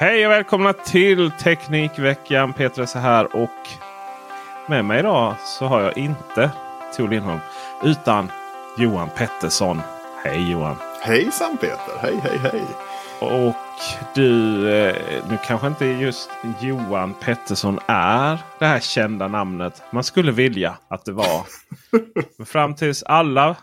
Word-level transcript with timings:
Hej 0.00 0.26
och 0.26 0.32
välkomna 0.32 0.72
till 0.72 1.30
Teknikveckan. 1.30 2.52
Peter 2.52 2.82
är 2.82 3.00
här 3.00 3.36
och 3.36 3.68
med 4.68 4.84
mig 4.84 4.98
idag 4.98 5.34
så 5.38 5.66
har 5.66 5.80
jag 5.80 5.98
inte 5.98 6.50
Tor 6.96 7.08
Lindholm 7.08 7.40
utan 7.84 8.30
Johan 8.78 9.08
Pettersson. 9.16 9.80
Hej 10.24 10.50
Johan! 10.50 10.76
Hejsan 11.02 11.56
Peter! 11.56 11.98
Hej 12.00 12.20
hej 12.22 12.38
hej! 12.38 12.62
Och 13.20 13.56
du, 14.14 14.70
eh, 14.70 14.96
nu 15.30 15.38
kanske 15.46 15.66
inte 15.66 15.86
just 15.86 16.30
Johan 16.60 17.14
Pettersson 17.14 17.78
är 17.86 18.38
det 18.58 18.66
här 18.66 18.80
kända 18.80 19.28
namnet 19.28 19.82
man 19.90 20.04
skulle 20.04 20.32
vilja 20.32 20.78
att 20.88 21.04
det 21.04 21.12
var. 21.12 21.46
Men 22.36 22.46
fram 22.46 22.74
tills 22.74 23.02
alla, 23.02 23.56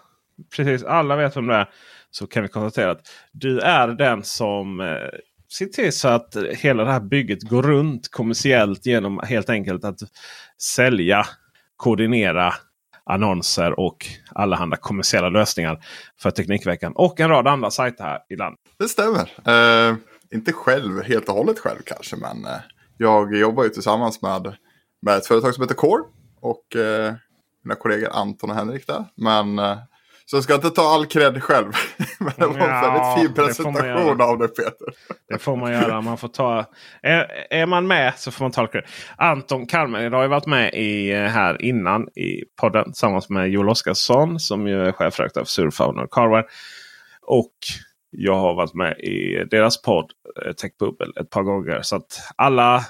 precis 0.56 0.84
alla 0.84 1.16
vet 1.16 1.38
vem 1.38 1.48
det 1.48 1.56
är 1.56 1.70
så 2.12 2.28
kan 2.28 2.44
vi 2.44 2.50
konstatera 2.50 2.92
att 2.92 3.08
du 3.32 3.60
är 3.60 3.88
den 3.88 4.24
som 4.24 4.82
Se 5.48 5.66
till 5.66 5.93
så 5.93 6.07
att 6.07 6.36
hela 6.52 6.84
det 6.84 6.91
här 6.91 7.00
bygget 7.00 7.41
går 7.41 7.64
runt 7.64 8.12
kommersiellt 8.12 8.86
genom 8.86 9.20
helt 9.23 9.49
enkelt 9.49 9.84
att 9.84 9.99
sälja, 10.62 11.26
koordinera 11.76 12.53
annonser 13.05 13.80
och 13.80 14.05
allehanda 14.30 14.77
kommersiella 14.77 15.30
lösningar 15.30 15.86
för 16.20 16.31
Teknikveckan 16.31 16.94
och 16.95 17.20
en 17.20 17.30
rad 17.30 17.48
andra 17.48 17.72
sajter 17.72 18.03
här 18.03 18.20
i 18.30 18.36
landet. 18.36 18.59
Det 18.80 18.88
stämmer. 18.88 19.31
Eh, 19.45 19.95
inte 20.34 20.53
själv, 20.53 21.03
helt 21.03 21.30
och 21.30 21.36
hållet 21.36 21.59
själv 21.59 21.80
kanske, 21.86 22.16
men 22.16 22.45
eh, 22.45 22.59
jag 22.98 23.36
jobbar 23.36 23.64
ju 23.64 23.70
tillsammans 23.70 24.22
med, 24.22 24.55
med 25.02 25.17
ett 25.17 25.27
företag 25.27 25.53
som 25.53 25.62
heter 25.64 25.75
Core 25.75 26.03
och 26.39 26.75
eh, 26.75 27.14
mina 27.64 27.75
kollegor 27.75 28.09
Anton 28.12 28.50
och 28.50 28.55
Henrik 28.55 28.88
där. 28.88 29.05
Men 29.16 29.59
eh, 29.59 29.77
så 30.26 30.36
jag 30.36 30.44
ska 30.44 30.56
inte 30.56 30.70
ta 30.70 30.82
all 30.82 31.06
cred 31.06 31.44
själv. 31.44 31.72
Men 32.20 32.34
det 32.38 32.48
var 32.48 32.68
en 32.68 32.82
väldigt 32.82 33.24
fin 33.24 33.34
presentation 33.34 34.22
av 34.22 34.38
det 34.38 34.48
Peter. 34.48 34.88
Det 35.30 35.38
får 35.38 35.56
man 35.56 35.72
göra. 35.72 36.02
Man 36.02 36.18
får 36.18 36.28
ta, 36.28 36.66
är, 37.02 37.32
är 37.50 37.66
man 37.66 37.88
med 37.88 38.14
så 38.18 38.32
får 38.32 38.46
man 38.46 38.52
ta 38.52 38.62
all 38.62 38.68
cred. 38.68 38.84
Anton 39.18 39.68
Kalmer 39.68 40.12
har 40.12 40.22
ju 40.22 40.28
varit 40.28 40.45
med 40.45 40.73
i, 40.73 41.12
eh, 41.12 41.22
här 41.22 41.62
innan 41.62 42.09
i 42.09 42.44
podden 42.62 42.84
tillsammans 42.84 43.30
med 43.30 43.50
Joel 43.50 43.70
Oskarsson 43.70 44.40
som 44.40 44.67
ju 44.67 44.88
är 44.88 44.92
chefredaktör 44.92 45.42
för 45.42 45.50
Surfauna 45.50 46.02
och 46.02 46.14
Carware. 46.14 46.45
Och 47.22 47.54
jag 48.10 48.36
har 48.36 48.54
varit 48.54 48.73
med 48.73 49.00
i 49.00 49.45
deras 49.52 49.82
podd 49.82 50.12
eh, 50.45 50.54
Techbubble 50.54 51.22
ett 51.22 51.30
par 51.30 51.44
gånger. 51.44 51.82
Så 51.82 51.95
att 51.95 52.20
alla 52.36 52.86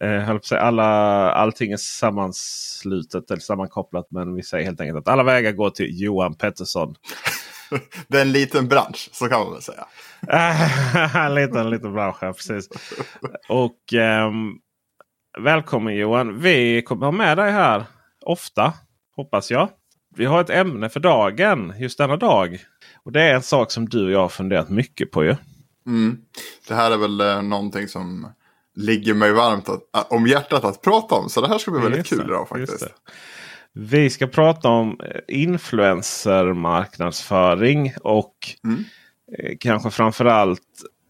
Eh, 0.00 0.40
säga, 0.40 0.60
alla, 0.60 0.84
allting 1.32 1.72
är 1.72 1.76
sammanslutet 1.76 3.30
eller 3.30 3.40
sammankopplat. 3.40 4.06
Men 4.10 4.34
vi 4.34 4.42
säger 4.42 4.64
helt 4.64 4.80
enkelt 4.80 4.98
att 4.98 5.12
alla 5.12 5.22
vägar 5.22 5.52
går 5.52 5.70
till 5.70 6.00
Johan 6.02 6.34
Pettersson. 6.34 6.94
det 8.08 8.18
är 8.18 8.22
en 8.22 8.32
liten 8.32 8.68
bransch, 8.68 9.08
så 9.12 9.28
kan 9.28 9.40
man 9.40 9.52
väl 9.52 9.62
säga. 9.62 9.86
en 11.26 11.34
liten, 11.34 11.70
liten 11.70 11.92
bransch, 11.92 12.16
ja, 12.20 12.32
precis. 12.32 12.68
Och 13.48 13.94
eh, 13.94 14.30
välkommen 15.40 15.96
Johan. 15.96 16.40
Vi 16.40 16.82
kommer 16.82 17.06
ha 17.06 17.12
med 17.12 17.38
dig 17.38 17.52
här 17.52 17.84
ofta, 18.20 18.72
hoppas 19.16 19.50
jag. 19.50 19.68
Vi 20.16 20.24
har 20.24 20.40
ett 20.40 20.50
ämne 20.50 20.88
för 20.88 21.00
dagen, 21.00 21.74
just 21.78 21.98
denna 21.98 22.16
dag. 22.16 22.58
Och 23.04 23.12
det 23.12 23.22
är 23.22 23.34
en 23.34 23.42
sak 23.42 23.70
som 23.70 23.88
du 23.88 24.04
och 24.04 24.10
jag 24.10 24.20
har 24.20 24.28
funderat 24.28 24.68
mycket 24.68 25.10
på 25.10 25.24
ju. 25.24 25.36
Mm. 25.86 26.18
Det 26.68 26.74
här 26.74 26.90
är 26.90 26.96
väl 26.96 27.20
eh, 27.20 27.42
någonting 27.42 27.88
som 27.88 28.32
ligger 28.76 29.14
mig 29.14 29.32
varmt 29.32 29.68
att, 29.68 30.12
om 30.12 30.26
hjärtat 30.26 30.64
att 30.64 30.82
prata 30.82 31.14
om. 31.14 31.28
Så 31.28 31.40
det 31.40 31.48
här 31.48 31.58
ska 31.58 31.70
bli 31.70 31.80
väldigt 31.80 31.98
just 31.98 32.10
kul 32.10 32.20
idag 32.20 32.48
faktiskt. 32.48 32.86
Vi 33.72 34.10
ska 34.10 34.26
prata 34.26 34.68
om 34.68 35.00
influencermarknadsföring 35.28 37.94
och 38.02 38.34
mm. 38.64 38.84
Eh, 39.38 39.56
kanske 39.60 39.90
framförallt 39.90 40.60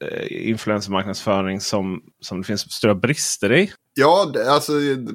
eh, 0.05 0.49
influencermarknadsföring 0.49 1.61
som, 1.61 2.03
som 2.21 2.41
det 2.41 2.47
finns 2.47 2.73
stora 2.73 2.95
brister 2.95 3.53
i. 3.53 3.73
Ja, 3.95 4.33
alltså 4.49 4.73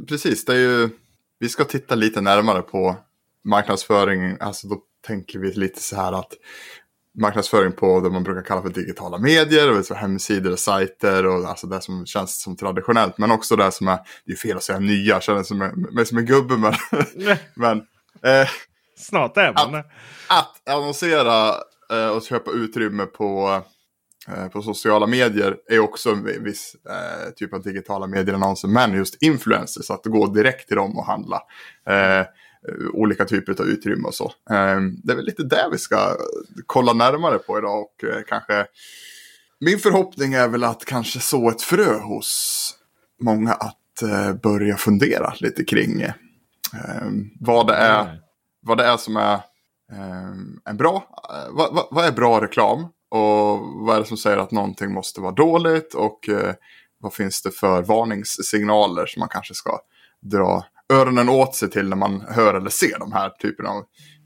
precis. 0.07 0.45
Det 0.45 0.53
är 0.53 0.57
ju, 0.57 0.89
vi 1.39 1.49
ska 1.49 1.63
titta 1.63 1.95
lite 1.95 2.21
närmare 2.21 2.61
på 2.61 2.95
marknadsföring. 3.43 4.37
Alltså 4.39 4.67
då 4.67 4.81
tänker 5.07 5.39
vi 5.39 5.53
lite 5.53 5.81
så 5.81 5.95
här 5.95 6.11
att 6.11 6.33
marknadsföring 7.17 7.71
på 7.71 7.99
det 7.99 8.09
man 8.09 8.23
brukar 8.23 8.41
kalla 8.41 8.61
för 8.61 8.69
digitala 8.69 9.17
medier, 9.17 9.69
alltså 9.69 9.93
hemsidor 9.93 10.51
och 10.51 10.59
sajter 10.59 11.25
och 11.25 11.49
alltså 11.49 11.67
det 11.67 11.81
som 11.81 12.05
känns 12.05 12.41
som 12.41 12.55
traditionellt. 12.55 13.17
Men 13.17 13.31
också 13.31 13.55
det 13.55 13.71
som 13.71 13.87
är, 13.87 13.99
det 14.25 14.31
är 14.31 14.37
fel 14.37 14.57
att 14.57 14.63
säga 14.63 14.79
nya, 14.79 15.21
känner 15.21 15.43
som 15.43 15.57
mig 15.91 16.05
som 16.05 16.17
en 16.17 16.25
gubbe. 16.25 16.57
Men, 16.57 16.73
men 17.55 17.77
eh, 18.23 18.47
Snart 18.97 19.37
är 19.37 19.53
man 19.53 19.75
att, 19.75 19.85
att 20.29 20.69
annonsera 20.75 21.47
eh, 21.91 22.07
och 22.07 22.23
köpa 22.23 22.51
utrymme 22.51 23.05
på, 23.05 23.61
eh, 24.27 24.47
på 24.47 24.61
sociala 24.61 25.07
medier 25.07 25.57
är 25.69 25.79
också 25.79 26.09
en 26.09 26.43
viss 26.43 26.75
eh, 26.89 27.31
typ 27.35 27.53
av 27.53 27.61
digitala 27.61 28.07
medieannonser. 28.07 28.67
Men 28.67 28.93
just 28.93 29.23
influencers, 29.23 29.91
att 29.91 30.05
gå 30.05 30.27
direkt 30.27 30.67
till 30.67 30.77
dem 30.77 30.97
och 30.97 31.05
handla. 31.05 31.41
Eh, 32.67 32.75
Eh, 32.75 32.89
olika 32.93 33.25
typer 33.25 33.61
av 33.61 33.67
utrymme 33.67 34.07
och 34.07 34.13
så. 34.13 34.33
Ehm, 34.49 34.95
det 35.03 35.11
är 35.11 35.15
väl 35.15 35.25
lite 35.25 35.43
det 35.43 35.69
vi 35.71 35.77
ska 35.77 36.17
kolla 36.65 36.93
närmare 36.93 37.37
på 37.37 37.57
idag 37.57 37.81
och 37.81 38.03
eh, 38.03 38.21
kanske 38.27 38.65
min 39.59 39.79
förhoppning 39.79 40.33
är 40.33 40.47
väl 40.47 40.63
att 40.63 40.85
kanske 40.85 41.19
så 41.19 41.49
ett 41.49 41.61
frö 41.61 41.99
hos 41.99 42.71
många 43.21 43.53
att 43.53 44.01
eh, 44.01 44.33
börja 44.33 44.77
fundera 44.77 45.33
lite 45.39 45.63
kring 45.63 46.01
ehm, 46.01 47.29
vad 47.39 47.67
det 47.67 47.75
är, 47.75 48.21
vad 48.61 48.77
det 48.77 48.85
är 48.85 48.97
som 48.97 49.17
är 49.17 49.39
ehm, 49.91 50.59
en 50.65 50.77
bra, 50.77 51.09
vad, 51.51 51.87
vad 51.91 52.05
är 52.05 52.11
bra 52.11 52.41
reklam? 52.41 52.87
Och 53.09 53.59
vad 53.85 53.95
är 53.95 53.99
det 53.99 54.05
som 54.05 54.17
säger 54.17 54.37
att 54.37 54.51
någonting 54.51 54.93
måste 54.93 55.21
vara 55.21 55.31
dåligt? 55.31 55.93
Och 55.93 56.29
vad 56.97 57.13
finns 57.13 57.41
det 57.41 57.51
för 57.51 57.81
varningssignaler 57.81 59.05
som 59.05 59.19
man 59.19 59.29
kanske 59.29 59.53
ska 59.53 59.79
dra 60.21 60.65
öronen 60.93 61.29
åt 61.29 61.55
sig 61.55 61.69
till 61.69 61.89
när 61.89 61.95
man 61.95 62.21
hör 62.29 62.53
eller 62.53 62.69
ser 62.69 62.99
de 62.99 63.11
här 63.11 63.29
typerna 63.29 63.69
av 63.69 63.77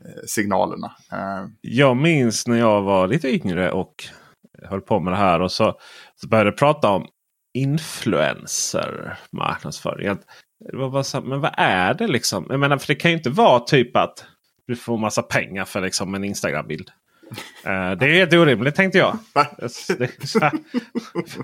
eh, 0.06 0.24
signalerna. 0.28 0.92
Eh. 1.12 1.46
Jag 1.62 1.98
minns 1.98 2.48
när 2.48 2.58
jag 2.58 2.82
var 2.82 3.08
lite 3.08 3.30
yngre 3.36 3.72
och 3.72 3.94
höll 4.64 4.82
på 4.82 5.00
med 5.00 5.14
det 5.14 5.18
här 5.18 5.42
och 5.42 5.52
så, 5.52 5.80
så 6.16 6.28
började 6.28 6.50
jag 6.50 6.58
prata 6.58 6.90
om 6.90 7.08
influencer 7.54 9.18
marknadsföring. 9.32 10.18
Det 10.72 10.78
var 10.78 10.90
bara 10.90 11.04
så, 11.04 11.22
men 11.22 11.42
vad 11.42 11.54
är 11.58 11.94
det 11.94 12.08
liksom? 12.08 12.46
Jag 12.50 12.60
menar, 12.60 12.78
för 12.78 12.88
det 12.88 12.96
kan 12.96 13.12
ju 13.12 13.18
inte 13.18 13.30
vara 13.30 13.60
typ 13.60 13.96
att 13.96 14.26
du 14.68 14.76
får 14.76 14.98
massa 14.98 15.22
pengar 15.22 15.66
för 15.66 15.82
liksom 15.82 16.16
en 16.16 16.24
Instagram-bild. 16.24 16.92
Uh, 17.68 17.98
det 17.98 18.06
är 18.06 18.14
helt 18.14 18.34
orimligt 18.34 18.76
tänkte 18.76 18.98
jag. 18.98 19.18
Va? 19.34 19.48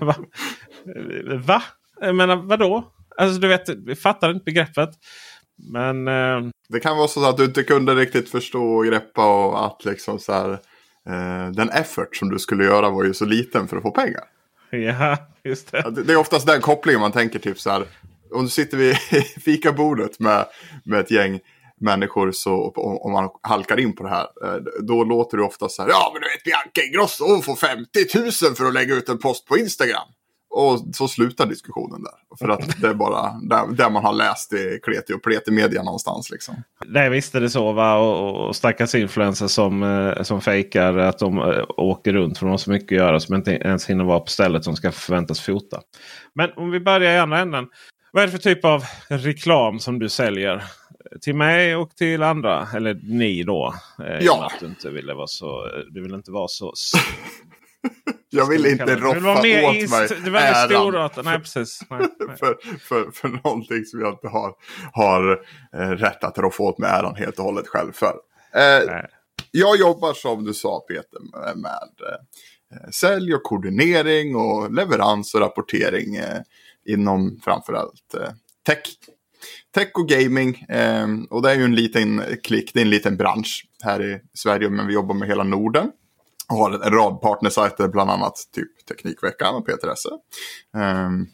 Va? 1.46 1.62
Jag 2.00 2.14
menar 2.14 2.36
vadå? 2.36 2.92
Alltså 3.18 3.40
du 3.40 3.48
vet, 3.48 3.68
vi 3.68 3.96
fattar 3.96 4.30
inte 4.30 4.44
begreppet. 4.44 4.90
Men... 5.72 6.08
Eh... 6.08 6.50
Det 6.68 6.80
kan 6.80 6.96
vara 6.96 7.08
så 7.08 7.28
att 7.28 7.36
du 7.36 7.44
inte 7.44 7.62
kunde 7.62 7.94
riktigt 7.94 8.28
förstå 8.28 8.76
och 8.76 8.86
greppa 8.86 9.46
och 9.46 9.66
att 9.66 9.84
liksom 9.84 10.18
så 10.18 10.32
här, 10.32 10.50
eh, 11.08 11.50
den 11.52 11.70
effort 11.70 12.16
som 12.16 12.30
du 12.30 12.38
skulle 12.38 12.64
göra 12.64 12.90
var 12.90 13.04
ju 13.04 13.14
så 13.14 13.24
liten 13.24 13.68
för 13.68 13.76
att 13.76 13.82
få 13.82 13.90
pengar. 13.90 14.24
Ja, 14.70 15.16
just 15.44 15.72
det. 15.72 16.02
Det 16.04 16.12
är 16.12 16.16
oftast 16.16 16.46
den 16.46 16.60
kopplingen 16.60 17.00
man 17.00 17.12
tänker 17.12 17.38
typ 17.38 17.60
så 17.60 17.70
här. 17.70 17.84
Om 18.32 18.44
du 18.44 18.50
sitter 18.50 18.76
vid 18.76 18.96
fikabordet 19.44 20.20
med, 20.20 20.46
med 20.84 21.00
ett 21.00 21.10
gäng 21.10 21.40
människor 21.80 22.32
så 22.32 22.72
om 22.76 23.12
man 23.12 23.30
halkar 23.42 23.80
in 23.80 23.96
på 23.96 24.02
det 24.02 24.08
här. 24.08 24.26
Eh, 24.44 24.62
då 24.82 25.04
låter 25.04 25.36
det 25.36 25.42
ofta 25.42 25.68
så 25.68 25.82
här. 25.82 25.88
Ja 25.88 26.10
men 26.12 26.22
du 26.22 26.28
vet 26.28 26.44
Bianca 26.44 26.82
Ingrosso 26.88 27.24
hon 27.24 27.42
får 27.42 27.56
50 27.56 28.44
000 28.44 28.54
för 28.54 28.64
att 28.64 28.74
lägga 28.74 28.94
ut 28.94 29.08
en 29.08 29.18
post 29.18 29.46
på 29.46 29.58
Instagram. 29.58 30.08
Och 30.56 30.80
så 30.94 31.08
slutar 31.08 31.46
diskussionen 31.46 32.02
där. 32.02 32.36
För 32.38 32.48
att 32.48 32.80
det 32.80 32.88
är 32.88 32.94
bara 32.94 33.32
där, 33.42 33.76
där 33.76 33.90
man 33.90 34.04
har 34.04 34.12
läst 34.12 34.52
i 34.52 34.80
kleti 34.82 35.12
och 35.12 35.22
pleti 35.22 35.50
media 35.50 35.82
någonstans. 35.82 36.30
Liksom. 36.30 36.54
Nej 36.86 37.10
visst 37.10 37.34
är 37.34 37.40
det 37.40 37.50
så. 37.50 37.72
Va? 37.72 37.94
Och, 37.94 38.48
och 38.48 38.56
stackars 38.56 38.94
influencers 38.94 39.50
som, 39.50 39.82
eh, 39.82 40.22
som 40.22 40.40
fejkar 40.40 40.96
att 40.96 41.18
de 41.18 41.38
äh, 41.38 41.64
åker 41.68 42.12
runt 42.12 42.38
för 42.38 42.46
de 42.46 42.50
har 42.50 42.58
så 42.58 42.70
mycket 42.70 42.96
att 42.96 43.06
göra 43.06 43.20
som 43.20 43.34
inte 43.34 43.50
ens 43.50 43.90
hinner 43.90 44.04
vara 44.04 44.20
på 44.20 44.30
stället 44.30 44.64
som 44.64 44.76
ska 44.76 44.92
förväntas 44.92 45.40
fota. 45.40 45.80
Men 46.34 46.50
om 46.56 46.70
vi 46.70 46.80
börjar 46.80 47.12
i 47.12 47.18
andra 47.18 47.38
änden. 47.38 47.66
Vad 48.12 48.22
är 48.22 48.26
det 48.26 48.32
för 48.32 48.38
typ 48.38 48.64
av 48.64 48.84
reklam 49.08 49.78
som 49.78 49.98
du 49.98 50.08
säljer? 50.08 50.64
Till 51.20 51.34
mig 51.34 51.76
och 51.76 51.90
till 51.90 52.22
andra. 52.22 52.68
Eller 52.74 52.94
ni 53.02 53.42
då. 53.42 53.74
Eh, 53.98 54.18
ja. 54.20 54.46
Att 54.46 54.60
du 54.60 54.66
inte 54.66 54.90
ville 54.90 55.14
vara 55.14 55.26
så. 55.26 55.68
Du 55.90 56.02
vill 56.02 56.14
inte 56.14 56.30
vara 56.30 56.48
så 56.48 56.72
jag 58.30 58.48
vill 58.48 58.66
inte 58.66 58.96
roffa 58.96 59.32
åt 59.32 59.42
mig 59.42 60.08
Det 60.24 60.30
var 60.30 60.40
äran. 60.40 60.68
Storartat. 60.68 61.24
Nej, 61.24 61.38
precis. 61.38 61.80
Nej, 61.90 62.00
nej. 62.00 62.36
för, 62.36 62.56
för, 62.78 63.10
för 63.10 63.28
någonting 63.28 63.84
som 63.84 64.00
jag 64.00 64.12
inte 64.12 64.28
har, 64.28 64.54
har 64.92 65.40
eh, 65.76 65.90
rätt 65.90 66.24
att 66.24 66.38
roffa 66.38 66.62
åt 66.62 66.78
mig 66.78 66.90
äran 66.90 67.16
helt 67.16 67.38
och 67.38 67.44
hållet 67.44 67.68
själv 67.68 67.92
för. 67.92 68.14
Eh, 68.54 69.00
jag 69.50 69.76
jobbar 69.76 70.14
som 70.14 70.44
du 70.44 70.54
sa 70.54 70.80
Peter 70.80 71.20
med, 71.32 71.56
med 71.56 72.10
eh, 72.10 72.90
sälj 72.90 73.34
och 73.34 73.42
koordinering 73.42 74.36
och 74.36 74.72
leverans 74.72 75.34
och 75.34 75.40
rapportering 75.40 76.16
eh, 76.16 76.40
inom 76.86 77.40
framförallt 77.44 78.14
eh, 78.14 78.30
tech. 78.66 78.86
Tech 79.74 79.90
och 79.94 80.08
gaming. 80.08 80.54
Eh, 80.68 81.06
och 81.30 81.42
det 81.42 81.50
är 81.50 81.54
ju 81.54 81.64
en 81.64 81.74
liten 81.74 82.22
klick, 82.42 82.70
det 82.74 82.80
är 82.80 82.84
en 82.84 82.90
liten 82.90 83.16
bransch 83.16 83.66
här 83.82 84.02
i 84.02 84.20
Sverige 84.34 84.70
men 84.70 84.86
vi 84.86 84.94
jobbar 84.94 85.14
med 85.14 85.28
hela 85.28 85.44
Norden 85.44 85.90
har 86.48 86.70
en 86.70 86.92
rad 86.92 87.20
partnersajter, 87.20 87.88
bland 87.88 88.10
annat 88.10 88.34
typ 88.52 88.86
Teknikveckan 88.88 89.54
och 89.54 89.68
P3SE. 89.68 90.10
Um, 90.74 90.82
ehm, 90.82 91.26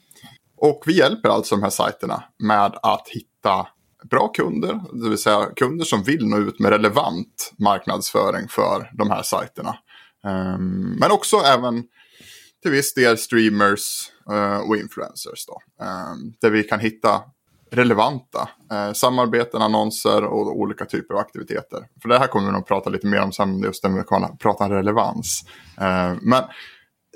och 0.56 0.82
vi 0.86 0.98
hjälper 0.98 1.28
alltså 1.28 1.56
de 1.56 1.62
här 1.62 1.70
sajterna 1.70 2.24
med 2.38 2.78
att 2.82 3.08
hitta 3.08 3.66
bra 4.10 4.28
kunder, 4.28 4.80
det 4.92 5.08
vill 5.08 5.18
säga 5.18 5.46
kunder 5.56 5.84
som 5.84 6.02
vill 6.02 6.26
nå 6.26 6.38
ut 6.38 6.58
med 6.58 6.70
relevant 6.70 7.52
marknadsföring 7.58 8.48
för 8.48 8.90
de 8.92 9.10
här 9.10 9.22
sajterna. 9.22 9.76
Um, 10.24 10.96
men 11.00 11.10
också 11.10 11.36
även 11.36 11.84
till 12.62 12.70
viss 12.70 12.94
del 12.94 13.18
streamers 13.18 14.10
uh, 14.30 14.68
och 14.68 14.76
influencers. 14.76 15.46
Då, 15.46 15.84
um, 15.84 16.34
där 16.40 16.50
vi 16.50 16.62
kan 16.64 16.80
hitta 16.80 17.20
relevanta 17.72 18.48
Eh, 18.72 18.92
samarbeten, 18.92 19.62
annonser 19.62 20.24
och 20.24 20.60
olika 20.60 20.84
typer 20.84 21.14
av 21.14 21.20
aktiviteter. 21.20 21.86
För 22.02 22.08
det 22.08 22.18
här 22.18 22.26
kommer 22.26 22.46
vi 22.46 22.52
nog 22.52 22.66
prata 22.66 22.90
lite 22.90 23.06
mer 23.06 23.22
om 23.22 23.32
sen, 23.32 23.62
just 23.62 23.84
när 23.84 23.90
vi 23.90 24.02
pratar 24.38 24.70
relevans. 24.70 25.44
Eh, 25.80 26.14
men 26.22 26.42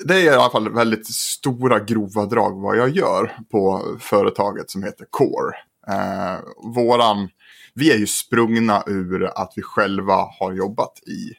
det 0.04 0.14
är 0.14 0.24
i 0.24 0.28
alla 0.28 0.50
fall 0.50 0.72
väldigt 0.72 1.06
stora 1.06 1.80
grova 1.80 2.26
drag 2.26 2.60
vad 2.60 2.76
jag 2.76 2.88
gör 2.88 3.36
på 3.50 3.82
företaget 4.00 4.70
som 4.70 4.82
heter 4.82 5.06
Core. 5.10 5.56
Eh, 5.88 6.40
våran, 6.74 7.28
vi 7.74 7.92
är 7.92 7.98
ju 7.98 8.06
sprungna 8.06 8.82
ur 8.86 9.24
att 9.24 9.52
vi 9.56 9.62
själva 9.62 10.28
har 10.40 10.52
jobbat 10.52 10.98
i, 11.06 11.32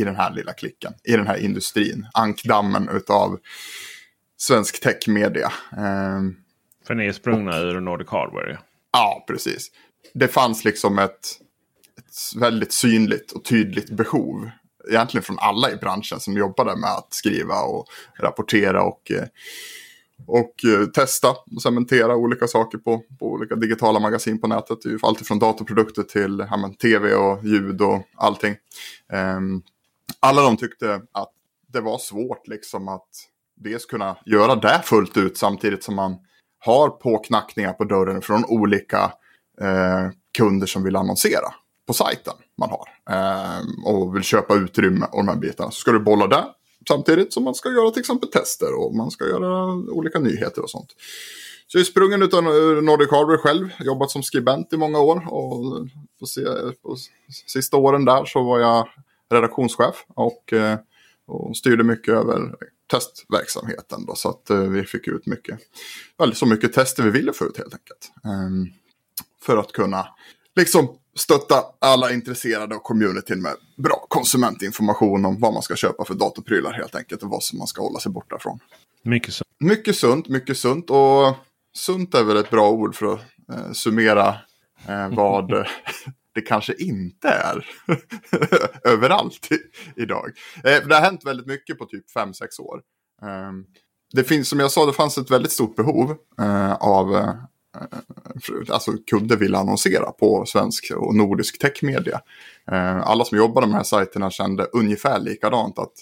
i 0.00 0.04
den 0.04 0.16
här 0.16 0.34
lilla 0.34 0.52
klicken, 0.52 0.92
i 1.04 1.12
den 1.12 1.26
här 1.26 1.36
industrin. 1.44 2.06
Ankdammen 2.14 2.88
utav 2.88 3.38
svensk 4.36 4.80
techmedia. 4.82 5.52
Eh, 5.76 6.20
för 6.90 6.94
ni 6.94 7.06
är 7.06 7.12
sprungna 7.12 7.50
och, 7.50 7.64
ur 7.64 7.80
Nordic 7.80 8.08
Hardware? 8.08 8.58
Ja, 8.92 9.24
precis. 9.26 9.70
Det 10.14 10.28
fanns 10.28 10.64
liksom 10.64 10.98
ett, 10.98 11.26
ett 11.98 12.40
väldigt 12.40 12.72
synligt 12.72 13.32
och 13.32 13.44
tydligt 13.44 13.90
behov 13.90 14.50
egentligen 14.88 15.22
från 15.22 15.38
alla 15.38 15.70
i 15.70 15.76
branschen 15.76 16.20
som 16.20 16.36
jobbade 16.36 16.76
med 16.76 16.90
att 16.90 17.14
skriva 17.14 17.60
och 17.60 17.86
rapportera 18.18 18.82
och, 18.82 19.10
eh, 19.10 19.24
och 20.26 20.54
eh, 20.64 20.86
testa 20.86 21.30
och 21.30 21.62
cementera 21.62 22.16
olika 22.16 22.46
saker 22.46 22.78
på, 22.78 23.02
på 23.18 23.26
olika 23.26 23.54
digitala 23.54 24.00
magasin 24.00 24.40
på 24.40 24.46
nätet. 24.46 24.78
Allt 25.02 25.26
från 25.26 25.38
datorprodukter 25.38 26.02
till 26.02 26.46
ja, 26.50 26.56
men, 26.56 26.74
tv 26.74 27.14
och 27.14 27.44
ljud 27.44 27.80
och 27.80 28.02
allting. 28.16 28.56
Um, 29.36 29.62
alla 30.20 30.42
de 30.42 30.56
tyckte 30.56 31.02
att 31.12 31.32
det 31.66 31.80
var 31.80 31.98
svårt 31.98 32.48
liksom 32.48 32.88
att 32.88 33.08
dels 33.56 33.86
kunna 33.86 34.16
göra 34.26 34.54
det 34.54 34.80
fullt 34.84 35.16
ut 35.16 35.38
samtidigt 35.38 35.84
som 35.84 35.94
man 35.94 36.16
har 36.60 36.88
påknackningar 36.88 37.72
på 37.72 37.84
dörren 37.84 38.22
från 38.22 38.44
olika 38.44 39.12
eh, 39.60 40.10
kunder 40.38 40.66
som 40.66 40.82
vill 40.82 40.96
annonsera 40.96 41.54
på 41.86 41.92
sajten 41.92 42.34
man 42.58 42.70
har. 42.70 42.88
Eh, 43.10 43.60
och 43.84 44.16
vill 44.16 44.22
köpa 44.22 44.54
utrymme 44.54 45.06
och 45.12 45.18
de 45.18 45.28
här 45.28 45.36
bitarna. 45.36 45.70
Så 45.70 45.80
ska 45.80 45.92
du 45.92 46.00
bolla 46.00 46.26
där 46.26 46.44
samtidigt 46.88 47.32
som 47.32 47.44
man 47.44 47.54
ska 47.54 47.68
göra 47.68 47.90
till 47.90 48.00
exempel 48.00 48.30
tester 48.30 48.78
och 48.78 48.94
man 48.94 49.10
ska 49.10 49.24
göra 49.24 49.72
olika 49.72 50.18
nyheter 50.18 50.62
och 50.62 50.70
sånt. 50.70 50.88
Så 51.66 51.78
jag 51.78 51.80
är 51.80 51.84
sprungen 51.84 52.22
utan 52.22 52.44
Nordic 52.84 53.10
Hardware 53.10 53.38
själv, 53.38 53.68
jobbat 53.80 54.10
som 54.10 54.22
skribent 54.22 54.72
i 54.72 54.76
många 54.76 55.00
år 55.00 55.26
och 55.28 55.88
på, 56.20 56.26
se, 56.26 56.40
på 56.82 56.96
sista 57.46 57.76
åren 57.76 58.04
där 58.04 58.24
så 58.24 58.42
var 58.42 58.60
jag 58.60 58.88
redaktionschef 59.30 60.04
och, 60.08 60.52
eh, 60.52 60.78
och 61.26 61.56
styrde 61.56 61.84
mycket 61.84 62.14
över 62.14 62.54
testverksamheten 62.90 64.06
då, 64.06 64.14
så 64.14 64.28
att 64.28 64.50
eh, 64.50 64.58
vi 64.58 64.84
fick 64.84 65.08
ut 65.08 65.26
mycket, 65.26 65.58
väldigt 66.18 66.38
så 66.38 66.46
mycket 66.46 66.72
tester 66.72 67.02
vi 67.02 67.10
ville 67.10 67.32
få 67.32 67.44
ut 67.44 67.56
helt 67.56 67.74
enkelt. 67.74 68.12
Um, 68.24 68.72
för 69.42 69.56
att 69.56 69.72
kunna 69.72 70.08
liksom 70.56 70.88
stötta 71.14 71.64
alla 71.78 72.12
intresserade 72.12 72.74
och 72.74 72.82
communityn 72.82 73.42
med 73.42 73.54
bra 73.76 74.06
konsumentinformation 74.08 75.24
om 75.24 75.40
vad 75.40 75.52
man 75.52 75.62
ska 75.62 75.76
köpa 75.76 76.04
för 76.04 76.14
datorprylar 76.14 76.72
helt 76.72 76.94
enkelt 76.94 77.22
och 77.22 77.30
vad 77.30 77.42
som 77.42 77.58
man 77.58 77.66
ska 77.66 77.82
hålla 77.82 78.00
sig 78.00 78.12
borta 78.12 78.38
från. 78.40 78.58
Mycket 79.02 79.34
sunt. 79.34 79.48
Mycket 79.60 79.96
sunt, 79.96 80.28
mycket 80.28 80.58
sunt 80.58 80.90
och 80.90 81.36
sunt 81.74 82.14
är 82.14 82.24
väl 82.24 82.36
ett 82.36 82.50
bra 82.50 82.70
ord 82.70 82.94
för 82.94 83.14
att 83.14 83.20
eh, 83.52 83.72
summera 83.72 84.28
eh, 84.88 85.08
vad 85.08 85.50
det 86.40 86.46
kanske 86.46 86.74
inte 86.74 87.28
är 87.28 87.66
överallt 88.92 89.48
i, 89.52 89.58
idag. 90.02 90.30
Eh, 90.64 90.88
det 90.88 90.94
har 90.94 91.02
hänt 91.02 91.26
väldigt 91.26 91.46
mycket 91.46 91.78
på 91.78 91.84
typ 91.84 92.04
5-6 92.16 92.60
år. 92.60 92.82
Eh, 93.22 93.52
det 94.12 94.24
finns, 94.24 94.48
som 94.48 94.60
jag 94.60 94.70
sa, 94.70 94.86
det 94.86 94.92
fanns 94.92 95.18
ett 95.18 95.30
väldigt 95.30 95.52
stort 95.52 95.76
behov 95.76 96.16
eh, 96.40 96.72
av 96.72 97.16
eh, 97.16 97.34
alltså 98.70 98.92
kunder 99.06 99.36
vill 99.36 99.54
annonsera 99.54 100.12
på 100.12 100.44
svensk 100.46 100.92
och 100.96 101.14
nordisk 101.14 101.58
techmedia. 101.58 102.20
Eh, 102.70 103.00
alla 103.00 103.24
som 103.24 103.38
jobbade 103.38 103.66
med 103.66 103.74
de 103.74 103.76
här 103.76 103.84
sajterna 103.84 104.30
kände 104.30 104.64
ungefär 104.64 105.18
likadant 105.20 105.78
att 105.78 105.92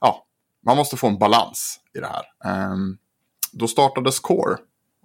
ja, 0.00 0.26
man 0.66 0.76
måste 0.76 0.96
få 0.96 1.06
en 1.06 1.18
balans 1.18 1.80
i 1.94 2.00
det 2.00 2.06
här. 2.06 2.52
Ehm, 2.52 2.96
då 3.52 3.68
startades 3.68 4.20
Core 4.20 4.56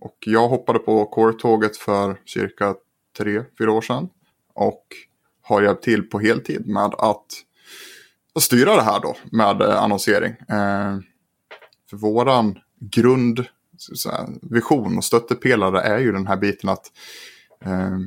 och 0.01 0.17
jag 0.25 0.47
hoppade 0.47 0.79
på 0.79 1.05
Core-tåget 1.05 1.77
för 1.77 2.21
cirka 2.25 2.75
tre, 3.17 3.43
fyra 3.57 3.71
år 3.71 3.81
sedan. 3.81 4.09
Och 4.53 4.85
har 5.41 5.61
hjälpt 5.61 5.83
till 5.83 6.03
på 6.03 6.19
heltid 6.19 6.67
med 6.67 6.93
att, 6.97 7.25
styra 8.39 8.75
det 8.75 8.81
här 8.81 8.99
då 8.99 9.15
med 9.31 9.61
eh, 9.61 9.83
annonsering. 9.83 10.35
Ehm, 10.49 11.03
för 11.89 11.97
våran 11.97 12.59
grund 12.79 13.45
vision 14.41 14.97
och 14.97 15.03
stöttepelare 15.03 15.81
är 15.81 15.99
ju 15.99 16.11
den 16.11 16.27
här 16.27 16.37
biten 16.37 16.69
att 16.69 16.91
eh, 17.65 17.97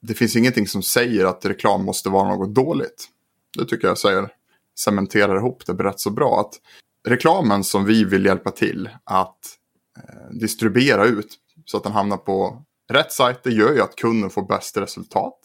det 0.00 0.14
finns 0.14 0.36
ingenting 0.36 0.66
som 0.66 0.82
säger 0.82 1.24
att 1.24 1.44
reklam 1.44 1.84
måste 1.84 2.08
vara 2.08 2.28
något 2.28 2.54
dåligt. 2.54 3.08
Det 3.58 3.64
tycker 3.64 3.88
jag 3.88 3.98
säger 3.98 4.28
cementerar 4.78 5.36
ihop 5.36 5.66
det 5.66 5.72
rätt 5.72 6.00
så 6.00 6.10
bra. 6.10 6.40
Att 6.40 6.60
reklamen 7.08 7.64
som 7.64 7.84
vi 7.84 8.04
vill 8.04 8.24
hjälpa 8.24 8.50
till 8.50 8.88
att 9.04 9.38
eh, 9.96 10.30
distribuera 10.30 11.04
ut 11.04 11.38
så 11.64 11.76
att 11.76 11.82
den 11.82 11.92
hamnar 11.92 12.16
på 12.16 12.62
rätt 12.90 13.12
sajter 13.12 13.50
gör 13.50 13.72
ju 13.72 13.80
att 13.80 13.96
kunden 13.96 14.30
får 14.30 14.42
bäst 14.42 14.76
resultat. 14.76 15.38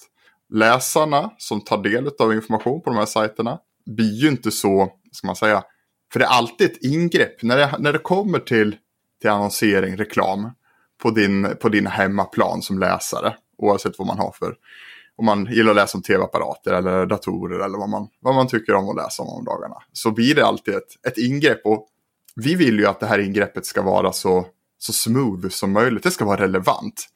Läsarna 0.50 1.32
som 1.38 1.62
tar 1.62 1.84
del 1.84 2.10
av 2.20 2.34
information 2.34 2.82
på 2.82 2.90
de 2.90 3.00
här 3.00 3.06
sajterna 3.06 3.60
blir 3.86 4.14
ju 4.14 4.28
inte 4.28 4.52
så, 4.52 4.92
ska 5.12 5.28
man 5.28 5.36
säga, 5.36 5.64
för 6.14 6.20
det 6.20 6.26
är 6.26 6.30
alltid 6.30 6.72
ett 6.72 6.84
ingrepp. 6.84 7.44
När 7.44 7.58
det, 7.58 7.76
när 7.80 7.94
det 7.94 8.00
kommer 8.00 8.40
till 8.40 8.76
till 9.22 9.30
annonsering, 9.30 9.98
reklam 9.98 10.52
på 11.02 11.12
din, 11.12 11.56
på 11.62 11.70
din 11.70 11.88
hemmaplan 11.88 12.62
som 12.62 12.80
läsare. 12.80 13.36
Oavsett 13.58 14.00
vad 14.00 14.08
man 14.08 14.18
har 14.18 14.32
för, 14.32 14.56
om 15.16 15.26
man 15.26 15.46
gillar 15.46 15.70
att 15.70 15.76
läsa 15.76 15.98
om 15.98 16.02
tv-apparater 16.02 16.74
eller 16.74 17.06
datorer 17.06 17.60
eller 17.66 17.78
vad 17.78 17.90
man, 17.90 18.08
vad 18.20 18.36
man 18.36 18.48
tycker 18.48 18.76
om 18.76 18.90
att 18.90 18.96
läsa 18.96 19.24
om 19.24 19.30
om 19.30 19.46
dagarna. 19.46 19.76
Så 19.94 20.12
blir 20.12 20.36
det 20.36 20.46
alltid 20.46 20.74
ett, 20.74 21.06
ett 21.08 21.18
ingrepp 21.18 21.62
och 21.66 21.88
vi 22.36 22.56
vill 22.56 22.80
ju 22.80 22.86
att 22.86 23.00
det 23.00 23.06
här 23.06 23.20
ingreppet 23.20 23.66
ska 23.66 23.82
vara 23.82 24.12
så, 24.12 24.46
så 24.78 24.94
smooth 24.94 25.50
som 25.50 25.72
möjligt. 25.72 26.04
Det 26.04 26.12
ska 26.12 26.26
vara 26.26 26.42
relevant. 26.42 27.08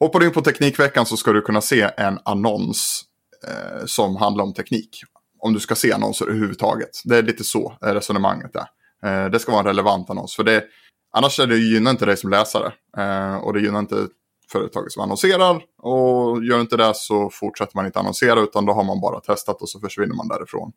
Hoppar 0.00 0.20
du 0.20 0.26
in 0.26 0.32
på 0.32 0.40
Teknikveckan 0.40 1.06
så 1.06 1.16
ska 1.16 1.32
du 1.32 1.42
kunna 1.42 1.60
se 1.60 1.90
en 1.96 2.18
annons 2.24 3.02
eh, 3.48 3.86
som 3.86 4.16
handlar 4.16 4.44
om 4.44 4.54
teknik. 4.54 5.00
Om 5.38 5.52
du 5.52 5.60
ska 5.60 5.74
se 5.74 5.92
annonser 5.92 6.26
överhuvudtaget. 6.26 6.90
Det 7.04 7.16
är 7.16 7.22
lite 7.22 7.44
så 7.44 7.76
resonemanget 7.80 8.50
är. 8.56 8.66
Eh, 9.04 9.30
det 9.30 9.38
ska 9.38 9.52
vara 9.52 9.60
en 9.60 9.66
relevant 9.66 10.10
annons. 10.10 10.36
För 10.36 10.44
det, 10.44 10.64
Annars 11.12 11.40
är 11.40 11.46
det 11.46 11.56
gynnar 11.56 11.90
inte 11.90 12.06
dig 12.06 12.16
som 12.16 12.30
läsare. 12.30 12.72
Eh, 12.96 13.36
och 13.36 13.52
det 13.52 13.60
gynnar 13.60 13.78
inte 13.78 14.06
företaget 14.52 14.92
som 14.92 15.02
annonserar. 15.02 15.62
Och 15.78 16.44
gör 16.44 16.60
inte 16.60 16.76
det 16.76 16.92
så 16.94 17.30
fortsätter 17.30 17.76
man 17.76 17.86
inte 17.86 17.98
annonsera 17.98 18.40
utan 18.40 18.66
då 18.66 18.72
har 18.72 18.84
man 18.84 19.00
bara 19.00 19.20
testat 19.20 19.62
och 19.62 19.68
så 19.68 19.80
försvinner 19.80 20.14
man 20.14 20.28
därifrån. 20.28 20.72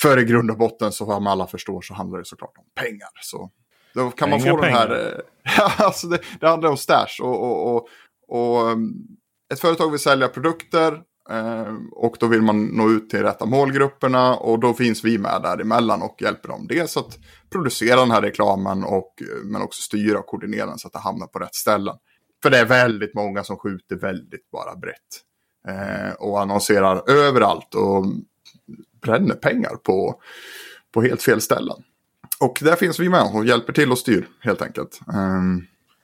För 0.00 0.18
i 0.18 0.24
grund 0.24 0.50
och 0.50 0.58
botten 0.58 0.92
så 0.92 1.06
som 1.06 1.26
alla 1.26 1.46
förstår 1.46 1.80
så 1.80 1.94
handlar 1.94 2.18
det 2.18 2.24
såklart 2.24 2.58
om 2.58 2.64
pengar. 2.84 3.08
Så 3.22 3.50
då 3.94 4.10
kan 4.10 4.30
man 4.30 4.40
få 4.40 4.56
den 4.56 4.72
här... 4.72 5.22
Ja, 5.56 5.72
alltså 5.84 6.06
det, 6.06 6.18
det 6.40 6.48
handlar 6.48 6.70
om 6.70 6.76
stash. 6.76 7.22
Och, 7.22 7.42
och, 7.42 7.76
och, 7.76 7.88
och, 8.28 8.70
ehm, 8.70 8.92
ett 9.52 9.60
företag 9.60 9.90
vill 9.90 10.00
sälja 10.00 10.28
produkter 10.28 11.02
eh, 11.30 11.74
och 11.92 12.16
då 12.20 12.26
vill 12.26 12.42
man 12.42 12.64
nå 12.64 12.90
ut 12.90 13.10
till 13.10 13.22
rätta 13.22 13.46
målgrupperna 13.46 14.36
och 14.36 14.58
då 14.60 14.74
finns 14.74 15.04
vi 15.04 15.18
med 15.18 15.42
däremellan 15.42 16.02
och 16.02 16.22
hjälper 16.22 16.48
dem. 16.48 16.66
Dels 16.66 16.96
att 16.96 17.18
producera 17.50 18.00
den 18.00 18.10
här 18.10 18.22
reklamen 18.22 18.84
och, 18.84 19.14
men 19.44 19.62
också 19.62 19.82
styra 19.82 20.18
och 20.18 20.26
koordinera 20.26 20.66
den 20.66 20.78
så 20.78 20.86
att 20.86 20.92
det 20.92 20.98
hamnar 20.98 21.26
på 21.26 21.38
rätt 21.38 21.54
ställen. 21.54 21.96
För 22.42 22.50
det 22.50 22.58
är 22.58 22.64
väldigt 22.64 23.14
många 23.14 23.44
som 23.44 23.56
skjuter 23.56 23.96
väldigt 23.96 24.50
bara 24.50 24.76
brett. 24.76 25.22
Eh, 25.68 26.12
och 26.18 26.40
annonserar 26.40 27.10
överallt 27.10 27.74
och 27.74 28.06
bränner 29.02 29.34
pengar 29.34 29.76
på, 29.76 30.20
på 30.94 31.02
helt 31.02 31.22
fel 31.22 31.40
ställen. 31.40 31.76
Och 32.40 32.58
där 32.60 32.76
finns 32.76 33.00
vi 33.00 33.08
med 33.08 33.30
och 33.34 33.44
hjälper 33.44 33.72
till 33.72 33.92
och 33.92 33.98
styr 33.98 34.28
helt 34.40 34.62
enkelt. 34.62 35.00
Eh, 35.08 35.42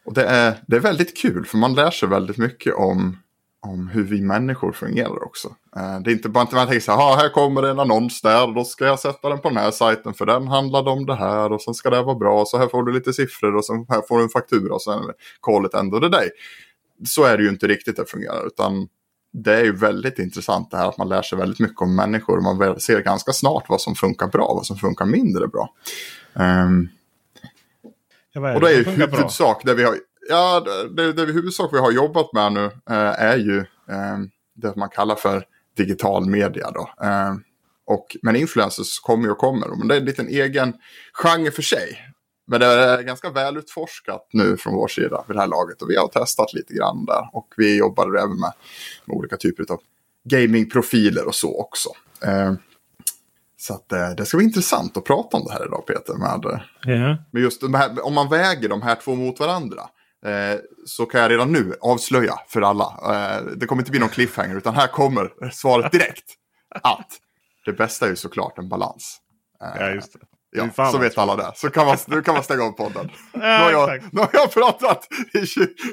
och 0.04 0.14
det 0.14 0.25
är, 0.25 0.54
det 0.66 0.76
är 0.76 0.80
väldigt 0.80 1.16
kul 1.16 1.46
för 1.46 1.58
man 1.58 1.75
lär 1.75 1.90
sig 1.90 2.08
väldigt 2.08 2.38
mycket 2.38 2.75
om 2.75 3.16
om 3.64 3.88
hur 3.88 4.04
vi 4.04 4.20
människor 4.20 4.73
fungerar 4.73 5.25
också. 5.25 5.49
Eh, 5.76 6.00
det 6.00 6.11
är 6.11 6.12
inte 6.12 6.28
bara 6.28 6.44
att 6.44 6.52
man 6.52 6.66
tänker 6.66 6.80
så 6.80 6.92
här, 6.92 7.16
här 7.16 7.28
kommer 7.28 7.62
en 7.62 7.80
annons 7.80 8.20
där, 8.20 8.54
då 8.54 8.64
ska 8.64 8.84
jag 8.84 8.99
sätta 8.99 9.28
den 9.28 9.40
på 9.40 9.49
den 9.49 9.58
här 9.58 9.70
sajten 9.70 10.14
för 10.14 10.26
den 10.26 10.49
handlade 10.49 10.90
om 10.90 11.06
det 11.06 11.14
här 11.14 11.52
och 11.52 11.62
sen 11.62 11.75
ska 11.75 11.90
det 11.90 12.02
vara 12.02 12.14
bra, 12.14 12.44
så 12.46 12.58
här 12.58 12.68
får 12.68 12.82
du 12.82 12.92
lite 12.92 13.12
siffror 13.12 13.56
och 13.56 13.64
sen 13.64 13.87
här 13.88 14.02
får 14.08 14.18
du 14.18 14.25
en 14.25 14.28
faktura 14.30 14.75
och 14.75 14.82
sen 14.82 14.99
är 14.99 15.14
callet 15.42 15.75
ändå 15.75 15.99
det 15.99 16.08
dig. 16.08 16.30
Så 17.06 17.25
är 17.25 17.37
det 17.37 17.42
ju 17.42 17.49
inte 17.49 17.66
riktigt 17.66 17.96
det 17.96 18.11
fungerar, 18.11 18.46
utan 18.46 18.88
det 19.32 19.54
är 19.54 19.64
ju 19.64 19.76
väldigt 19.76 20.18
intressant 20.18 20.70
det 20.70 20.76
här 20.76 20.88
att 20.88 20.99
man 20.99 21.08
lär 21.08 21.23
sig 21.23 21.38
väldigt 21.38 21.61
mycket 21.61 21.80
om 21.80 21.96
människor. 21.96 22.37
och 22.37 22.42
Man 22.42 22.80
ser 22.80 23.00
ganska 23.00 23.32
snart 23.32 23.68
vad 23.68 23.80
som 23.80 23.94
funkar 23.94 24.26
bra 24.26 24.44
och 24.44 24.56
vad 24.56 24.66
som 24.66 24.76
funkar 24.76 25.04
mindre 25.04 25.49
bra. 25.49 25.75
Um, 26.32 26.88
och 28.34 28.60
det 28.60 28.68
är 28.68 28.76
ju 28.76 28.84
huvudsak 28.84 29.62
det 29.64 29.74
vi 29.74 29.82
har, 29.82 29.98
ja, 30.28 30.66
det, 30.90 31.12
det, 31.12 31.32
huvudsak 31.32 31.72
vi 31.72 31.78
har 31.78 31.92
jobbat 31.92 32.32
med 32.32 32.52
nu 32.52 32.64
uh, 32.64 33.22
är 33.22 33.36
ju 33.36 33.58
um, 33.58 34.30
det 34.54 34.76
man 34.76 34.88
kallar 34.88 35.16
för 35.16 35.44
digital 35.76 36.26
media. 36.26 36.70
Då. 36.70 36.80
Uh, 36.80 37.34
och, 37.86 38.16
men 38.22 38.36
influencers 38.36 39.00
kommer 39.00 39.24
ju 39.24 39.30
och 39.30 39.38
kommer. 39.38 39.68
Men 39.78 39.88
det 39.88 39.94
är 39.94 40.00
en 40.00 40.04
liten 40.04 40.28
egen 40.28 40.72
genre 41.12 41.50
för 41.50 41.62
sig. 41.62 41.98
Men 42.46 42.60
det 42.60 42.66
är 42.66 43.02
ganska 43.02 43.30
välutforskat 43.30 44.28
nu 44.32 44.56
från 44.56 44.74
vår 44.74 44.88
sida 44.88 45.24
vid 45.28 45.36
det 45.36 45.40
här 45.40 45.48
laget. 45.48 45.82
Och 45.82 45.90
vi 45.90 45.96
har 45.96 46.08
testat 46.08 46.52
lite 46.52 46.74
grann 46.74 47.04
där. 47.04 47.30
Och 47.32 47.54
vi 47.56 47.78
jobbar 47.78 48.18
även 48.18 48.40
med, 48.40 48.52
med 49.04 49.16
olika 49.16 49.36
typer 49.36 49.72
av 49.72 49.80
gamingprofiler 50.24 51.26
och 51.26 51.34
så 51.34 51.60
också. 51.60 51.88
Så 53.66 53.75
att, 53.75 53.92
eh, 53.92 54.11
det 54.11 54.26
ska 54.26 54.37
bli 54.37 54.47
intressant 54.47 54.97
att 54.97 55.04
prata 55.04 55.37
om 55.37 55.44
det 55.44 55.52
här 55.52 55.66
idag 55.66 55.87
Peter. 55.87 56.14
Med, 56.14 56.61
yeah. 56.87 57.16
med 57.33 57.42
just 57.42 57.62
här, 57.62 58.06
om 58.06 58.14
man 58.14 58.28
väger 58.28 58.68
de 58.68 58.83
här 58.83 58.94
två 58.94 59.14
mot 59.14 59.40
varandra. 59.40 59.83
Eh, 60.26 60.59
så 60.87 61.06
kan 61.06 61.21
jag 61.21 61.30
redan 61.30 61.52
nu 61.52 61.75
avslöja 61.80 62.35
för 62.49 62.62
alla. 62.62 62.85
Eh, 62.85 63.44
det 63.56 63.66
kommer 63.66 63.83
inte 63.83 63.90
bli 63.90 64.00
någon 64.00 64.09
cliffhanger 64.09 64.56
utan 64.56 64.75
här 64.75 64.87
kommer 64.87 65.50
svaret 65.52 65.92
direkt. 65.92 66.35
Att 66.83 67.09
det 67.64 67.73
bästa 67.73 68.06
är 68.06 68.11
ju 68.11 68.16
såklart 68.16 68.59
en 68.59 68.68
balans. 68.68 69.18
Ja, 69.61 69.90
just 69.90 70.12
det. 70.12 70.18
Ja, 70.76 70.90
så 70.92 70.99
vet 70.99 71.18
alla 71.18 71.37
det. 71.37 71.52
Så 71.54 71.71
kan 71.71 71.87
man, 71.87 71.97
nu 72.06 72.23
kan 72.23 72.35
man 72.35 72.42
stänga 72.42 72.62
av 72.62 72.71
podden. 72.71 73.11
ja, 73.33 73.38
nu, 73.40 73.47
har 73.47 73.71
jag, 73.71 74.02
nu 74.12 74.21
har 74.21 74.30
jag 74.33 74.52
pratat 74.52 75.09
i 75.33 75.47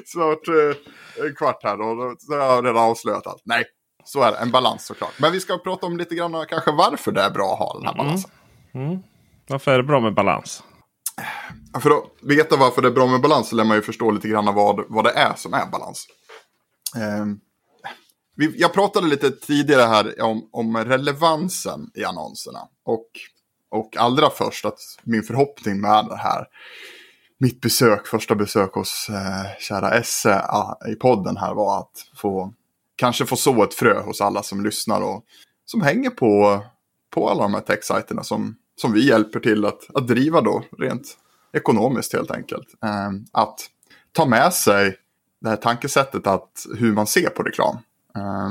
snart 0.06 0.48
eh, 0.48 1.26
en 1.26 1.34
kvart 1.34 1.62
här 1.62 1.80
och 1.80 2.16
så 2.18 2.32
har 2.32 2.38
jag 2.38 2.64
redan 2.64 2.82
avslöjat 2.82 3.26
allt. 3.26 3.42
Nej, 3.44 3.64
så 4.04 4.22
är 4.22 4.32
det. 4.32 4.38
En 4.38 4.50
balans 4.50 4.86
såklart. 4.86 5.18
Men 5.18 5.32
vi 5.32 5.40
ska 5.40 5.58
prata 5.58 5.86
om 5.86 5.96
lite 5.96 6.14
grann 6.14 6.46
kanske 6.48 6.72
varför 6.72 7.12
det 7.12 7.22
är 7.22 7.30
bra 7.30 7.52
att 7.52 7.58
ha 7.58 7.78
den 7.78 7.86
här 7.86 7.92
mm. 7.92 8.06
balansen. 8.06 8.30
Mm. 8.74 8.86
Mm. 8.86 9.02
Varför 9.48 9.72
är 9.72 9.76
det 9.76 9.84
bra 9.84 10.00
med 10.00 10.14
balans? 10.14 10.62
För 11.82 11.90
att 11.90 12.04
veta 12.22 12.56
varför 12.56 12.82
det 12.82 12.88
är 12.88 12.92
bra 12.92 13.06
med 13.06 13.20
balans 13.20 13.48
så 13.48 13.56
lär 13.56 13.64
man 13.64 13.76
ju 13.76 13.82
förstå 13.82 14.10
lite 14.10 14.28
grann 14.28 14.54
vad, 14.54 14.84
vad 14.88 15.04
det 15.04 15.10
är 15.10 15.34
som 15.36 15.54
är 15.54 15.66
balans. 15.66 16.06
Eh, 16.96 17.26
vi, 18.36 18.54
jag 18.60 18.72
pratade 18.72 19.06
lite 19.06 19.30
tidigare 19.30 19.82
här 19.82 20.22
om, 20.22 20.48
om 20.52 20.76
relevansen 20.76 21.90
i 21.94 22.04
annonserna. 22.04 22.60
Och 22.84 23.06
och 23.72 23.96
allra 23.96 24.30
först 24.30 24.64
att 24.64 24.78
min 25.02 25.22
förhoppning 25.22 25.80
med 25.80 26.06
det 26.08 26.16
här, 26.16 26.46
mitt 27.38 27.60
besök, 27.60 28.06
första 28.06 28.34
besök 28.34 28.74
hos 28.74 29.08
eh, 29.08 29.58
kära 29.58 29.94
Esse 29.94 30.28
ja, 30.28 30.78
i 30.88 30.94
podden 30.94 31.36
här 31.36 31.54
var 31.54 31.78
att 31.78 32.06
få, 32.16 32.52
kanske 33.02 33.26
få 33.26 33.36
så 33.36 33.62
ett 33.62 33.74
frö 33.74 34.00
hos 34.00 34.20
alla 34.20 34.42
som 34.42 34.64
lyssnar 34.64 35.00
och 35.00 35.24
som 35.64 35.82
hänger 35.82 36.10
på, 36.10 36.62
på 37.14 37.28
alla 37.28 37.42
de 37.42 37.54
här 37.54 37.60
tech-sajterna 37.60 38.22
som, 38.22 38.56
som 38.76 38.92
vi 38.92 39.08
hjälper 39.08 39.40
till 39.40 39.64
att, 39.64 39.96
att 39.96 40.08
driva 40.08 40.40
då 40.40 40.64
rent 40.78 41.16
ekonomiskt 41.52 42.12
helt 42.12 42.30
enkelt. 42.30 42.68
Eh, 42.84 43.10
att 43.32 43.60
ta 44.12 44.26
med 44.26 44.54
sig 44.54 44.96
det 45.40 45.48
här 45.48 45.56
tankesättet 45.56 46.26
att 46.26 46.66
hur 46.78 46.92
man 46.92 47.06
ser 47.06 47.28
på 47.28 47.42
reklam. 47.42 47.76
Eh, 48.16 48.50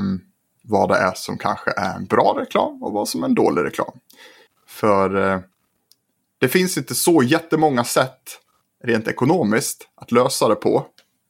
vad 0.62 0.88
det 0.88 0.96
är 0.96 1.12
som 1.14 1.38
kanske 1.38 1.70
är 1.70 1.96
en 1.96 2.06
bra 2.06 2.36
reklam 2.40 2.82
och 2.82 2.92
vad 2.92 3.08
som 3.08 3.22
är 3.22 3.26
en 3.26 3.34
dålig 3.34 3.64
reklam. 3.64 3.98
För 4.66 5.32
eh, 5.32 5.40
det 6.38 6.48
finns 6.48 6.78
inte 6.78 6.94
så 6.94 7.22
jättemånga 7.22 7.84
sätt 7.84 8.40
rent 8.84 9.08
ekonomiskt 9.08 9.88
att 9.94 10.12
lösa 10.12 10.48
det 10.48 10.54
på 10.54 10.86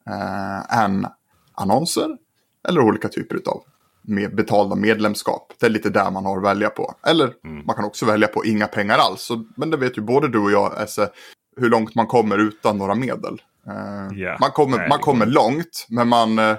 eh, 0.07 0.83
än 0.83 1.07
annonser 1.53 2.17
eller 2.67 2.81
olika 2.81 3.07
typer 3.07 3.39
av 3.45 3.63
med 4.07 4.35
betalda 4.35 4.75
medlemskap. 4.75 5.53
Det 5.59 5.65
är 5.65 5.69
lite 5.69 5.89
där 5.89 6.11
man 6.11 6.25
har 6.25 6.37
att 6.37 6.43
välja 6.43 6.69
på. 6.69 6.95
Eller 7.07 7.33
mm. 7.43 7.65
man 7.65 7.75
kan 7.75 7.85
också 7.85 8.05
välja 8.05 8.27
på 8.27 8.45
inga 8.45 8.67
pengar 8.67 8.97
alls. 8.97 9.21
Så, 9.21 9.45
men 9.55 9.69
det 9.69 9.77
vet 9.77 9.97
ju 9.97 10.01
både 10.01 10.27
du 10.27 10.39
och 10.39 10.51
jag, 10.51 10.83
Esse, 10.83 11.09
hur 11.57 11.69
långt 11.69 11.95
man 11.95 12.07
kommer 12.07 12.37
utan 12.37 12.77
några 12.77 12.95
medel. 12.95 13.41
Eh, 13.67 14.17
yeah. 14.17 14.39
Man 14.39 14.51
kommer, 14.51 14.77
Nej, 14.77 14.89
man 14.89 14.99
kommer 14.99 15.25
långt, 15.25 15.85
men, 15.89 16.07
man, 16.07 16.39
eh, 16.39 16.55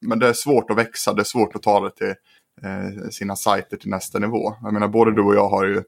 men 0.00 0.18
det 0.18 0.28
är 0.28 0.32
svårt 0.32 0.70
att 0.70 0.76
växa. 0.76 1.12
Det 1.12 1.22
är 1.22 1.24
svårt 1.24 1.56
att 1.56 1.62
ta 1.62 1.80
det 1.80 1.90
till 1.90 2.14
eh, 2.62 3.08
sina 3.10 3.36
sajter 3.36 3.76
till 3.76 3.90
nästa 3.90 4.18
nivå. 4.18 4.54
Jag 4.62 4.72
menar, 4.72 4.88
både 4.88 5.14
du 5.14 5.22
och 5.22 5.34
jag 5.34 5.48
har 5.48 5.64
ju 5.64 5.82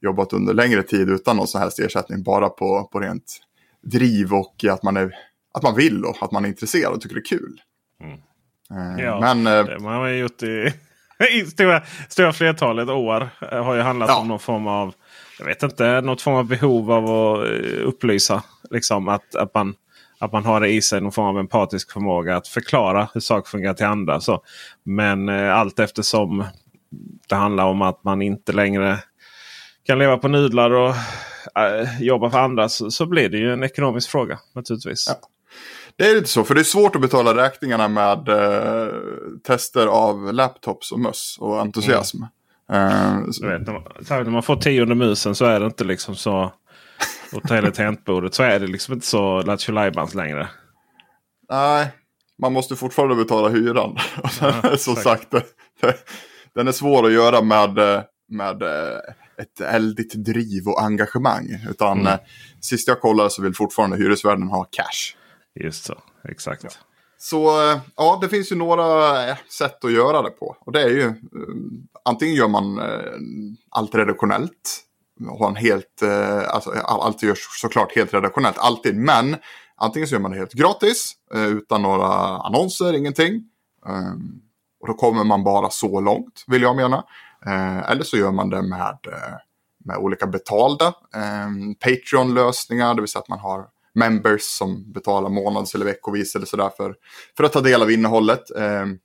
jobbat 0.00 0.32
under 0.32 0.54
längre 0.54 0.82
tid 0.82 1.08
utan 1.08 1.36
någon 1.36 1.46
som 1.46 1.60
helst 1.60 1.78
ersättning. 1.78 2.22
Bara 2.22 2.48
på, 2.48 2.84
på 2.92 3.00
rent 3.00 3.40
driv 3.82 4.34
och 4.34 4.64
att 4.64 4.82
man, 4.82 4.96
är, 4.96 5.14
att 5.54 5.62
man 5.62 5.74
vill 5.74 6.04
och 6.04 6.16
att 6.20 6.32
man 6.32 6.44
är 6.44 6.48
intresserad 6.48 6.92
och 6.92 7.00
tycker 7.00 7.14
det 7.14 7.20
är 7.20 7.38
kul. 7.38 7.60
Mm. 8.02 8.18
Eh, 8.70 9.04
ja, 9.04 9.20
men, 9.20 9.46
eh, 9.46 9.64
det 9.64 9.78
man 9.78 9.94
har 9.94 10.08
gjort 10.08 10.42
i, 10.42 10.72
i 11.30 11.46
stora, 11.46 11.82
stora 12.08 12.32
flertalet 12.32 12.88
år. 12.88 13.28
Eh, 13.52 13.64
har 13.64 13.74
ju 13.74 13.80
handlat 13.80 14.08
ja. 14.08 14.16
om 14.20 14.28
någon 14.28 14.38
form 14.38 14.66
av 14.66 14.94
jag 15.38 15.46
vet 15.46 15.62
inte, 15.62 16.00
något 16.00 16.22
form 16.22 16.34
av 16.34 16.44
behov 16.44 16.92
av 16.92 17.04
att 17.04 17.48
eh, 17.48 17.86
upplysa. 17.86 18.42
Liksom, 18.70 19.08
att, 19.08 19.34
att, 19.34 19.54
man, 19.54 19.74
att 20.18 20.32
man 20.32 20.44
har 20.44 20.60
det 20.60 20.68
i 20.68 20.82
sig, 20.82 21.00
någon 21.00 21.12
form 21.12 21.26
av 21.26 21.38
empatisk 21.38 21.92
förmåga 21.92 22.36
att 22.36 22.48
förklara 22.48 23.08
hur 23.14 23.20
saker 23.20 23.50
fungerar 23.50 23.74
till 23.74 23.86
andra. 23.86 24.20
Så. 24.20 24.42
Men 24.82 25.28
eh, 25.28 25.56
allt 25.56 25.78
eftersom 25.78 26.44
det 27.28 27.34
handlar 27.34 27.64
om 27.64 27.82
att 27.82 28.04
man 28.04 28.22
inte 28.22 28.52
längre 28.52 28.98
kan 29.86 29.98
leva 29.98 30.18
på 30.18 30.28
nudlar 30.28 30.70
och 30.70 30.94
äh, 31.58 32.02
jobba 32.02 32.30
för 32.30 32.38
andra 32.38 32.68
så, 32.68 32.90
så, 32.90 33.06
blir 33.06 33.28
det 33.28 33.38
ju 33.38 33.52
en 33.52 33.62
ekonomisk 33.62 34.10
fråga 34.10 34.38
naturligtvis. 34.54 35.04
Ja. 35.08 35.28
Det 35.96 36.10
är 36.10 36.14
lite 36.14 36.28
så, 36.28 36.44
för 36.44 36.54
det 36.54 36.60
är 36.60 36.64
svårt 36.64 36.96
att 36.96 37.02
betala 37.02 37.36
räkningarna 37.36 37.88
med 37.88 38.28
eh, 38.28 38.88
tester 39.46 39.86
av 39.86 40.32
laptops 40.32 40.92
och 40.92 41.00
möss 41.00 41.36
och 41.40 41.60
entusiasm. 41.60 42.22
Mm. 42.72 43.30
Du 43.40 43.48
vet, 43.48 43.66
när 44.08 44.30
man 44.30 44.42
får 44.42 44.56
tionde 44.56 44.94
musen 44.94 45.34
så 45.34 45.44
är 45.44 45.60
det 45.60 45.66
inte 45.66 45.84
liksom 45.84 46.16
så. 46.16 46.52
Hotellet 47.32 47.74
tangentbordet 47.74 48.34
så 48.34 48.42
är 48.42 48.60
det 48.60 48.66
liksom 48.66 48.94
inte 48.94 49.06
så 49.06 49.42
Lattjo 49.42 49.72
längre. 50.14 50.48
Nej, 51.50 51.88
man 52.42 52.52
måste 52.52 52.76
fortfarande 52.76 53.14
betala 53.14 53.48
hyran. 53.48 53.96
Ja, 54.40 54.76
som 54.76 54.96
sagt, 54.96 55.28
den 56.54 56.68
är 56.68 56.72
svår 56.72 57.06
att 57.06 57.12
göra 57.12 57.42
med, 57.42 57.78
eh, 57.78 58.02
med 58.28 58.62
eh, 58.62 58.98
ett 59.38 59.60
eldigt 59.60 60.14
driv 60.14 60.68
och 60.68 60.82
engagemang. 60.82 61.48
Utan 61.70 62.00
mm. 62.00 62.12
eh, 62.12 62.18
sist 62.60 62.88
jag 62.88 63.00
kollade 63.00 63.30
så 63.30 63.42
vill 63.42 63.54
fortfarande 63.54 63.96
hyresvärden 63.96 64.48
ha 64.48 64.64
cash. 64.64 65.16
Just 65.54 65.84
så, 65.84 66.02
exakt. 66.28 66.64
Ja. 66.64 66.70
Så 67.24 67.70
eh, 67.70 67.78
ja, 67.96 68.18
det 68.20 68.28
finns 68.28 68.52
ju 68.52 68.56
några 68.56 69.28
eh, 69.28 69.36
sätt 69.58 69.84
att 69.84 69.92
göra 69.92 70.22
det 70.22 70.30
på. 70.30 70.56
Och 70.60 70.72
det 70.72 70.82
är 70.82 70.88
ju 70.88 71.06
eh, 71.06 71.14
antingen 72.04 72.34
gör 72.34 72.48
man 72.48 72.80
allt 73.70 73.94
redaktionellt. 73.94 74.80
Har 75.38 75.48
en 75.48 75.56
helt, 75.56 76.02
alltså 76.48 76.70
allt 76.70 77.22
görs 77.22 77.38
såklart 77.60 77.96
helt 77.96 78.14
redaktionellt, 78.14 78.58
alltid. 78.58 78.96
Men 78.96 79.36
antingen 79.76 80.08
så 80.08 80.14
gör 80.14 80.20
man 80.20 80.30
det 80.30 80.36
helt 80.36 80.52
gratis, 80.52 81.12
utan 81.34 81.82
några 81.82 82.06
annonser, 82.38 82.92
ingenting. 82.92 83.42
Ehm, 83.88 84.40
och 84.80 84.88
då 84.88 84.94
kommer 84.94 85.24
man 85.24 85.44
bara 85.44 85.70
så 85.70 86.00
långt, 86.00 86.44
vill 86.46 86.62
jag 86.62 86.76
mena. 86.76 87.04
Eller 87.88 88.02
så 88.02 88.16
gör 88.16 88.32
man 88.32 88.50
det 88.50 88.62
med, 88.62 88.98
med 89.84 89.96
olika 89.96 90.26
betalda 90.26 90.94
ehm, 91.14 91.74
Patreon-lösningar, 91.74 92.94
det 92.94 93.00
vill 93.00 93.10
säga 93.10 93.22
att 93.22 93.28
man 93.28 93.38
har 93.38 93.66
members 93.94 94.42
som 94.42 94.92
betalar 94.92 95.30
månads 95.30 95.74
eller 95.74 95.84
veckovis 95.84 96.34
eller 96.36 96.46
sådär 96.46 96.70
för, 96.76 96.94
för 97.36 97.44
att 97.44 97.52
ta 97.52 97.60
del 97.60 97.82
av 97.82 97.90
innehållet. 97.90 98.50
Ehm, 98.50 98.98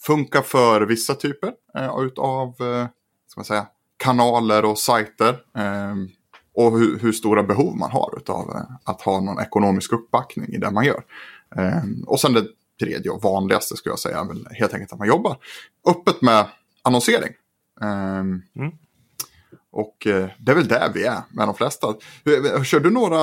funkar 0.00 0.42
för 0.42 0.80
vissa 0.80 1.14
typer 1.14 1.52
eh, 1.78 1.88
av 2.18 2.48
eh, 2.48 2.86
ska 3.28 3.38
man 3.38 3.44
säga, 3.44 3.66
kanaler 3.96 4.64
och 4.64 4.78
sajter. 4.78 5.38
Ehm, 5.56 6.08
och 6.54 6.78
hur, 6.78 6.98
hur, 6.98 7.12
stora 7.12 7.42
behov 7.42 7.76
man 7.76 7.90
har 7.90 8.22
av 8.26 8.50
eh, 8.50 8.62
att 8.84 9.02
ha 9.02 9.20
någon 9.20 9.40
ekonomisk 9.40 9.92
uppbackning 9.92 10.48
i 10.48 10.58
det 10.58 10.70
man 10.70 10.84
gör. 10.84 11.04
Ehm, 11.56 12.04
och 12.06 12.20
sen 12.20 12.32
det 12.32 12.46
tredje 12.80 13.10
och 13.10 13.22
vanligaste 13.22 13.76
skulle 13.76 13.92
jag 13.92 13.98
säga 13.98 14.20
är 14.20 14.24
väl 14.24 14.46
helt 14.50 14.74
enkelt 14.74 14.92
att 14.92 14.98
man 14.98 15.08
jobbar 15.08 15.36
öppet 15.88 16.22
med 16.22 16.46
annonsering. 16.82 17.32
Mm. 17.80 18.42
Och 19.72 20.06
eh, 20.06 20.26
det 20.38 20.52
är 20.52 20.56
väl 20.56 20.68
där 20.68 20.90
vi 20.94 21.04
är 21.04 21.18
med 21.30 21.48
de 21.48 21.54
flesta. 21.54 21.86
Kör 22.64 22.80
du 22.80 22.90
några, 22.90 23.16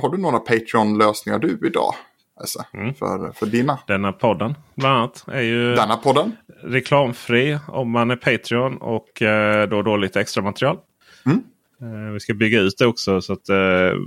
har 0.00 0.12
du 0.12 0.18
några 0.18 0.38
Patreon-lösningar 0.38 1.38
du 1.38 1.58
idag? 1.66 1.94
Alltså, 2.40 2.64
mm. 2.72 2.94
för, 2.94 3.32
för 3.32 3.46
dina? 3.46 3.78
Denna 3.86 4.12
podden 4.12 4.54
bland 4.74 4.96
annat 4.96 5.24
är 5.26 5.40
ju 5.40 5.74
Denna 5.74 5.96
podden? 5.96 6.36
reklamfri 6.62 7.58
om 7.68 7.90
man 7.90 8.10
är 8.10 8.16
Patreon 8.16 8.76
och 8.76 9.22
eh, 9.22 9.68
då 9.68 9.76
och 9.76 9.84
då 9.84 9.96
lite 9.96 10.20
extra 10.20 10.42
material. 10.42 10.78
Mm. 11.26 11.42
Eh, 11.80 12.12
vi 12.12 12.20
ska 12.20 12.34
bygga 12.34 12.60
ut 12.60 12.78
det 12.78 12.86
också 12.86 13.20
så 13.20 13.32
att 13.32 13.48
eh, 13.48 13.98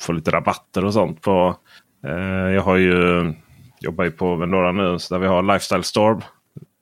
få 0.00 0.12
lite 0.12 0.30
rabatter 0.30 0.84
och 0.84 0.92
sånt. 0.92 1.20
på. 1.20 1.56
Eh, 2.06 2.52
jag 2.54 2.62
har 2.62 2.76
ju 2.76 3.34
jobbar 3.80 4.04
ju 4.04 4.10
på 4.10 4.36
Vendora 4.36 4.72
nu 4.72 4.98
så 4.98 5.14
där 5.14 5.20
vi 5.20 5.26
har 5.26 5.42
Lifestyle 5.42 5.82
Store. 5.82 6.20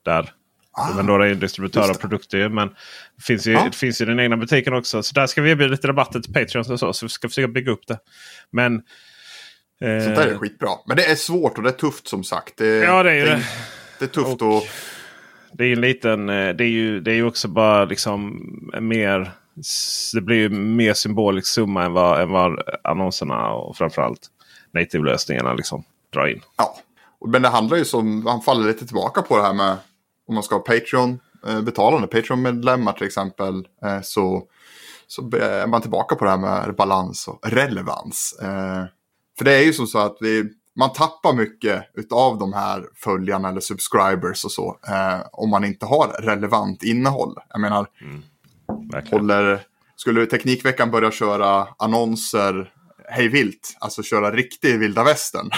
Där 0.04 0.30
Ah, 0.78 0.92
Vendora 0.96 1.26
är 1.26 1.32
en 1.32 1.40
distributör 1.40 1.90
av 1.90 1.94
produkter. 1.94 2.48
Men 2.48 2.68
det 3.16 3.22
finns, 3.22 3.46
ju, 3.46 3.56
ah. 3.56 3.64
det 3.64 3.76
finns 3.76 4.00
ju 4.00 4.04
den 4.04 4.20
egna 4.20 4.36
butiken 4.36 4.74
också. 4.74 5.02
Så 5.02 5.14
där 5.14 5.26
ska 5.26 5.42
vi 5.42 5.50
erbjuda 5.50 5.70
lite 5.70 5.88
rabatter 5.88 6.20
till 6.20 6.32
Patreon 6.32 6.72
och 6.72 6.78
så. 6.78 6.92
Så 6.92 7.06
vi 7.06 7.10
ska 7.10 7.28
försöka 7.28 7.48
bygga 7.48 7.72
upp 7.72 7.86
det. 7.86 7.98
Men... 8.50 8.74
Eh, 9.80 10.04
Sånt 10.04 10.16
där 10.16 10.26
är 10.26 10.38
skitbra. 10.38 10.68
Men 10.86 10.96
det 10.96 11.04
är 11.04 11.14
svårt 11.14 11.58
och 11.58 11.62
det 11.62 11.70
är 11.70 11.72
tufft 11.72 12.08
som 12.08 12.24
sagt. 12.24 12.56
Det, 12.56 12.66
ja 12.66 13.02
det 13.02 13.12
är 13.12 13.26
det. 13.26 13.42
Det 13.98 14.04
är 14.04 14.08
tufft 14.08 14.42
och, 14.42 14.62
Det 15.52 15.64
är 15.64 15.68
ju 15.68 15.72
en 15.72 15.80
liten, 15.80 16.28
eh, 16.28 16.48
det 16.54 16.64
är 16.64 16.68
ju, 16.68 17.00
det 17.00 17.10
är 17.10 17.14
ju 17.14 17.26
också 17.26 17.48
bara 17.48 17.84
liksom 17.84 18.40
mer. 18.80 19.30
Det 20.14 20.20
blir 20.20 20.36
ju 20.36 20.48
mer 20.48 20.94
symbolisk 20.94 21.46
summa 21.46 21.84
än 21.84 21.92
vad, 21.92 22.20
än 22.20 22.30
vad 22.30 22.60
annonserna 22.84 23.48
och 23.48 23.76
framförallt 23.76 24.20
native-lösningarna 24.74 25.54
liksom 25.54 25.84
drar 26.12 26.26
in. 26.26 26.40
Ja, 26.56 26.76
men 27.26 27.42
det 27.42 27.48
handlar 27.48 27.76
ju 27.76 27.84
som, 27.84 28.26
han 28.26 28.42
faller 28.42 28.66
lite 28.66 28.86
tillbaka 28.86 29.22
på 29.22 29.36
det 29.36 29.42
här 29.42 29.54
med 29.54 29.76
om 30.26 30.34
man 30.34 30.42
ska 30.42 30.54
ha 30.54 30.62
Patreon, 30.62 31.20
eh, 31.46 31.60
betalande 31.60 32.06
Patreon-medlemmar 32.06 32.92
till 32.92 33.06
exempel. 33.06 33.66
Eh, 33.84 34.00
så, 34.02 34.42
så 35.06 35.36
är 35.36 35.66
man 35.66 35.82
tillbaka 35.82 36.14
på 36.14 36.24
det 36.24 36.30
här 36.30 36.38
med 36.38 36.74
balans 36.76 37.28
och 37.28 37.48
relevans. 37.50 38.36
För 39.38 39.44
det 39.44 39.54
är 39.54 39.62
ju 39.62 39.72
som 39.72 39.86
så 39.86 39.98
att 39.98 40.16
vi, 40.20 40.44
man 40.76 40.92
tappar 40.92 41.32
mycket 41.32 42.12
av 42.12 42.38
de 42.38 42.52
här 42.52 42.84
följarna 42.94 43.48
eller 43.48 43.60
subscribers 43.60 44.44
och 44.44 44.52
så. 44.52 44.78
Eh, 44.88 45.20
om 45.32 45.50
man 45.50 45.64
inte 45.64 45.86
har 45.86 46.08
relevant 46.08 46.82
innehåll. 46.82 47.34
Jag 47.48 47.60
menar, 47.60 47.86
mm. 48.00 48.22
håller, 49.10 49.60
skulle 49.96 50.26
Teknikveckan 50.26 50.90
börja 50.90 51.10
köra 51.10 51.68
annonser 51.78 52.72
hej 53.08 53.28
vilt, 53.28 53.76
alltså 53.80 54.02
köra 54.02 54.30
riktig 54.30 54.78
vilda 54.78 55.04
västern. 55.04 55.50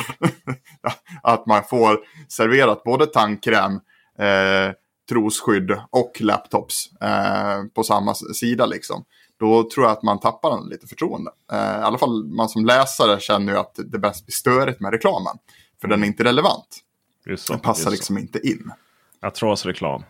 att 1.22 1.46
man 1.46 1.62
får 1.64 1.98
serverat 2.28 2.84
både 2.84 3.06
tandkräm, 3.06 3.80
eh, 4.18 4.72
trosskydd 5.08 5.80
och 5.90 6.20
laptops 6.20 6.90
eh, 7.00 7.64
på 7.74 7.84
samma 7.84 8.14
sida 8.14 8.66
liksom 8.66 9.04
då 9.38 9.70
tror 9.70 9.86
jag 9.86 9.92
att 9.92 10.02
man 10.02 10.20
tappar 10.20 10.70
lite 10.70 10.86
förtroende. 10.86 11.30
Eh, 11.52 11.58
I 11.58 11.82
alla 11.82 11.98
fall 11.98 12.24
man 12.24 12.48
som 12.48 12.64
läsare 12.64 13.20
känner 13.20 13.52
ju 13.52 13.58
att 13.58 13.74
det 13.76 13.98
bäst 13.98 14.26
blir 14.26 14.32
störigt 14.32 14.80
med 14.80 14.92
reklamen. 14.92 15.36
För 15.80 15.88
den 15.88 16.02
är 16.02 16.06
inte 16.06 16.24
relevant. 16.24 16.78
Just 17.26 17.46
så, 17.46 17.52
den 17.52 17.60
passar 17.60 17.90
liksom 17.90 18.16
så. 18.16 18.20
inte 18.20 18.38
in. 18.48 18.72
Artrosreklam. 19.20 20.02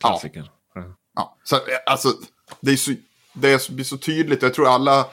Klassiker. 0.00 0.50
Ja. 0.74 0.82
ja. 1.14 1.36
Så, 1.44 1.56
eh, 1.56 1.60
alltså, 1.86 2.08
det, 2.60 2.70
är 2.70 2.76
så, 2.76 2.90
det 3.32 3.68
blir 3.70 3.84
så 3.84 3.98
tydligt. 3.98 4.42
Jag 4.42 4.54
tror 4.54 4.68
alla, 4.68 5.06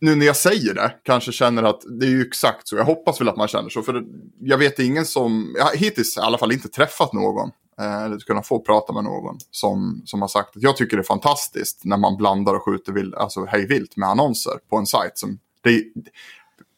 nu 0.00 0.14
när 0.14 0.26
jag 0.26 0.36
säger 0.36 0.74
det, 0.74 0.94
kanske 1.02 1.32
känner 1.32 1.62
att 1.62 1.80
det 2.00 2.06
är 2.06 2.10
ju 2.10 2.22
exakt 2.22 2.68
så. 2.68 2.76
Jag 2.76 2.84
hoppas 2.84 3.20
väl 3.20 3.28
att 3.28 3.36
man 3.36 3.48
känner 3.48 3.68
så. 3.68 3.82
För 3.82 4.04
jag 4.40 4.58
vet 4.58 4.78
ingen 4.78 5.06
som, 5.06 5.54
jag 5.56 5.64
har 5.64 5.76
hittills 5.76 6.16
i 6.16 6.20
alla 6.20 6.38
fall 6.38 6.52
inte 6.52 6.68
träffat 6.68 7.12
någon 7.12 7.50
Eh, 7.80 8.02
eller 8.02 8.18
kunnat 8.18 8.46
få 8.46 8.60
prata 8.60 8.92
med 8.92 9.04
någon 9.04 9.38
som, 9.50 10.02
som 10.04 10.20
har 10.20 10.28
sagt 10.28 10.56
att 10.56 10.62
jag 10.62 10.76
tycker 10.76 10.96
det 10.96 11.00
är 11.00 11.04
fantastiskt 11.04 11.84
när 11.84 11.96
man 11.96 12.16
blandar 12.16 12.54
och 12.54 12.64
skjuter 12.64 12.92
vill, 12.92 13.14
alltså 13.14 13.44
hej 13.44 13.66
vilt 13.66 13.96
med 13.96 14.08
annonser 14.08 14.52
på 14.70 14.76
en 14.76 14.86
sajt. 14.86 15.18
Som, 15.18 15.38
det, 15.62 15.84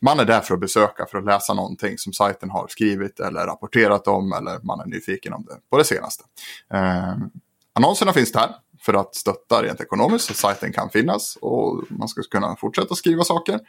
man 0.02 0.20
är 0.20 0.24
där 0.24 0.40
för 0.40 0.54
att 0.54 0.60
besöka, 0.60 1.06
för 1.06 1.18
att 1.18 1.24
läsa 1.24 1.54
någonting 1.54 1.98
som 1.98 2.12
sajten 2.12 2.50
har 2.50 2.68
skrivit 2.68 3.20
eller 3.20 3.46
rapporterat 3.46 4.08
om 4.08 4.32
eller 4.32 4.58
man 4.62 4.80
är 4.80 4.86
nyfiken 4.86 5.32
om 5.32 5.44
det 5.48 5.56
på 5.70 5.78
det 5.78 5.84
senaste. 5.84 6.24
Eh, 6.74 7.16
annonserna 7.72 8.12
finns 8.12 8.32
där 8.32 8.50
för 8.80 8.94
att 8.94 9.14
stötta 9.14 9.62
rent 9.62 9.80
ekonomiskt 9.80 10.24
så 10.24 10.34
sajten 10.34 10.72
kan 10.72 10.90
finnas 10.90 11.38
och 11.40 11.84
man 11.88 12.08
ska 12.08 12.22
kunna 12.22 12.56
fortsätta 12.56 12.94
skriva 12.94 13.24
saker 13.24 13.60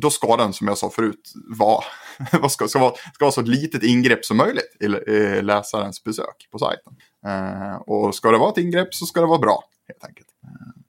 då 0.00 0.10
ska 0.10 0.36
den 0.36 0.52
som 0.52 0.68
jag 0.68 0.78
sa 0.78 0.90
förut 0.90 1.32
vara, 1.58 1.84
ska, 2.50 2.68
ska, 2.68 2.78
vara, 2.78 2.94
ska 3.14 3.24
vara 3.24 3.32
så 3.32 3.40
ett 3.40 3.48
litet 3.48 3.82
ingrepp 3.82 4.24
som 4.24 4.36
möjligt 4.36 4.76
i, 4.80 4.88
läsarens 5.42 6.04
besök 6.04 6.48
på 6.50 6.58
sajten. 6.58 6.96
Eh, 7.26 7.76
och 7.76 8.14
ska 8.14 8.30
det 8.30 8.38
vara 8.38 8.50
ett 8.50 8.58
ingrepp 8.58 8.94
så 8.94 9.06
ska 9.06 9.20
det 9.20 9.26
vara 9.26 9.38
bra 9.38 9.64
helt 9.88 10.04
enkelt. 10.04 10.28
Eh, 10.42 10.82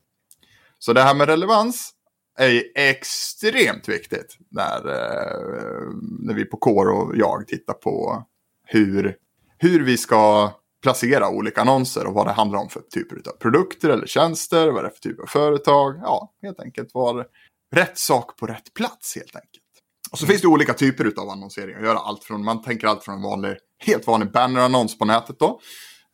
så 0.80 0.94
det 0.94 1.01
här 1.01 1.13
med 1.13 1.28
relevans 1.28 1.94
är 2.38 2.63
extremt 2.75 3.89
viktigt 3.89 4.38
när, 4.50 4.88
eh, 4.88 5.89
när 6.20 6.34
vi 6.34 6.46
på 6.46 6.58
Core 6.58 6.92
och 6.92 7.18
jag 7.18 7.48
tittar 7.48 7.74
på 7.74 8.24
hur, 8.66 9.16
hur 9.58 9.84
vi 9.84 9.98
ska 9.98 10.51
placera 10.84 11.30
olika 11.30 11.62
annonser 11.62 12.08
och 12.08 12.14
vad 12.14 12.28
det 12.28 12.32
handlar 12.32 12.60
om 12.60 12.70
för 12.70 12.82
typer 12.82 13.16
av 13.16 13.38
produkter 13.38 13.90
eller 13.90 14.08
tjänster, 14.08 14.68
vad 14.68 14.84
det 14.84 14.88
är 14.88 14.92
för 14.92 15.00
typ 15.00 15.20
av 15.20 15.26
företag. 15.26 16.00
Ja, 16.04 16.34
helt 16.42 16.60
enkelt 16.60 16.90
var 16.94 17.26
rätt 17.76 17.98
sak 17.98 18.38
på 18.38 18.46
rätt 18.46 18.74
plats 18.74 19.16
helt 19.16 19.36
enkelt. 19.36 19.64
Och 20.12 20.20
så 20.20 20.26
finns 20.26 20.42
det 20.42 20.48
olika 20.48 20.74
typer 20.74 21.14
av 21.18 21.30
annonsering 21.30 21.76
att 21.76 21.84
göra. 21.84 21.98
Allt 21.98 22.24
från, 22.24 22.44
man 22.44 22.62
tänker 22.62 22.88
allt 22.88 23.04
från 23.04 23.16
en 23.16 23.22
vanlig, 23.22 23.58
helt 23.86 24.08
vanlig 24.08 24.32
bannerannons 24.32 24.98
på 24.98 25.06
nätet 25.06 25.39
då. 25.39 25.60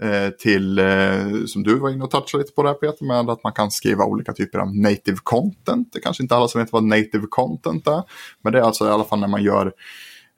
Eh, 0.04 0.30
till, 0.30 0.80
eh, 0.80 1.46
som 1.48 1.64
du 1.64 1.76
var 1.80 1.90
inne 1.90 2.04
och 2.04 2.12
touchade 2.12 2.44
lite 2.44 2.56
på 2.56 2.64
det 2.64 2.70
här 2.70 2.76
Peter, 2.76 3.06
med 3.06 3.30
att 3.30 3.44
man 3.44 3.54
kan 3.54 3.72
skriva 3.72 4.06
olika 4.06 4.34
typer 4.34 4.60
av 4.60 4.76
native 4.76 5.18
content. 5.24 5.94
Det 5.94 6.00
är 6.00 6.02
kanske 6.02 6.24
inte 6.24 6.36
alla 6.36 6.48
som 6.48 6.62
vet 6.62 6.72
vad 6.72 6.84
native 6.84 7.28
content 7.30 7.88
är. 7.88 8.04
Men 8.42 8.54
det 8.54 8.60
är 8.60 8.64
alltså 8.64 8.86
i 8.86 8.90
alla 8.90 9.04
fall 9.04 9.20
när 9.20 9.28
man 9.28 9.44
gör 9.44 9.74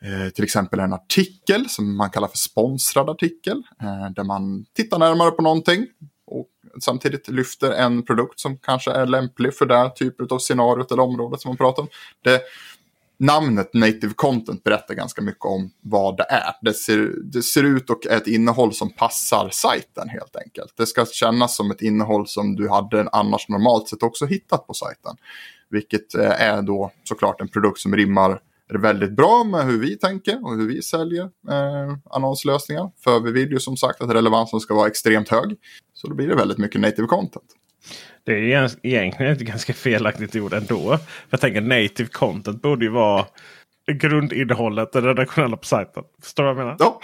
eh, 0.02 0.30
till 0.30 0.44
exempel 0.44 0.80
en 0.80 0.94
artikel 0.94 1.70
som 1.70 1.98
man 1.98 2.10
kallar 2.10 2.28
för 2.28 2.38
sponsrad 2.38 3.10
artikel. 3.10 3.64
Eh, 3.82 4.12
där 4.16 4.24
man 4.24 4.66
tittar 4.74 5.00
närmare 5.00 5.32
på 5.32 5.42
någonting 5.42 5.88
Och 6.26 6.48
samtidigt 6.82 7.28
lyfter 7.28 7.72
en 7.72 8.04
produkt 8.04 8.40
som 8.40 8.58
kanske 8.58 8.92
är 8.92 9.06
lämplig 9.06 9.54
för 9.54 9.66
det 9.66 9.92
typet 9.96 10.32
av 10.32 10.40
scenariot 10.40 10.92
eller 10.92 11.04
området 11.04 11.42
som 11.42 11.50
man 11.50 11.58
pratar 11.58 11.82
om. 11.82 11.90
Det, 12.22 12.42
namnet 13.20 13.74
native 13.74 14.14
content 14.16 14.64
berättar 14.64 14.94
ganska 14.96 15.22
mycket 15.22 15.46
om 15.46 15.72
vad 15.82 16.18
det 16.18 16.26
är. 16.30 16.54
Det 16.62 16.74
ser, 16.74 17.14
det 17.24 17.44
ser 17.44 17.64
ut 17.64 17.90
och 17.90 18.06
är 18.06 18.18
ett 18.18 18.28
innehåll 18.28 18.74
som 18.74 18.90
passar 18.90 19.50
sajten 19.52 20.10
helt 20.10 20.36
enkelt. 20.36 20.74
Det 20.78 20.86
ska 20.86 21.06
kännas 21.06 21.56
som 21.56 21.72
ett 21.72 21.82
innehåll 21.82 22.28
som 22.28 22.56
du 22.56 22.70
hade 22.70 23.10
annars 23.12 23.50
normalt 23.50 23.90
sett 23.90 24.04
också 24.04 24.26
hittat 24.26 24.68
på 24.68 24.74
sajten. 24.74 25.16
Vilket 25.70 26.16
eh, 26.16 26.42
är 26.42 26.62
då 26.62 26.92
såklart 27.04 27.42
en 27.42 27.48
produkt 27.48 27.80
som 27.80 27.96
rimmar 27.96 28.40
är 28.70 28.78
väldigt 28.78 29.12
bra 29.12 29.44
med 29.44 29.66
hur 29.66 29.80
vi 29.80 29.98
tänker 29.98 30.46
och 30.46 30.56
hur 30.56 30.68
vi 30.68 30.82
säljer 30.82 31.24
eh, 31.24 31.98
annonslösningar. 32.10 32.92
För 33.04 33.20
vi 33.20 33.32
vill 33.32 33.52
ju 33.52 33.60
som 33.60 33.78
sagt 33.78 34.02
att 34.02 34.14
relevansen 34.14 34.60
ska 34.60 34.74
vara 34.76 34.88
extremt 34.88 35.30
hög. 35.30 35.56
Så 35.94 36.08
då 36.08 36.16
blir 36.16 36.28
det 36.28 36.36
väldigt 36.36 36.58
mycket 36.58 36.82
native 36.82 37.08
content. 37.08 37.46
Det 38.24 38.54
är 38.54 38.70
egentligen 38.84 39.32
ett 39.32 39.40
ganska 39.40 39.74
felaktigt 39.74 40.36
ord 40.36 40.54
ändå. 40.54 41.00
Jag 41.30 41.42
tänker 41.42 41.62
native 41.62 42.10
content 42.10 42.62
borde 42.62 42.86
ju 42.86 42.92
vara 42.92 43.26
grundinnehållet, 43.94 44.92
det 44.94 45.02
redaktionella 45.02 45.58
på 45.58 45.66
sajten. 45.66 46.04
Förstår 46.24 46.44
du 46.44 46.54
vad 46.54 46.60
jag 46.60 46.66
menar? 46.66 46.78
Ja, 46.80 47.00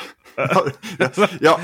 ja, 1.40 1.60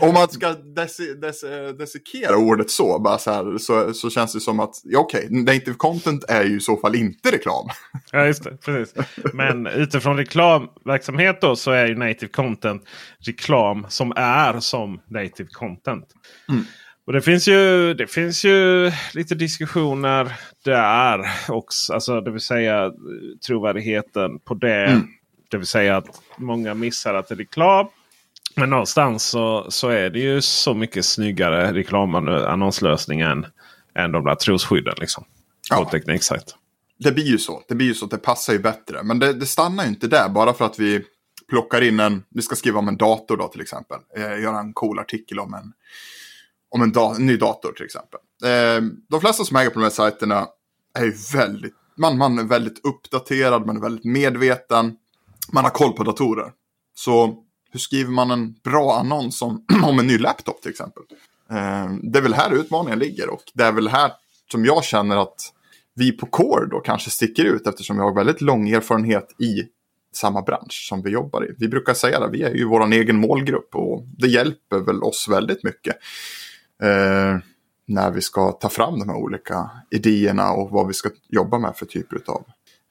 om 0.00 0.14
man 0.14 0.28
ska 0.28 0.52
desi, 0.52 1.14
desi, 1.14 1.72
desikera 1.78 2.36
ordet 2.36 2.70
så, 2.70 2.98
bara 2.98 3.18
så, 3.18 3.30
här, 3.30 3.58
så, 3.58 3.94
så 3.94 4.10
känns 4.10 4.32
det 4.32 4.40
som 4.40 4.60
att, 4.60 4.80
ja 4.84 4.98
okej, 4.98 5.26
okay, 5.26 5.38
native 5.42 5.74
content 5.76 6.24
är 6.28 6.44
ju 6.44 6.56
i 6.56 6.60
så 6.60 6.76
fall 6.76 6.94
inte 6.94 7.30
reklam. 7.30 7.68
Ja, 8.12 8.26
just 8.26 8.44
det. 8.44 8.56
Precis. 8.56 8.94
Men 9.32 9.66
utifrån 9.66 10.16
reklamverksamhet 10.16 11.40
då 11.40 11.56
så 11.56 11.70
är 11.70 11.86
ju 11.86 11.94
native 11.94 12.28
content 12.28 12.82
reklam 13.26 13.86
som 13.88 14.12
är 14.16 14.60
som 14.60 15.00
native 15.10 15.48
content. 15.52 16.06
Mm. 16.48 16.64
Och 17.08 17.14
det 17.14 17.20
finns, 17.20 17.48
ju, 17.48 17.94
det 17.94 18.06
finns 18.06 18.44
ju 18.44 18.92
lite 19.14 19.34
diskussioner 19.34 20.32
där 20.64 21.30
också. 21.48 21.92
Alltså 21.92 22.20
det 22.20 22.30
vill 22.30 22.40
säga 22.40 22.92
trovärdigheten 23.46 24.38
på 24.38 24.54
det. 24.54 24.86
Mm. 24.86 25.08
Det 25.50 25.56
vill 25.56 25.66
säga 25.66 25.96
att 25.96 26.22
många 26.36 26.74
missar 26.74 27.14
att 27.14 27.28
det 27.28 27.34
är 27.34 27.36
reklam. 27.36 27.86
Men 28.56 28.70
någonstans 28.70 29.24
så, 29.24 29.66
så 29.70 29.88
är 29.88 30.10
det 30.10 30.18
ju 30.18 30.40
så 30.40 30.74
mycket 30.74 31.04
snyggare 31.04 31.72
reklamannonslösning 31.72 33.20
än, 33.20 33.46
än 33.94 34.12
de 34.12 34.24
där 34.24 34.34
trosskydden. 34.34 34.94
Liksom, 35.00 35.24
ja. 35.70 35.84
på 35.84 35.90
tekniksajt. 35.90 36.56
Det 36.98 37.12
blir 37.12 37.26
ju 37.26 37.38
så. 37.38 37.62
Det 37.68 37.74
blir 37.74 37.86
ju 37.86 37.94
så 37.94 38.04
att 38.04 38.10
det 38.10 38.18
passar 38.18 38.52
ju 38.52 38.58
bättre. 38.58 39.02
Men 39.02 39.18
det, 39.18 39.32
det 39.32 39.46
stannar 39.46 39.84
ju 39.84 39.88
inte 39.88 40.06
där 40.08 40.28
bara 40.28 40.52
för 40.52 40.64
att 40.64 40.78
vi 40.78 41.04
plockar 41.48 41.82
in 41.82 42.00
en, 42.00 42.24
vi 42.30 42.42
ska 42.42 42.56
skriva 42.56 42.78
om 42.78 42.88
en 42.88 42.96
dator 42.96 43.36
då 43.36 43.48
till 43.48 43.60
exempel. 43.60 43.98
Eh, 44.16 44.42
göra 44.42 44.58
en 44.58 44.72
cool 44.72 44.98
artikel 44.98 45.38
om 45.38 45.54
en, 45.54 45.72
om 46.70 46.82
en, 46.82 46.92
da, 46.92 47.14
en 47.14 47.26
ny 47.26 47.36
dator 47.36 47.72
till 47.72 47.84
exempel. 47.84 48.20
Eh, 48.44 48.82
de 49.08 49.20
flesta 49.20 49.44
som 49.44 49.56
äger 49.56 49.70
på 49.70 49.78
de 49.78 49.82
här 49.82 49.90
sajterna 49.90 50.46
är 50.94 51.04
ju 51.04 51.14
väldigt, 51.32 51.74
man, 51.96 52.18
man 52.18 52.38
är 52.38 52.44
väldigt 52.44 52.84
uppdaterad, 52.84 53.66
man 53.66 53.76
är 53.76 53.80
väldigt 53.80 54.04
medveten, 54.04 54.96
man 55.52 55.64
har 55.64 55.70
koll 55.70 55.92
på 55.92 56.04
datorer. 56.04 56.52
Så 56.94 57.44
hur 57.70 57.80
skriver 57.80 58.10
man 58.10 58.30
en 58.30 58.54
bra 58.64 58.98
annons 58.98 59.42
om, 59.42 59.64
om 59.84 59.98
en 59.98 60.06
ny 60.06 60.18
laptop 60.18 60.62
till 60.62 60.70
exempel? 60.70 61.02
Eh, 61.50 61.90
det 62.02 62.18
är 62.18 62.22
väl 62.22 62.34
här 62.34 62.52
utmaningen 62.52 62.98
ligger 62.98 63.30
och 63.30 63.42
det 63.54 63.64
är 63.64 63.72
väl 63.72 63.88
här 63.88 64.12
som 64.52 64.64
jag 64.64 64.84
känner 64.84 65.16
att 65.16 65.52
vi 65.94 66.12
på 66.12 66.26
Core 66.26 66.66
då 66.66 66.80
kanske 66.80 67.10
sticker 67.10 67.44
ut 67.44 67.66
eftersom 67.66 67.96
vi 67.96 68.02
har 68.02 68.14
väldigt 68.14 68.40
lång 68.40 68.68
erfarenhet 68.68 69.40
i 69.40 69.62
samma 70.12 70.42
bransch 70.42 70.86
som 70.88 71.02
vi 71.02 71.10
jobbar 71.10 71.44
i. 71.44 71.54
Vi 71.58 71.68
brukar 71.68 71.94
säga 71.94 72.20
det, 72.20 72.28
vi 72.32 72.42
är 72.42 72.54
ju 72.54 72.64
vår 72.64 72.92
egen 72.92 73.16
målgrupp 73.16 73.74
och 73.74 74.04
det 74.18 74.28
hjälper 74.28 74.78
väl 74.78 75.02
oss 75.02 75.28
väldigt 75.28 75.64
mycket. 75.64 75.96
Eh, 76.82 77.38
när 77.86 78.10
vi 78.10 78.20
ska 78.20 78.52
ta 78.52 78.68
fram 78.68 78.98
de 78.98 79.08
här 79.08 79.16
olika 79.16 79.70
idéerna 79.90 80.52
och 80.52 80.70
vad 80.70 80.86
vi 80.86 80.94
ska 80.94 81.10
jobba 81.28 81.58
med 81.58 81.76
för 81.76 81.86
typer 81.86 82.20
av 82.26 82.44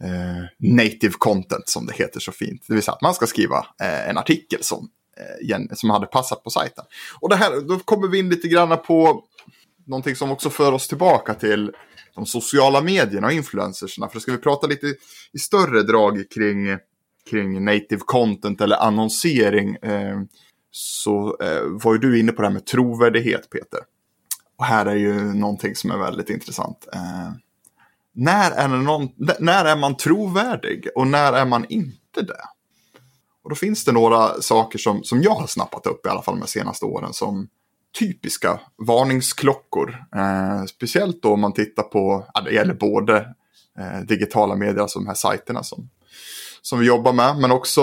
eh, 0.04 0.70
native 0.74 1.14
content 1.18 1.70
som 1.70 1.86
det 1.86 1.94
heter 1.94 2.20
så 2.20 2.32
fint. 2.32 2.64
Det 2.68 2.74
vill 2.74 2.84
säga 2.84 2.94
att 2.94 3.02
man 3.02 3.14
ska 3.14 3.28
skriva 3.28 3.58
eh, 3.82 4.10
en 4.10 4.18
artikel 4.18 4.64
som, 4.64 4.90
eh, 5.50 5.62
som 5.74 5.90
hade 5.90 6.06
passat 6.06 6.44
på 6.44 6.50
sajten. 6.50 6.86
Och 7.20 7.30
det 7.30 7.36
här, 7.36 7.62
då 7.62 7.80
kommer 7.80 8.08
vi 8.08 8.20
in 8.20 8.30
lite 8.30 8.48
grann 8.48 8.78
på 8.88 9.24
någonting 9.86 10.16
som 10.16 10.32
också 10.32 10.50
för 10.50 10.72
oss 10.72 10.88
tillbaka 10.88 11.34
till 11.34 11.72
de 12.16 12.26
sociala 12.26 12.82
medierna 12.82 13.28
och 13.28 13.34
influencersna. 13.34 14.10
För 14.10 14.20
ska 14.20 14.32
vi 14.32 14.38
prata 14.38 14.68
lite 14.68 14.96
i 15.34 15.40
större 15.40 15.84
drag 15.84 16.24
kring, 16.30 16.78
kring 17.30 17.66
native 17.66 18.02
content 18.06 18.62
eller 18.62 18.76
annonsering. 18.76 19.76
Eh, 19.76 20.22
så 20.78 21.38
eh, 21.42 21.62
var 21.64 21.94
ju 21.94 22.00
du 22.00 22.20
inne 22.20 22.32
på 22.32 22.42
det 22.42 22.48
här 22.48 22.54
med 22.54 22.66
trovärdighet 22.66 23.50
Peter. 23.50 23.80
Och 24.58 24.66
här 24.66 24.86
är 24.86 24.96
ju 24.96 25.34
någonting 25.34 25.76
som 25.76 25.92
är 25.92 25.98
väldigt 25.98 26.30
intressant. 26.30 26.88
Eh, 26.94 27.32
när, 28.14 28.52
är 28.52 28.68
någon, 28.68 29.10
när 29.40 29.66
är 29.66 29.76
man 29.76 29.98
trovärdig 29.98 30.88
och 30.96 31.08
när 31.08 31.34
är 31.34 31.46
man 31.46 31.66
inte 31.70 32.22
det? 32.22 32.42
Och 33.44 33.50
då 33.50 33.56
finns 33.56 33.86
det 33.86 33.92
några 33.92 34.42
saker 34.42 34.80
som, 34.80 35.04
som 35.04 35.22
jag 35.22 35.36
har 35.36 35.48
snappat 35.48 35.88
upp 35.88 36.06
i 36.06 36.10
alla 36.10 36.22
fall 36.22 36.40
de 36.40 36.48
senaste 36.48 36.86
åren 36.86 37.14
som 37.14 37.48
typiska 38.00 38.60
varningsklockor. 38.88 40.06
Eh, 40.16 40.64
speciellt 40.66 41.22
då 41.22 41.34
om 41.34 41.42
man 41.42 41.54
tittar 41.54 41.84
på, 41.84 42.26
ja, 42.34 42.42
det 42.42 42.52
gäller 42.52 42.74
både 42.74 43.18
eh, 43.80 44.00
digitala 44.08 44.56
medier, 44.56 44.82
alltså 44.82 45.00
de 45.00 45.08
här 45.08 45.14
sajterna 45.14 45.64
som, 45.64 45.90
som 46.62 46.80
vi 46.80 46.86
jobbar 46.86 47.14
med, 47.14 47.38
men 47.38 47.52
också 47.52 47.82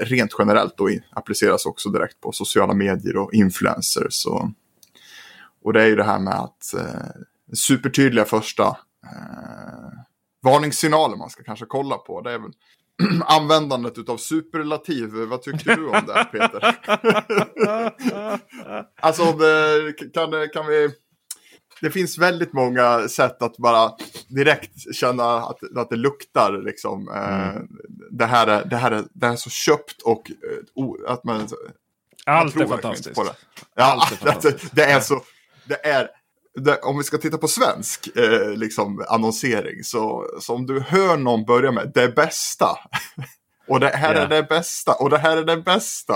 rent 0.00 0.34
generellt 0.38 0.76
då 0.76 0.88
appliceras 1.10 1.66
också 1.66 1.88
direkt 1.88 2.20
på 2.20 2.32
sociala 2.32 2.74
medier 2.74 3.16
och 3.16 3.34
influencers. 3.34 4.26
Och, 4.26 4.48
och 5.62 5.72
det 5.72 5.82
är 5.82 5.86
ju 5.86 5.96
det 5.96 6.04
här 6.04 6.18
med 6.18 6.34
att 6.34 6.74
eh, 6.74 7.22
supertydliga 7.54 8.24
första 8.24 8.66
eh, 9.04 9.98
varningssignaler 10.42 11.16
man 11.16 11.30
ska 11.30 11.42
kanske 11.42 11.66
kolla 11.66 11.96
på. 11.96 12.20
Det 12.20 12.32
är 12.32 12.38
väl 12.38 12.52
användandet 13.24 14.08
av 14.08 14.16
superlativ. 14.16 15.14
Vad 15.14 15.42
tycker 15.42 15.76
du 15.76 15.86
om 15.86 16.06
det 16.06 16.28
Peter? 16.32 16.76
alltså 19.00 19.24
kan, 20.14 20.48
kan 20.52 20.66
vi... 20.66 20.90
Det 21.80 21.90
finns 21.90 22.18
väldigt 22.18 22.52
många 22.52 23.08
sätt 23.08 23.42
att 23.42 23.56
bara 23.56 23.92
direkt 24.28 24.94
känna 24.94 25.36
att, 25.36 25.76
att 25.76 25.90
det 25.90 25.96
luktar 25.96 26.62
liksom. 26.64 27.08
Eh, 27.08 27.48
mm. 27.48 27.68
det, 28.10 28.26
här 28.26 28.46
är, 28.46 28.64
det, 28.64 28.76
här 28.76 28.90
är, 28.90 29.04
det 29.14 29.26
här 29.26 29.32
är 29.32 29.36
så 29.36 29.50
köpt 29.50 30.02
och 30.02 30.30
uh, 30.78 31.12
att 31.12 31.24
man... 31.24 31.48
Allt 32.26 32.56
är 32.56 32.66
fantastiskt. 32.66 33.14
Det. 33.14 33.34
Ja, 33.74 33.84
Allt 33.84 34.12
är 34.12 34.16
fantastiskt. 34.16 34.74
Det, 34.74 34.82
det 34.82 34.92
är 34.92 35.00
så... 35.00 35.22
Det 35.64 35.86
är, 35.86 36.08
det, 36.56 36.78
om 36.78 36.98
vi 36.98 37.04
ska 37.04 37.18
titta 37.18 37.38
på 37.38 37.48
svensk 37.48 38.16
eh, 38.16 38.50
liksom, 38.50 39.04
annonsering 39.08 39.84
så, 39.84 40.26
så 40.40 40.54
om 40.54 40.66
du 40.66 40.80
hör 40.80 41.16
någon 41.16 41.44
börja 41.44 41.72
med 41.72 41.92
det 41.94 42.08
bästa 42.08 42.78
och 43.68 43.80
det 43.80 43.88
här 43.88 44.14
yeah. 44.14 44.24
är 44.24 44.28
det 44.28 44.42
bästa 44.42 44.92
och 44.92 45.10
det 45.10 45.18
här 45.18 45.36
är 45.36 45.44
det 45.44 45.56
bästa. 45.56 46.14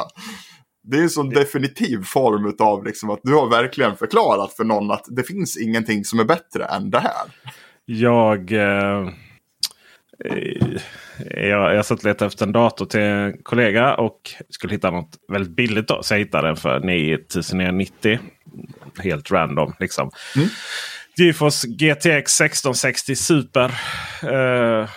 Det 0.90 0.96
är 0.96 1.02
en 1.02 1.10
sån 1.10 1.30
definitiv 1.30 2.02
form 2.04 2.54
av 2.58 2.84
liksom 2.84 3.10
att 3.10 3.20
du 3.22 3.34
har 3.34 3.50
verkligen 3.50 3.96
förklarat 3.96 4.52
för 4.52 4.64
någon 4.64 4.90
att 4.90 5.04
det 5.08 5.22
finns 5.22 5.56
ingenting 5.56 6.04
som 6.04 6.20
är 6.20 6.24
bättre 6.24 6.64
än 6.64 6.90
det 6.90 7.00
här. 7.00 7.52
Jag... 7.84 8.52
Eh, 8.52 9.08
jag, 11.30 11.74
jag 11.74 11.86
satt 11.86 11.98
och 11.98 12.04
letade 12.04 12.26
efter 12.26 12.46
en 12.46 12.52
dator 12.52 12.86
till 12.86 13.00
en 13.00 13.42
kollega 13.42 13.94
och 13.94 14.20
skulle 14.48 14.72
hitta 14.72 14.90
något 14.90 15.16
väldigt 15.32 15.56
billigt. 15.56 15.88
Då, 15.88 16.02
så 16.02 16.14
jag 16.14 16.18
hittade 16.18 16.48
den 16.48 16.56
för 16.56 16.80
9990 16.80 18.18
helt 18.98 19.30
random. 19.30 19.74
Liksom. 19.80 20.10
Mm. 20.36 20.48
GeForce 21.16 21.68
GTX 21.68 22.40
1660 22.40 23.16
Super. 23.16 23.64
Eh, 24.22 24.88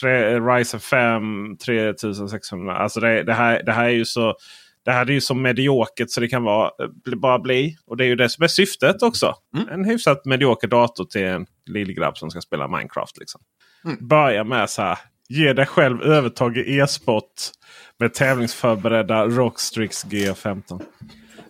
tre, 0.00 0.40
Ryzen 0.40 0.80
5 0.80 1.56
3600. 1.64 2.76
Alltså 2.76 3.00
det, 3.00 3.22
det, 3.22 3.34
här, 3.34 3.62
det 3.62 3.72
här 3.72 3.84
är 3.84 3.88
ju 3.88 4.04
så 4.04 4.36
det 4.84 4.92
här 4.92 5.06
är 5.06 5.12
ju 5.12 5.20
så 5.20 5.34
mediokert 5.34 6.10
så 6.10 6.20
det 6.20 6.28
kan 6.28 6.42
vara, 6.42 6.70
bara 7.16 7.38
bli. 7.38 7.76
Och 7.86 7.96
det 7.96 8.04
är 8.04 8.08
ju 8.08 8.16
det 8.16 8.28
som 8.28 8.44
är 8.44 8.48
syftet 8.48 9.02
också. 9.02 9.34
Mm. 9.56 9.68
En 9.68 9.84
hyfsat 9.84 10.24
medioker 10.24 10.68
dator 10.68 11.04
till 11.04 11.24
en 11.24 11.46
lillgrabb 11.66 12.18
som 12.18 12.30
ska 12.30 12.40
spela 12.40 12.68
Minecraft. 12.68 13.18
Liksom. 13.18 13.40
Mm. 13.84 14.08
Börja 14.08 14.44
med 14.44 14.70
så 14.70 14.82
här. 14.82 14.98
Ge 15.28 15.52
dig 15.52 15.66
själv 15.66 16.02
övertag 16.02 16.56
i 16.56 16.78
e-sport 16.78 17.32
med 17.98 18.14
tävlingsförberedda 18.14 19.26
Rockstrix 19.26 20.06
G15. 20.06 20.82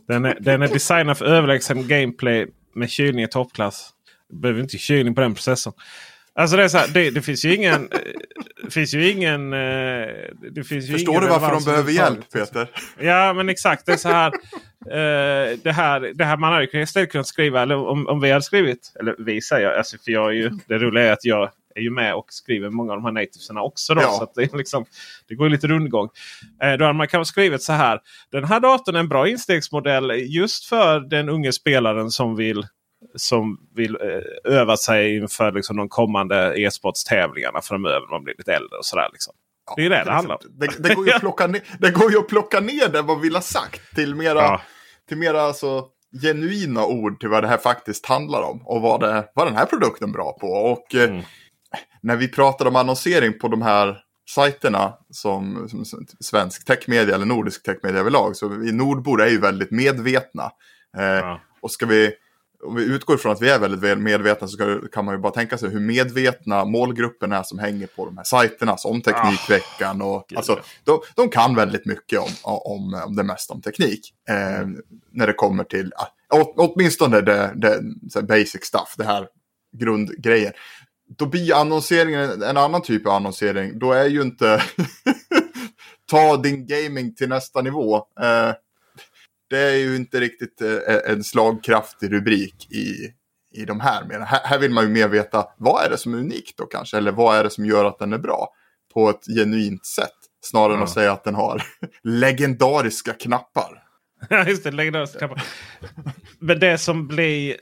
Den 0.09 0.25
är, 0.25 0.39
den 0.41 0.63
är 0.63 0.69
designad 0.69 1.19
för 1.19 1.25
överlägsen 1.25 1.89
gameplay 1.89 2.47
med 2.75 2.91
kylning 2.91 3.25
i 3.25 3.29
toppklass. 3.29 3.91
Behöver 4.33 4.61
inte 4.61 4.79
kylning 4.79 5.15
på 5.15 5.21
den 5.21 5.35
processorn. 5.35 5.75
Alltså 6.41 6.57
det, 6.57 6.65
är 6.65 6.69
så 6.69 6.79
här, 6.79 6.89
det, 6.89 7.11
det, 7.11 7.23
finns 7.23 7.45
ju 7.45 7.55
ingen... 7.55 7.89
Det 8.65 8.71
finns 8.71 8.95
ju 8.95 9.11
ingen... 9.11 9.53
Eh, 9.53 10.09
det 10.53 10.65
finns 10.65 10.89
ju 10.89 10.93
Förstår 10.93 11.13
ingen 11.13 11.23
du 11.23 11.29
varför 11.29 11.55
de 11.55 11.65
behöver 11.65 11.93
hjälp 11.93 12.33
Peter? 12.33 12.71
Ja 12.99 13.33
men 13.33 13.49
exakt. 13.49 13.87
Det 13.87 13.93
är 13.93 13.97
så 13.97 14.09
här. 14.09 14.33
Uh, 14.87 15.59
det, 15.63 15.73
här 15.73 16.13
det 16.15 16.25
här 16.25 16.37
man 16.37 16.53
hade 16.53 16.81
istället 16.81 17.13
kunnat 17.13 17.27
skriva, 17.27 17.63
eller 17.63 17.77
om, 17.77 18.07
om 18.07 18.21
vi 18.21 18.31
hade 18.31 18.43
skrivit, 18.43 18.93
eller 19.01 19.17
vi 19.19 19.43
säger 19.43 19.69
jag, 19.69 19.79
alltså 19.79 19.97
för 20.05 20.13
jag 20.13 20.29
är 20.29 20.35
ju, 20.35 20.51
det 20.67 20.79
roliga 20.79 21.05
är 21.05 21.13
att 21.13 21.25
jag 21.25 21.51
är 21.75 21.81
ju 21.81 21.91
med 21.91 22.15
och 22.15 22.27
skriver 22.29 22.71
många 22.71 22.93
av 22.93 22.99
de 22.99 23.05
här 23.05 23.13
nativesarna 23.13 23.63
också. 23.63 23.95
Då, 23.95 24.01
ja. 24.03 24.11
så 24.11 24.41
det, 24.41 24.55
liksom, 24.55 24.85
det 25.29 25.35
går 25.35 25.49
lite 25.49 25.67
rundgång. 25.67 26.09
Eh, 26.63 26.73
då 26.73 26.85
hade 26.85 26.99
man 26.99 27.09
kanske 27.09 27.33
skrivit 27.33 27.63
så 27.63 27.73
här. 27.73 28.01
Den 28.33 28.45
här 28.45 28.61
datorn 28.61 28.97
är 28.97 29.01
en 29.01 29.09
bra 29.09 29.29
instegsmodell 29.29 30.11
just 30.11 30.65
för 30.65 31.01
den 31.01 31.29
unge 31.29 31.53
spelaren 31.53 32.11
som 32.11 32.37
vill 32.37 32.67
som 33.15 33.59
vill 33.75 33.97
eh, 34.01 34.53
öva 34.53 34.77
sig 34.77 35.17
inför 35.17 35.53
liksom, 35.53 35.77
de 35.77 35.89
kommande 35.89 36.55
e-sportstävlingarna 36.61 37.61
framöver 37.63 38.01
när 38.01 38.11
man 38.11 38.25
blir 38.25 38.35
lite 38.39 38.55
äldre. 38.55 38.79
och 38.79 38.87
sådär, 38.87 39.09
liksom. 39.13 39.35
Ja, 39.67 39.75
det 39.77 39.85
är 39.85 39.91
det 39.91 40.05
det 40.05 40.13
handlar 40.13 40.35
om. 40.35 40.59
Det, 40.59 40.67
det, 40.89 40.95
går 40.95 41.07
ju 41.07 41.13
att 41.13 41.21
plocka 41.21 41.47
ner, 41.47 41.63
det 41.79 41.91
går 41.91 42.11
ju 42.11 42.19
att 42.19 42.29
plocka 42.29 42.61
ner 42.61 42.89
det 42.89 43.03
vad 43.03 43.17
vi 43.17 43.23
vill 43.23 43.35
ha 43.35 43.43
sagt 43.43 43.95
till 43.95 44.15
mera, 44.15 44.41
ja. 44.41 44.61
till 45.09 45.17
mera 45.17 45.43
alltså, 45.43 45.87
genuina 46.23 46.87
ord 46.87 47.21
till 47.21 47.29
vad 47.29 47.43
det 47.43 47.49
här 47.49 47.57
faktiskt 47.57 48.07
handlar 48.07 48.43
om. 48.43 48.63
Och 48.65 48.83
vad, 48.83 49.01
det, 49.01 49.29
vad 49.35 49.47
den 49.47 49.57
här 49.57 49.67
produkten 49.67 50.09
är 50.09 50.13
bra 50.13 50.33
på. 50.41 50.47
Och 50.47 50.95
eh, 50.95 51.11
mm 51.11 51.23
när 52.03 52.17
vi 52.17 52.29
pratar 52.29 52.67
om 52.67 52.77
annonsering 52.77 53.39
på 53.39 53.49
de 53.49 53.63
här 53.63 53.99
sajterna 54.35 54.95
som, 55.11 55.69
som 55.69 55.85
svensk 56.21 56.65
techmedia 56.65 57.15
eller 57.15 57.27
nordisk 57.27 57.63
techmedia 57.63 58.01
överlag. 58.01 58.37
Så 58.37 58.49
vi 58.49 58.73
nordbor 58.73 59.23
är 59.23 59.29
ju 59.29 59.41
väldigt 59.41 59.71
medvetna. 59.71 60.51
Eh, 60.99 61.05
ja. 61.05 61.41
Och 61.61 61.71
ska 61.71 61.87
vi, 61.87 62.13
om 62.63 62.75
vi 62.75 62.85
utgår 62.85 63.17
från 63.17 63.33
att 63.33 63.43
vi 63.43 63.49
är 63.51 63.59
väldigt 63.59 63.99
medvetna 63.99 64.49
så 64.49 64.81
kan 64.93 65.05
man 65.05 65.15
ju 65.15 65.21
bara 65.21 65.33
tänka 65.33 65.59
sig 65.59 65.71
hur 65.71 65.81
medvetna 65.81 66.65
målgruppen 66.65 67.33
är 67.33 67.43
som 67.43 67.59
hänger 67.59 67.87
på 67.87 68.07
de 68.07 68.17
här 68.17 68.25
sajterna 68.25 68.77
som 68.77 69.03
Teknikveckan. 69.03 70.03
Och, 70.03 70.33
oh, 70.33 70.37
alltså, 70.37 70.61
de, 70.85 71.01
de, 71.15 71.29
kan 71.29 71.55
väldigt 71.55 71.87
mycket 71.87 72.19
om, 72.19 72.31
om, 72.43 73.03
om 73.07 73.17
det 73.17 73.23
mesta 73.23 73.55
om 73.55 73.63
teknik. 73.63 74.15
Eh, 74.29 74.61
mm. 74.61 74.83
När 75.11 75.27
det 75.27 75.33
kommer 75.33 75.65
till, 75.65 75.93
åtminstone 76.57 77.21
det, 77.21 77.53
det 77.55 78.23
basic 78.23 78.65
stuff, 78.65 78.95
det 78.97 79.05
här 79.05 79.27
grundgrejen 79.77 80.53
då 81.17 81.27
blir 81.27 81.55
annonseringen 81.55 82.43
en 82.43 82.57
annan 82.57 82.83
typ 82.83 83.07
av 83.07 83.13
annonsering. 83.13 83.79
Då 83.79 83.93
är 83.93 84.07
ju 84.07 84.23
inte 84.23 84.63
ta 86.11 86.37
din 86.37 86.67
gaming 86.67 87.15
till 87.15 87.29
nästa 87.29 87.63
nivå. 87.63 87.97
Eh, 87.97 88.53
det 89.51 89.59
är 89.59 89.77
ju 89.77 89.97
inte 89.97 90.21
riktigt 90.21 90.61
eh, 90.63 91.13
en 91.13 91.25
slagkraftig 91.25 92.13
rubrik 92.13 92.73
i, 92.73 93.13
i 93.61 93.65
de 93.65 93.81
här. 93.81 94.05
Men 94.05 94.23
här, 94.23 94.41
här 94.45 94.59
vill 94.59 94.71
man 94.71 94.85
ju 94.85 94.91
mer 94.91 95.09
veta 95.09 95.47
vad 95.59 95.85
är 95.85 95.91
det 95.91 95.99
som 95.99 96.15
är 96.15 96.19
unikt 96.19 96.59
då 96.59 96.67
kanske? 96.67 96.97
Eller 96.97 97.13
vad 97.13 97.37
är 97.37 97.45
det 97.45 97.51
som 97.51 97.67
gör 97.67 97.85
att 97.85 97.99
den 97.99 98.13
är 98.13 98.19
bra? 98.19 98.49
På 98.95 99.11
ett 99.11 99.27
genuint 99.37 99.87
sätt. 99.87 100.09
Snarare 100.45 100.73
ja. 100.73 100.77
än 100.77 100.83
att 100.83 100.91
säga 100.91 101.13
att 101.13 101.25
den 101.25 101.35
har 101.35 101.63
legendariska 102.03 103.13
knappar. 103.13 103.83
Ja, 104.29 104.45
just 104.49 104.65
det. 104.65 104.71
Legendariska 104.71 105.19
knappar. 105.19 105.43
Men 106.39 106.61
det 106.61 106.79
som 106.79 107.09
blir 107.09 107.57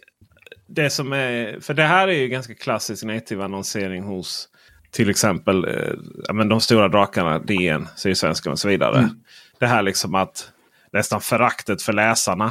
det 0.68 0.90
som 0.90 1.12
är, 1.12 1.60
för 1.60 1.74
det 1.74 1.82
här 1.82 2.08
är 2.08 2.12
ju 2.12 2.28
ganska 2.28 2.54
klassisk 2.54 3.04
native 3.04 3.44
annonsering 3.44 4.02
hos 4.02 4.48
till 4.90 5.10
exempel 5.10 5.64
eh, 5.64 6.32
men 6.34 6.48
de 6.48 6.60
stora 6.60 6.88
drakarna 6.88 7.38
DN, 7.38 7.88
Sydsvenskan 7.96 8.52
och 8.52 8.58
så 8.58 8.68
vidare. 8.68 8.98
Mm. 8.98 9.10
Det 9.58 9.66
här 9.66 9.82
liksom 9.82 10.14
att 10.14 10.52
nästan 10.98 11.20
föraktet 11.20 11.82
för 11.82 11.92
läsarna. 11.92 12.44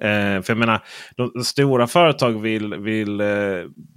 Eh, 0.00 0.42
för 0.42 0.44
jag 0.48 0.56
menar, 0.56 0.84
de, 1.16 1.44
stora 1.44 1.86
företag 1.86 2.40
vill, 2.40 2.74
vill 2.74 3.20
eh, 3.20 3.26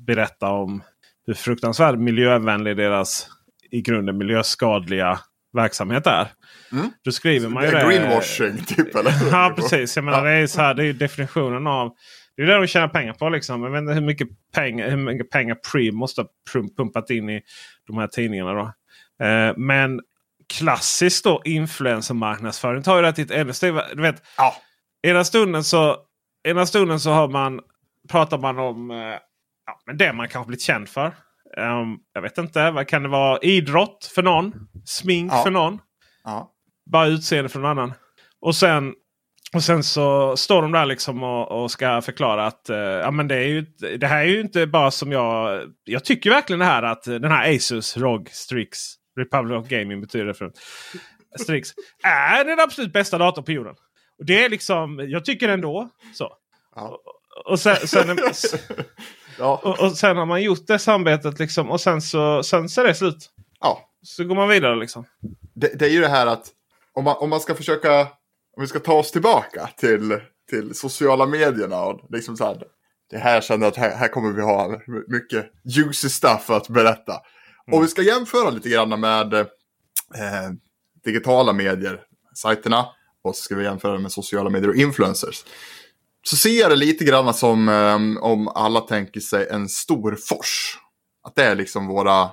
berätta 0.07 0.47
om 0.47 0.83
hur 1.27 1.33
fruktansvärt 1.33 1.99
miljövänlig 1.99 2.77
deras 2.77 3.27
i 3.71 3.81
grunden 3.81 4.17
miljöskadliga 4.17 5.19
verksamhet 5.53 6.07
är. 6.07 6.27
Mm. 6.71 6.91
Då 7.03 7.11
skriver 7.11 7.49
man 7.49 7.63
ju 7.63 7.71
det. 7.71 7.83
Greenwashing 7.87 8.63
typ 8.65 8.95
eller? 8.95 9.11
ja 9.31 9.53
precis. 9.55 9.95
Jag 9.95 10.05
menar, 10.05 10.25
det, 10.25 10.31
är 10.31 10.47
så 10.47 10.61
här, 10.61 10.73
det 10.73 10.85
är 10.85 10.93
definitionen 10.93 11.67
av 11.67 11.91
det 12.35 12.43
är 12.43 12.47
det 12.47 12.53
de 12.53 12.67
tjänar 12.67 12.87
pengar 12.87 13.13
på. 13.13 13.29
Liksom. 13.29 13.63
Jag 13.63 13.71
vet 13.71 13.79
inte 13.81 13.93
hur 13.93 14.01
mycket 14.01 14.27
pengar, 14.55 14.89
hur 14.89 14.97
mycket 14.97 15.29
pengar 15.29 15.57
Prim 15.71 15.95
måste 15.95 16.21
ha 16.21 16.27
pumpat 16.77 17.09
in 17.09 17.29
i 17.29 17.41
de 17.87 17.97
här 17.97 18.07
tidningarna. 18.07 18.53
Då. 18.53 18.73
Eh, 19.25 19.53
men 19.57 19.99
klassiskt 20.47 21.23
då 21.23 21.41
influencermarknadsföring 21.45 22.83
tar 22.83 22.95
ju 22.95 23.01
det 23.01 23.13
till 23.13 23.23
ett 23.23 23.31
ännu 23.31 23.53
steg. 23.53 23.73
Du 23.95 24.01
vet, 24.01 24.23
ja. 24.37 24.55
ena, 25.07 25.23
stunden 25.23 25.63
så, 25.63 25.97
ena 26.47 26.65
stunden 26.65 26.99
så 26.99 27.11
har 27.11 27.27
man, 27.27 27.61
pratar 28.09 28.37
man 28.37 28.59
om 28.59 28.91
eh, 28.91 28.97
ja, 29.65 29.81
men 29.85 29.97
det 29.97 30.13
man 30.13 30.29
kanske 30.29 30.47
blivit 30.47 30.63
känd 30.63 30.89
för. 30.89 31.11
Um, 31.57 31.99
jag 32.13 32.21
vet 32.21 32.37
inte, 32.37 32.71
vad 32.71 32.87
kan 32.87 33.03
det 33.03 33.09
vara? 33.09 33.39
Idrott 33.41 34.11
för 34.15 34.23
någon. 34.23 34.53
Smink 34.85 35.33
ja. 35.33 35.43
för 35.43 35.51
någon. 35.51 35.79
Ja. 36.23 36.51
Bara 36.91 37.07
utseende 37.07 37.49
för 37.49 37.59
någon 37.59 37.71
annan. 37.71 37.93
Och 38.41 38.55
sen 38.55 38.93
och 39.53 39.63
sen 39.63 39.83
så 39.83 40.37
står 40.37 40.61
de 40.61 40.71
där 40.71 40.85
liksom 40.85 41.23
och, 41.23 41.63
och 41.63 41.71
ska 41.71 42.01
förklara 42.01 42.45
att 42.47 42.69
uh, 42.69 42.77
ja, 42.77 43.11
men 43.11 43.27
det, 43.27 43.35
är 43.35 43.47
ju, 43.47 43.61
det 43.97 44.07
här 44.07 44.21
är 44.21 44.27
ju 44.27 44.41
inte 44.41 44.67
bara 44.67 44.91
som 44.91 45.11
jag... 45.11 45.61
Jag 45.83 46.05
tycker 46.05 46.29
verkligen 46.29 46.59
det 46.59 46.65
här 46.65 46.83
att 46.83 47.03
den 47.03 47.31
här 47.31 47.55
Asus 47.55 47.97
ROG 47.97 48.29
Strix 48.31 48.79
Republic 49.19 49.57
of 49.59 49.67
Gaming 49.67 50.01
betyder 50.01 50.25
det. 50.25 50.33
För, 50.33 50.51
Strix 51.39 51.73
är 52.03 52.45
den 52.45 52.59
absolut 52.59 52.93
bästa 52.93 53.17
datorn 53.17 53.45
på 53.45 53.51
jorden. 53.51 53.75
Och 54.19 54.25
det 54.25 54.43
är 54.45 54.49
liksom, 54.49 55.05
jag 55.09 55.25
tycker 55.25 55.49
ändå 55.49 55.89
så. 56.13 56.33
Ja. 56.75 56.99
Och 57.45 57.59
sen, 57.59 57.75
sen, 57.87 58.17
Ja. 59.39 59.61
och, 59.63 59.79
och 59.79 59.91
sen 59.91 60.17
har 60.17 60.25
man 60.25 60.41
gjort 60.43 60.67
det 60.67 60.79
samarbetet 60.79 61.39
liksom. 61.39 61.71
Och 61.71 61.81
sen 61.81 62.01
så, 62.01 62.43
sen 62.43 62.69
så 62.69 62.81
är 62.81 62.85
det 62.87 62.95
slut. 62.95 63.29
ja. 63.59 63.89
Så 64.05 64.23
går 64.23 64.35
man 64.35 64.49
vidare 64.49 64.75
liksom. 64.75 65.05
Det, 65.55 65.79
det 65.79 65.85
är 65.85 65.89
ju 65.89 66.01
det 66.01 66.07
här 66.07 66.27
att 66.27 66.47
om 66.93 67.03
man, 67.03 67.15
om 67.19 67.29
man 67.29 67.39
ska 67.39 67.55
försöka, 67.55 68.01
om 68.55 68.61
vi 68.61 68.67
ska 68.67 68.79
ta 68.79 68.93
oss 68.93 69.11
tillbaka 69.11 69.69
till, 69.77 70.19
till 70.49 70.75
sociala 70.75 71.25
medierna 71.25 71.81
och 71.83 72.01
liksom 72.09 72.37
så 72.37 72.45
här. 72.45 72.63
Det 73.09 73.17
här 73.17 73.41
känner 73.41 73.65
jag 73.65 73.71
att 73.71 73.77
här, 73.77 73.95
här 73.95 74.07
kommer 74.07 74.31
vi 74.31 74.41
ha 74.41 74.79
mycket 75.07 75.45
juicy 75.63 76.09
stuff 76.09 76.49
att 76.49 76.69
berätta. 76.69 77.13
Mm. 77.67 77.77
Och 77.77 77.83
vi 77.83 77.87
ska 77.87 78.01
jämföra 78.01 78.49
lite 78.49 78.69
grann 78.69 78.99
med 78.99 79.33
eh, 79.33 80.51
digitala 81.03 81.53
medier, 81.53 82.01
sajterna. 82.35 82.85
Och 83.23 83.35
så 83.35 83.43
ska 83.43 83.55
vi 83.55 83.63
jämföra 83.63 83.99
med 83.99 84.11
sociala 84.11 84.49
medier 84.49 84.69
och 84.69 84.75
influencers. 84.75 85.45
Så 86.23 86.35
ser 86.35 86.59
jag 86.59 86.71
det 86.71 86.75
lite 86.75 87.05
grann 87.05 87.33
som 87.33 87.69
eh, 87.69 88.23
om 88.23 88.47
alla 88.47 88.81
tänker 88.81 89.19
sig 89.19 89.47
en 89.49 89.69
stor 89.69 90.17
fors. 90.29 90.77
Att 91.23 91.35
det 91.35 91.43
är 91.43 91.55
liksom 91.55 91.87
våra, 91.87 92.23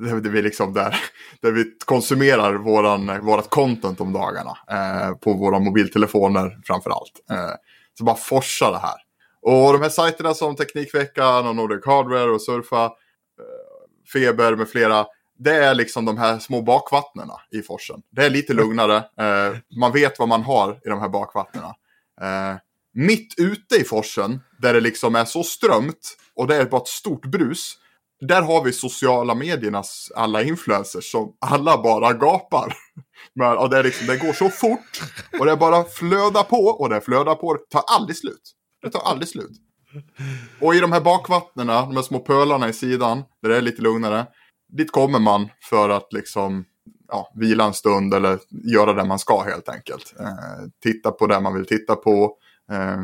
det 0.00 0.10
är 0.10 0.30
vi 0.30 0.42
liksom 0.42 0.72
där, 0.72 0.96
där 1.40 1.52
vi 1.52 1.64
konsumerar 1.84 2.54
våran, 2.54 3.24
vårat 3.24 3.50
content 3.50 4.00
om 4.00 4.12
dagarna. 4.12 4.58
Eh, 4.70 5.14
på 5.16 5.32
våra 5.32 5.58
mobiltelefoner 5.58 6.60
framför 6.64 6.90
allt. 6.90 7.12
Eh, 7.30 7.54
så 7.98 8.04
bara 8.04 8.16
forsa 8.16 8.70
det 8.70 8.78
här. 8.78 8.96
Och 9.42 9.72
de 9.72 9.82
här 9.82 9.88
sajterna 9.88 10.34
som 10.34 10.56
Teknikveckan 10.56 11.46
och 11.46 11.56
Nordic 11.56 11.86
Hardware 11.86 12.30
och 12.30 12.42
Surfa, 12.42 12.92
Feber 14.12 14.56
med 14.56 14.68
flera. 14.68 15.06
Det 15.38 15.56
är 15.56 15.74
liksom 15.74 16.04
de 16.04 16.18
här 16.18 16.38
små 16.38 16.62
bakvattnena 16.62 17.34
i 17.50 17.62
forsen. 17.62 18.02
Det 18.10 18.24
är 18.24 18.30
lite 18.30 18.52
lugnare. 18.52 18.96
Eh, 18.96 19.56
man 19.78 19.92
vet 19.92 20.18
vad 20.18 20.28
man 20.28 20.42
har 20.42 20.80
i 20.84 20.88
de 20.88 21.00
här 21.00 21.08
bakvattnena. 21.08 21.74
Eh, 22.20 22.56
mitt 22.94 23.34
ute 23.38 23.76
i 23.76 23.84
forsen, 23.84 24.40
där 24.58 24.74
det 24.74 24.80
liksom 24.80 25.14
är 25.14 25.24
så 25.24 25.44
strömt 25.44 26.16
och 26.36 26.46
det 26.46 26.56
är 26.56 26.64
bara 26.64 26.80
ett 26.80 26.88
stort 26.88 27.26
brus. 27.26 27.78
Där 28.20 28.42
har 28.42 28.64
vi 28.64 28.72
sociala 28.72 29.34
mediernas 29.34 30.12
alla 30.16 30.42
influencers 30.42 31.10
som 31.10 31.36
alla 31.40 31.82
bara 31.82 32.12
gapar. 32.12 32.76
Men, 33.34 33.58
och 33.58 33.70
det, 33.70 33.78
är 33.78 33.82
liksom, 33.82 34.06
det 34.06 34.16
går 34.16 34.32
så 34.32 34.48
fort 34.48 35.00
och 35.38 35.46
det 35.46 35.56
bara 35.56 35.84
flödar 35.84 36.42
på 36.42 36.56
och 36.56 36.88
det 36.88 37.00
flödar 37.00 37.34
på. 37.34 37.54
Det 37.54 37.68
tar 37.70 37.84
aldrig 37.86 38.16
slut. 38.16 38.52
Det 38.82 38.90
tar 38.90 39.00
aldrig 39.00 39.28
slut. 39.28 39.52
Och 40.60 40.74
i 40.74 40.80
de 40.80 40.92
här 40.92 41.00
bakvattnena, 41.00 41.80
de 41.80 41.96
här 41.96 42.02
små 42.02 42.18
pölarna 42.18 42.68
i 42.68 42.72
sidan, 42.72 43.22
där 43.42 43.48
det 43.48 43.56
är 43.56 43.62
lite 43.62 43.82
lugnare. 43.82 44.26
Dit 44.68 44.92
kommer 44.92 45.18
man 45.18 45.48
för 45.60 45.88
att 45.88 46.12
liksom 46.12 46.64
ja, 47.08 47.32
vila 47.34 47.64
en 47.64 47.74
stund 47.74 48.14
eller 48.14 48.38
göra 48.50 48.92
det 48.92 49.04
man 49.04 49.18
ska 49.18 49.42
helt 49.42 49.68
enkelt. 49.68 50.14
Eh, 50.20 50.26
titta 50.82 51.10
på 51.10 51.26
det 51.26 51.40
man 51.40 51.54
vill 51.54 51.66
titta 51.66 51.96
på. 51.96 52.36
Eh, 52.72 53.02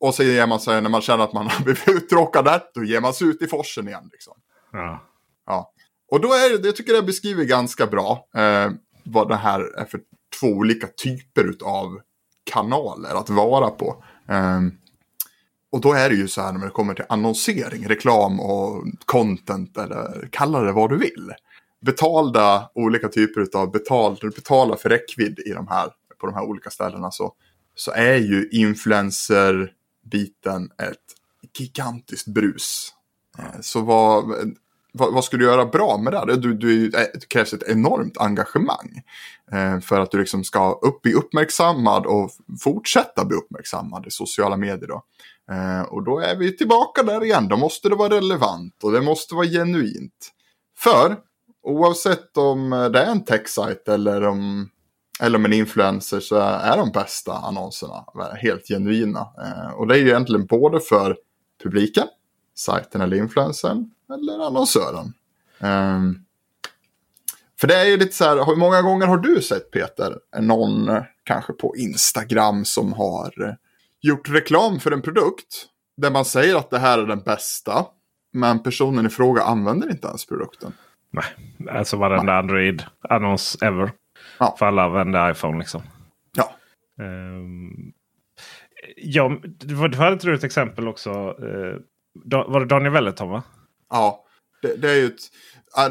och 0.00 0.14
så 0.14 0.22
ger 0.22 0.46
man 0.46 0.60
sig, 0.60 0.82
när 0.82 0.90
man 0.90 1.00
känner 1.00 1.24
att 1.24 1.32
man 1.32 1.46
har 1.50 1.64
blivit 1.64 1.88
uttråkad 1.88 2.44
där, 2.44 2.62
då 2.74 2.84
ger 2.84 3.00
man 3.00 3.14
sig 3.14 3.28
ut 3.28 3.42
i 3.42 3.46
forsen 3.46 3.88
igen. 3.88 4.08
Liksom. 4.12 4.34
Ja. 4.72 5.02
Ja. 5.46 5.72
Och 6.10 6.20
då 6.20 6.28
är 6.28 6.58
det, 6.58 6.66
jag 6.66 6.76
tycker 6.76 6.92
det 6.92 7.02
beskriver 7.02 7.44
ganska 7.44 7.86
bra 7.86 8.26
eh, 8.34 8.70
vad 9.04 9.28
det 9.28 9.36
här 9.36 9.60
är 9.80 9.84
för 9.84 10.00
två 10.40 10.46
olika 10.46 10.86
typer 10.86 11.54
av 11.64 12.00
kanaler 12.52 13.14
att 13.14 13.30
vara 13.30 13.70
på. 13.70 14.04
Och 15.72 15.80
då 15.80 15.92
är 15.92 16.08
det 16.08 16.14
ju 16.14 16.28
så 16.28 16.42
här 16.42 16.52
när 16.52 16.64
det 16.64 16.70
kommer 16.70 16.94
till 16.94 17.04
annonsering, 17.08 17.88
reklam 17.88 18.40
och 18.40 18.84
content 19.04 19.78
eller 19.78 20.28
kalla 20.32 20.60
det 20.60 20.72
vad 20.72 20.90
du 20.90 20.98
vill. 20.98 21.32
Betalda 21.80 22.70
olika 22.74 23.08
typer 23.08 23.58
av 23.58 23.70
betalt, 23.70 24.20
betala 24.20 24.76
för 24.76 24.88
räckvidd 24.88 25.38
i 25.38 25.50
de 25.50 25.68
här, 25.68 25.90
på 26.20 26.26
de 26.26 26.34
här 26.34 26.44
olika 26.44 26.70
ställena 26.70 27.10
så, 27.10 27.32
så 27.74 27.92
är 27.92 28.16
ju 28.16 28.48
influencer-biten 28.52 30.64
ett 30.64 31.14
gigantiskt 31.58 32.26
brus. 32.26 32.94
Eh, 33.38 33.60
så 33.60 33.80
vad, 33.80 34.24
vad, 34.92 35.14
vad 35.14 35.24
ska 35.24 35.36
du 35.36 35.44
göra 35.44 35.66
bra 35.66 35.98
med 35.98 36.12
det? 36.12 36.36
Du, 36.36 36.54
du, 36.54 36.86
eh, 36.86 36.90
det 36.90 37.28
krävs 37.28 37.52
ett 37.52 37.68
enormt 37.68 38.18
engagemang. 38.18 39.02
Eh, 39.52 39.80
för 39.80 40.00
att 40.00 40.10
du 40.10 40.18
liksom 40.18 40.44
ska 40.44 40.72
upp, 40.72 41.02
bli 41.02 41.12
uppmärksammad 41.12 42.06
och 42.06 42.30
fortsätta 42.60 43.24
bli 43.24 43.36
uppmärksammad 43.36 44.06
i 44.06 44.10
sociala 44.10 44.56
medier. 44.56 44.88
Då. 44.88 45.02
Eh, 45.50 45.82
och 45.82 46.02
då 46.02 46.18
är 46.18 46.36
vi 46.36 46.56
tillbaka 46.56 47.02
där 47.02 47.24
igen. 47.24 47.48
Då 47.48 47.56
måste 47.56 47.88
det 47.88 47.94
vara 47.94 48.14
relevant 48.14 48.84
och 48.84 48.92
det 48.92 49.00
måste 49.00 49.34
vara 49.34 49.46
genuint. 49.46 50.32
För 50.78 51.16
oavsett 51.62 52.36
om 52.36 52.70
det 52.92 53.00
är 53.00 53.10
en 53.10 53.24
tech-sajt 53.24 53.88
eller 53.88 54.26
om, 54.26 54.70
eller 55.20 55.38
om 55.38 55.44
en 55.44 55.52
influencer 55.52 56.20
så 56.20 56.36
är 56.36 56.76
de 56.76 56.90
bästa 56.90 57.32
annonserna 57.32 58.04
helt 58.42 58.68
genuina. 58.68 59.20
Eh, 59.20 59.70
och 59.70 59.86
det 59.86 59.94
är 59.94 59.98
ju 59.98 60.08
egentligen 60.08 60.46
både 60.46 60.80
för 60.80 61.16
publiken, 61.62 62.06
sajten 62.54 63.00
eller 63.00 63.16
influencern 63.16 63.90
eller 64.14 64.46
annonsören. 64.46 65.12
Eh, 65.60 66.00
för 67.60 67.68
det 67.68 67.74
är 67.74 67.84
ju 67.84 67.96
lite 67.96 68.16
så 68.16 68.24
här, 68.24 68.44
hur 68.46 68.56
många 68.56 68.82
gånger 68.82 69.06
har 69.06 69.18
du 69.18 69.42
sett 69.42 69.70
Peter, 69.70 70.18
någon 70.40 70.90
kanske 71.24 71.52
på 71.52 71.76
Instagram 71.76 72.64
som 72.64 72.92
har 72.92 73.48
eh, 73.48 73.54
gjort 74.02 74.28
reklam 74.28 74.80
för 74.80 74.90
en 74.90 75.02
produkt 75.02 75.66
där 75.96 76.10
man 76.10 76.24
säger 76.24 76.56
att 76.56 76.70
det 76.70 76.78
här 76.78 76.98
är 76.98 77.06
den 77.06 77.20
bästa, 77.20 77.86
men 78.32 78.62
personen 78.62 79.06
i 79.06 79.08
fråga 79.08 79.42
använder 79.42 79.90
inte 79.90 80.06
ens 80.08 80.26
produkten. 80.26 80.72
Nej, 81.10 81.24
alltså 81.70 81.96
varenda 81.96 82.38
Android-annons 82.38 83.62
ever. 83.62 83.92
Ja. 84.38 84.56
För 84.58 84.66
alla 84.66 84.84
använder 84.84 85.30
iPhone 85.30 85.58
liksom. 85.58 85.82
Ja, 86.36 86.54
Um, 86.98 87.92
ja, 88.96 89.40
du 89.42 89.88
du 89.88 89.98
hade 89.98 90.16
ett 90.16 90.24
roligt 90.24 90.44
exempel 90.44 90.88
också. 90.88 91.10
Uh, 91.10 91.76
var 92.24 92.60
det 92.60 92.66
Daniel 92.66 92.92
Wellerton 92.92 93.30
va? 93.30 93.42
ja. 93.90 94.24
Det, 94.62 94.76
det 94.76 94.90
är 94.90 94.96
ju 94.96 95.06
ett, 95.06 95.30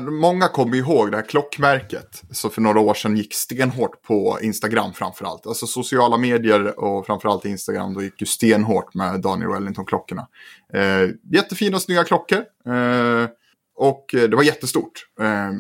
många 0.10 0.48
kommer 0.48 0.78
ihåg 0.78 1.12
det 1.12 1.18
här 1.18 1.24
klockmärket 1.24 2.24
som 2.32 2.52
för 2.52 2.62
några 2.62 2.80
år 2.80 2.94
sedan 2.94 3.18
gick 3.18 3.34
stenhårt 3.34 4.02
på 4.02 4.40
Instagram 4.42 4.94
framförallt. 4.94 5.48
Alltså 5.48 5.68
sociala 5.68 6.18
medier 6.18 6.80
och 6.80 7.06
framförallt 7.06 7.46
Instagram 7.46 7.94
då 7.94 8.02
gick 8.02 8.22
ju 8.22 8.28
stenhårt 8.28 8.94
med 8.94 9.22
Daniel 9.22 9.50
Wellington-klockorna. 9.50 10.28
Eh, 10.74 11.10
jättefina 11.32 11.80
snygga 11.80 12.04
klockor. 12.04 12.44
Eh, 12.66 13.30
och 13.76 14.06
det 14.12 14.36
var 14.36 14.44
jättestort 14.44 15.08
eh, 15.20 15.52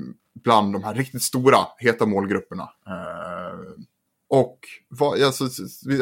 bland 0.43 0.73
de 0.73 0.83
här 0.83 0.93
riktigt 0.93 1.23
stora 1.23 1.57
heta 1.77 2.05
målgrupperna. 2.05 2.63
Eh, 2.63 3.83
och 4.29 4.59
vad, 4.89 5.23
alltså, 5.23 5.47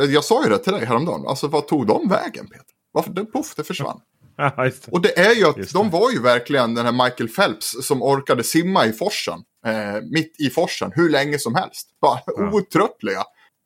jag 0.09 0.23
sa 0.23 0.43
ju 0.43 0.49
det 0.49 0.57
till 0.57 0.73
dig 0.73 0.85
häromdagen, 0.85 1.27
alltså 1.27 1.47
vad 1.47 1.67
tog 1.67 1.87
de 1.87 2.09
vägen 2.09 2.47
Peter? 2.47 2.65
Varför? 2.91 3.11
Det, 3.11 3.25
puff, 3.25 3.55
det 3.55 3.63
försvann. 3.63 4.01
Det. 4.37 4.87
Och 4.91 5.01
det 5.01 5.19
är 5.19 5.35
ju 5.35 5.45
att 5.47 5.73
de 5.73 5.89
var 5.89 6.11
ju 6.11 6.21
verkligen 6.21 6.75
den 6.75 6.85
här 6.85 6.91
Michael 7.05 7.29
Phelps 7.29 7.75
som 7.87 8.03
orkade 8.03 8.43
simma 8.43 8.85
i 8.85 8.91
forsen. 8.93 9.39
Eh, 9.65 10.01
mitt 10.11 10.35
i 10.39 10.49
forsen, 10.49 10.91
hur 10.95 11.09
länge 11.09 11.39
som 11.39 11.55
helst. 11.55 11.89
Bara 12.01 12.19
Ja. 12.25 12.51
outtröttliga. 12.51 13.23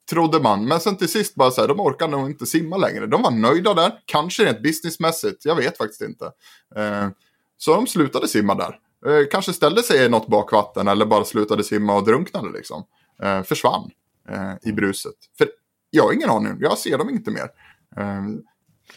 Trodde 0.10 0.39
man. 0.39 0.65
Men 0.67 0.79
sen 0.79 0.95
till 0.97 1.10
sist 1.10 1.36
bara 1.36 1.51
så 1.51 1.62
här, 1.62 1.67
de 1.67 1.79
orkade 1.79 2.12
nog 2.12 2.29
inte 2.29 2.45
simma 2.45 2.77
längre. 2.77 3.05
De 3.08 3.21
var 3.21 3.32
nöjda 3.32 3.73
där. 3.73 3.91
Kanske 4.05 4.45
rent 4.45 4.63
businessmässigt, 4.63 5.45
jag 5.45 5.55
vet 5.55 5.77
faktiskt 5.77 6.01
inte. 6.01 6.25
Eh, 6.75 7.08
så 7.58 7.75
de 7.75 7.88
slutade 7.88 8.27
simma 8.27 8.55
där. 8.55 8.79
Eh, 9.08 9.25
kanske 9.32 9.53
ställde 9.53 9.84
sig 9.84 10.05
i 10.05 10.10
något 10.10 10.27
bakvatten 10.27 10.88
eller 10.88 11.05
bara 11.05 11.25
slutade 11.25 11.63
simma 11.63 11.95
och 11.95 12.05
drunknade 12.05 12.51
liksom. 12.51 12.84
Eh, 13.23 13.43
försvann 13.43 13.91
eh, 14.29 14.69
i 14.69 14.71
bruset. 14.71 15.13
För 15.38 15.47
jag 15.89 16.03
har 16.03 16.13
ingen 16.13 16.29
aning, 16.29 16.58
jag 16.60 16.77
ser 16.77 16.97
dem 16.97 17.10
inte 17.10 17.32
mer. 17.32 17.49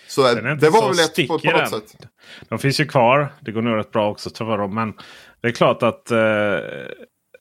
Så 0.08 0.28
eh, 0.28 0.56
det 0.56 0.70
var 0.70 0.88
väl 0.88 0.98
ett 0.98 1.28
på, 1.28 1.50
något 1.50 1.88
sätt. 1.88 2.06
De 2.48 2.58
finns 2.58 2.80
ju 2.80 2.86
kvar. 2.86 3.34
Det 3.40 3.52
går 3.52 3.62
nog 3.62 3.76
rätt 3.76 3.90
bra 3.92 4.10
också 4.10 4.30
tror 4.30 4.60
jag. 4.60 4.70
Men 4.72 4.94
det 5.42 5.48
är 5.48 5.52
klart 5.52 5.82
att 5.82 6.10
eh, 6.10 6.16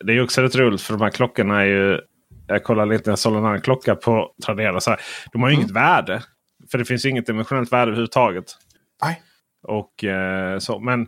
det 0.05 0.13
är 0.13 0.23
också 0.23 0.41
rätt 0.41 0.55
roligt 0.55 0.81
för 0.81 0.93
de 0.93 1.01
här 1.01 1.09
klockorna 1.09 1.61
är 1.61 1.65
ju. 1.65 1.99
Jag 2.47 2.63
kollade 2.63 2.93
lite, 2.93 3.09
jag 3.09 3.19
sålde 3.19 3.39
en 3.39 3.45
annan 3.45 3.61
klocka 3.61 3.95
på 3.95 4.31
Tradera. 4.45 4.79
Så 4.79 4.89
här, 4.89 4.99
de 5.31 5.41
har 5.41 5.49
ju 5.49 5.53
Mm. 5.53 5.61
inget 5.63 5.75
värde. 5.75 6.23
För 6.71 6.77
det 6.77 6.85
finns 6.85 7.05
inget 7.05 7.29
emotionellt 7.29 7.71
värde 7.71 7.83
överhuvudtaget. 7.91 8.45
Nej. 9.03 9.21
Och 9.67 10.03
eh, 10.03 10.59
så. 10.59 10.79
Men 10.79 11.07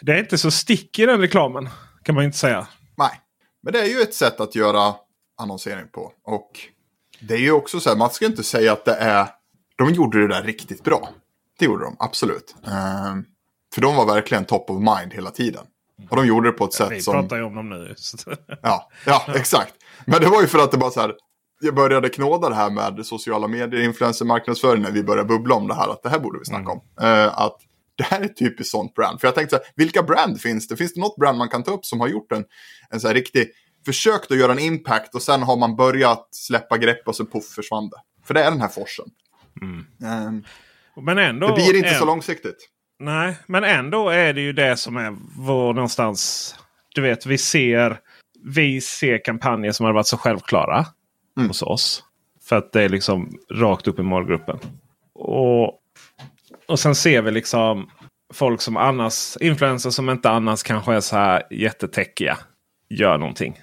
det 0.00 0.12
är 0.12 0.18
inte 0.18 0.38
så 0.38 0.50
stick 0.50 0.98
i 0.98 1.06
den 1.06 1.20
reklamen. 1.20 1.68
Kan 2.02 2.14
man 2.14 2.24
inte 2.24 2.38
säga. 2.38 2.66
Nej, 2.96 3.10
men 3.62 3.72
det 3.72 3.80
är 3.80 3.86
ju 3.86 4.00
ett 4.00 4.14
sätt 4.14 4.40
att 4.40 4.54
göra 4.54 4.94
annonsering 5.42 5.88
på. 5.92 6.12
Och 6.24 6.50
det 7.20 7.34
är 7.34 7.38
ju 7.38 7.52
också 7.52 7.80
så 7.80 7.90
här, 7.90 7.96
man 7.96 8.10
ska 8.10 8.26
inte 8.26 8.42
säga 8.42 8.72
att 8.72 8.84
det 8.84 8.94
är... 8.94 9.26
De 9.76 9.90
gjorde 9.90 10.20
det 10.20 10.28
där 10.28 10.42
riktigt 10.42 10.84
bra. 10.84 11.08
Det 11.58 11.64
gjorde 11.64 11.84
de, 11.84 11.96
absolut. 11.98 12.54
Ehm, 12.66 13.24
för 13.74 13.80
de 13.80 13.96
var 13.96 14.06
verkligen 14.06 14.44
top 14.44 14.70
of 14.70 14.76
mind 14.76 15.12
hela 15.12 15.30
tiden. 15.30 15.64
Och 16.10 16.16
de 16.16 16.26
gjorde 16.26 16.48
det 16.48 16.52
på 16.52 16.64
ett 16.64 16.70
Vi 16.70 16.76
sätt 16.76 17.04
som... 17.04 17.12
pratar 17.12 17.36
ju 17.36 17.42
om 17.42 17.54
dem 17.54 17.68
nu. 17.68 17.94
Ja, 18.62 18.88
ja, 19.06 19.24
exakt. 19.34 19.74
Men 20.06 20.20
det 20.20 20.28
var 20.28 20.40
ju 20.40 20.46
för 20.46 20.58
att 20.58 20.70
det 20.70 20.78
bara 20.78 20.90
så 20.90 21.00
här, 21.00 21.14
jag 21.60 21.74
började 21.74 22.08
knåda 22.08 22.48
det 22.48 22.54
här 22.54 22.70
med 22.70 23.06
sociala 23.06 23.48
medier, 23.48 23.80
influencer, 23.82 24.24
marknadsföring 24.24 24.82
när 24.82 24.90
vi 24.90 25.02
började 25.02 25.28
bubbla 25.28 25.54
om 25.54 25.68
det 25.68 25.74
här, 25.74 25.88
att 25.88 26.02
det 26.02 26.08
här 26.08 26.18
borde 26.18 26.38
vi 26.38 26.44
snacka 26.44 26.70
om. 26.70 26.80
Eh, 27.00 27.38
att 27.40 27.56
det 27.96 28.04
här 28.04 28.20
är 28.20 28.28
typiskt 28.28 28.70
sånt 28.70 28.94
brand. 28.94 29.20
För 29.20 29.28
jag 29.28 29.34
tänkte 29.34 29.56
så 29.56 29.62
här, 29.62 29.72
vilka 29.76 30.02
brand 30.02 30.40
finns 30.40 30.68
det? 30.68 30.76
Finns 30.76 30.94
det 30.94 31.00
något 31.00 31.16
brand 31.16 31.38
man 31.38 31.48
kan 31.48 31.62
ta 31.62 31.70
upp 31.70 31.86
som 31.86 32.00
har 32.00 32.08
gjort 32.08 32.32
en, 32.32 32.44
en 32.90 33.00
så 33.00 33.06
här 33.06 33.14
riktig 33.14 33.50
försökt 33.86 34.30
att 34.30 34.38
göra 34.38 34.52
en 34.52 34.58
impact 34.58 35.14
och 35.14 35.22
sen 35.22 35.42
har 35.42 35.56
man 35.56 35.76
börjat 35.76 36.28
släppa 36.30 36.78
grepp 36.78 37.08
och 37.08 37.16
så 37.16 37.26
puff 37.26 37.44
försvann 37.44 37.88
det. 37.88 37.96
För 38.26 38.34
det 38.34 38.42
är 38.42 38.50
den 38.50 38.60
här 38.60 38.68
forsen. 38.68 39.06
Um, 39.62 40.44
men 40.96 41.18
ändå, 41.18 41.46
det 41.46 41.52
blir 41.52 41.76
inte 41.76 41.88
är, 41.88 41.94
så 41.94 42.04
långsiktigt. 42.04 42.68
Nej, 42.98 43.36
men 43.46 43.64
ändå 43.64 44.08
är 44.08 44.32
det 44.32 44.40
ju 44.40 44.52
det 44.52 44.76
som 44.76 44.96
är 44.96 45.16
vår 45.36 45.74
någonstans. 45.74 46.54
Du 46.94 47.00
vet, 47.00 47.26
vi 47.26 47.38
ser, 47.38 47.98
vi 48.44 48.80
ser 48.80 49.24
kampanjer 49.24 49.72
som 49.72 49.86
har 49.86 49.92
varit 49.92 50.06
så 50.06 50.16
självklara 50.16 50.86
mm. 51.36 51.48
hos 51.48 51.62
oss. 51.62 52.04
För 52.48 52.56
att 52.56 52.72
det 52.72 52.82
är 52.82 52.88
liksom 52.88 53.38
rakt 53.50 53.88
upp 53.88 53.98
i 53.98 54.02
målgruppen. 54.02 54.58
Och, 55.14 55.80
och 56.66 56.78
sen 56.78 56.94
ser 56.94 57.22
vi 57.22 57.30
liksom 57.30 57.90
folk 58.34 58.60
som 58.60 58.76
annars, 58.76 59.36
influencers 59.40 59.94
som 59.94 60.10
inte 60.10 60.30
annars 60.30 60.62
kanske 60.62 60.94
är 60.94 61.00
så 61.00 61.16
här 61.16 61.42
jättetäckiga. 61.50 62.38
Gör 62.88 63.18
någonting. 63.18 63.60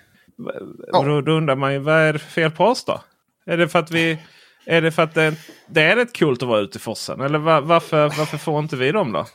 Ja. 0.91 1.03
Då, 1.03 1.21
då 1.21 1.31
undrar 1.31 1.55
man 1.55 1.73
ju 1.73 1.79
vad 1.79 1.95
är 1.95 2.13
det 2.13 2.19
för 2.19 2.31
fel 2.31 2.51
på 2.51 2.65
oss 2.65 2.85
då? 2.85 3.01
Är 3.45 3.57
det 3.57 3.69
för 3.69 3.79
att 3.79 3.91
vi 3.91 4.19
är 4.65 4.81
det 4.81 4.91
för 4.91 5.01
att 5.01 5.13
det, 5.13 5.35
det 5.67 5.81
är 5.81 5.95
rätt 5.95 6.13
kul 6.13 6.33
att 6.33 6.41
vara 6.41 6.59
ute 6.59 6.77
i 6.77 6.81
forsen? 6.81 7.21
Eller 7.21 7.39
var, 7.39 7.61
varför, 7.61 8.13
varför 8.17 8.37
får 8.37 8.59
inte 8.59 8.75
vi 8.75 8.91
dem 8.91 9.11
då? 9.11 9.25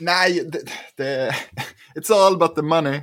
Nej, 0.00 0.50
det, 0.52 0.62
det, 0.96 1.34
it's 1.94 2.12
all 2.12 2.34
about 2.34 2.54
the 2.54 2.62
money. 2.62 3.00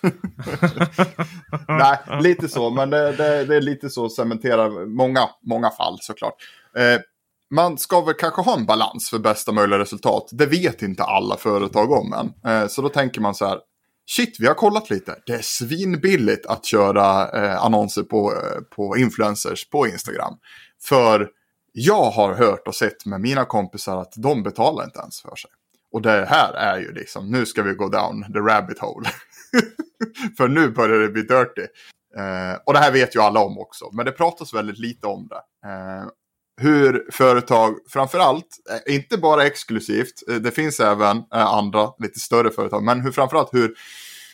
Nej, 1.68 1.98
lite 2.22 2.48
så. 2.48 2.70
Men 2.70 2.90
det, 2.90 3.12
det, 3.12 3.44
det 3.44 3.56
är 3.56 3.60
lite 3.60 3.90
så 3.90 4.08
cementerar 4.08 4.86
många, 4.86 5.28
många 5.42 5.70
fall 5.70 5.98
såklart. 6.00 6.34
Eh, 6.76 7.00
man 7.50 7.78
ska 7.78 8.00
väl 8.00 8.14
kanske 8.14 8.42
ha 8.42 8.56
en 8.56 8.66
balans 8.66 9.10
för 9.10 9.18
bästa 9.18 9.52
möjliga 9.52 9.78
resultat. 9.78 10.28
Det 10.32 10.46
vet 10.46 10.82
inte 10.82 11.02
alla 11.02 11.36
företag 11.36 11.92
om 11.92 12.12
än. 12.12 12.52
Eh, 12.52 12.68
så 12.68 12.82
då 12.82 12.88
tänker 12.88 13.20
man 13.20 13.34
så 13.34 13.46
här. 13.46 13.58
Shit, 14.10 14.36
vi 14.40 14.46
har 14.46 14.54
kollat 14.54 14.90
lite. 14.90 15.16
Det 15.26 15.32
är 15.32 15.42
svinbilligt 15.42 16.46
att 16.46 16.64
köra 16.64 17.30
eh, 17.30 17.64
annonser 17.64 18.02
på, 18.02 18.32
eh, 18.32 18.60
på 18.76 18.96
influencers 18.96 19.68
på 19.70 19.86
Instagram. 19.86 20.34
För 20.82 21.30
jag 21.72 22.10
har 22.10 22.34
hört 22.34 22.68
och 22.68 22.74
sett 22.74 23.06
med 23.06 23.20
mina 23.20 23.44
kompisar 23.44 23.96
att 23.96 24.12
de 24.16 24.42
betalar 24.42 24.84
inte 24.84 24.98
ens 24.98 25.20
för 25.20 25.36
sig. 25.36 25.50
Och 25.92 26.02
det 26.02 26.26
här 26.26 26.52
är 26.52 26.78
ju 26.78 26.92
liksom, 26.92 27.30
nu 27.30 27.46
ska 27.46 27.62
vi 27.62 27.74
gå 27.74 27.88
down 27.88 28.32
the 28.32 28.38
rabbit 28.38 28.78
hole. 28.78 29.08
för 30.36 30.48
nu 30.48 30.70
börjar 30.70 30.98
det 30.98 31.08
bli 31.08 31.22
dirty. 31.22 31.66
Eh, 32.16 32.58
och 32.66 32.72
det 32.72 32.78
här 32.78 32.92
vet 32.92 33.16
ju 33.16 33.20
alla 33.20 33.40
om 33.40 33.58
också, 33.58 33.90
men 33.92 34.06
det 34.06 34.12
pratas 34.12 34.54
väldigt 34.54 34.78
lite 34.78 35.06
om 35.06 35.28
det. 35.28 35.68
Eh, 35.68 36.08
hur 36.60 37.08
företag, 37.12 37.74
framförallt, 37.88 38.46
eh, 38.70 38.94
inte 38.94 39.18
bara 39.18 39.46
exklusivt, 39.46 40.28
eh, 40.28 40.34
det 40.34 40.50
finns 40.50 40.80
även 40.80 41.16
eh, 41.16 41.46
andra 41.46 41.90
lite 41.98 42.20
större 42.20 42.50
företag, 42.50 42.82
men 42.82 43.00
hur 43.00 43.12
framförallt 43.12 43.54
hur 43.54 43.74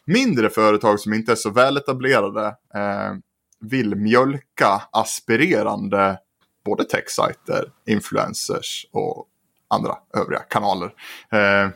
mindre 0.07 0.51
företag 0.51 1.01
som 1.01 1.15
inte 1.15 1.33
är 1.33 1.37
så 1.37 1.51
väletablerade 1.51 2.47
eh, 2.75 3.13
vill 3.61 3.95
mjölka 3.95 4.83
aspirerande 4.93 6.19
både 6.65 6.85
techsajter, 6.85 7.65
influencers 7.87 8.87
och 8.93 9.27
andra 9.69 9.97
övriga 10.17 10.41
kanaler 10.41 10.93
eh, 11.33 11.69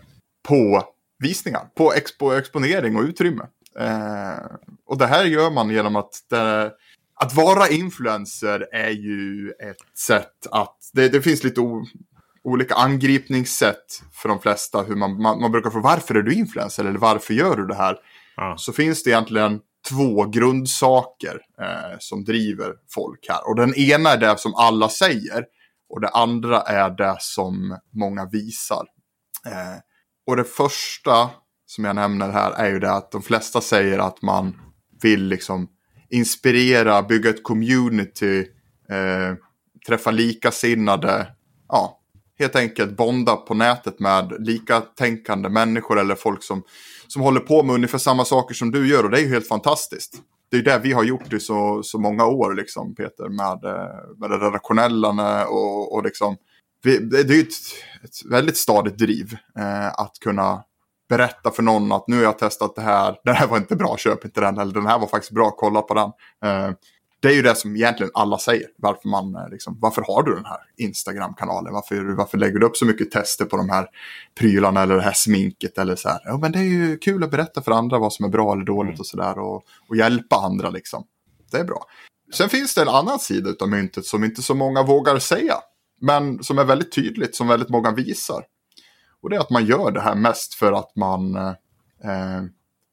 på 0.49 0.85
visningar, 1.19 1.69
på 1.75 1.93
expo, 1.93 2.33
exponering 2.33 2.97
och 2.97 3.03
utrymme. 3.03 3.47
Eh, 3.79 4.45
och 4.87 4.99
det 4.99 5.07
här 5.07 5.25
gör 5.25 5.51
man 5.51 5.71
genom 5.71 5.97
att 5.97 6.13
det, 6.31 6.73
att 7.15 7.35
vara 7.35 7.69
influencer 7.69 8.67
är 8.73 8.91
ju 8.91 9.51
ett 9.51 9.99
sätt 9.99 10.47
att, 10.51 10.77
det, 10.93 11.09
det 11.09 11.23
finns 11.23 11.45
lite 11.45 11.61
o, 11.61 11.85
olika 12.45 12.75
angripningssätt 12.75 14.03
för 14.13 14.29
de 14.29 14.41
flesta. 14.41 14.83
Hur 14.83 14.97
man, 14.97 15.23
man, 15.23 15.41
man, 15.41 15.53
brukar 15.53 15.71
få 15.71 15.81
varför 15.81 16.15
är 16.15 16.23
du 16.23 16.35
influencer 16.35 16.85
eller 16.85 16.99
varför 16.99 17.35
gör 17.35 17.57
du 17.57 17.67
det 17.67 17.75
här? 17.75 17.99
Ja. 18.37 18.55
Så 18.59 18.73
finns 18.73 19.03
det 19.03 19.11
egentligen 19.11 19.61
två 19.89 20.25
grundsaker 20.25 21.41
eh, 21.61 21.97
som 21.99 22.25
driver 22.25 22.75
folk 22.95 23.27
här. 23.29 23.49
Och 23.49 23.57
den 23.57 23.75
ena 23.75 24.11
är 24.11 24.17
det 24.17 24.39
som 24.39 24.55
alla 24.55 24.89
säger 24.89 25.45
och 25.89 26.01
det 26.01 26.09
andra 26.09 26.61
är 26.61 26.91
det 26.91 27.17
som 27.21 27.79
många 27.93 28.27
visar. 28.27 28.87
Eh, 29.47 29.79
och 30.27 30.37
det 30.37 30.45
första 30.45 31.31
som 31.67 31.85
jag 31.85 31.97
nämner 31.97 32.31
här 32.31 32.53
är 32.53 32.71
ju 32.71 32.79
det 32.79 32.93
att 32.93 33.11
de 33.11 33.23
flesta 33.23 33.61
säger 33.61 33.99
att 33.99 34.23
man 34.23 34.57
vill 35.03 35.25
liksom 35.25 35.69
inspirera, 36.11 37.03
bygga 37.03 37.31
ett 37.31 37.43
community, 37.43 38.39
eh, 38.91 39.35
träffa 39.87 40.11
likasinnade, 40.11 41.27
ja, 41.69 41.98
helt 42.39 42.57
enkelt 42.57 42.97
bonda 42.97 43.37
på 43.37 43.55
nätet 43.55 44.01
med 44.01 44.33
likatänkande 44.39 45.49
människor 45.49 45.99
eller 45.99 46.15
folk 46.15 46.43
som 46.43 46.63
som 47.09 47.23
håller 47.23 47.41
på 47.41 47.63
med 47.63 47.75
ungefär 47.75 47.99
samma 47.99 48.25
saker 48.25 48.55
som 48.55 48.71
du 48.71 48.89
gör 48.89 49.05
och 49.05 49.11
det 49.11 49.19
är 49.19 49.23
ju 49.23 49.29
helt 49.29 49.49
fantastiskt. 49.49 50.15
Det 50.51 50.57
är 50.57 50.63
det 50.63 50.79
vi 50.79 50.93
har 50.93 51.05
gjort 51.05 51.33
i 51.33 51.41
så, 51.41 51.83
så 51.83 51.99
många 51.99 52.27
år, 52.27 52.55
liksom, 52.55 52.95
Peter, 52.95 53.29
med, 53.29 53.65
eh, 53.65 54.19
med 54.19 54.31
det 54.31 54.37
redaktionella 54.37 55.47
och, 55.47 55.95
och 55.95 56.05
liksom. 56.05 56.37
Vi, 56.83 56.99
det, 56.99 57.19
är 57.19 57.35
ju 57.35 57.41
ett, 57.41 57.49
ett 58.05 58.31
väldigt 58.31 58.57
stadigt 58.57 58.99
driv 58.99 59.37
eh, 59.59 59.87
att 59.87 60.13
kunna 60.21 60.63
berätta 61.09 61.51
för 61.51 61.63
någon 61.63 61.93
att 61.93 62.09
nu 62.09 62.17
har 62.17 62.23
jag 62.23 62.39
testat 62.39 62.77
det 62.77 62.83
här, 62.83 63.17
den 63.25 63.35
här 63.35 63.47
var 63.47 63.57
inte 63.57 63.77
bra, 63.77 63.97
köp 63.97 64.25
inte 64.25 64.41
den, 64.41 64.59
eller 64.59 64.73
den 64.73 64.87
här 64.87 64.99
var 64.99 65.07
faktiskt 65.07 65.33
bra, 65.33 65.51
kolla 65.51 65.83
på 65.83 65.95
den. 65.95 66.11
Eh, 66.45 66.71
det 67.21 67.29
är 67.29 67.33
ju 67.33 67.43
det 67.43 67.55
som 67.55 67.77
egentligen 67.77 68.11
alla 68.15 68.39
säger. 68.39 68.67
Varför, 68.77 69.09
man, 69.09 69.37
eh, 69.37 69.49
liksom, 69.51 69.79
varför 69.81 70.03
har 70.03 70.23
du 70.23 70.35
den 70.35 70.45
här 70.45 70.59
Instagram-kanalen? 70.77 71.73
Varför, 71.73 72.17
varför 72.17 72.39
lägger 72.39 72.59
du 72.59 72.67
upp 72.67 72.77
så 72.77 72.85
mycket 72.85 73.11
tester 73.11 73.45
på 73.45 73.57
de 73.57 73.71
här 73.71 73.87
prylarna 74.39 74.83
eller 74.83 74.95
det 74.95 75.03
här 75.03 75.13
sminket? 75.13 75.79
Eller 75.79 75.97
så 75.97 76.09
här. 76.09 76.21
Ja, 76.25 76.39
men 76.39 76.53
det 76.53 76.59
är 76.59 76.63
ju 76.63 76.99
kul 76.99 77.25
att 77.25 77.31
berätta 77.31 77.63
för 77.63 77.73
andra 77.73 77.99
vad 77.99 78.13
som 78.13 78.25
är 78.25 78.29
bra 78.29 78.53
eller 78.53 78.65
dåligt 78.65 78.91
mm. 78.91 79.01
och 79.01 79.07
sådär. 79.07 79.39
Och, 79.39 79.63
och 79.89 79.97
hjälpa 79.97 80.37
andra 80.37 80.71
liksom. 80.71 81.05
Det 81.51 81.59
är 81.59 81.65
bra. 81.65 81.85
Sen 82.35 82.49
finns 82.49 82.75
det 82.75 82.83
en 82.83 82.89
annan 82.89 83.19
sida 83.19 83.51
av 83.61 83.69
myntet 83.69 84.05
som 84.05 84.25
inte 84.25 84.43
så 84.43 84.55
många 84.55 84.83
vågar 84.83 85.19
säga. 85.19 85.55
Men 86.01 86.45
som 86.45 86.59
är 86.59 86.65
väldigt 86.65 86.93
tydligt, 86.93 87.37
som 87.37 87.49
väldigt 87.49 87.69
många 87.69 87.91
visar. 87.91 88.45
Och 89.23 89.31
det 89.31 89.37
är 89.37 89.41
att 89.41 89.51
man 89.51 89.67
gör 89.67 89.91
det 89.91 90.01
här 90.01 90.15
mest 90.15 90.55
för 90.55 90.73
att 90.73 90.97
man, 90.97 91.37
eh, 91.37 92.43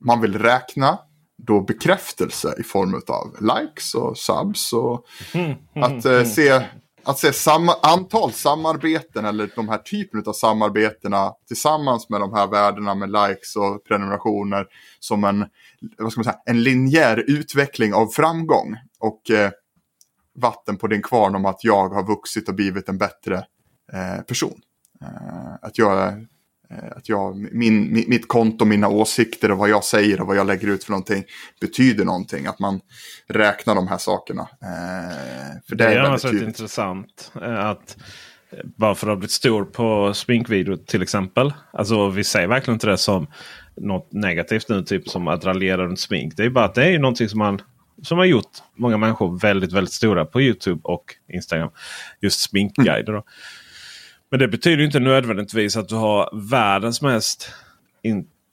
man 0.05 0.21
vill 0.21 0.39
räkna 0.39 0.99
då 1.37 1.61
bekräftelse 1.61 2.55
i 2.57 2.63
form 2.63 3.01
av 3.07 3.35
likes 3.39 3.95
och 3.95 4.17
subs 4.17 4.73
och 4.73 5.05
mm, 5.33 5.45
mm, 5.45 5.97
att 5.97 6.05
eh, 6.05 6.23
se, 6.23 6.65
att 7.03 7.19
se 7.19 7.33
samma, 7.33 7.73
antal 7.73 8.31
samarbeten 8.31 9.25
eller 9.25 9.49
de 9.55 9.69
här 9.69 9.77
typen 9.77 10.23
av 10.25 10.33
samarbetena 10.33 11.33
tillsammans 11.47 12.09
med 12.09 12.19
de 12.19 12.33
här 12.33 12.47
värdena 12.47 12.95
med 12.95 13.11
likes 13.11 13.55
och 13.55 13.83
prenumerationer 13.83 14.65
som 14.99 15.23
en, 15.23 15.45
vad 15.97 16.11
ska 16.11 16.19
man 16.19 16.25
säga, 16.25 16.39
en 16.45 16.63
linjär 16.63 17.23
utveckling 17.27 17.93
av 17.93 18.07
framgång 18.07 18.75
och 18.99 19.31
eh, 19.31 19.51
vatten 20.35 20.77
på 20.77 20.87
din 20.87 21.01
kvarn 21.01 21.35
om 21.35 21.45
att 21.45 21.63
jag 21.63 21.89
har 21.89 22.03
vuxit 22.03 22.49
och 22.49 22.55
blivit 22.55 22.89
en 22.89 22.97
bättre 22.97 23.35
eh, 23.93 24.21
person. 24.27 24.61
Eh, 25.01 25.53
att 25.61 25.77
jag 25.77 26.25
att 26.95 27.09
jag, 27.09 27.53
min, 27.53 28.05
mitt 28.07 28.27
konto, 28.27 28.65
mina 28.65 28.87
åsikter 28.87 29.51
och 29.51 29.57
vad 29.57 29.69
jag 29.69 29.83
säger 29.83 30.21
och 30.21 30.27
vad 30.27 30.37
jag 30.37 30.47
lägger 30.47 30.67
ut 30.67 30.83
för 30.83 30.91
någonting 30.91 31.23
betyder 31.61 32.05
någonting. 32.05 32.45
Att 32.45 32.59
man 32.59 32.81
räknar 33.27 33.75
de 33.75 33.87
här 33.87 33.97
sakerna. 33.97 34.41
Eh, 34.41 35.61
för 35.67 35.75
det, 35.75 35.83
det 35.83 35.93
är, 35.93 35.99
är 35.99 36.09
väldigt 36.09 36.47
intressant. 36.47 37.31
Eh, 37.41 37.65
att 37.65 37.97
bara 38.63 38.95
för 38.95 39.07
att 39.07 39.11
ha 39.11 39.15
blivit 39.15 39.31
stor 39.31 39.65
på 39.65 40.13
sminkvideo 40.13 40.77
till 40.77 41.01
exempel. 41.01 41.53
Alltså 41.73 42.09
vi 42.09 42.23
säger 42.23 42.47
verkligen 42.47 42.75
inte 42.75 42.87
det 42.87 42.97
som 42.97 43.27
något 43.77 44.13
negativt 44.13 44.69
nu. 44.69 44.83
Typ 44.83 45.09
som 45.09 45.27
att 45.27 45.45
raljera 45.45 45.85
runt 45.85 45.99
smink. 45.99 46.33
Det 46.37 46.43
är 46.43 46.49
bara 46.49 46.65
att 46.65 46.75
det 46.75 46.85
är 46.85 46.99
någonting 46.99 47.29
som 47.29 47.39
man 47.39 47.61
som 48.03 48.17
har 48.17 48.25
gjort 48.25 48.51
många 48.75 48.97
människor 48.97 49.39
väldigt, 49.39 49.73
väldigt 49.73 49.93
stora 49.93 50.25
på 50.25 50.41
Youtube 50.41 50.81
och 50.83 51.03
Instagram. 51.33 51.69
Just 52.21 52.39
sminkguider. 52.39 53.13
Mm. 53.13 53.23
Men 54.31 54.39
det 54.39 54.47
betyder 54.47 54.83
inte 54.83 54.99
nödvändigtvis 54.99 55.77
att 55.77 55.89
du 55.89 55.95
har 55.95 56.49
världens 56.49 57.01
mest 57.01 57.49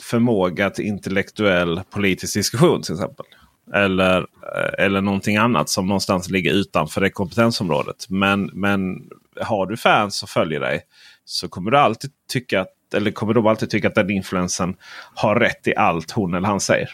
förmåga 0.02 0.70
till 0.70 0.84
intellektuell 0.84 1.80
politisk 1.90 2.34
diskussion 2.34 2.82
till 2.82 2.94
exempel. 2.94 3.26
Eller, 3.74 4.18
eh, 4.18 4.84
eller 4.84 5.00
någonting 5.00 5.36
annat 5.36 5.68
som 5.68 5.86
någonstans 5.86 6.30
ligger 6.30 6.52
utanför 6.52 7.00
det 7.00 7.10
kompetensområdet. 7.10 8.06
Men, 8.08 8.50
men 8.52 9.08
har 9.40 9.66
du 9.66 9.76
fans 9.76 10.16
som 10.16 10.28
följer 10.28 10.60
dig 10.60 10.80
så 11.24 11.48
kommer 11.48 11.70
du 11.70 11.78
alltid 11.78 12.10
tycka 12.28 12.60
att, 12.60 12.94
eller 12.94 13.10
kommer 13.10 13.34
de 13.34 13.46
alltid 13.46 13.70
tycka 13.70 13.88
att 13.88 13.94
den 13.94 14.10
influensen 14.10 14.76
har 15.14 15.36
rätt 15.36 15.66
i 15.66 15.76
allt 15.76 16.10
hon 16.10 16.34
eller 16.34 16.48
han 16.48 16.60
säger. 16.60 16.90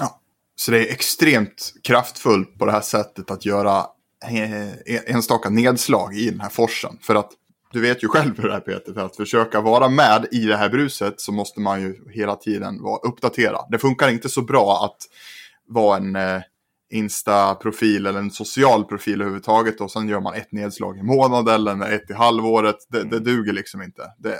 Ja, 0.00 0.20
Så 0.56 0.70
det 0.70 0.88
är 0.88 0.92
extremt 0.92 1.74
kraftfullt 1.82 2.58
på 2.58 2.66
det 2.66 2.72
här 2.72 2.80
sättet 2.80 3.30
att 3.30 3.46
göra 3.46 3.86
eh, 4.30 5.14
enstaka 5.14 5.50
nedslag 5.50 6.14
i 6.16 6.30
den 6.30 6.40
här 6.40 6.48
forsen. 6.48 6.98
För 7.02 7.14
att 7.14 7.30
du 7.72 7.80
vet 7.80 8.04
ju 8.04 8.08
själv 8.08 8.38
hur 8.38 8.48
det 8.48 8.54
är 8.54 8.60
Peter, 8.60 8.92
för 8.92 9.00
att 9.00 9.16
försöka 9.16 9.60
vara 9.60 9.88
med 9.88 10.26
i 10.32 10.44
det 10.44 10.56
här 10.56 10.68
bruset 10.68 11.20
så 11.20 11.32
måste 11.32 11.60
man 11.60 11.82
ju 11.82 12.10
hela 12.10 12.36
tiden 12.36 12.82
vara 12.82 12.98
uppdaterad. 12.98 13.66
Det 13.70 13.78
funkar 13.78 14.08
inte 14.08 14.28
så 14.28 14.42
bra 14.42 14.84
att 14.84 14.96
vara 15.66 15.96
en, 15.96 16.16
eh, 16.16 16.40
Insta-profil 16.90 18.06
eller 18.06 18.18
en 18.18 18.30
social 18.30 18.84
profil 18.84 19.20
överhuvudtaget 19.20 19.80
och 19.80 19.90
sen 19.90 20.08
gör 20.08 20.20
man 20.20 20.34
ett 20.34 20.52
nedslag 20.52 20.98
i 20.98 21.02
månaden 21.02 21.54
eller 21.54 21.92
ett 21.92 22.10
i 22.10 22.12
halvåret. 22.12 22.76
Det, 22.88 23.04
det 23.04 23.18
duger 23.18 23.52
liksom 23.52 23.82
inte. 23.82 24.02
Det, 24.18 24.38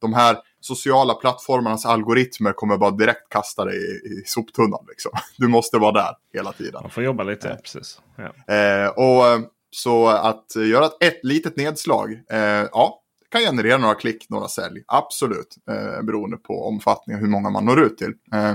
de 0.00 0.14
här 0.14 0.36
sociala 0.60 1.14
plattformarnas 1.14 1.86
algoritmer 1.86 2.52
kommer 2.52 2.76
bara 2.76 2.90
direkt 2.90 3.28
kasta 3.28 3.64
dig 3.64 3.76
i, 3.76 4.08
i 4.08 4.22
soptunnan. 4.26 4.84
Liksom. 4.88 5.12
Du 5.38 5.48
måste 5.48 5.78
vara 5.78 5.92
där 5.92 6.14
hela 6.32 6.52
tiden. 6.52 6.82
Man 6.82 6.90
får 6.90 7.04
jobba 7.04 7.24
lite, 7.24 7.48
ja. 7.48 7.56
precis. 7.62 8.00
Ja. 8.16 8.54
Eh, 8.54 8.88
och 8.88 9.50
så 9.76 10.08
att 10.08 10.56
göra 10.56 10.86
ett, 10.86 10.92
ett 11.00 11.20
litet 11.22 11.56
nedslag, 11.56 12.12
eh, 12.30 12.68
ja, 12.72 13.02
kan 13.30 13.40
generera 13.40 13.78
några 13.78 13.94
klick, 13.94 14.28
några 14.28 14.48
sälj. 14.48 14.82
Absolut, 14.86 15.56
eh, 15.70 16.02
beroende 16.02 16.36
på 16.36 16.68
omfattning 16.68 17.16
och 17.16 17.20
hur 17.20 17.28
många 17.28 17.50
man 17.50 17.64
når 17.64 17.80
ut 17.80 17.98
till. 17.98 18.12
Eh, 18.34 18.54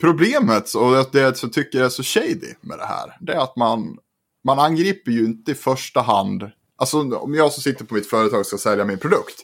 problemet, 0.00 0.74
och 0.74 1.10
det 1.12 1.20
jag 1.20 1.52
tycker 1.52 1.82
är 1.82 1.88
så 1.88 2.02
shady 2.02 2.54
med 2.60 2.78
det 2.78 2.86
här, 2.86 3.16
det 3.20 3.32
är 3.32 3.38
att 3.38 3.56
man, 3.56 3.98
man 4.44 4.58
angriper 4.58 5.12
ju 5.12 5.24
inte 5.24 5.52
i 5.52 5.54
första 5.54 6.00
hand, 6.00 6.50
alltså 6.76 7.16
om 7.16 7.34
jag 7.34 7.52
som 7.52 7.62
sitter 7.62 7.84
på 7.84 7.94
mitt 7.94 8.10
företag 8.10 8.46
ska 8.46 8.58
sälja 8.58 8.84
min 8.84 8.98
produkt, 8.98 9.42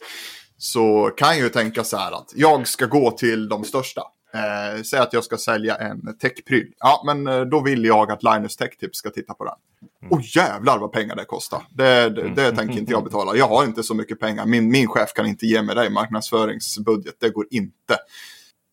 så 0.57 1.11
kan 1.17 1.27
jag 1.27 1.43
ju 1.43 1.49
tänka 1.49 1.83
så 1.83 1.97
här 1.97 2.11
att 2.11 2.31
jag 2.35 2.67
ska 2.67 2.85
gå 2.85 3.11
till 3.11 3.49
de 3.49 3.63
största. 3.63 4.01
Eh, 4.33 4.81
säg 4.81 4.99
att 4.99 5.13
jag 5.13 5.23
ska 5.23 5.37
sälja 5.37 5.75
en 5.75 6.17
techpryl. 6.17 6.73
Ja, 6.79 7.03
men 7.05 7.27
eh, 7.27 7.41
då 7.41 7.61
vill 7.61 7.85
jag 7.85 8.11
att 8.11 8.23
Linus 8.23 8.55
Tech 8.55 8.77
Tips 8.77 8.97
ska 8.97 9.09
titta 9.09 9.33
på 9.33 9.45
den. 9.45 9.53
Mm. 10.01 10.11
Och 10.11 10.21
jävlar 10.21 10.79
vad 10.79 10.91
pengar 10.91 11.15
det 11.15 11.25
kostar. 11.25 11.61
Det, 11.69 12.09
det, 12.09 12.29
det 12.35 12.43
mm. 12.43 12.55
tänker 12.55 12.79
inte 12.79 12.91
jag 12.91 13.03
betala. 13.03 13.35
Jag 13.35 13.47
har 13.47 13.63
inte 13.63 13.83
så 13.83 13.93
mycket 13.93 14.19
pengar. 14.19 14.45
Min, 14.45 14.71
min 14.71 14.87
chef 14.87 15.13
kan 15.13 15.25
inte 15.25 15.45
ge 15.45 15.61
mig 15.61 15.75
det 15.75 15.85
i 15.85 15.89
marknadsföringsbudget. 15.89 17.15
Det 17.19 17.29
går 17.29 17.45
inte. 17.51 17.97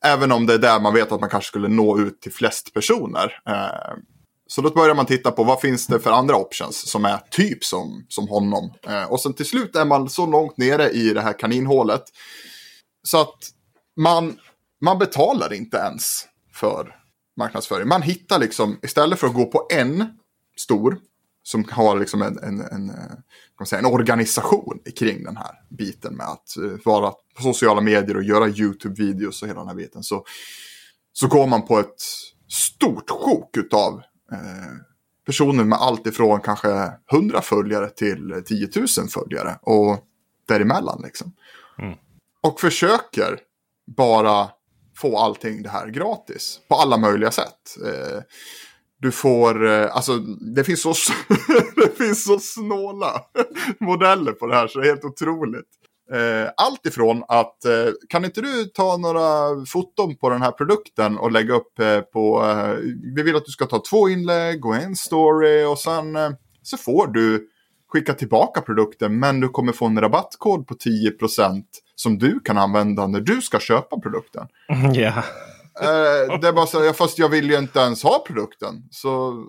Även 0.05 0.33
om 0.33 0.47
det 0.47 0.55
är 0.55 0.59
där 0.59 0.81
man 0.81 0.95
vet 0.95 1.13
att 1.13 1.21
man 1.21 1.31
kanske 1.31 1.49
skulle 1.49 1.69
nå 1.69 1.99
ut 1.99 2.21
till 2.21 2.33
flest 2.33 2.75
personer. 2.75 3.43
Eh, 3.49 3.97
så 4.47 4.63
då 4.63 4.71
börjar 4.71 4.95
man 4.95 5.07
titta 5.07 5.31
på 5.31 5.45
vad 5.45 5.61
finns 5.61 5.87
det 5.87 6.01
för 6.01 6.11
andra 6.11 6.37
options 6.37 6.91
som 6.91 7.05
är 7.05 7.19
typ 7.31 7.65
som, 7.65 8.07
som 8.09 8.29
honom. 8.29 8.73
Eh, 8.89 9.05
och 9.05 9.21
sen 9.21 9.35
till 9.35 9.47
slut 9.47 9.77
är 9.77 9.85
man 9.85 10.09
så 10.09 10.27
långt 10.27 10.57
nere 10.57 10.91
i 10.91 11.13
det 11.13 11.21
här 11.21 11.39
kaninhålet. 11.39 12.03
Så 13.03 13.21
att 13.21 13.37
man, 13.97 14.39
man 14.81 14.99
betalar 14.99 15.53
inte 15.53 15.76
ens 15.76 16.26
för 16.53 16.97
marknadsföring. 17.37 17.89
Man 17.89 18.03
hittar 18.03 18.39
liksom, 18.39 18.78
istället 18.83 19.18
för 19.18 19.26
att 19.26 19.35
gå 19.35 19.47
på 19.47 19.66
en 19.70 20.18
stor 20.57 20.99
som 21.43 21.64
har 21.70 21.99
liksom 21.99 22.22
en, 22.22 22.39
en, 22.39 22.61
en, 22.61 22.93
kan 23.59 23.66
säga, 23.66 23.78
en 23.78 23.87
organisation 23.87 24.81
kring 24.97 25.24
den 25.24 25.37
här 25.37 25.51
biten 25.68 26.16
med 26.16 26.26
att 26.26 26.55
uh, 26.59 26.76
vara 26.85 27.11
på 27.11 27.43
sociala 27.43 27.81
medier 27.81 28.16
och 28.16 28.22
göra 28.22 28.49
YouTube-videos 28.49 29.43
och 29.43 29.49
hela 29.49 29.61
den 29.61 29.68
här 29.68 29.74
biten. 29.74 30.03
Så, 30.03 30.24
så 31.12 31.28
går 31.28 31.47
man 31.47 31.66
på 31.66 31.78
ett 31.78 32.03
stort 32.49 33.11
sjok 33.11 33.57
av 33.72 34.03
eh, 34.33 34.72
personer 35.26 35.64
med 35.64 35.78
allt 35.78 36.07
ifrån 36.07 36.41
kanske 36.41 36.93
100 37.12 37.43
följare 37.43 37.91
till 37.91 38.43
10 38.47 38.68
000 38.76 38.87
följare 39.09 39.59
och 39.62 40.05
däremellan 40.49 41.03
liksom. 41.05 41.33
Mm. 41.78 41.95
Och 42.41 42.61
försöker 42.61 43.41
bara 43.97 44.49
få 45.01 45.19
allting 45.19 45.63
det 45.63 45.69
här 45.69 45.87
gratis 45.87 46.61
på 46.69 46.75
alla 46.75 46.97
möjliga 46.97 47.31
sätt. 47.31 47.77
Eh, 47.87 48.23
du 49.01 49.13
får, 49.13 49.67
eh, 49.67 49.97
alltså 49.97 50.17
det 50.57 50.65
finns 50.65 50.83
så, 50.83 50.95
det 51.77 51.99
finns 51.99 52.25
så 52.25 52.39
snåla 52.39 53.23
modeller 53.81 54.33
på 54.33 54.47
det 54.47 54.55
här 54.55 54.67
så 54.67 54.79
det 54.79 54.87
är 54.87 54.91
helt 54.91 55.05
otroligt. 55.05 55.69
Eh, 56.13 56.51
allt 56.57 56.87
ifrån 56.87 57.25
att 57.29 57.65
eh, 57.65 57.93
kan 58.09 58.25
inte 58.25 58.41
du 58.41 58.65
ta 58.65 58.97
några 58.97 59.67
foton 59.67 60.17
på 60.17 60.31
den 60.31 60.43
här 60.43 60.53
produkten 60.53 61.19
och 61.19 61.33
lägga 61.33 61.55
upp 61.55 61.79
eh, 61.79 62.01
på, 62.01 62.45
vi 63.17 63.23
vill 63.23 63.37
att 63.37 63.45
du 63.45 63.53
ska 63.53 63.67
ta 63.67 63.83
två 63.91 64.09
inlägg 64.09 64.67
och 64.67 64.77
en 64.77 64.97
story 64.97 65.65
och 65.65 65.79
sen 65.79 66.19
så 66.63 66.77
får 66.77 67.07
du 67.07 67.49
skicka 67.89 68.15
tillbaka 68.15 68.61
produkten 68.61 69.19
men 69.19 69.41
du 69.41 69.49
kommer 69.49 69.73
få 69.73 69.87
en 69.87 70.01
rabattkod 70.01 70.67
på 70.67 70.75
10% 70.75 71.63
som 72.01 72.19
du 72.19 72.41
kan 72.41 72.59
använda 72.59 73.07
när 73.07 73.21
du 73.21 73.43
ska 73.43 73.61
köpa 73.61 74.01
produkten. 74.01 74.47
Yeah. 74.97 75.25
Eh, 75.81 76.41
det 76.41 76.49
är 76.49 76.53
bara 76.53 76.67
så, 76.67 76.85
ja, 76.85 76.93
fast 76.93 77.19
jag 77.19 77.29
vill 77.29 77.51
ju 77.51 77.59
inte 77.59 77.79
ens 77.79 78.03
ha 78.03 78.25
produkten. 78.27 78.89
Så 78.91 79.45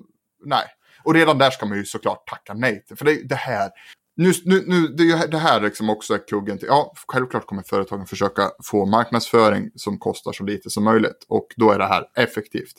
nej. 0.45 0.63
Och 1.03 1.13
redan 1.13 1.37
där 1.37 1.51
ska 1.51 1.65
man 1.65 1.77
ju 1.77 1.85
såklart 1.85 2.27
tacka 2.27 2.53
nej 2.53 2.85
till. 2.85 2.97
För 2.97 3.05
det, 3.05 3.27
det 3.27 3.35
här, 3.35 3.69
nu, 4.15 4.33
nu, 4.45 4.63
nu, 4.67 4.87
det, 4.87 5.27
det 5.27 5.37
här 5.37 5.61
liksom 5.61 5.89
också 5.89 6.13
är 6.13 6.27
kuggen 6.27 6.57
till. 6.57 6.67
Ja, 6.67 6.93
självklart 7.07 7.45
kommer 7.45 7.63
företagen 7.63 8.05
försöka 8.05 8.51
få 8.63 8.85
marknadsföring 8.85 9.69
som 9.75 9.97
kostar 9.97 10.31
så 10.31 10.43
lite 10.43 10.69
som 10.69 10.83
möjligt. 10.83 11.25
Och 11.27 11.47
då 11.55 11.71
är 11.71 11.79
det 11.79 11.87
här 11.87 12.05
effektivt. 12.15 12.75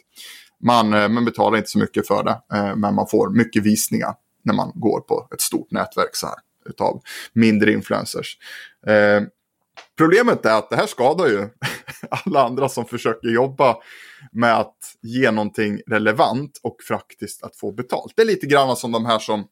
Man, 0.64 0.94
eh, 0.94 1.08
man 1.08 1.24
betalar 1.24 1.58
inte 1.58 1.70
så 1.70 1.78
mycket 1.78 2.06
för 2.06 2.24
det, 2.24 2.56
eh, 2.58 2.76
men 2.76 2.94
man 2.94 3.06
får 3.08 3.30
mycket 3.30 3.62
visningar 3.62 4.14
när 4.44 4.54
man 4.54 4.72
går 4.74 5.00
på 5.00 5.28
ett 5.34 5.40
stort 5.40 5.70
nätverk 5.70 6.16
så 6.16 6.26
här. 6.26 6.36
Utav 6.66 7.02
mindre 7.32 7.72
influencers. 7.72 8.38
Problemet 10.02 10.46
är 10.46 10.58
att 10.58 10.70
det 10.70 10.76
här 10.76 10.86
skadar 10.86 11.26
ju 11.26 11.48
alla 12.10 12.44
andra 12.44 12.68
som 12.68 12.84
försöker 12.84 13.28
jobba 13.28 13.76
med 14.32 14.58
att 14.58 14.76
ge 15.02 15.30
någonting 15.30 15.80
relevant 15.86 16.60
och 16.62 16.76
faktiskt 16.88 17.42
att 17.42 17.56
få 17.56 17.72
betalt. 17.72 18.12
Det 18.16 18.22
är 18.22 18.26
lite 18.26 18.46
grann 18.46 18.76
som 18.76 18.92
de 18.92 19.06
här 19.06 19.18
som 19.18 19.48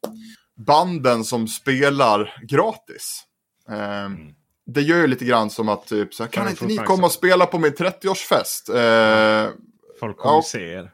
banden 0.67 1.23
som 1.23 1.47
spelar 1.47 2.43
gratis. 2.47 3.23
Eh, 3.69 4.05
mm. 4.05 4.17
Det 4.65 4.81
gör 4.81 4.97
ju 4.97 5.07
lite 5.07 5.25
grann 5.25 5.49
som 5.49 5.69
att 5.69 5.87
typ, 5.87 6.13
så 6.13 6.23
här, 6.23 6.29
kan, 6.29 6.43
kan 6.43 6.51
inte 6.51 6.65
ni 6.65 6.77
komma 6.77 7.05
och 7.05 7.11
spela 7.11 7.45
på 7.45 7.59
min 7.59 7.73
30-årsfest? 7.73 8.69
Eh, 8.69 9.49
Folk 9.99 10.17
kommer 10.17 10.35
ja, 10.35 10.41
se 10.41 10.73
er 10.73 10.91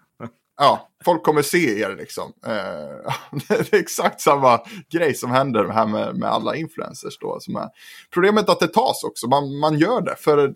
ja, 0.58 0.90
folk 1.06 1.24
kommer 1.24 1.42
se 1.42 1.82
er 1.82 1.96
liksom. 1.96 2.34
Eh, 2.46 3.12
det 3.48 3.74
är 3.74 3.80
exakt 3.80 4.22
samma 4.22 4.62
grej 4.90 5.14
som 5.14 5.32
händer 5.32 5.68
här 5.68 5.86
med, 5.86 6.16
med 6.16 6.30
alla 6.30 6.56
influencers 6.56 7.18
då. 7.20 7.38
Som 7.40 7.56
är. 7.56 7.70
Problemet 8.14 8.48
är 8.48 8.52
att 8.52 8.60
det 8.60 8.68
tas 8.68 9.04
också, 9.04 9.28
man, 9.28 9.60
man 9.60 9.78
gör 9.80 10.02
det 10.02 10.16
för 10.20 10.54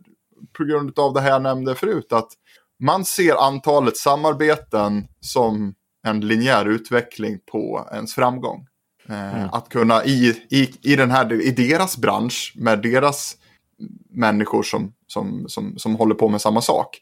på 0.57 0.63
grund 0.63 0.99
av 0.99 1.13
det 1.13 1.21
här 1.21 1.29
jag 1.29 1.41
nämnde 1.41 1.75
förut. 1.75 2.13
Att 2.13 2.29
man 2.79 3.05
ser 3.05 3.35
antalet 3.35 3.97
samarbeten 3.97 5.07
som 5.19 5.73
en 6.03 6.19
linjär 6.19 6.65
utveckling 6.65 7.39
på 7.51 7.89
ens 7.91 8.15
framgång. 8.15 8.67
Eh, 9.09 9.35
mm. 9.35 9.49
Att 9.51 9.69
kunna 9.69 10.05
i, 10.05 10.45
i, 10.49 10.91
i, 10.91 10.95
den 10.95 11.11
här, 11.11 11.41
i 11.41 11.51
deras 11.51 11.97
bransch 11.97 12.53
med 12.55 12.81
deras 12.81 13.37
människor 14.09 14.63
som, 14.63 14.93
som, 15.07 15.45
som, 15.47 15.77
som 15.77 15.95
håller 15.95 16.15
på 16.15 16.27
med 16.27 16.41
samma 16.41 16.61
sak 16.61 17.01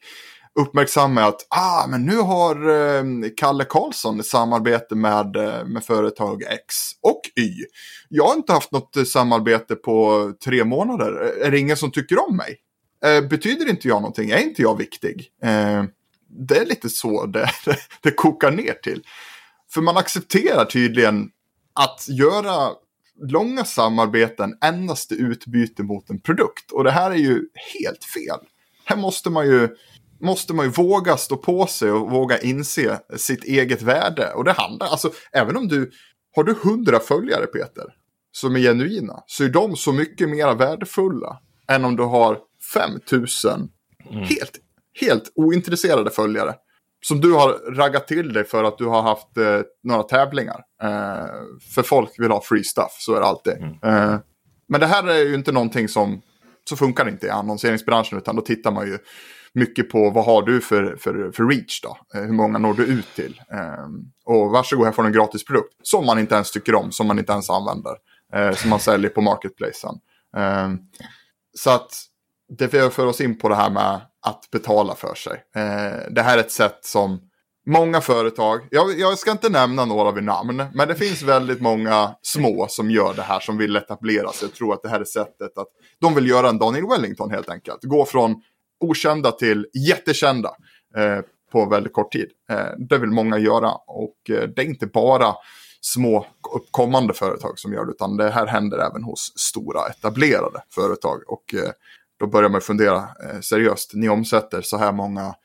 uppmärksamma 0.60 1.24
att 1.24 1.48
ah, 1.50 1.88
men 1.88 2.06
nu 2.06 2.18
har 2.18 2.70
eh, 2.70 3.04
Kalle 3.38 3.66
Karlsson 3.66 4.20
ett 4.20 4.26
samarbete 4.26 4.96
med, 4.96 5.36
eh, 5.36 5.66
med 5.66 5.84
företag 5.84 6.44
X 6.44 6.76
och 7.02 7.22
Y. 7.36 7.66
Jag 8.10 8.28
har 8.28 8.36
inte 8.36 8.54
haft 8.54 8.72
något 8.72 8.98
eh, 8.98 9.04
samarbete 9.04 9.76
på 9.76 10.32
tre 10.44 10.64
månader. 10.64 11.22
Eh, 11.22 11.48
är 11.48 11.52
det 11.52 11.60
ingen 11.60 11.78
som 11.78 11.92
tycker 11.92 12.30
om 12.30 12.38
mig? 12.38 12.58
Eh, 13.06 13.28
betyder 13.28 13.70
inte 13.70 13.88
jag 13.88 14.02
någonting? 14.02 14.30
Är 14.30 14.38
inte 14.38 14.62
jag 14.62 14.78
viktig? 14.78 15.30
Eh, 15.44 15.84
det 16.30 16.58
är 16.58 16.66
lite 16.66 16.90
så 16.90 17.26
det, 17.26 17.50
det 18.02 18.12
kokar 18.12 18.52
ner 18.52 18.74
till. 18.74 19.04
För 19.74 19.82
man 19.82 19.98
accepterar 19.98 20.66
tydligen 20.66 21.30
att 21.74 22.06
göra 22.10 22.70
långa 23.22 23.66
samarbeten 23.66 24.58
endast 24.62 25.12
i 25.12 25.16
utbyte 25.16 25.84
mot 25.84 26.10
en 26.10 26.20
produkt. 26.20 26.72
Och 26.72 26.84
det 26.84 26.92
här 26.92 27.12
är 27.12 27.16
ju 27.16 27.44
helt 27.74 28.04
fel. 28.04 28.40
Här 28.86 28.98
måste 28.98 29.30
man 29.30 29.48
ju 29.48 29.70
måste 30.22 30.54
man 30.54 30.66
ju 30.66 30.72
våga 30.72 31.18
stå 31.18 31.38
på 31.38 31.68
sig 31.68 31.92
och 31.92 32.12
våga 32.12 32.40
inse 32.40 33.00
sitt 33.18 33.44
eget 33.44 33.82
värde. 33.82 34.34
Och 34.34 34.44
det 34.44 34.52
handlar, 34.52 34.88
alltså 34.88 35.12
även 35.32 35.58
om 35.58 35.68
du, 35.68 35.92
har 36.36 36.44
du 36.44 36.56
hundra 36.64 37.00
följare 37.00 37.46
Peter, 37.46 37.86
som 38.32 38.56
är 38.56 38.60
genuina, 38.60 39.24
så 39.26 39.44
är 39.44 39.50
de 39.50 39.76
så 39.76 39.92
mycket 39.92 40.30
mer 40.30 40.56
värdefulla 40.56 41.40
än 41.68 41.86
om 41.86 41.96
du 41.96 42.04
har 42.04 42.38
5000 42.74 43.70
mm. 44.10 44.24
helt, 44.24 44.52
helt 45.02 45.32
ointresserade 45.36 46.10
följare. 46.10 46.56
Som 47.02 47.22
du 47.22 47.34
har 47.34 47.76
raggat 47.76 48.08
till 48.08 48.34
dig 48.34 48.44
för 48.44 48.64
att 48.64 48.78
du 48.78 48.86
har 48.86 49.02
haft 49.02 49.38
eh, 49.38 49.62
några 49.84 50.04
tävlingar. 50.04 50.64
Eh, 50.84 51.26
för 51.76 51.84
folk 51.84 52.12
vill 52.18 52.32
ha 52.32 52.42
free 52.42 52.64
stuff, 52.64 52.98
så 53.00 53.16
är 53.16 53.20
det 53.20 53.26
alltid. 53.26 53.54
Mm. 53.54 53.74
Eh, 53.84 54.20
men 54.68 54.80
det 54.80 54.88
här 54.88 55.08
är 55.08 55.26
ju 55.26 55.36
inte 55.36 55.52
någonting 55.52 55.88
som, 55.88 56.22
så 56.70 56.76
funkar 56.76 57.06
det 57.06 57.12
inte 57.12 57.28
i 57.28 57.30
annonseringsbranschen, 57.30 58.18
utan 58.18 58.36
då 58.36 58.42
tittar 58.42 58.72
man 58.72 58.88
ju 58.88 58.98
mycket 59.54 59.90
på 59.90 60.10
vad 60.10 60.26
har 60.26 60.42
du 60.42 60.62
för, 60.62 60.96
för, 60.96 61.32
för 61.32 61.48
reach 61.48 61.82
då? 61.82 61.98
Eh, 62.16 62.22
hur 62.22 62.34
många 62.34 62.58
når 62.58 62.74
du 62.74 62.86
ut 62.86 63.16
till? 63.16 63.42
Ehm, 63.52 64.12
och 64.26 64.52
varsågod, 64.52 64.86
här 64.86 64.92
får 64.92 65.04
du 65.04 65.08
en 65.08 65.14
gratis 65.14 65.46
produkt. 65.46 65.74
Som 65.84 66.06
man 66.06 66.20
inte 66.20 66.36
ens 66.36 66.52
tycker 66.52 66.76
om, 66.76 66.92
som 66.92 67.08
man 67.08 67.20
inte 67.20 67.32
ens 67.32 67.50
använder. 67.50 67.96
Eh, 68.34 68.56
som 68.56 68.70
man 68.70 68.80
säljer 68.80 69.10
på 69.10 69.22
marketplacen. 69.22 69.96
Ehm, 70.38 70.78
så 71.58 71.70
att 71.70 71.92
det 72.58 72.70
för 72.70 73.06
oss 73.06 73.22
in 73.22 73.38
på 73.38 73.50
det 73.50 73.56
här 73.56 73.70
med 73.70 74.02
att 74.22 74.50
betala 74.52 74.96
för 74.96 75.16
sig. 75.16 75.44
Eh, 75.56 76.12
det 76.12 76.22
här 76.22 76.38
är 76.38 76.42
ett 76.42 76.52
sätt 76.52 76.80
som 76.82 77.20
många 77.66 78.02
företag, 78.02 78.62
jag, 78.72 79.00
jag, 79.00 79.18
ska 79.18 79.32
inte 79.32 79.50
nämna 79.50 79.86
några 79.86 80.12
vid 80.12 80.24
namn, 80.24 80.64
men 80.74 80.88
det 80.88 80.96
finns 80.96 81.22
väldigt 81.22 81.62
många 81.62 82.16
små 82.22 82.68
som 82.70 82.92
gör 82.92 83.14
det 83.14 83.22
här 83.22 83.40
som 83.40 83.58
vill 83.58 83.76
etablera 83.76 84.32
sig. 84.32 84.48
Jag 84.48 84.56
tror 84.56 84.74
att 84.74 84.84
det 84.84 84.90
här 84.90 85.00
är 85.00 85.06
sättet 85.06 85.58
att 85.58 85.68
de 86.02 86.16
vill 86.16 86.30
göra 86.30 86.50
en 86.50 86.58
Daniel 86.58 86.88
Wellington 86.88 87.32
helt 87.32 87.50
enkelt. 87.50 87.84
Gå 87.84 88.06
från 88.06 88.42
okända 88.80 89.32
till 89.32 89.68
jättekända. 89.74 90.50
Eh, 90.98 91.20
på 91.52 91.66
väldigt 91.66 91.94
kort 91.94 92.12
tid. 92.12 92.30
Eh, 92.50 92.66
det 92.78 92.98
vill 92.98 93.10
många 93.10 93.38
göra 93.38 93.72
och 93.88 94.30
eh, 94.30 94.50
det 94.56 94.62
är 94.62 94.66
inte 94.66 94.88
bara 94.88 95.36
små 95.82 96.26
uppkommande 96.56 97.14
företag 97.14 97.60
som 97.60 97.74
gör 97.74 97.86
det, 97.86 97.92
utan 97.92 98.18
det 98.18 98.30
här 98.30 98.48
händer 98.48 98.78
även 98.78 99.04
hos 99.04 99.34
stora 99.36 99.88
etablerade 99.90 100.62
företag. 100.76 101.22
Och 101.28 101.54
eh, 101.54 101.72
då 102.20 102.28
börjar 102.28 102.50
man 102.50 102.62
fundera 102.62 102.98
eh, 102.98 103.40
seriöst, 103.42 103.92
ni 103.94 104.10
omsätter 104.10 104.62
så 104.62 104.78
här 104.78 104.92
många 104.92 105.36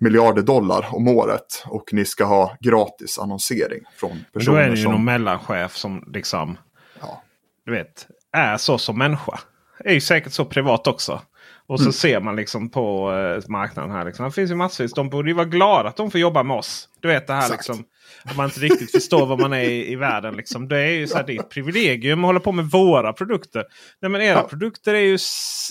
miljarder 0.00 0.42
dollar 0.42 0.88
om 0.92 1.08
året 1.08 1.64
och 1.66 1.92
ni 1.92 2.04
ska 2.04 2.24
ha 2.24 2.56
gratis 2.60 3.18
annonsering 3.18 3.82
från 3.96 4.24
personer 4.32 4.56
Då 4.56 4.62
är 4.62 4.68
det 4.68 4.76
ju 4.76 4.82
som... 4.82 4.92
någon 4.92 5.04
mellanchef 5.04 5.76
som 5.76 6.04
liksom, 6.14 6.58
Ja. 7.00 7.22
du 7.64 7.72
vet, 7.72 8.06
är 8.32 8.56
så 8.56 8.78
som 8.78 8.98
människa. 8.98 9.40
Är 9.84 9.94
ju 9.94 10.00
säkert 10.00 10.32
så 10.32 10.44
privat 10.44 10.86
också. 10.86 11.20
Och 11.68 11.78
så 11.78 11.84
Mm. 11.84 11.92
ser 11.92 12.20
man 12.20 12.36
liksom 12.36 12.70
på 12.70 13.12
eh, 13.12 13.50
marknaden 13.50 13.90
här. 13.90 14.04
Liksom. 14.04 14.24
Det 14.24 14.30
finns 14.32 14.50
ju 14.50 14.54
massvis. 14.54 14.92
De 14.92 15.08
borde 15.10 15.30
ju 15.30 15.34
vara 15.34 15.46
glada 15.46 15.88
att 15.88 15.96
de 15.96 16.10
får 16.10 16.20
jobba 16.20 16.42
med 16.42 16.56
oss. 16.56 16.88
Du 17.00 17.08
vet 17.08 17.26
det 17.26 17.32
här 17.32 17.40
Exakt. 17.42 17.68
liksom. 17.68 17.84
Om 18.30 18.36
man 18.36 18.46
inte 18.46 18.60
riktigt 18.60 18.90
förstår 18.92 19.26
vad 19.26 19.40
man 19.40 19.52
är 19.52 19.60
i, 19.60 19.92
i 19.92 19.96
världen. 19.96 20.36
Liksom. 20.36 20.68
Det 20.68 20.78
är 20.78 20.90
ju 20.90 21.06
så 21.06 21.16
här, 21.16 21.24
det 21.26 21.36
är 21.36 21.40
ett 21.40 21.50
privilegium 21.50 22.24
att 22.24 22.28
hålla 22.28 22.40
på 22.40 22.52
med 22.52 22.64
våra 22.64 23.12
produkter. 23.12 23.64
Nej, 24.02 24.10
men 24.10 24.20
era 24.20 24.38
Ja. 24.38 24.42
produkter 24.42 24.94
är 24.94 24.98
ju 25.00 25.18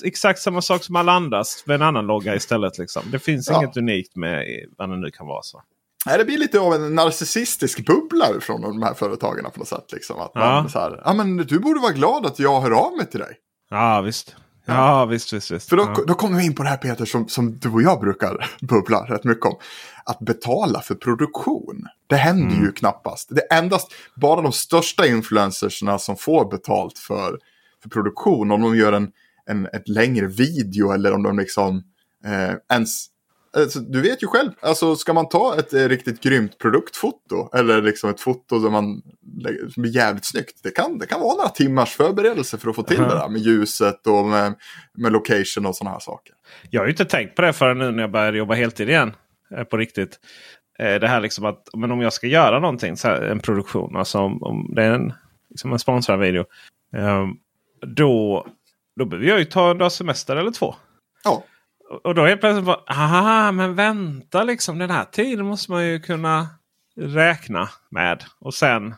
exakt 0.04 0.40
samma 0.40 0.62
sak 0.62 0.84
som 0.84 0.96
alla 0.96 1.12
andras. 1.12 1.64
Med 1.66 1.76
en 1.76 1.82
annan 1.82 2.06
logga 2.08 2.36
istället. 2.36 2.78
Liksom. 2.78 3.04
Det 3.12 3.20
finns 3.20 3.50
Ja. 3.50 3.58
inget 3.64 3.78
unikt 3.78 4.16
med 4.16 4.46
vad 4.78 4.90
det 4.90 4.98
nu 4.98 5.12
kan 5.12 5.28
vara. 5.28 5.42
så. 5.44 5.62
Nej, 6.06 6.18
det 6.18 6.26
blir 6.26 6.38
lite 6.38 6.60
av 6.60 6.74
en 6.74 6.96
narcissistisk 6.96 7.86
bubbla 7.86 8.26
från 8.42 8.62
de 8.62 8.82
här 8.84 8.94
företagen 8.94 9.44
på 9.54 9.60
något 9.60 9.68
sätt. 9.68 9.92
Liksom. 9.94 10.20
Att 10.20 10.36
man 10.36 10.64
Ja. 10.64 10.70
så 10.70 10.80
här, 10.80 11.02
ja 11.06 11.14
men 11.14 11.38
du 11.38 11.60
borde 11.60 11.80
vara 11.80 11.92
glad 11.92 12.26
att 12.26 12.40
jag 12.40 12.62
hör 12.62 12.72
av 12.72 12.98
mig 12.98 13.06
till 13.10 13.20
dig. 13.20 13.36
Ja 13.70 14.02
visst. 14.02 14.36
Ja, 14.68 15.06
visst, 15.06 15.34
visst, 15.34 15.52
visst. 15.52 15.70
För 15.70 15.78
då, 15.78 15.84
ja. 15.84 16.04
då 16.08 16.14
kommer 16.14 16.38
vi 16.38 16.46
in 16.46 16.56
på 16.56 16.64
det 16.64 16.70
här 16.70 16.78
Peter 16.78 17.06
som, 17.06 17.28
som 17.28 17.58
du 17.58 17.70
och 17.70 17.82
jag 17.82 18.00
brukar 18.00 18.50
bubbla 18.62 19.00
rätt 19.00 19.24
mycket 19.24 19.46
om. 19.46 19.56
Att 20.06 20.20
betala 20.20 20.82
för 20.82 20.96
produktion. 20.96 21.86
Det 22.08 22.16
händer 22.16 22.56
Mm. 22.56 22.66
ju 22.66 22.72
knappast. 22.72 23.30
Det 23.36 23.54
är 23.54 23.58
endast 23.58 23.94
bara 24.16 24.42
de 24.42 24.52
största 24.52 25.08
influencersna 25.08 26.00
som 26.00 26.18
får 26.18 26.52
betalt 26.52 26.98
för, 26.98 27.40
för 27.84 27.90
produktion. 27.90 28.52
Om 28.52 28.62
de 28.62 28.76
gör 28.78 28.94
en, 28.94 29.12
en 29.46 29.66
ett 29.66 29.88
längre 29.88 30.28
video 30.28 30.92
eller 30.92 31.14
om 31.14 31.24
de 31.24 31.38
liksom 31.40 31.84
eh, 32.26 32.56
ens... 32.70 33.06
Alltså, 33.58 33.80
du 33.80 34.02
vet 34.02 34.24
ju 34.24 34.28
själv, 34.28 34.52
alltså, 34.62 34.96
ska 34.96 35.14
man 35.14 35.30
ta 35.30 35.56
ett 35.60 35.74
eh, 35.74 35.80
riktigt 35.90 36.22
grymt 36.22 36.58
produktfoto 36.58 37.50
eller 37.58 37.82
liksom 37.82 38.10
ett 38.10 38.22
foto 38.22 38.60
där 38.60 38.70
man, 38.70 39.02
som 39.74 39.84
blir 39.84 39.96
jävligt 39.96 40.26
snyggt. 40.26 40.60
Det 40.64 40.72
kan, 40.72 40.98
det 41.00 41.06
kan 41.06 41.20
vara 41.22 41.36
några 41.36 41.50
timmars 41.50 41.90
förberedelse 41.96 42.58
för 42.58 42.70
att 42.70 42.76
få 42.76 42.84
till 42.84 43.00
Aha. 43.02 43.10
det 43.10 43.16
där 43.20 43.30
med 43.30 43.42
ljuset 43.42 44.08
och 44.08 44.26
med, 44.26 44.54
med 44.98 45.12
location 45.12 45.66
och 45.66 45.76
sådana 45.76 45.92
här 45.94 46.00
saker. 46.00 46.34
Jag 46.70 46.82
har 46.82 46.86
ju 46.86 46.92
inte 46.92 47.06
tänkt 47.06 47.36
på 47.36 47.42
det 47.42 47.54
förrän 47.54 47.78
nu 47.78 47.92
när 47.92 48.04
jag 48.04 48.12
började 48.12 48.38
jobba 48.38 48.54
heltid 48.54 48.90
igen. 48.90 49.14
eh, 49.58 49.64
På 49.64 49.78
riktigt. 49.78 50.20
Eh, 50.80 50.96
Det 51.00 51.08
här 51.08 51.22
liksom 51.22 51.46
att 51.46 51.68
men 51.78 51.92
om 51.92 52.02
jag 52.02 52.14
ska 52.14 52.28
göra 52.28 52.60
någonting, 52.60 52.98
så 52.98 53.08
här, 53.08 53.22
en 53.22 53.40
produktion, 53.40 53.96
alltså 53.96 54.20
om, 54.20 54.44
om 54.44 54.72
det 54.76 54.84
är 54.84 54.92
en, 54.92 55.14
liksom 55.50 55.74
en 55.74 55.80
sponsrad 55.80 56.20
video. 56.20 56.46
eh, 56.96 57.26
Då, 57.96 58.48
då 59.00 59.06
behöver 59.06 59.28
jag 59.28 59.40
ju 59.40 59.46
ta 59.46 59.72
en 59.72 59.78
dags 59.78 59.96
semester 59.96 60.36
eller 60.36 60.52
två. 60.52 60.76
Ja, 61.24 61.44
Och- 62.04 62.16
då 62.16 62.24
är 62.24 62.36
plötsligt 62.36 62.66
bara, 62.66 62.84
aha, 62.88 63.52
men 63.52 63.76
vänta 63.76 64.44
liksom. 64.44 64.78
Den 64.78 64.90
här 64.90 65.06
tiden 65.06 65.46
måste 65.46 65.72
man 65.72 65.88
ju 65.88 66.00
kunna 66.00 66.48
räkna 66.96 67.70
med. 67.92 68.24
Och 68.40 68.54
sen, 68.54 68.96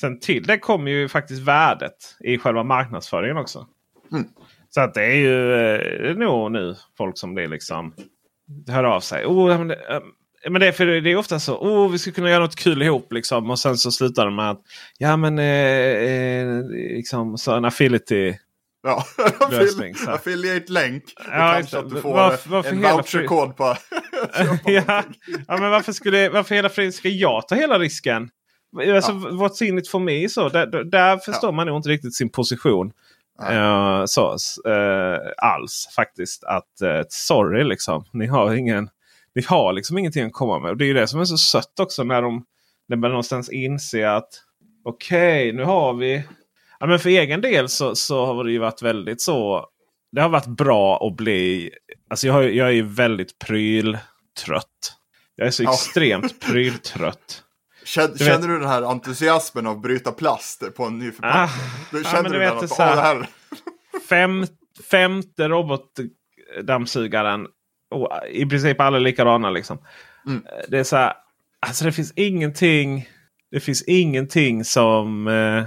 sen 0.00 0.20
till 0.20 0.42
det 0.42 0.58
kommer 0.58 0.90
ju 0.90 1.08
faktiskt 1.08 1.42
värdet 1.42 2.16
i 2.20 2.38
själva 2.38 2.62
marknadsföringen 2.62 3.36
också. 3.36 3.66
Mm. 4.12 4.24
Så 4.70 4.80
att 4.80 4.94
det 4.94 5.04
är 5.04 5.16
ju 5.16 5.52
eh, 5.52 5.78
det 5.78 6.10
är 6.10 6.14
nog 6.14 6.52
nu 6.52 6.76
folk 6.98 7.18
som 7.18 7.34
blir 7.34 7.48
liksom 7.48 7.94
hör 8.68 8.84
av 8.84 9.00
sig. 9.00 9.26
Oh, 9.26 9.58
men, 9.58 9.68
det, 9.68 10.02
men 10.50 10.60
det, 10.60 10.66
är 10.66 10.72
för 10.72 10.86
det 10.86 11.10
är 11.10 11.16
ofta 11.16 11.38
så. 11.38 11.56
Oh, 11.56 11.90
vi 11.90 11.98
ska 11.98 12.12
kunna 12.12 12.30
göra 12.30 12.42
något 12.42 12.56
kul 12.56 12.82
ihop. 12.82 13.12
Liksom. 13.12 13.50
Och 13.50 13.58
sen 13.58 13.76
så 13.76 13.90
slutar 13.90 14.24
det 14.24 14.32
med 14.32 14.50
att 14.50 14.60
ja 14.98 15.16
men 15.16 15.38
eh, 15.38 15.44
eh, 15.46 16.64
liksom, 16.70 17.38
så 17.38 17.54
en 17.54 17.64
affiliate 17.64 18.38
ja. 18.86 19.04
Lösning. 19.50 19.94
Affiliate-länk. 20.08 21.02
Ja, 21.16 21.24
kanske 21.30 21.78
att 21.78 21.90
du 21.90 22.00
får 22.00 22.14
Varför- 22.14 22.50
varför 22.50 22.70
en 22.70 22.82
voucherkod 22.82 23.56
på... 23.56 23.64
ja, 24.64 25.02
ja, 25.48 25.56
men 25.58 25.70
varför, 25.70 25.92
skulle, 25.92 26.28
varför 26.28 26.54
hela 26.54 26.68
friden 26.68 26.92
ska 26.92 27.08
jag 27.08 27.48
ta 27.48 27.54
hela 27.54 27.78
risken? 27.78 28.30
Alltså, 28.76 29.12
Ja. 29.12 29.28
What's 29.30 29.62
in 29.62 29.78
it 29.78 29.88
for 29.88 29.98
me? 29.98 30.28
Så, 30.28 30.48
där, 30.48 30.66
där- 30.84 31.16
förstår 31.18 31.52
man 31.52 31.66
nog 31.66 31.76
inte 31.78 31.88
riktigt 31.88 32.14
sin 32.14 32.28
position. 32.30 32.92
Eh, 33.50 34.02
så, 34.06 34.36
eh, 34.68 35.18
alls 35.36 35.88
faktiskt. 35.96 36.44
Att 36.44 36.80
eh, 36.80 37.02
sorry 37.08 37.64
liksom. 37.64 38.04
Ni 38.12 38.26
har 38.26 38.54
ingen 38.54 38.88
ni 39.34 39.42
har 39.46 39.72
liksom 39.72 39.98
ingenting 39.98 40.24
att 40.26 40.32
komma 40.32 40.58
med. 40.58 40.70
Och 40.70 40.76
det 40.76 40.84
är 40.84 40.86
ju 40.86 40.94
det 40.94 41.06
som 41.08 41.20
är 41.20 41.24
så 41.24 41.38
sött 41.38 41.80
också 41.80 42.04
när 42.04 42.22
de 42.22 42.44
när 42.88 42.96
man 42.96 43.10
någonstans 43.10 43.50
inser 43.50 44.06
att 44.06 44.28
okej, 44.84 45.52
nu 45.52 45.64
har 45.64 45.94
vi. 45.94 46.22
Ja, 46.82 46.88
men 46.88 46.98
för 46.98 47.08
egen 47.10 47.40
del 47.40 47.68
så, 47.68 47.94
så 47.94 48.26
har 48.26 48.44
det 48.44 48.52
ju 48.52 48.58
varit 48.58 48.82
väldigt 48.82 49.20
så. 49.20 49.66
Det 50.12 50.20
har 50.20 50.28
varit 50.28 50.46
bra 50.46 51.06
att 51.06 51.16
bli. 51.16 51.70
Alltså 52.10 52.26
jag, 52.26 52.34
har, 52.34 52.42
jag 52.42 52.68
är 52.68 52.72
ju 52.72 52.82
väldigt 52.82 53.38
pryltrött. 53.38 54.96
Jag 55.36 55.46
är 55.46 55.50
så 55.50 55.62
Ja. 55.62 55.72
extremt 55.72 56.40
pryltrött. 56.46 57.42
Känner, 57.84 58.08
vet- 58.08 58.18
känner 58.18 58.48
du 58.48 58.58
den 58.58 58.68
här 58.68 58.82
entusiasmen 58.82 59.66
av 59.66 59.76
att 59.76 59.82
bryta 59.82 60.12
plast 60.12 60.74
på 60.76 60.84
en 60.84 60.98
ny 60.98 61.12
förpackning? 61.12 61.42
Ah, 61.42 61.48
du 61.90 61.98
ja, 61.98 62.04
känner 62.04 62.22
men 62.22 62.32
du 62.32 62.38
du 62.38 62.44
den 62.44 62.58
att, 62.58 62.68
så 62.70 62.82
här- 62.82 62.90
"Åh, 62.90 62.96
det 62.96 63.02
här... 63.02 63.26
Fem, 64.08 64.46
femte 64.90 65.48
robotdammsugaren. 65.48 67.46
Och 67.90 68.10
I 68.30 68.46
princip 68.46 68.80
alla 68.80 68.98
likadana 68.98 69.50
liksom. 69.50 69.78
Mm. 70.26 70.42
Det 70.68 70.78
är 70.78 70.84
så 70.84 70.96
här. 70.96 71.12
Alltså 71.66 71.84
det 71.84 71.92
finns 71.92 72.12
ingenting. 72.16 73.08
Det 73.50 73.60
finns 73.60 73.82
ingenting 73.82 74.64
som 74.64 75.28
eh, 75.28 75.64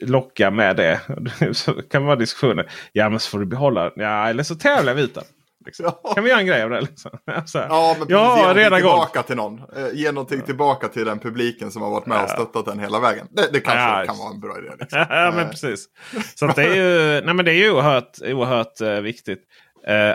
lockar 0.00 0.50
med 0.50 0.76
det. 0.76 1.00
så 1.52 1.72
kan 1.72 2.02
det 2.02 2.06
vara 2.06 2.16
diskussioner. 2.16 2.70
Ja 2.92 3.08
men 3.08 3.20
så 3.20 3.30
får 3.30 3.38
du 3.38 3.46
behålla. 3.46 3.90
Ja 3.96 4.28
eller 4.28 4.42
så 4.42 4.54
tävlar 4.54 4.94
vi 4.94 5.02
ut 5.02 5.14
den. 5.14 5.24
Liksom. 5.66 5.84
Ja. 6.02 6.14
Kan 6.14 6.24
vi 6.24 6.30
göra 6.30 6.40
en 6.40 6.46
grej 6.46 6.62
av 6.62 6.70
det? 6.70 6.80
Liksom? 6.80 7.10
Ja, 7.54 7.96
men. 7.98 8.06
Ja, 8.08 8.48
ge 8.54 8.60
redan 8.64 8.78
tillbaka 8.80 9.22
till 9.22 9.36
någon. 9.36 9.58
Eh, 9.76 9.88
ge 9.92 10.12
någonting 10.12 10.40
tillbaka 10.40 10.88
till 10.88 11.04
den 11.04 11.18
publiken 11.18 11.70
som 11.70 11.82
har 11.82 11.90
varit 11.90 12.06
med 12.06 12.16
och 12.18 12.28
Ja. 12.30 12.34
stöttat 12.34 12.64
den 12.66 12.78
hela 12.78 13.00
vägen. 13.00 13.26
Det, 13.30 13.48
det 13.52 13.60
kanske 13.60 13.80
Ja, 13.82 13.94
kan 13.94 14.06
just- 14.06 14.18
vara 14.20 14.30
en 14.34 14.40
bra 14.40 14.58
idé. 14.58 14.70
Liksom. 14.80 14.98
ja 15.08 15.30
men 15.34 15.44
Eh, 15.44 15.50
precis. 15.50 15.86
Så 16.34 16.46
det 16.46 16.62
är 16.64 16.74
ju, 16.74 17.20
nej, 17.24 17.34
men 17.34 17.44
det 17.44 17.50
är 17.52 17.56
ju 17.56 17.70
oerhört, 17.70 18.18
oerhört 18.22 18.80
eh, 18.80 18.90
viktigt 19.00 19.42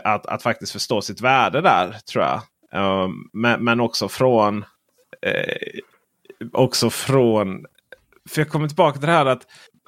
att, 0.03 0.25
att 0.25 0.43
faktiskt 0.43 0.71
förstå 0.71 1.01
sitt 1.01 1.21
värde 1.21 1.61
där 1.61 1.95
tror 2.11 2.23
jag. 2.25 2.41
Men, 3.33 3.63
men 3.63 3.79
också 3.79 4.09
från 4.09 4.65
också 6.53 6.89
från 6.89 7.65
för 8.29 8.41
jag 8.41 8.49
kommer 8.49 8.67
tillbaka 8.67 8.99
till 8.99 9.07
det 9.07 9.13
här 9.13 9.25
att 9.25 9.41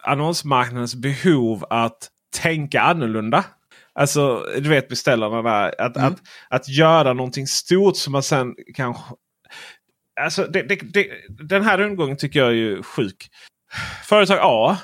annonsmarknadens 0.03 0.95
behov 0.95 1.65
att 1.69 2.09
tänka 2.41 2.81
annorlunda. 2.81 3.45
Alltså 3.93 4.45
du 4.55 4.69
vet 4.69 4.87
beställarna 4.87 5.41
där. 5.41 5.81
Att, 5.81 5.97
Mm. 5.97 6.07
att, 6.13 6.21
att 6.49 6.69
göra 6.69 7.13
någonting 7.13 7.47
stort 7.47 7.97
som 7.97 8.11
man 8.11 8.23
sen 8.23 8.55
kanske... 8.75 9.03
Alltså 10.21 10.43
det, 10.43 10.61
det, 10.63 10.75
det, 10.75 11.07
den 11.29 11.63
här 11.63 11.77
rundgången 11.77 12.17
tycker 12.17 12.39
jag 12.39 12.49
är 12.49 12.53
ju 12.53 12.83
sjuk. 12.83 13.29
Företag 14.05 14.39
A 14.41 14.77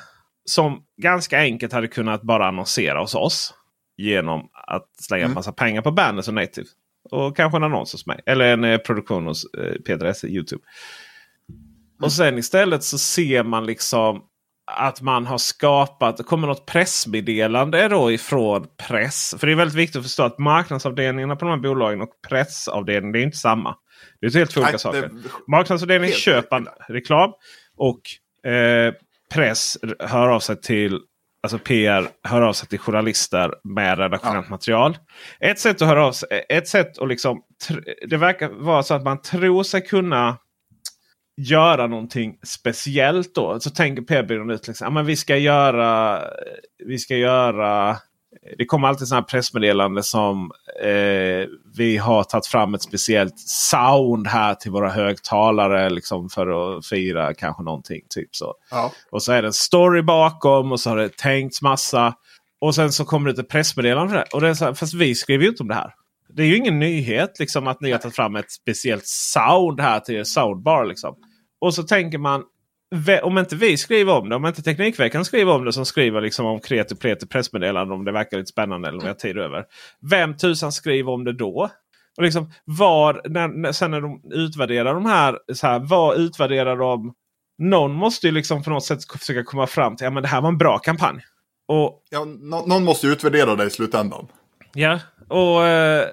som 0.46 0.84
ganska 1.02 1.40
enkelt 1.40 1.74
hade 1.74 1.88
kunnat 1.88 2.22
bara 2.22 2.48
annonsera 2.48 3.00
hos 3.00 3.16
oss. 3.16 3.54
Genom 3.98 4.50
att 4.68 4.88
slänga 5.02 5.24
en 5.24 5.26
Mm. 5.26 5.36
massa 5.36 5.52
pengar 5.52 5.82
på 5.82 5.92
Bandit 5.92 6.28
och 6.28 6.34
Native. 6.34 6.68
Och 7.12 7.36
kanske 7.38 7.58
en 7.58 7.64
annons 7.64 7.92
hos 7.92 8.06
mig. 8.06 8.20
Eller 8.26 8.54
en 8.54 8.64
eh, 8.64 8.78
produktion 8.78 9.26
hos 9.28 9.46
eh, 9.54 9.74
Peter 9.86 10.06
Esse 10.06 10.28
Youtube. 10.28 10.64
Och 12.02 12.12
sen 12.12 12.38
istället 12.38 12.84
så 12.84 12.98
ser 12.98 13.44
man 13.44 13.66
liksom 13.66 14.22
att 14.72 15.02
man 15.02 15.26
har 15.26 15.38
skapat, 15.38 16.18
det 16.18 16.24
kommer 16.24 16.48
något 16.48 16.66
pressmeddelande 16.66 17.88
då 17.88 18.12
ifrån 18.12 18.68
press. 18.88 19.36
För 19.40 19.48
det 19.48 19.54
är 19.54 19.58
väldigt 19.58 19.76
viktigt 19.78 19.96
att 19.96 20.04
förstå 20.04 20.24
att 20.24 20.38
marknadsavdelningarna 20.38 21.36
på 21.36 21.46
de 21.46 21.52
här 21.52 21.58
bolagen 21.58 22.02
och 22.02 22.10
pressavdelningen 22.30 23.12
det 23.12 23.20
är 23.20 23.24
inte 23.24 23.38
samma. 23.38 23.76
Det 24.22 24.28
är 24.28 24.32
helt 24.34 24.52
två 24.52 24.62
olika 24.62 24.78
saker. 24.78 25.02
det- 25.02 25.12
Marknadsavdelningen 25.48 26.12
Helt 26.12 26.22
köper 26.22 26.66
reklam 26.90 27.32
och 27.78 28.02
eh, 28.52 28.94
press 29.34 29.78
hör 30.00 30.28
av 30.28 30.40
sig 30.40 30.62
till 30.62 31.00
Alltså 31.42 31.60
PR 31.60 32.08
hör 32.24 32.42
av 32.42 32.54
sig 32.54 32.70
till 32.70 32.80
journalister 32.80 33.54
med 33.64 34.00
redaktionellt 34.00 34.50
material. 34.50 34.98
Ett 35.40 35.60
sätt 35.60 35.82
att 35.82 35.88
höra 35.88 36.06
av 36.06 36.12
sig, 36.12 36.46
ett 36.50 36.68
sätt 36.68 37.00
att 37.00 37.08
liksom, 37.08 37.42
det 38.08 38.18
verkar 38.18 38.50
vara 38.50 38.84
så 38.84 38.94
att 38.94 39.04
man 39.04 39.22
tror 39.22 39.64
sig 39.64 39.82
kunna 39.82 40.38
göra 41.38 41.88
någonting 41.88 42.38
speciellt 42.44 43.36
då. 43.36 43.60
Så 43.60 43.70
tänker 43.70 44.02
PR-byrån 44.02 44.50
ut 44.50 44.68
liksom, 44.68 44.86
ja, 44.86 44.92
men 44.92 45.06
vi 45.06 45.16
ska 45.16 45.38
göra, 45.38 46.22
vi 46.86 47.00
ska 47.00 47.16
göra 47.16 47.98
det 48.58 48.66
kommer 48.66 48.88
alltid 48.88 49.08
sådana 49.08 49.22
här 49.22 49.28
pressmeddelanden 49.28 50.04
som 50.04 50.52
eh, 50.82 51.48
vi 51.78 51.98
har 51.98 52.24
tagit 52.24 52.48
fram 52.48 52.74
ett 52.74 52.82
speciellt 52.82 53.40
sound 53.40 54.28
här 54.28 54.56
till 54.56 54.72
våra 54.72 54.90
högtalare 54.90 55.90
liksom 55.90 56.30
för 56.30 56.78
att 56.78 56.86
fira 56.86 57.34
kanske 57.34 57.64
någonting. 57.64 58.02
Typ 58.10 58.36
så. 58.36 58.54
Ja. 58.72 58.92
Och 59.10 59.24
så 59.24 59.32
är 59.32 59.42
det 59.42 59.48
en 59.48 59.54
story 59.54 60.02
bakom 60.02 60.72
och 60.72 60.80
så 60.80 60.90
har 60.90 60.98
det 60.98 61.18
tänkts 61.18 61.62
massa. 61.62 62.14
Och 62.60 62.76
sen 62.76 62.92
så 62.92 63.06
kommer 63.06 63.34
det 63.34 63.42
ett 63.42 63.50
pressmeddelande 63.50 64.10
för 64.10 64.18
det. 64.18 64.26
Och 64.34 64.42
det 64.42 64.50
är 64.50 64.54
så 64.54 64.66
här, 64.66 64.74
fast 64.74 64.94
vi 64.94 65.16
skriver 65.16 65.44
ju 65.44 65.50
inte 65.50 65.64
om 65.64 65.70
det 65.70 65.76
här. 65.76 65.94
Det 66.30 66.44
är 66.44 66.48
ju 66.48 66.58
ingen 66.58 66.80
nyhet 66.80 67.40
liksom, 67.40 67.68
att 67.68 67.82
ni 67.82 67.92
har 67.92 68.00
tagit 68.00 68.16
fram 68.16 68.36
ett 68.36 68.52
speciellt 68.52 69.08
sound 69.08 69.80
här 69.80 70.00
till 70.00 70.16
er 70.16 70.24
soundbar. 70.24 70.86
Liksom. 70.86 71.16
Och 71.62 71.74
så 71.74 71.84
tänker 71.84 72.18
man 72.18 72.44
om 73.24 73.38
inte 73.38 73.56
vi 73.56 73.78
skriver 73.78 74.14
om 74.14 74.30
det, 74.30 74.36
om 74.36 74.46
inte 74.46 74.62
Teknikveckan 74.62 75.26
skriver 75.26 75.56
om 75.56 75.66
det 75.66 75.74
som 75.74 75.86
skriver 75.86 76.22
liksom 76.22 76.46
om 76.46 76.60
kreti 76.60 76.96
pleti 76.96 77.28
pressmeddelande 77.28 77.94
om 77.94 78.06
det 78.06 78.12
verkar 78.12 78.38
lite 78.38 78.50
spännande 78.50 78.88
eller 78.88 78.98
om 78.98 79.04
vi 79.04 79.08
har 79.08 79.16
tid 79.16 79.38
över. 79.38 79.66
Vem 80.10 80.38
tusan 80.38 80.72
skriver 80.72 81.12
om 81.12 81.24
det 81.24 81.34
då? 81.34 81.70
Och 82.18 82.24
liksom, 82.24 82.52
var, 82.66 83.22
när, 83.26 83.72
sen 83.72 83.92
när 83.92 84.02
de 84.02 84.22
utvärderar 84.32 84.94
de 84.94 85.06
här, 85.06 85.40
så 85.54 85.68
här, 85.68 85.80
vad 85.80 86.18
utvärderar 86.18 86.78
de? 86.78 87.14
Någon 87.58 87.92
måste 87.92 88.28
ju 88.28 88.34
liksom 88.34 88.64
på 88.64 88.70
något 88.70 88.86
sätt 88.86 89.00
försöka 89.12 89.44
komma 89.44 89.68
fram 89.68 89.96
till 89.96 90.08
att 90.08 90.14
ja, 90.14 90.22
det 90.22 90.28
här 90.28 90.42
var 90.42 90.50
en 90.50 90.58
bra 90.58 90.80
kampanj. 90.80 91.22
Och, 91.68 92.04
ja, 92.10 92.26
någon 92.66 92.84
måste 92.84 93.08
utvärdera 93.08 93.56
det 93.56 93.66
i 93.66 93.70
slutändan. 93.70 94.28
Ja, 94.74 95.00
och 95.28 95.66
eh, 95.66 96.08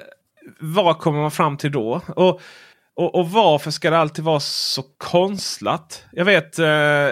vad 0.61 0.99
kommer 0.99 1.21
man 1.21 1.31
fram 1.31 1.57
till 1.57 1.73
då? 1.73 2.01
Och, 2.17 2.41
och, 2.97 3.15
och, 3.15 3.31
varför 3.31 3.71
ska 3.71 3.91
det 3.91 3.99
alltid 3.99 4.25
vara 4.25 4.41
så 4.41 4.83
konstlat? 4.99 6.05
Jag 6.13 6.25
vet 6.25 6.59
eh, 6.59 7.09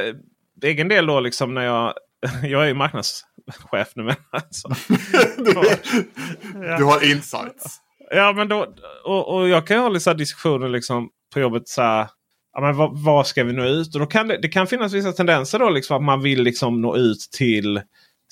egen 0.63 0.89
del 0.89 1.07
då 1.07 1.21
liksom 1.21 1.55
när 1.55 1.63
jag... 1.63 1.95
jag 2.43 2.63
är 2.63 2.69
ju 2.69 2.75
marknadschef 2.75 3.93
nu. 3.95 4.15
Alltså. 4.31 4.69
du, 5.37 5.55
ja. 6.55 6.77
du 6.79 6.85
har 6.85 7.11
insights. 7.11 7.81
Ja, 8.11 8.33
men 8.33 8.49
då, 8.49 8.75
och, 9.05 9.35
och 9.35 9.49
jag 9.49 9.67
kan 9.67 9.77
ju 9.77 9.83
ha 9.83 9.89
lite 9.89 10.15
diskussioner 10.15 10.69
liksom 10.69 11.09
på 11.35 11.41
jobbet. 11.41 11.69
Så 11.69 11.83
här, 11.83 12.09
ja, 12.53 12.61
men 12.61 12.77
vad, 12.77 13.05
vad, 13.05 13.27
ska 13.27 13.45
vi 13.45 13.53
nå 13.53 13.65
ut? 13.65 13.95
Och 13.95 14.01
då 14.01 14.07
kan 14.07 14.29
det, 14.29 14.39
det 14.43 14.49
kan 14.49 14.67
finnas 14.67 14.93
vissa 14.93 15.13
tendenser 15.13 15.59
då 15.59 15.71
liksom 15.71 15.97
att 15.97 16.03
man 16.03 16.23
vill 16.23 16.43
liksom 16.43 16.81
nå 16.81 16.97
ut 16.97 17.29
till 17.39 17.81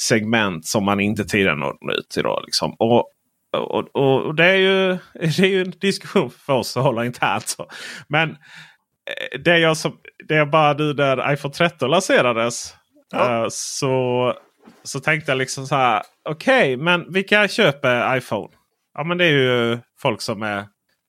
segment 0.01 0.67
som 0.67 0.85
man 0.85 1.01
inte 1.01 1.25
tidigare 1.25 1.57
nått 1.57 1.79
ut 1.99 2.09
till. 2.09 2.23
Då, 2.23 2.43
liksom. 2.45 2.75
och, 2.79 3.13
och, 3.53 3.97
och, 3.97 4.27
och, 4.27 4.35
det, 4.35 4.45
är 4.45 4.57
ju, 4.57 4.99
det 5.15 5.39
är 5.39 5.47
ju 5.47 5.63
en 5.63 5.71
diskussion 5.81 6.31
för 6.31 6.53
oss 6.53 6.77
att 6.77 6.83
hålla 6.83 7.05
internt. 7.05 7.49
Så. 7.49 7.67
Men 8.09 8.31
eh, 8.31 9.41
det 9.45 9.59
jag, 9.59 9.77
som, 9.77 9.97
det 10.29 10.35
jag 10.35 10.51
bara 10.51 10.73
nu 10.73 10.95
när 10.95 11.33
iPhone 11.33 11.55
13 11.55 11.91
lanserades. 11.91 12.75
Ja. 13.11 13.43
Uh, 13.43 13.47
så, 13.51 14.35
så 14.83 15.01
tänkte 15.01 15.31
jag 15.31 15.39
liksom 15.39 15.67
så 15.67 15.75
här. 15.75 16.03
Okej, 16.29 16.75
okay, 16.75 16.85
men 16.85 17.13
vilka 17.13 17.49
köper 17.49 18.17
iPhone? 18.17 18.49
Ja 18.95 19.05
men 19.05 19.19
det 19.19 19.25
är 19.25 19.33
ju 19.33 19.79
folk 20.03 20.21
som 20.21 20.43
är 20.43 20.67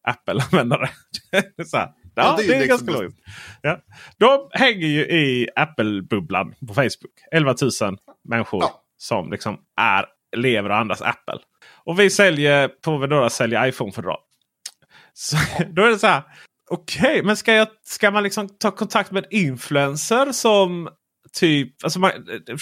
Apple-användare. 0.07 0.89
ja, 1.71 1.95
ja, 2.15 2.35
det 2.37 2.43
är, 2.43 2.47
det 2.47 2.55
är 2.55 2.59
liksom 2.59 2.67
ganska 2.67 2.91
logiskt. 2.91 3.19
Ja. 3.61 3.79
De 4.17 4.49
hänger 4.51 4.87
ju 4.87 5.01
i 5.01 5.47
Apple-bubblan 5.55 6.53
på 6.67 6.73
Facebook. 6.73 7.13
11 7.31 7.55
000 7.81 7.97
människor 8.29 8.63
ja. 8.63 8.83
som 8.97 9.31
liksom 9.31 9.57
är, 9.81 10.05
lever 10.35 10.69
och 10.69 10.77
andas 10.77 11.01
Apple. 11.01 11.39
Och 11.85 11.99
vi 11.99 12.09
säljer 12.09 12.67
på 12.67 12.97
Vedora 12.97 13.29
säljer 13.29 13.67
iPhone-fodral. 13.67 14.19
Så, 15.13 15.37
då 15.69 15.83
är 15.83 15.89
det 15.89 15.99
så 15.99 16.07
här. 16.07 16.23
Okej, 16.69 17.01
okay, 17.01 17.23
men 17.23 17.37
ska, 17.37 17.53
jag, 17.53 17.67
ska 17.83 18.11
man 18.11 18.23
liksom 18.23 18.49
ta 18.59 18.71
kontakt 18.71 19.11
med 19.11 19.23
en 19.23 19.37
influencer 19.39 20.31
som 20.31 20.89
typ... 21.33 21.83
Alltså 21.83 21.99
man, 21.99 22.11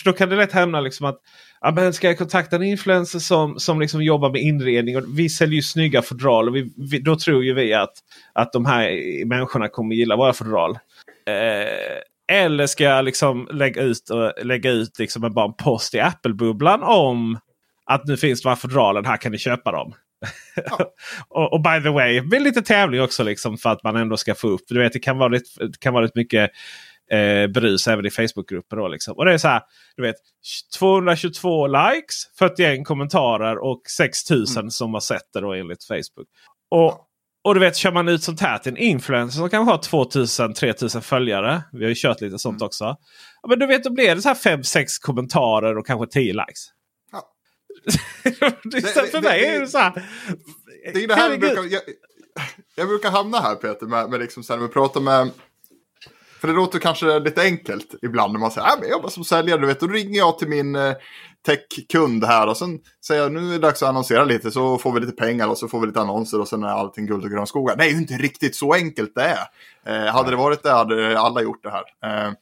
då 0.05 0.13
kan 0.13 0.29
det 0.29 0.35
lätt 0.35 0.51
hamna 0.51 0.81
liksom 0.81 1.05
att 1.05 1.19
ja, 1.61 1.71
men 1.71 1.93
ska 1.93 2.07
jag 2.07 2.17
kontakta 2.17 2.55
en 2.55 2.63
influencer 2.63 3.19
som, 3.19 3.59
som 3.59 3.79
liksom 3.79 4.03
jobbar 4.03 4.29
med 4.29 4.41
inredning. 4.41 4.97
Och 4.97 5.03
vi 5.07 5.29
säljer 5.29 5.55
ju 5.55 5.61
snygga 5.61 6.01
fodral. 6.01 6.49
Och 6.49 6.55
vi, 6.55 6.73
vi, 6.77 6.99
då 6.99 7.15
tror 7.15 7.43
ju 7.43 7.53
vi 7.53 7.73
att, 7.73 7.93
att 8.33 8.53
de 8.53 8.65
här 8.65 8.91
människorna 9.25 9.69
kommer 9.69 9.95
gilla 9.95 10.15
våra 10.15 10.33
fodral. 10.33 10.79
Eh, 11.25 12.37
eller 12.37 12.67
ska 12.67 12.83
jag 12.83 13.05
liksom 13.05 13.47
lägga 13.51 13.81
ut, 13.81 14.03
lägga 14.43 14.71
ut 14.71 14.99
liksom 14.99 15.33
bara 15.33 15.45
en 15.45 15.53
post 15.53 15.95
i 15.95 15.99
Apple-bubblan 15.99 16.83
om 16.83 17.39
att 17.89 18.05
nu 18.05 18.17
finns 18.17 18.41
de 18.41 18.49
här 18.49 18.55
fodralen. 18.55 19.05
Här 19.05 19.17
kan 19.17 19.31
ni 19.31 19.37
köpa 19.37 19.71
dem. 19.71 19.93
Ja. 20.55 20.93
och, 21.29 21.53
och, 21.53 21.61
by 21.61 21.83
the 21.83 21.89
way, 21.89 22.21
med 22.21 22.41
lite 22.41 22.61
tävling 22.61 23.01
också 23.01 23.23
liksom 23.23 23.57
för 23.57 23.69
att 23.69 23.83
man 23.83 23.95
ändå 23.95 24.17
ska 24.17 24.35
få 24.35 24.47
upp. 24.47 24.61
Du 24.67 24.79
vet, 24.79 24.93
det 24.93 24.99
kan 24.99 25.17
vara 25.17 25.29
lite, 25.29 25.49
kan 25.79 25.93
vara 25.93 26.03
lite 26.03 26.19
mycket 26.19 26.51
eh, 27.11 27.47
brus 27.47 27.87
även 27.87 28.05
i 28.05 28.09
Facebookgrupper. 28.09 28.89
Liksom. 28.89 29.17
Och 29.17 29.25
det 29.25 29.33
är 29.33 29.37
så 29.37 29.47
här, 29.47 29.61
du 29.95 30.03
vet 30.03 30.15
222 30.79 31.67
likes, 31.67 32.15
41 32.39 32.87
kommentarer 32.87 33.57
och 33.57 33.81
6000 33.97 34.59
mm. 34.59 34.71
som 34.71 34.93
har 34.93 35.01
sett 35.01 35.33
det 35.33 35.41
då 35.41 35.53
enligt 35.53 35.83
Facebook. 35.83 36.27
Och, 36.71 37.05
och 37.43 37.53
du 37.53 37.59
vet, 37.59 37.75
kör 37.75 37.91
man 37.91 38.07
ut 38.07 38.23
sånt 38.23 38.41
här 38.41 38.57
till 38.57 38.71
en 38.71 38.77
influencer 38.77 39.37
som 39.37 39.49
kanske 39.49 39.71
har 39.71 40.03
2000-3000 40.03 41.01
följare. 41.01 41.61
Vi 41.71 41.83
har 41.83 41.89
ju 41.89 41.95
kört 41.95 42.21
lite 42.21 42.39
sånt 42.39 42.61
mm. 42.61 42.65
också. 42.65 42.83
Ja, 43.41 43.49
men 43.49 43.59
du 43.59 43.67
vet, 43.67 43.83
då 43.83 43.93
blir 43.93 44.15
det 44.15 44.21
så 44.21 44.29
här 44.29 44.35
5-6 44.35 44.85
kommentarer 45.01 45.77
och 45.77 45.87
kanske 45.87 46.07
10 46.07 46.33
likes. 46.33 46.78
Ja. 48.39 48.51
det, 48.63 48.81
för 48.81 49.21
mig 49.21 49.45
är 49.45 49.59
det 49.59 49.67
så 49.67 49.77
här. 49.77 50.05
Det 50.93 51.03
är 51.03 51.07
det 51.07 51.15
här 51.15 51.29
jag 51.29 51.39
brukar, 51.39 51.63
jag, 51.63 51.81
jag, 52.75 52.87
brukar 52.87 53.11
hamna 53.11 53.39
här 53.39 53.55
Peter, 53.55 53.85
med, 53.85 54.09
med 54.09 54.19
liksom 54.19 54.43
så 54.43 54.53
här, 54.53 54.59
när 54.59 54.67
vi 54.67 54.73
pratar 54.73 55.01
med 55.01 55.29
för 56.39 56.47
det 56.47 56.53
låter 56.53 56.79
kanske 56.79 57.19
lite 57.19 57.41
enkelt 57.41 57.95
ibland 58.01 58.33
när 58.33 58.39
man 58.39 58.51
säger 58.51 58.67
att 58.67 58.77
äh, 58.77 58.81
jag 58.81 58.91
jobbar 58.91 59.09
som 59.09 59.23
säljare. 59.23 59.61
Du 59.61 59.67
vet, 59.67 59.79
då 59.79 59.87
ringer 59.87 60.17
jag 60.17 60.39
till 60.39 60.47
min 60.47 60.75
eh, 60.75 60.93
tech-kund 61.45 62.23
här 62.23 62.47
och 62.47 62.57
sen 62.57 62.79
säger 63.05 63.21
jag 63.21 63.31
nu 63.31 63.47
är 63.47 63.51
det 63.51 63.59
dags 63.59 63.83
att 63.83 63.89
annonsera 63.89 64.23
lite 64.23 64.51
så 64.51 64.77
får 64.77 64.91
vi 64.91 64.99
lite 64.99 65.11
pengar 65.11 65.47
och 65.47 65.57
så 65.57 65.67
får 65.67 65.79
vi 65.79 65.87
lite 65.87 66.01
annonser 66.01 66.41
och 66.41 66.47
sen 66.47 66.63
är 66.63 66.67
allting 66.67 67.05
guld 67.05 67.23
och 67.23 67.31
gröna 67.31 67.45
skogar. 67.45 67.75
Det 67.75 67.83
är 67.83 67.89
ju 67.89 67.97
inte 67.97 68.13
riktigt 68.13 68.55
så 68.55 68.73
enkelt 68.73 69.15
det 69.15 69.23
är. 69.23 69.47
Eh, 69.85 70.13
hade 70.13 70.29
det 70.29 70.35
varit 70.35 70.63
det 70.63 70.71
hade 70.71 71.19
alla 71.19 71.41
gjort 71.41 71.63
det 71.63 71.71
här. 71.71 71.83
Eh, 72.03 72.33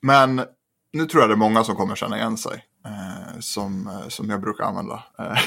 men 0.00 0.42
nu 0.92 1.06
tror 1.06 1.22
jag 1.22 1.30
det 1.30 1.34
är 1.34 1.36
många 1.36 1.64
som 1.64 1.76
kommer 1.76 1.96
känna 1.96 2.18
igen 2.18 2.36
sig. 2.36 2.64
Eh, 2.86 3.40
som, 3.40 3.86
eh, 3.86 4.08
som 4.08 4.30
jag 4.30 4.40
brukar 4.40 4.64
använda. 4.64 5.04
Eh, 5.18 5.38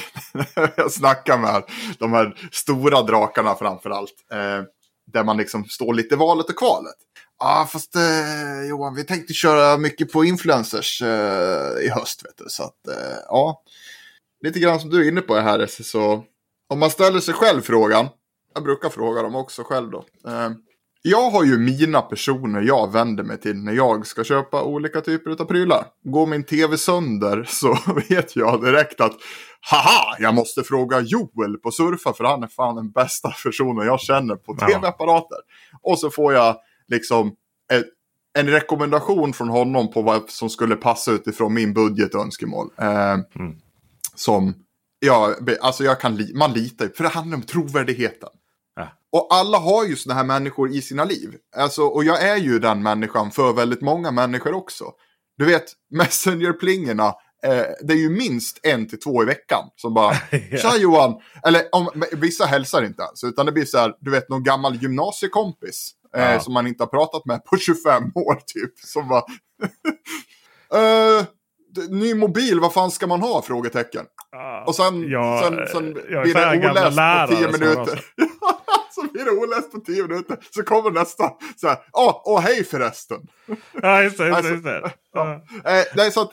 jag 0.76 0.92
snackar 0.92 1.38
med 1.38 1.62
de 1.98 2.12
här 2.12 2.48
stora 2.52 3.02
drakarna 3.02 3.54
framför 3.54 3.90
allt. 3.90 4.14
Eh, 4.32 4.62
där 5.12 5.24
man 5.24 5.36
liksom 5.36 5.64
står 5.64 5.94
lite 5.94 6.16
valet 6.16 6.48
och 6.48 6.58
kvalet. 6.58 6.94
Ja, 7.38 7.68
fast 7.72 7.96
eh, 7.96 8.68
Johan, 8.68 8.94
vi 8.94 9.04
tänkte 9.04 9.32
köra 9.32 9.78
mycket 9.78 10.12
på 10.12 10.24
influencers 10.24 11.02
eh, 11.02 11.84
i 11.84 11.88
höst. 11.88 12.24
Vet 12.24 12.36
du. 12.36 12.44
Så 12.48 12.62
att, 12.62 12.88
eh, 12.88 13.18
ja, 13.26 13.62
lite 14.44 14.60
grann 14.60 14.80
som 14.80 14.90
du 14.90 15.04
är 15.04 15.08
inne 15.08 15.20
på 15.20 15.34
här. 15.34 15.66
Så 15.66 16.24
om 16.68 16.78
man 16.78 16.90
ställer 16.90 17.20
sig 17.20 17.34
själv 17.34 17.62
frågan. 17.62 18.08
Jag 18.54 18.62
brukar 18.62 18.88
fråga 18.88 19.22
dem 19.22 19.34
också 19.34 19.62
själv 19.62 19.90
då. 19.90 20.04
Eh, 20.26 20.50
jag 21.02 21.30
har 21.30 21.44
ju 21.44 21.58
mina 21.58 22.02
personer 22.02 22.60
jag 22.60 22.92
vänder 22.92 23.24
mig 23.24 23.40
till 23.40 23.56
när 23.56 23.72
jag 23.72 24.06
ska 24.06 24.24
köpa 24.24 24.62
olika 24.62 25.00
typer 25.00 25.30
av 25.30 25.44
prylar. 25.44 25.86
Går 26.04 26.26
min 26.26 26.44
tv 26.44 26.78
sönder 26.78 27.44
så 27.48 27.78
vet 28.08 28.36
jag 28.36 28.64
direkt 28.64 29.00
att 29.00 29.16
haha, 29.70 30.16
jag 30.18 30.34
måste 30.34 30.62
fråga 30.62 31.00
Joel 31.00 31.56
på 31.56 31.70
Surfa 31.70 32.12
för 32.12 32.24
han 32.24 32.42
är 32.42 32.48
fan 32.48 32.76
den 32.76 32.90
bästa 32.90 33.32
personen 33.44 33.86
jag 33.86 34.00
känner 34.00 34.36
på 34.36 34.54
tv-apparater. 34.54 35.38
Och 35.82 35.98
så 35.98 36.10
får 36.10 36.32
jag 36.32 36.56
liksom 36.88 37.32
en 38.38 38.48
rekommendation 38.48 39.32
från 39.32 39.48
honom 39.48 39.90
på 39.90 40.02
vad 40.02 40.30
som 40.30 40.50
skulle 40.50 40.76
passa 40.76 41.12
utifrån 41.12 41.54
min 41.54 41.74
budget 41.74 42.14
och 42.14 42.22
önskemål. 42.22 42.70
Eh, 42.78 43.12
mm. 43.12 43.56
Som, 44.14 44.54
ja, 44.98 45.34
alltså 45.60 45.84
jag 45.84 46.00
kan, 46.00 46.28
man 46.34 46.52
litar 46.52 46.84
ju, 46.84 46.92
för 46.92 47.02
det 47.02 47.10
handlar 47.10 47.36
om 47.36 47.42
trovärdigheten. 47.42 48.28
Ja. 49.10 49.18
Och 49.18 49.34
alla 49.34 49.58
har 49.58 49.84
ju 49.84 49.96
sådana 49.96 50.20
här 50.20 50.26
människor 50.26 50.70
i 50.70 50.82
sina 50.82 51.04
liv. 51.04 51.34
Alltså, 51.56 51.82
och 51.82 52.04
jag 52.04 52.22
är 52.22 52.36
ju 52.36 52.58
den 52.58 52.82
människan 52.82 53.30
för 53.30 53.52
väldigt 53.52 53.80
många 53.80 54.10
människor 54.10 54.54
också. 54.54 54.84
Du 55.38 55.44
vet, 55.44 55.64
Messenger-plingerna, 55.94 57.06
eh, 57.42 57.64
det 57.82 57.92
är 57.92 57.98
ju 57.98 58.10
minst 58.10 58.60
en 58.62 58.88
till 58.88 59.00
två 59.00 59.22
i 59.22 59.26
veckan 59.26 59.64
som 59.76 59.94
bara, 59.94 60.14
tja 60.62 60.76
Johan, 60.78 61.14
eller 61.46 61.62
om, 61.72 61.88
vissa 62.12 62.44
hälsar 62.44 62.82
inte 62.82 63.02
ens, 63.02 63.24
utan 63.24 63.46
det 63.46 63.52
blir 63.52 63.64
så 63.64 63.78
här, 63.78 63.94
du 64.00 64.10
vet 64.10 64.28
någon 64.28 64.44
gammal 64.44 64.76
gymnasiekompis 64.76 65.94
Eh, 66.16 66.32
ja. 66.32 66.40
som 66.40 66.54
man 66.54 66.66
inte 66.66 66.82
har 66.82 66.88
pratat 66.88 67.24
med 67.24 67.44
på 67.44 67.56
25 67.60 68.02
år 68.14 68.34
typ. 68.34 68.78
Som 68.78 69.08
bara... 69.08 69.24
uh, 70.74 71.24
ny 71.88 72.14
mobil, 72.14 72.60
vad 72.60 72.72
fan 72.72 72.90
ska 72.90 73.06
man 73.06 73.20
ha? 73.20 73.42
Frågetecken. 73.42 74.06
Ja. 74.32 74.64
Och 74.66 74.74
sen, 74.74 75.10
jag, 75.10 75.44
sen, 75.44 75.66
sen 75.72 75.92
blir 75.92 76.34
det 76.34 76.70
oläst 76.70 76.96
på 77.30 77.36
10 77.36 77.52
minuter. 77.52 78.00
Så 79.00 79.12
blir 79.12 79.24
det 79.24 79.30
oläst 79.30 79.72
på 79.72 79.80
10 79.80 80.02
minuter. 80.02 80.38
Så 80.50 80.62
kommer 80.62 80.90
nästa. 80.90 81.32
Så 81.56 81.68
här, 81.68 81.78
åh, 81.92 82.22
oh, 82.24 82.40
hej 82.40 82.64
förresten. 82.64 83.20
Ja, 83.82 84.02
just 84.02 84.18
det. 84.18 84.28
Just 84.28 84.42
det, 84.42 84.50
just 84.50 84.64
det. 84.64 84.92
Ja. 85.12 85.44
Eh, 85.64 86.06
är 86.06 86.10
så 86.10 86.20
att, 86.20 86.32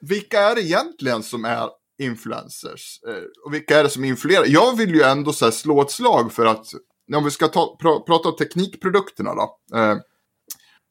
vilka 0.00 0.40
är 0.40 0.54
det 0.54 0.62
egentligen 0.62 1.22
som 1.22 1.44
är 1.44 1.68
influencers? 1.98 3.00
Eh, 3.08 3.44
och 3.44 3.54
vilka 3.54 3.78
är 3.78 3.82
det 3.82 3.90
som 3.90 4.04
influerar? 4.04 4.44
Jag 4.46 4.76
vill 4.76 4.94
ju 4.94 5.02
ändå 5.02 5.32
så 5.32 5.44
här, 5.44 5.52
slå 5.52 5.82
ett 5.82 5.90
slag 5.90 6.32
för 6.32 6.46
att 6.46 6.66
om 7.14 7.24
vi 7.24 7.30
ska 7.30 7.48
ta, 7.48 7.76
pra, 7.80 8.00
prata 8.00 8.28
om 8.28 8.36
teknikprodukterna 8.36 9.34
då. 9.34 9.58
Eh, 9.78 9.96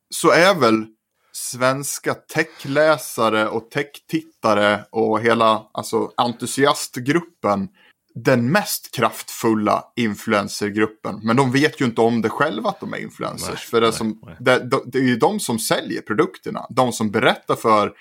så 0.10 0.30
är 0.32 0.56
väl 0.56 0.86
svenska 1.32 2.14
techläsare 2.14 3.48
och 3.48 3.72
techtittare 3.72 4.84
och 4.91 5.22
hela 5.22 5.70
alltså, 5.74 6.12
entusiastgruppen 6.18 7.68
den 8.16 8.51
mest 8.51 8.95
kraftfulla 8.95 9.84
influencergruppen. 9.95 11.20
Men 11.24 11.36
de 11.36 11.51
vet 11.51 11.82
ju 11.82 11.86
inte 11.86 12.01
om 12.01 12.22
det 12.22 12.30
själva 12.30 12.70
att 12.70 12.80
de 12.80 12.93
är 12.93 12.97
influencers. 12.97 13.49
Nej, 13.49 13.57
för 13.57 13.82
det, 13.82 13.88
nej, 13.88 13.97
som, 13.97 14.20
nej. 14.26 14.36
Det, 14.39 14.82
det, 14.86 14.97
är 14.97 15.03
ju 15.03 15.16
de 15.16 15.39
som 15.39 15.59
säljer 15.59 16.01
produkterna. 16.01 16.66
De 16.70 16.93
som 16.93 17.11
berättar 17.11 17.55
för 17.55 17.93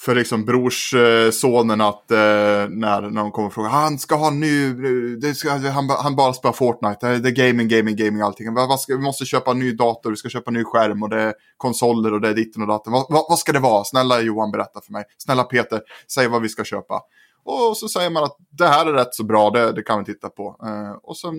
för 0.00 0.14
liksom 0.14 0.44
brorssonen 0.44 1.80
att 1.80 2.10
eh, 2.10 2.18
när, 2.18 3.10
när 3.10 3.20
de 3.20 3.30
kommer 3.30 3.48
och 3.48 3.54
frågar 3.54 3.70
han 3.70 3.98
ska 3.98 4.14
ha 4.14 4.30
ny, 4.30 4.72
det 5.16 5.34
ska, 5.34 5.50
han, 5.50 5.90
han 5.90 6.16
bara 6.16 6.32
spelar 6.32 6.52
Fortnite, 6.52 7.18
det 7.18 7.28
är 7.28 7.48
gaming, 7.48 7.68
gaming, 7.68 7.96
gaming 7.96 8.20
allting. 8.20 8.54
Vad, 8.54 8.68
vad 8.68 8.80
ska, 8.80 8.96
vi 8.96 9.02
måste 9.02 9.24
köpa 9.24 9.50
en 9.50 9.58
ny 9.58 9.72
dator, 9.72 10.10
vi 10.10 10.16
ska 10.16 10.28
köpa 10.28 10.50
en 10.50 10.54
ny 10.54 10.64
skärm 10.64 11.02
och 11.02 11.08
det 11.08 11.20
är 11.20 11.34
konsoler 11.56 12.12
och 12.12 12.20
det 12.20 12.28
är 12.28 12.34
ditten 12.34 12.62
och 12.62 12.68
datorn. 12.68 12.92
Vad, 12.92 13.06
vad, 13.08 13.26
vad 13.28 13.38
ska 13.38 13.52
det 13.52 13.58
vara? 13.58 13.84
Snälla 13.84 14.20
Johan 14.20 14.50
berätta 14.50 14.80
för 14.80 14.92
mig. 14.92 15.04
Snälla 15.18 15.44
Peter, 15.44 15.80
säg 16.12 16.28
vad 16.28 16.42
vi 16.42 16.48
ska 16.48 16.64
köpa. 16.64 17.00
Och 17.44 17.76
så 17.76 17.88
säger 17.88 18.10
man 18.10 18.24
att 18.24 18.36
det 18.50 18.66
här 18.66 18.86
är 18.86 18.92
rätt 18.92 19.14
så 19.14 19.24
bra, 19.24 19.50
det, 19.50 19.72
det 19.72 19.82
kan 19.82 19.98
vi 19.98 20.04
titta 20.04 20.28
på. 20.28 20.56
Eh, 20.62 20.92
och 21.02 21.16
sen 21.16 21.34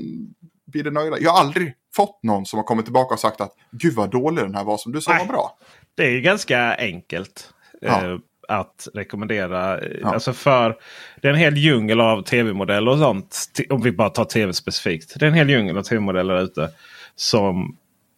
blir 0.66 0.84
det 0.84 0.92
nöjda. 0.92 1.20
Jag 1.20 1.32
har 1.32 1.40
aldrig 1.40 1.74
fått 1.96 2.24
någon 2.24 2.46
som 2.46 2.58
har 2.58 2.64
kommit 2.64 2.86
tillbaka 2.86 3.14
och 3.14 3.20
sagt 3.20 3.42
att 3.42 3.56
gud 3.72 3.94
vad 3.94 4.10
dålig 4.12 4.44
den 4.44 4.56
här 4.56 4.64
var 4.64 4.78
som 4.78 4.92
du 4.92 5.02
sa 5.02 5.12
var 5.12 5.26
bra. 5.26 5.58
Det 5.96 6.04
är 6.04 6.12
ju 6.12 6.22
ganska 6.22 6.76
enkelt. 6.76 7.54
Ja. 7.82 8.06
Eh, 8.06 8.18
att 8.48 8.88
rekommendera. 8.94 9.80
Ja. 9.84 10.14
Alltså 10.14 10.34
för 10.34 10.78
Det 11.22 11.28
är 11.28 11.32
en 11.32 11.40
hel 11.40 11.58
djungel 11.58 12.02
av 12.02 12.22
tv-modeller 12.22 12.92
och 12.92 12.98
sånt. 12.98 13.48
Om 13.70 13.82
vi 13.82 13.92
bara 13.92 14.10
tar 14.10 14.26
tv 14.26 14.54
specifikt. 14.54 15.20
Det 15.20 15.26
är 15.26 15.28
en 15.28 15.36
hel 15.36 15.50
djungel 15.50 15.78
av 15.78 15.84
tv-modeller 15.84 16.42
ute. 16.42 16.70
Som 17.16 17.78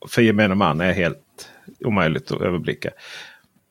för 0.10 0.22
gemene 0.22 0.56
man 0.56 0.82
är 0.82 0.94
helt 0.94 1.50
omöjligt 1.86 2.32
att 2.32 2.42
överblicka. 2.42 2.90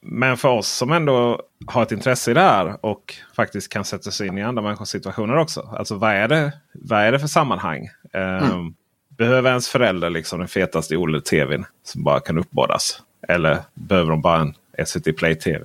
Men 0.03 0.36
för 0.36 0.48
oss 0.48 0.68
som 0.68 0.92
ändå 0.92 1.42
har 1.66 1.82
ett 1.82 1.92
intresse 1.92 2.30
i 2.30 2.34
det 2.34 2.40
här 2.40 2.84
och 2.86 3.14
faktiskt 3.36 3.68
kan 3.68 3.84
sätta 3.84 4.11
sig 4.11 4.28
in 4.28 4.38
i 4.38 4.42
andra 4.42 4.62
människors 4.62 4.88
situationer 4.88 5.36
också. 5.36 5.61
Alltså 5.78 5.94
vad 5.94 6.12
är 6.12 6.28
det, 6.28 6.53
vad 6.72 7.00
är 7.00 7.12
det 7.12 7.18
för 7.18 7.26
sammanhang? 7.26 7.88
Mm. 8.12 8.50
Um, 8.53 8.74
behöver 9.09 9.50
ens 9.50 9.68
förälder 9.68 10.11
liksom 10.11 10.38
den 10.38 10.48
fetaste 10.48 10.96
OLED-tvn 10.96 11.64
som 11.82 12.05
bara 12.05 12.20
kan 12.20 12.38
uppbådas? 12.38 13.03
Eller 13.28 13.59
behöver 13.74 14.11
de 14.11 14.22
bara 14.22 14.40
en 14.40 14.55
SVT 14.86 15.16
Play 15.16 15.34
TV. 15.34 15.64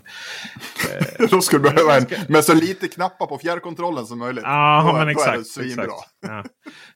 då 1.29 1.41
skulle 1.41 1.63
du 1.63 1.69
behöva 1.69 1.97
en 1.97 2.05
med 2.27 2.43
så 2.43 2.53
lite 2.53 2.87
knappar 2.87 3.25
på 3.25 3.37
fjärrkontrollen 3.37 4.05
som 4.05 4.19
möjligt. 4.19 4.43
Ja, 4.43 4.83
då, 4.87 4.97
men 4.97 5.09
exakt. 5.09 5.55
Då 5.57 5.63
exakt. 5.63 5.91
Ja. 6.21 6.43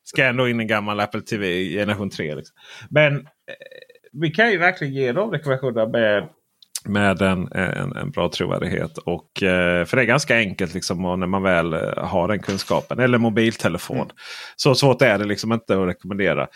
Ska 0.03 0.25
ändå 0.25 0.47
in 0.47 0.59
en 0.59 0.67
gammal 0.67 0.99
Apple 0.99 1.21
TV 1.21 1.69
generation 1.69 2.09
3. 2.09 2.35
Liksom. 2.35 2.55
Men 2.89 3.17
eh, 3.17 3.23
vi 4.11 4.29
kan 4.31 4.51
ju 4.51 4.57
verkligen 4.57 4.93
ge 4.93 5.11
dem 5.11 5.31
rekommendationer 5.31 5.87
med, 5.87 6.29
med 6.86 7.21
en, 7.21 7.51
en, 7.51 7.95
en 7.95 8.11
bra 8.11 8.29
trovärdighet. 8.29 8.97
Och, 8.97 9.43
eh, 9.43 9.86
för 9.86 9.97
det 9.97 10.03
är 10.03 10.05
ganska 10.05 10.38
enkelt 10.38 10.73
liksom, 10.73 11.19
när 11.19 11.27
man 11.27 11.43
väl 11.43 11.73
eh, 11.73 11.79
har 11.97 12.27
den 12.27 12.39
kunskapen. 12.39 12.99
Eller 12.99 13.17
mobiltelefon. 13.17 13.97
Mm. 13.97 14.09
Så 14.55 14.75
svårt 14.75 15.01
är 15.01 15.17
det 15.17 15.25
liksom 15.25 15.51
inte 15.53 15.82
att 15.82 15.88
rekommendera. 15.88 16.47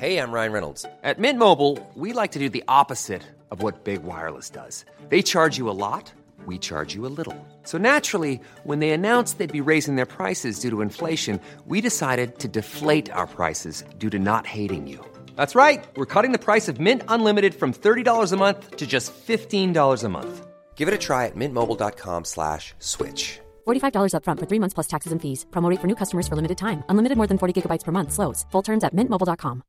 Hej, 0.00 0.12
jag 0.12 0.34
Ryan 0.34 0.52
Reynolds. 0.52 0.84
At 1.02 1.18
Mint 1.18 1.38
Mobile, 1.38 1.76
we 1.94 2.12
like 2.12 2.32
to 2.32 2.38
do 2.38 2.48
the 2.48 2.62
opposite 2.68 3.22
of 3.50 3.62
what 3.62 3.84
Big 3.84 4.02
Wireless 4.04 4.50
does. 4.50 4.84
They 5.08 5.22
charge 5.22 5.58
you 5.58 5.68
a 5.68 5.74
lot, 5.74 6.12
we 6.46 6.58
charge 6.58 6.94
you 6.94 7.06
a 7.06 7.10
little. 7.16 7.34
So 7.64 7.78
naturally, 7.78 8.40
when 8.64 8.78
they 8.78 8.90
announced 8.90 9.38
they'd 9.38 9.64
be 9.64 9.70
raising 9.72 9.96
their 9.96 10.06
prices 10.06 10.60
due 10.60 10.70
to 10.70 10.82
inflation, 10.82 11.40
we 11.66 11.80
decided 11.80 12.38
to 12.38 12.48
deflate 12.48 13.10
our 13.10 13.26
prices 13.26 13.84
due 13.98 14.10
to 14.10 14.18
not 14.18 14.46
hating 14.46 14.86
you. 14.86 15.04
That's 15.38 15.54
right. 15.54 15.86
We're 15.94 16.12
cutting 16.14 16.32
the 16.32 16.44
price 16.48 16.66
of 16.66 16.80
Mint 16.80 17.02
Unlimited 17.06 17.54
from 17.54 17.72
$30 17.72 18.32
a 18.32 18.36
month 18.36 18.76
to 18.76 18.86
just 18.86 19.12
$15 19.26 20.04
a 20.04 20.08
month. 20.08 20.46
Give 20.74 20.88
it 20.88 20.94
a 20.94 20.98
try 20.98 21.26
at 21.26 21.36
mintmobile.com 21.36 22.24
slash 22.24 22.74
switch. 22.80 23.38
$45 23.66 24.12
upfront 24.14 24.40
for 24.40 24.46
three 24.46 24.58
months 24.58 24.74
plus 24.74 24.88
taxes 24.88 25.12
and 25.12 25.20
fees. 25.22 25.46
Promo 25.50 25.74
for 25.80 25.86
new 25.86 25.96
customers 25.96 26.26
for 26.28 26.36
limited 26.36 26.58
time. 26.58 26.82
Unlimited 26.88 27.16
more 27.16 27.28
than 27.28 27.38
40 27.38 27.52
gigabytes 27.54 27.84
per 27.84 27.92
month. 27.92 28.12
Slows. 28.12 28.46
Full 28.52 28.62
terms 28.62 28.84
at 28.84 28.92
mintmobile.com. 28.92 29.62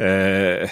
Eh, 0.00 0.70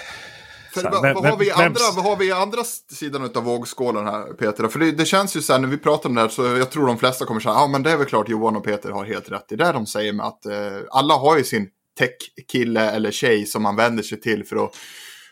för 0.73 0.83
vad, 0.83 1.13
vad, 1.13 1.25
har 1.25 1.37
vi 1.37 1.51
andra, 1.51 1.81
vad 1.95 2.05
har 2.05 2.15
vi 2.15 2.27
i 2.27 2.31
andra 2.31 2.63
sidan 2.91 3.29
av 3.35 3.43
vågskålen 3.43 4.05
här 4.05 4.33
Peter? 4.33 4.67
För 4.67 4.79
det, 4.79 4.91
det, 4.91 5.05
känns 5.05 5.35
ju 5.35 5.41
så 5.41 5.53
här 5.53 5.59
när 5.59 5.67
vi 5.67 5.77
pratar 5.77 6.09
om 6.09 6.15
det 6.15 6.21
här 6.21 6.29
så 6.29 6.45
jag 6.45 6.71
tror 6.71 6.87
de 6.87 6.97
flesta 6.97 7.25
kommer 7.25 7.39
säga 7.39 7.53
ja 7.53 7.67
men 7.67 7.83
det 7.83 7.91
är 7.91 7.97
väl 7.97 8.05
klart 8.05 8.29
Johan 8.29 8.55
och 8.55 8.63
Peter 8.63 8.89
har 8.91 9.05
helt 9.05 9.31
rätt 9.31 9.51
i 9.51 9.55
det 9.55 9.71
de 9.71 9.85
säger 9.85 10.13
med 10.13 10.25
att 10.25 10.45
eh, 10.45 10.53
alla 10.91 11.13
har 11.13 11.37
ju 11.37 11.43
sin 11.43 11.69
tech-kille 11.97 12.91
eller 12.91 13.11
tjej 13.11 13.45
som 13.45 13.63
man 13.63 13.75
vänder 13.75 14.03
sig 14.03 14.19
till 14.21 14.43
för 14.43 14.65
att 14.65 14.75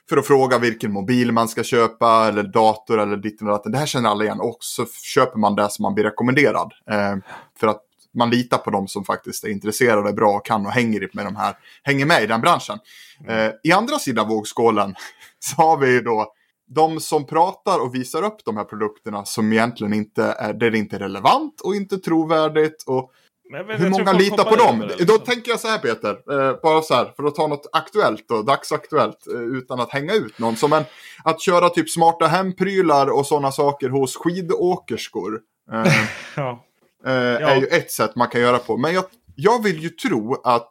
för 0.09 0.17
att 0.17 0.27
fråga 0.27 0.57
vilken 0.57 0.91
mobil 0.91 1.31
man 1.31 1.47
ska 1.47 1.63
köpa 1.63 2.27
eller 2.27 2.43
dator 2.43 2.99
eller 2.99 3.17
ditt 3.17 3.41
och 3.41 3.47
datten. 3.47 3.71
Det 3.71 3.77
här 3.77 3.85
känner 3.85 4.09
alla 4.09 4.23
igen 4.23 4.39
och 4.39 4.57
så 4.59 4.85
köper 4.85 5.39
man 5.39 5.55
det 5.55 5.69
som 5.69 5.83
man 5.83 5.93
blir 5.93 6.03
rekommenderad. 6.03 6.73
Eh, 6.91 7.15
för 7.59 7.67
att 7.67 7.81
man 8.13 8.29
litar 8.29 8.57
på 8.57 8.69
dem 8.69 8.87
som 8.87 9.05
faktiskt 9.05 9.43
är 9.43 9.49
intresserade, 9.49 10.13
bra, 10.13 10.39
kan 10.39 10.65
och 10.65 10.71
hänger 10.71 11.09
med 11.13 11.25
de 11.25 11.35
här, 11.35 11.55
hänger 11.83 12.05
med 12.05 12.23
i 12.23 12.27
den 12.27 12.41
branschen. 12.41 12.79
Mm. 13.23 13.47
Eh, 13.47 13.53
I 13.63 13.71
andra 13.71 13.99
sidan 13.99 14.27
vågskålen 14.27 14.95
så 15.39 15.55
har 15.55 15.77
vi 15.77 15.91
ju 15.91 16.01
då 16.01 16.33
de 16.67 16.99
som 16.99 17.25
pratar 17.25 17.79
och 17.79 17.95
visar 17.95 18.23
upp 18.23 18.45
de 18.45 18.57
här 18.57 18.63
produkterna 18.63 19.25
som 19.25 19.53
egentligen 19.53 19.93
inte 19.93 20.23
är, 20.23 20.53
det 20.53 20.65
är 20.65 20.75
inte 20.75 20.99
relevant 20.99 21.61
och 21.61 21.75
inte 21.75 21.97
trovärdigt. 21.97 22.83
Och 22.87 23.11
hur 23.53 23.89
många 23.89 24.13
litar 24.13 24.43
på 24.43 24.55
dem? 24.55 24.91
Då 24.99 25.17
tänker 25.17 25.51
jag 25.51 25.59
så 25.59 25.67
här 25.67 25.77
Peter, 25.77 26.09
eh, 26.09 26.61
bara 26.63 26.81
så 26.81 26.93
här, 26.93 27.13
för 27.15 27.23
att 27.23 27.35
ta 27.35 27.47
något 27.47 27.69
aktuellt 27.71 28.31
och 28.31 28.45
dagsaktuellt 28.45 29.27
eh, 29.27 29.39
utan 29.39 29.79
att 29.79 29.91
hänga 29.91 30.13
ut 30.13 30.39
någon. 30.39 30.55
Som 30.55 30.73
en, 30.73 30.83
att 31.23 31.41
köra 31.41 31.69
typ 31.69 31.89
smarta 31.89 32.27
hemprylar 32.27 33.07
och 33.07 33.27
sådana 33.27 33.51
saker 33.51 33.89
hos 33.89 34.15
skidåkerskor. 34.15 35.39
Eh, 35.71 35.93
ja. 36.35 36.63
Eh, 37.05 37.13
ja. 37.13 37.49
Är 37.49 37.55
ju 37.55 37.67
ett 37.67 37.91
sätt 37.91 38.15
man 38.15 38.27
kan 38.27 38.41
göra 38.41 38.57
på. 38.57 38.77
Men 38.77 38.93
jag, 38.93 39.05
jag 39.35 39.63
vill 39.63 39.79
ju 39.79 39.89
tro 39.89 40.41
att 40.43 40.69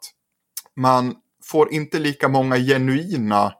man 0.77 1.15
får 1.45 1.73
inte 1.73 1.99
lika 1.99 2.29
många 2.29 2.57
genuina 2.57 3.53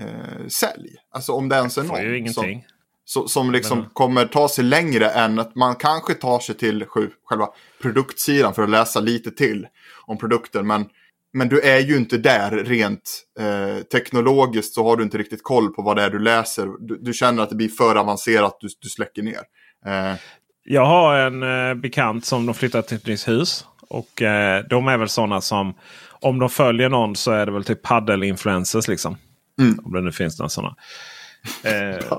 eh, 0.00 0.46
sälj. 0.48 0.96
Alltså 1.10 1.32
om 1.32 1.48
det 1.48 1.56
ens 1.56 1.78
är 1.78 1.82
någon 1.82 2.34
som, 2.34 2.62
som, 3.12 3.28
som 3.28 3.50
liksom 3.50 3.78
Men... 3.78 3.88
kommer 3.92 4.26
ta 4.26 4.48
sig 4.48 4.64
längre 4.64 5.08
än 5.08 5.38
att 5.38 5.54
man 5.54 5.74
kanske 5.74 6.14
tar 6.14 6.38
sig 6.38 6.54
till 6.54 6.84
själva 7.24 7.48
produktsidan 7.82 8.54
för 8.54 8.62
att 8.62 8.70
läsa 8.70 9.00
lite 9.00 9.30
till 9.30 9.66
om 10.06 10.18
produkten. 10.18 10.66
Men, 10.66 10.86
men 11.32 11.48
du 11.48 11.60
är 11.60 11.80
ju 11.80 11.96
inte 11.96 12.18
där 12.18 12.50
rent 12.50 13.24
eh, 13.40 13.82
teknologiskt 13.82 14.74
så 14.74 14.84
har 14.84 14.96
du 14.96 15.02
inte 15.02 15.18
riktigt 15.18 15.42
koll 15.42 15.72
på 15.72 15.82
vad 15.82 15.96
det 15.96 16.02
är 16.02 16.10
du 16.10 16.18
läser. 16.18 16.68
Du, 16.80 16.98
du 17.00 17.12
känner 17.12 17.42
att 17.42 17.48
det 17.48 17.56
blir 17.56 17.68
för 17.68 17.96
avancerat, 17.96 18.56
du, 18.60 18.68
du 18.80 18.88
släcker 18.88 19.22
ner. 19.22 19.42
Eh, 19.86 20.18
jag 20.64 20.86
har 20.86 21.14
en 21.14 21.42
eh, 21.42 21.74
bekant 21.74 22.24
som 22.24 22.46
de 22.46 22.54
flyttat 22.54 22.88
till 22.88 22.96
ett 22.96 23.06
nytt 23.06 23.28
hus. 23.28 23.66
Och 23.88 24.22
eh, 24.22 24.64
de 24.70 24.88
är 24.88 24.98
väl 24.98 25.08
sådana 25.08 25.40
som 25.40 25.74
om 26.10 26.38
de 26.38 26.50
följer 26.50 26.88
någon 26.88 27.16
så 27.16 27.30
är 27.30 27.46
det 27.46 27.52
väl 27.52 27.64
typ 27.64 27.82
paddelinfluencers 27.82 28.88
liksom. 28.88 29.16
Mm. 29.60 29.78
Om 29.84 29.92
det 29.92 30.00
nu 30.00 30.12
finns 30.12 30.38
några 30.38 30.48
sådana. 30.48 30.76
Eh. 31.62 32.18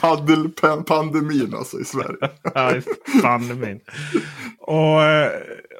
Paddelpandemin 0.00 1.54
alltså 1.54 1.80
i 1.80 1.84
Sverige. 1.84 2.30
ja, 2.54 2.72
pandemin. 3.22 3.80
Och, 4.58 5.02
eh, 5.02 5.30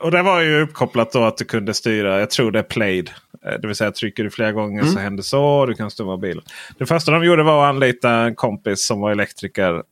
och 0.01 0.11
det 0.11 0.23
var 0.23 0.41
ju 0.41 0.63
uppkopplat 0.63 1.13
då 1.13 1.25
att 1.25 1.37
du 1.37 1.45
kunde 1.45 1.75
styra, 1.75 2.21
jag 2.21 2.31
tror 2.31 2.51
det 2.51 2.59
är 2.59 2.63
played. 2.63 3.11
Eh, 3.47 3.61
det 3.61 3.67
vill 3.67 3.77
säga 3.77 3.93
trycker 3.93 4.25
du 4.25 4.31
flera 4.31 4.53
gånger 4.53 4.81
mm. 4.81 4.93
så 4.93 4.99
händer 4.99 5.23
så. 5.23 5.67
Du 5.67 5.75
kan 5.75 5.91
styra 5.91 6.07
mobilen. 6.07 6.45
Det 6.79 6.87
första 6.87 7.13
de 7.13 7.25
gjorde 7.25 7.43
var 7.43 7.65
att 7.65 7.75
anlita 7.75 8.11
en 8.11 8.35
kompis 8.35 8.87
som 8.87 9.01
var 9.01 9.11
elektriker 9.11 9.83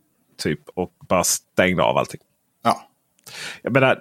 typ 0.43 0.61
och 0.75 0.93
bara 1.09 1.25
stängde 1.25 1.83
av 1.83 1.97
allting. 1.97 2.21
Ja. 2.65 2.90
Jag 3.63 3.73
menar, 3.73 3.99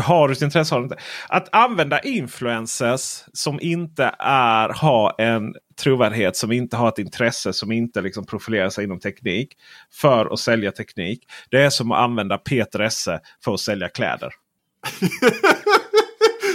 har 0.00 0.28
du 0.28 0.32
ett 0.32 0.42
intresse 0.42 0.74
har 0.74 0.80
du 0.80 0.84
inte. 0.84 0.96
Att 1.28 1.48
använda 1.52 2.00
influencers 2.00 3.24
som 3.32 3.60
inte 3.60 4.14
är, 4.18 4.68
har 4.68 5.20
en 5.20 5.54
trovärdighet, 5.80 6.36
som 6.36 6.52
inte 6.52 6.76
har 6.76 6.88
ett 6.88 6.98
intresse, 6.98 7.52
som 7.52 7.72
inte 7.72 8.00
liksom 8.00 8.26
profilerar 8.26 8.68
sig 8.68 8.84
inom 8.84 9.00
teknik. 9.00 9.56
För 9.92 10.32
att 10.32 10.38
sälja 10.38 10.72
teknik. 10.72 11.24
Det 11.50 11.62
är 11.62 11.70
som 11.70 11.92
att 11.92 11.98
använda 11.98 12.38
Peter 12.38 12.80
Esse 12.80 13.20
för 13.44 13.54
att 13.54 13.60
sälja 13.60 13.88
kläder. 13.88 14.32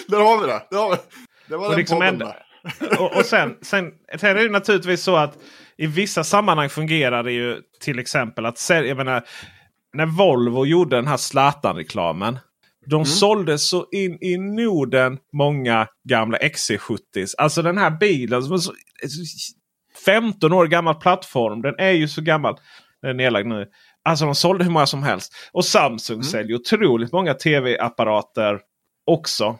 Där 0.08 0.20
har 0.20 0.42
vi 0.42 0.48
det. 0.48 0.62
det, 0.70 0.76
har 0.76 0.90
vi. 0.92 0.98
det 1.48 1.58
var 1.58 1.66
och 1.66 1.72
den 1.72 1.80
liksom 1.80 2.02
en, 2.02 2.22
och, 3.00 3.18
och 3.18 3.26
sen, 3.26 3.58
sen, 3.62 3.92
sen 4.18 4.30
är 4.30 4.44
det 4.44 4.50
naturligtvis 4.50 5.04
så 5.04 5.16
att 5.16 5.38
i 5.78 5.88
vissa 5.88 6.24
sammanhang 6.24 6.70
fungerar 6.70 7.24
det 7.24 7.32
ju 7.32 7.62
till 7.80 8.00
exempel 8.00 8.46
att 8.46 8.70
menar, 8.70 9.24
när 9.96 10.06
Volvo 10.06 10.66
gjorde 10.66 10.96
den 10.96 11.08
här 11.08 11.18
Zlatan-reklamen. 11.18 12.40
De 12.86 12.96
mm. 12.96 13.06
sålde 13.06 13.58
så 13.58 13.86
in 13.92 14.18
i 14.22 14.38
Norden 14.38 15.18
många 15.34 15.88
gamla 16.10 16.38
XC70. 16.38 17.34
Alltså 17.38 17.62
den 17.62 17.78
här 17.78 17.92
bilen. 17.92 18.44
Som 18.44 18.60
så, 18.60 18.74
15 20.06 20.54
år 20.54 20.68
gammal 20.68 20.96
plattform. 20.96 21.62
Den 21.62 21.76
är 21.78 21.92
ju 21.92 22.08
så 22.08 22.22
gammal. 22.22 22.56
Den 23.02 23.10
är 23.10 23.14
nedlagd 23.14 23.48
nu. 23.48 23.68
Alltså 24.04 24.26
de 24.26 24.36
sålde 24.36 24.64
hur 24.64 24.72
många 24.72 24.86
som 24.86 25.04
helst. 25.04 25.34
Och 25.52 25.66
Samsung 25.66 26.16
mm. 26.16 26.24
säljer 26.24 26.56
otroligt 26.56 27.12
många 27.12 27.34
tv-apparater 27.34 28.60
också. 29.06 29.58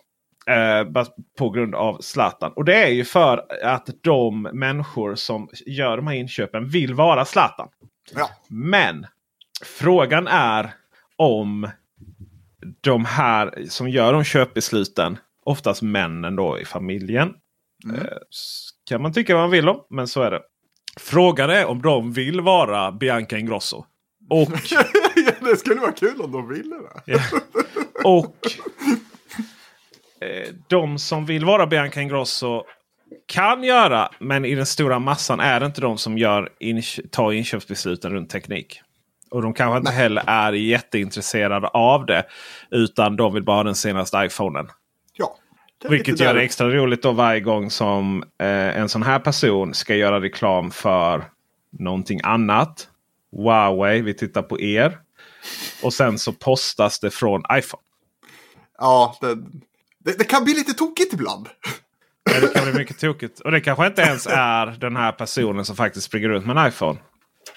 Eh, 0.48 1.04
på 1.38 1.50
grund 1.50 1.76
av 1.76 1.98
Zlatan. 2.02 2.52
Och 2.56 2.66
det 2.66 2.84
är 2.84 2.90
ju 2.90 3.06
för 3.06 3.46
att 3.64 3.90
de 4.04 4.42
människor 4.42 5.16
som 5.16 5.50
gör 5.66 5.98
de 5.98 6.08
här 6.08 6.16
inköpen 6.16 6.70
vill 6.70 6.94
vara 6.94 7.26
Zlatan. 7.26 7.68
Ja. 8.16 8.30
Men 8.50 9.06
frågan 9.64 10.28
är 10.28 10.74
om 11.16 11.70
de 12.82 13.06
här 13.06 13.66
som 13.70 13.90
gör 13.90 14.14
de 14.14 14.24
köpbesluten, 14.24 15.18
oftast 15.46 15.82
männen 15.82 16.36
då 16.36 16.60
i 16.60 16.66
familjen. 16.66 17.34
Mm. 17.84 17.96
Eh, 17.96 18.18
kan 18.90 19.02
man 19.02 19.14
tycka 19.14 19.34
vad 19.34 19.44
man 19.44 19.52
vill 19.52 19.70
om, 19.70 19.86
men 19.90 20.08
så 20.08 20.22
är 20.22 20.32
det. 20.32 20.42
Frågan 21.00 21.50
är 21.50 21.66
om 21.66 21.82
de 21.82 22.14
vill 22.14 22.42
vara 22.42 22.92
Bianca 22.92 23.38
Ingrosso. 23.38 23.86
Och, 24.30 24.50
det 25.42 25.58
skulle 25.58 25.82
vara 25.82 25.92
kul 25.92 26.22
om 26.22 26.32
de 26.32 26.50
ville 26.50 26.76
det. 27.06 27.22
och 28.04 28.36
eh, 30.22 30.54
de 30.68 31.00
som 31.00 31.26
vill 31.26 31.46
vara 31.46 31.68
Bianca 31.68 32.02
Ingrosso 32.02 32.64
kan 33.26 33.64
göra, 33.64 34.10
men 34.20 34.46
i 34.46 34.56
den 34.56 34.66
stora 34.66 35.00
massan 35.00 35.40
är 35.40 35.60
det 35.60 35.66
inte 35.66 35.82
de 35.82 35.98
som 35.98 36.18
gör 36.18 36.50
ink 36.60 36.86
tar 37.12 37.32
inköpsbesluten 37.32 38.12
runt 38.12 38.30
teknik. 38.30 38.82
Och 39.30 39.42
de 39.42 39.54
kanske 39.54 39.78
inte 39.78 39.92
heller 39.92 40.24
är 40.28 40.54
jätteintresserade 40.54 41.68
av 41.68 42.06
det. 42.06 42.24
Utan 42.72 43.16
de 43.16 43.34
vill 43.34 43.44
bara 43.44 43.56
ha 43.56 43.64
den 43.64 43.76
senaste 43.76 44.18
iPhonen. 44.18 44.68
Ja. 45.14 45.38
det 45.82 45.90
Vilket 45.90 46.20
gör 46.20 46.34
det 46.34 46.42
extra 46.42 46.70
roligt 46.70 47.02
då 47.04 47.12
varje 47.12 47.40
gång 47.40 47.72
som 47.72 48.24
eh, 48.40 48.78
en 48.78 48.90
sån 48.90 49.04
här 49.04 49.20
person 49.20 49.74
ska 49.74 49.96
göra 49.96 50.22
reklam 50.22 50.72
för 50.72 51.24
någonting 51.80 52.20
annat. 52.24 52.88
Huawei, 53.32 54.02
vi 54.02 54.14
tittar 54.14 54.42
på 54.42 54.62
er. 54.62 54.98
Och 55.84 55.94
sen 55.94 56.20
så 56.20 56.34
postas 56.34 57.00
det 57.00 57.12
från 57.12 57.44
iPhone. 57.54 57.84
Ja, 58.78 59.18
det, 59.22 59.36
det, 60.00 60.18
det 60.18 60.24
kan 60.24 60.44
bli 60.44 60.54
lite 60.54 60.74
tokigt 60.74 61.14
ibland. 61.14 61.50
Ja, 62.34 62.40
Det 62.42 62.48
kan 62.48 62.64
bli 62.64 62.74
mycket 62.74 63.00
tokigt. 63.00 63.40
Och 63.40 63.52
det 63.52 63.62
kanske 63.62 63.88
inte 63.88 64.02
ens 64.02 64.28
är 64.28 64.66
den 64.66 64.96
här 64.96 65.12
personen 65.12 65.66
som 65.66 65.76
faktiskt 65.76 66.06
springer 66.06 66.30
runt 66.30 66.46
med 66.46 66.58
en 66.58 66.68
iPhone. 66.68 67.00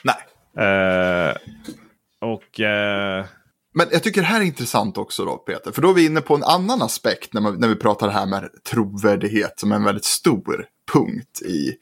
Nej. 0.03 0.17
Eh, 0.59 1.37
och 2.21 2.61
eh, 2.61 3.25
Men 3.75 3.87
jag 3.93 4.03
tycker 4.03 4.21
det 4.21 4.27
här 4.27 4.41
är 4.41 4.45
intressant 4.45 4.99
också 4.99 5.25
då 5.25 5.37
Peter. 5.37 5.73
För 5.73 5.83
då 5.83 5.91
är 5.91 5.95
vi 5.95 6.07
inne 6.07 6.21
på 6.21 6.35
en 6.35 6.45
annan 6.45 6.83
aspekt 6.83 7.33
när, 7.33 7.41
man, 7.41 7.55
när 7.61 7.69
vi 7.69 7.77
pratar 7.77 8.07
det 8.07 8.13
här 8.13 8.27
med 8.27 8.49
trovärdighet 8.71 9.61
som 9.61 9.73
är 9.73 9.77
en 9.77 9.85
väldigt 9.85 10.05
stor 10.05 10.67
punkt 10.93 11.43
i, 11.43 11.75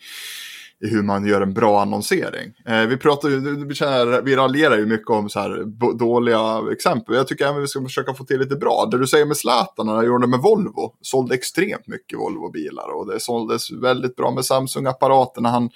i 0.86 0.88
hur 0.88 1.02
man 1.02 1.26
gör 1.26 1.40
en 1.40 1.54
bra 1.54 1.82
annonsering. 1.82 2.52
Eh, 2.66 2.86
vi 2.86 2.96
pratar 2.96 3.28
ju, 3.28 3.66
vi, 3.66 3.74
känner, 3.74 4.22
vi 4.22 4.36
raljerar 4.36 4.78
ju 4.78 4.86
mycket 4.86 5.10
om 5.10 5.28
så 5.28 5.40
här 5.40 5.64
dåliga 5.98 6.62
exempel. 6.72 7.14
Jag 7.14 7.28
tycker 7.28 7.46
även 7.46 7.60
vi 7.60 7.68
ska 7.68 7.82
försöka 7.82 8.14
få 8.14 8.24
till 8.24 8.40
lite 8.40 8.56
bra. 8.56 8.88
Det 8.90 8.98
du 8.98 9.06
säger 9.06 9.26
med 9.26 9.36
Zlatan, 9.36 9.86
när 9.86 9.94
han 9.94 10.06
gjorde 10.06 10.26
det 10.26 10.30
med 10.30 10.40
Volvo, 10.40 10.92
sålde 11.00 11.34
extremt 11.34 11.86
mycket 11.86 12.18
Volvo-bilar. 12.18 12.88
Och 12.94 13.06
det 13.12 13.20
såldes 13.20 13.72
väldigt 13.72 14.16
bra 14.16 14.30
med 14.30 14.44
Samsung-apparaterna. 14.44 15.48
han, 15.48 15.70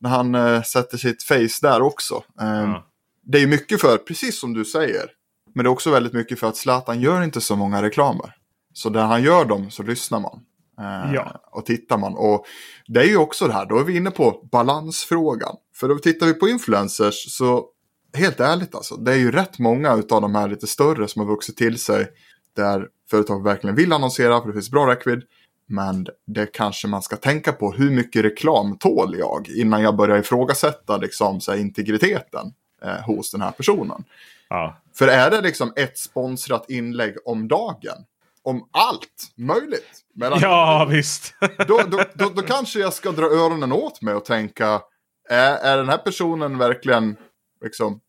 när 0.00 0.10
han 0.10 0.34
eh, 0.34 0.62
sätter 0.62 0.98
sitt 0.98 1.22
face 1.22 1.58
där 1.62 1.82
också. 1.82 2.14
Eh, 2.40 2.46
ja. 2.46 2.86
det 3.22 3.38
är 3.38 3.42
ju 3.42 3.46
mycket 3.46 3.80
för, 3.80 3.98
precis 3.98 4.40
som 4.40 4.54
du 4.54 4.64
säger. 4.64 5.10
Men 5.54 5.64
det 5.64 5.68
är 5.68 5.72
också 5.72 5.90
väldigt 5.90 6.12
mycket 6.12 6.40
för 6.40 6.46
att 6.46 6.56
Zlatan 6.56 7.00
gör 7.00 7.22
inte 7.22 7.40
så 7.40 7.56
många 7.56 7.82
reklamer. 7.82 8.34
Så 8.72 8.90
när 8.90 9.04
han 9.04 9.22
gör 9.22 9.44
dem 9.44 9.70
så 9.70 9.82
lyssnar 9.82 10.20
man. 10.20 10.40
Eh, 10.80 11.14
Ja. 11.14 11.40
Och 11.50 11.66
tittar 11.66 11.98
man. 11.98 12.14
Och 12.14 12.46
det 12.86 13.00
är 13.00 13.06
ju 13.06 13.16
också 13.16 13.46
det 13.46 13.52
här, 13.52 13.66
då 13.66 13.78
är 13.78 13.84
vi 13.84 13.96
inne 13.96 14.10
på 14.10 14.48
balansfrågan. 14.52 15.56
För 15.74 15.88
då 15.88 15.98
tittar 15.98 16.26
vi 16.26 16.34
på 16.34 16.48
influencers 16.48 17.36
så, 17.36 17.66
helt 18.14 18.40
ärligt 18.40 18.74
alltså, 18.74 18.96
det 18.96 19.12
är 19.12 19.16
ju 19.16 19.32
rätt 19.32 19.58
många 19.58 19.90
av 19.92 20.20
de 20.20 20.34
här 20.34 20.48
lite 20.48 20.66
större 20.66 21.08
som 21.08 21.20
har 21.20 21.28
vuxit 21.28 21.56
till 21.56 21.78
sig. 21.78 22.08
Där 22.56 22.88
företag 23.10 23.44
verkligen 23.44 23.76
vill 23.76 23.92
annonsera 23.92 24.40
för 24.40 24.46
det 24.48 24.52
finns 24.52 24.70
bra 24.70 24.90
räckvidd. 24.90 25.22
Men 25.68 26.06
det 26.26 26.46
kanske 26.46 26.88
man 26.88 27.02
ska 27.02 27.16
tänka 27.16 27.52
på, 27.52 27.72
hur 27.72 27.90
mycket 27.90 28.24
reklam 28.24 28.78
tål 28.78 29.18
jag 29.18 29.48
innan 29.48 29.82
jag 29.82 29.96
börjar 29.96 30.18
ifrågasätta 30.18 30.96
liksom, 30.96 31.40
så 31.40 31.52
här, 31.52 31.58
integriteten 31.58 32.52
eh, 32.82 33.04
hos 33.06 33.30
den 33.30 33.40
här 33.40 33.50
personen. 33.50 34.04
Ja. 34.48 34.76
För 34.94 35.08
är 35.08 35.30
det 35.30 35.40
liksom 35.40 35.72
ett 35.76 35.98
sponsrat 35.98 36.70
inlägg 36.70 37.14
om 37.24 37.48
dagen, 37.48 38.04
om 38.42 38.68
allt 38.70 39.32
möjligt, 39.36 40.04
mellan, 40.14 40.38
ja, 40.42 40.86
visst. 40.90 41.34
då, 41.40 41.80
då, 41.90 42.02
då, 42.14 42.28
då 42.28 42.42
kanske 42.42 42.78
jag 42.78 42.92
ska 42.92 43.12
dra 43.12 43.26
öronen 43.26 43.72
åt 43.72 44.02
mig 44.02 44.14
och 44.14 44.24
tänka, 44.24 44.80
är, 45.28 45.56
är 45.56 45.76
den 45.76 45.88
här 45.88 45.98
personen 45.98 46.58
verkligen, 46.58 47.16
liksom, 47.64 48.00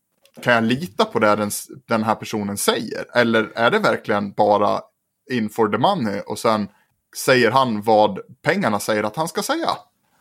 kan 0.42 0.54
jag 0.54 0.64
lita 0.64 1.04
på 1.04 1.18
det 1.18 1.36
den, 1.36 1.50
den 1.88 2.02
här 2.02 2.14
personen 2.14 2.56
säger? 2.56 3.04
Eller 3.14 3.52
är 3.54 3.70
det 3.70 3.78
verkligen 3.78 4.32
bara 4.32 4.80
in 5.30 5.50
for 5.50 5.68
the 5.68 5.78
money 5.78 6.20
och 6.20 6.38
sen 6.38 6.68
säger 7.16 7.50
han 7.50 7.82
vad 7.82 8.20
pengarna 8.42 8.80
säger 8.80 9.02
att 9.02 9.16
han 9.16 9.28
ska 9.28 9.42
säga? 9.42 9.68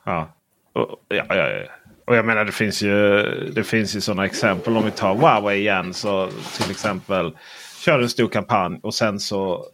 Ja. 0.04 0.34
Och, 0.74 0.88
ja, 1.08 1.26
ja, 1.30 1.36
ja. 1.36 1.66
och 2.08 2.16
jag 2.16 2.26
menar 2.26 2.46
det 2.46 2.52
finns 2.52 2.82
ju, 2.82 3.24
det 3.56 3.64
finns 3.64 3.96
ju 3.96 4.02
sådana 4.02 4.26
exempel. 4.26 4.78
Om 4.78 4.86
vi 4.86 4.92
tar 4.92 5.16
Huawei 5.16 5.60
igen. 5.60 5.94
Så 5.94 6.30
till 6.58 6.72
exempel 6.72 7.38
kör 7.80 8.00
en 8.00 8.10
stor 8.10 8.28
kampanj 8.28 8.80
och 8.84 8.94
sen 8.94 9.20
så 9.20 9.66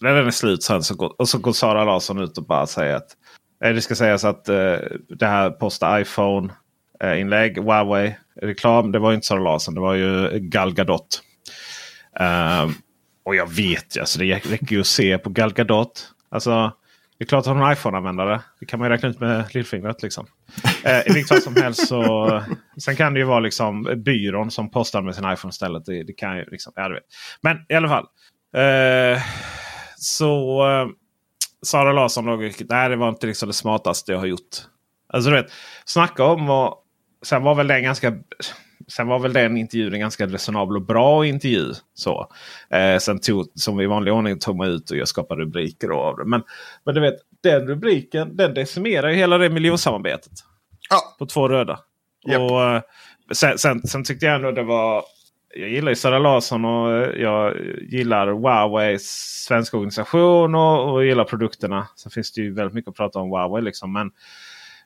när 0.00 0.14
den 0.14 0.26
är 0.26 0.30
slut 0.30 0.62
sen 0.62 0.82
så 0.82 0.94
går, 0.94 1.20
och 1.20 1.28
så 1.28 1.38
går 1.38 1.52
Sara 1.52 1.84
Larsson 1.84 2.20
ut 2.20 2.38
och 2.38 2.44
bara 2.44 2.66
säger 2.66 2.96
att 2.96 3.16
eh, 3.64 3.72
det 3.72 3.82
ska 3.82 3.94
sägas 3.94 4.24
att 4.24 4.48
eh, 4.48 4.76
det 5.08 5.26
här 5.26 5.50
postar 5.50 6.00
iPhone 6.00 6.52
eh, 7.00 7.20
inlägg, 7.20 7.58
Huawei 7.58 8.16
reklam. 8.40 8.92
Det 8.92 8.98
var 8.98 9.10
ju 9.10 9.14
inte 9.14 9.26
Sara 9.26 9.40
Larsson, 9.40 9.74
det 9.74 9.80
var 9.80 9.94
ju 9.94 10.38
Gal 10.38 10.74
Gadot. 10.74 11.22
Ehm, 12.20 12.74
och 13.24 13.34
jag 13.34 13.50
vet 13.50 13.96
ju, 13.96 14.00
alltså 14.00 14.18
det 14.18 14.34
räcker 14.34 14.72
ju 14.72 14.80
att 14.80 14.86
se 14.86 15.18
på 15.18 15.30
Gal 15.30 15.52
Gadot. 15.52 16.11
Alltså, 16.32 16.72
det 17.18 17.24
är 17.24 17.28
klart 17.28 17.40
att 17.40 17.46
har 17.46 17.66
en 17.66 17.72
iPhone-användare. 17.72 18.40
Det 18.60 18.66
kan 18.66 18.78
man 18.78 18.88
ju 18.88 18.94
räkna 18.94 19.08
ut 19.08 19.20
med 19.20 19.54
lillfingret. 19.54 20.02
Liksom. 20.02 20.26
Eh, 20.84 20.98
I 20.98 21.12
vilket 21.12 21.28
fall 21.28 21.40
som 21.40 21.56
helst 21.56 21.88
så... 21.88 22.42
Sen 22.84 22.96
kan 22.96 23.14
det 23.14 23.20
ju 23.20 23.26
vara 23.26 23.40
liksom 23.40 24.02
byrån 24.04 24.50
som 24.50 24.70
postar 24.70 25.02
med 25.02 25.14
sin 25.14 25.32
iPhone 25.32 25.50
istället. 25.50 25.84
Det, 25.84 26.02
det 26.02 26.12
kan 26.12 26.36
ju 26.36 26.44
liksom, 26.44 26.72
ja, 26.76 26.88
vet. 26.88 27.02
Men 27.40 27.56
i 27.68 27.74
alla 27.74 27.88
fall. 27.88 28.06
Eh, 28.56 29.22
så 29.96 30.62
eh, 30.70 30.88
Sara 31.66 31.92
Larsson 31.92 32.24
låg 32.24 32.54
Nej, 32.68 32.88
det 32.88 32.96
var 32.96 33.08
inte 33.08 33.26
liksom 33.26 33.46
det 33.46 33.52
smartaste 33.52 34.12
jag 34.12 34.18
har 34.18 34.26
gjort. 34.26 34.56
Alltså 35.08 35.30
du 35.30 35.36
vet, 35.36 35.52
snacka 35.84 36.24
om 36.24 36.50
och 36.50 36.82
Sen 37.22 37.42
var 37.42 37.54
väl 37.54 37.66
den 37.66 37.82
ganska... 37.82 38.12
Sen 38.88 39.06
var 39.06 39.18
väl 39.18 39.32
den 39.32 39.56
intervjun 39.56 39.94
en 39.94 40.00
ganska 40.00 40.26
resonabel 40.26 40.76
och 40.76 40.82
bra 40.82 41.26
intervju. 41.26 41.72
Så. 41.94 42.26
Eh, 42.70 42.98
sen 42.98 43.20
tog, 43.20 43.46
som 43.54 43.80
i 43.80 43.86
vanlig 43.86 44.14
ordning 44.14 44.38
tog 44.38 44.56
man 44.56 44.68
ut 44.68 44.90
och 44.90 44.96
jag 44.96 45.08
skapade 45.08 45.42
rubriker 45.42 45.88
av 45.88 46.16
det. 46.16 46.24
Men, 46.24 46.42
men 46.84 46.94
du 46.94 47.00
vet, 47.00 47.14
den 47.42 47.66
rubriken 47.66 48.36
den 48.36 48.54
decimerar 48.54 49.08
ju 49.08 49.16
hela 49.16 49.38
det 49.38 49.50
miljonsamarbetet. 49.50 50.32
Ja. 50.90 51.16
På 51.18 51.26
två 51.26 51.48
röda. 51.48 51.78
Japp. 52.26 52.40
Och, 52.40 52.62
eh, 52.62 52.82
sen, 53.32 53.58
sen, 53.58 53.82
sen 53.82 54.04
tyckte 54.04 54.26
jag 54.26 54.34
ändå 54.34 54.50
det 54.50 54.62
var... 54.62 55.04
Jag 55.54 55.68
gillar 55.68 55.90
ju 55.90 55.96
Sara 55.96 56.18
Larsson 56.18 56.64
och 56.64 56.92
eh, 56.92 57.22
jag 57.22 57.56
gillar 57.82 58.26
Huaweis 58.26 59.04
svenska 59.48 59.76
organisation 59.76 60.54
och, 60.54 60.92
och 60.92 61.04
gillar 61.04 61.24
produkterna. 61.24 61.86
Sen 61.96 62.10
finns 62.10 62.32
det 62.32 62.40
ju 62.40 62.54
väldigt 62.54 62.74
mycket 62.74 62.88
att 62.88 62.96
prata 62.96 63.18
om 63.18 63.30
Huawei. 63.30 63.62
Liksom, 63.62 63.92
men, 63.92 64.10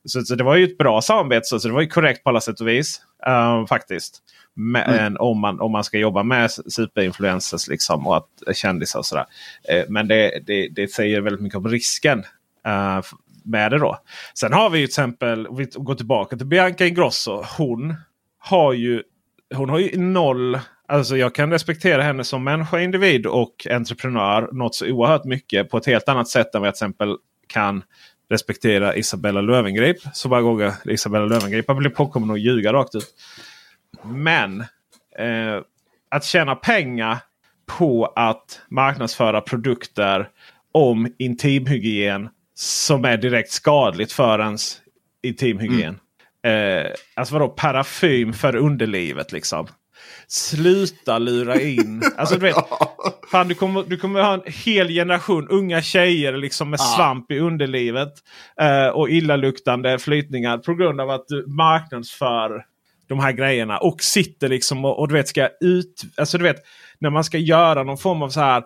så, 0.06 0.22
så 0.22 0.34
det 0.34 0.44
var 0.44 0.56
ju 0.56 0.64
ett 0.64 0.78
bra 0.78 1.02
samarbete. 1.02 1.44
Så, 1.44 1.60
så 1.60 1.68
det 1.68 1.74
var 1.74 1.80
ju 1.80 1.88
korrekt 1.88 2.24
på 2.24 2.30
alla 2.30 2.40
sätt 2.40 2.60
och 2.60 2.68
vis. 2.68 3.00
eh, 3.26 3.66
faktiskt. 3.66 4.22
Men 4.54 4.94
Mm. 4.94 5.16
om, 5.20 5.40
man, 5.40 5.60
om 5.60 5.72
man 5.72 5.84
ska 5.84 5.98
jobba 5.98 6.22
med 6.22 6.50
superinfluencers 6.50 7.68
liksom, 7.68 8.06
och 8.06 8.16
att, 8.16 8.56
kändisar 8.56 8.98
och 8.98 9.06
sådär. 9.06 9.24
Eh, 9.68 9.84
men 9.88 10.08
det, 10.08 10.40
det, 10.46 10.68
det 10.68 10.88
säger 10.92 11.20
väldigt 11.20 11.42
mycket 11.42 11.56
om 11.56 11.68
risken 11.68 12.24
f- 12.98 13.10
med 13.44 13.70
det 13.70 13.78
då. 13.78 13.98
Sen 14.34 14.52
har 14.52 14.70
vi 14.70 14.78
ju 14.78 14.86
till 14.86 14.90
exempel, 14.90 15.46
om 15.46 15.56
vi 15.56 15.66
går 15.74 15.94
tillbaka 15.94 16.36
till 16.36 16.46
Bianca 16.46 16.86
Ingrosso. 16.86 17.44
Hon 17.58 17.94
har 18.38 18.72
ju, 18.72 19.02
hon 19.54 19.70
har 19.70 19.78
ju 19.78 19.98
noll 19.98 20.58
Alltså 20.88 21.16
jag 21.16 21.34
kan 21.34 21.50
respektera 21.52 22.02
henne 22.02 22.24
som 22.24 22.44
människa, 22.44 22.80
individ 22.80 23.26
och 23.26 23.66
entreprenör 23.70 24.48
något 24.52 24.74
så 24.74 24.86
oerhört 24.86 25.24
mycket 25.24 25.70
på 25.70 25.76
ett 25.76 25.86
helt 25.86 26.08
annat 26.08 26.28
sätt 26.28 26.54
än 26.54 26.60
vad 26.60 26.68
jag 26.68 26.74
till 26.74 26.84
exempel 26.86 27.16
kan 27.46 27.82
respektera 28.30 28.96
Isabella 28.96 29.40
Löwengrip. 29.40 29.96
Så 30.12 30.28
många 30.28 30.42
gånger 30.42 30.72
Isabella 30.84 31.26
Löwengrip 31.26 31.68
har 31.68 31.74
blivit 31.74 31.96
påkommen 31.96 32.30
och 32.30 32.38
ljuga 32.38 32.72
rakt 32.72 32.94
ut. 32.94 33.14
Men 34.04 34.60
eh, 35.18 35.60
att 36.08 36.24
tjäna 36.24 36.54
pengar 36.54 37.18
på 37.66 38.06
att 38.06 38.60
marknadsföra 38.68 39.40
produkter 39.40 40.28
om 40.72 41.14
intimhygien 41.18 42.28
som 42.54 43.04
är 43.04 43.16
direkt 43.16 43.50
skadligt 43.50 44.12
för 44.12 44.38
ens 44.38 44.80
intimhygien. 45.22 45.98
Eh, 46.42 46.92
alltså 47.14 47.34
vadå 47.34 47.48
parfym 47.48 48.32
för 48.32 48.56
underlivet 48.56 49.32
liksom. 49.32 49.66
Sluta 50.28 51.18
lura 51.18 51.60
in. 51.60 52.02
Alltså 52.16 52.34
du 52.34 52.40
vet. 52.40 52.56
Fan, 53.30 53.48
du, 53.48 53.54
kommer, 53.54 53.82
du 53.82 53.96
kommer 53.96 54.22
ha 54.22 54.34
en 54.34 54.42
hel 54.46 54.88
generation 54.88 55.48
unga 55.48 55.82
tjejer 55.82 56.32
liksom 56.32 56.70
med 56.70 56.80
svamp 56.80 57.30
i 57.30 57.38
underlivet. 57.38 58.12
Eh, 58.60 58.88
och 58.88 59.10
illaluktande 59.10 59.98
flytningar 59.98 60.58
på 60.58 60.74
grund 60.74 61.00
av 61.00 61.10
att 61.10 61.28
du 61.28 61.44
marknadsför 61.46 62.64
de 63.08 63.18
här 63.18 63.32
grejerna. 63.32 63.78
Och 63.78 64.02
sitter 64.02 64.48
liksom 64.48 64.84
och, 64.84 64.98
och 64.98 65.08
du 65.08 65.14
vet 65.14 65.28
ska 65.28 65.48
ut... 65.60 66.02
Alltså 66.16 66.38
du 66.38 66.44
vet 66.44 66.56
när 66.98 67.10
man 67.10 67.24
ska 67.24 67.38
göra 67.38 67.82
någon 67.82 67.98
form 67.98 68.22
av 68.22 68.28
så 68.28 68.40
här 68.40 68.62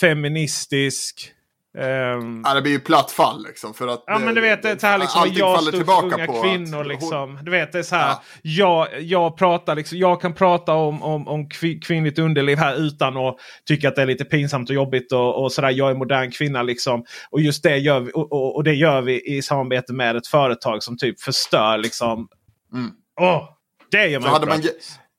feministisk 0.00 1.32
Um, 1.78 2.42
ja, 2.44 2.54
det 2.54 2.62
blir 2.62 2.72
ju 2.72 2.80
platt 2.80 3.10
fall 3.10 3.44
liksom. 3.44 3.74
För 3.74 3.88
att 3.88 4.04
ja 4.06 4.18
men 4.18 4.34
du 4.34 4.40
vet 4.40 4.62
det 4.62 4.80
så 4.80 4.86
här 4.86 4.98
liksom. 4.98 5.30
Jag 5.34 5.62
står 5.62 6.04
unga 6.04 6.26
på 6.26 6.42
kvinnor 6.42 6.80
att, 6.80 6.86
liksom. 6.86 7.38
Du 7.42 7.50
vet 7.50 7.72
det 7.72 7.78
är 7.78 7.82
så 7.82 7.96
här. 7.96 8.08
Ja. 8.08 8.22
Jag, 8.42 9.02
jag, 9.02 9.36
pratar 9.36 9.76
liksom, 9.76 9.98
jag 9.98 10.20
kan 10.20 10.34
prata 10.34 10.74
om, 10.74 11.02
om, 11.02 11.28
om 11.28 11.48
kvinnligt 11.82 12.18
underliv 12.18 12.58
här 12.58 12.76
utan 12.76 13.16
att 13.16 13.36
tycka 13.68 13.88
att 13.88 13.96
det 13.96 14.02
är 14.02 14.06
lite 14.06 14.24
pinsamt 14.24 14.68
och 14.68 14.74
jobbigt. 14.74 15.12
Och, 15.12 15.42
och 15.42 15.52
sådär. 15.52 15.70
Jag 15.70 15.90
är 15.90 15.94
modern 15.94 16.30
kvinna 16.30 16.62
liksom. 16.62 17.04
Och 17.30 17.40
just 17.40 17.62
det 17.62 17.76
gör 17.76 18.00
vi, 18.00 18.12
och, 18.14 18.32
och, 18.32 18.56
och, 18.56 18.64
det 18.64 18.74
gör 18.74 19.02
vi 19.02 19.36
i 19.36 19.42
samarbete 19.42 19.92
med 19.92 20.16
ett 20.16 20.26
företag 20.26 20.82
som 20.82 20.96
typ 20.96 21.20
förstör 21.20 21.78
liksom. 21.78 22.28
Mm. 22.72 22.90
Oh, 23.20 23.48
det 23.90 24.06
gör 24.06 24.20
man, 24.20 24.48
man 24.48 24.62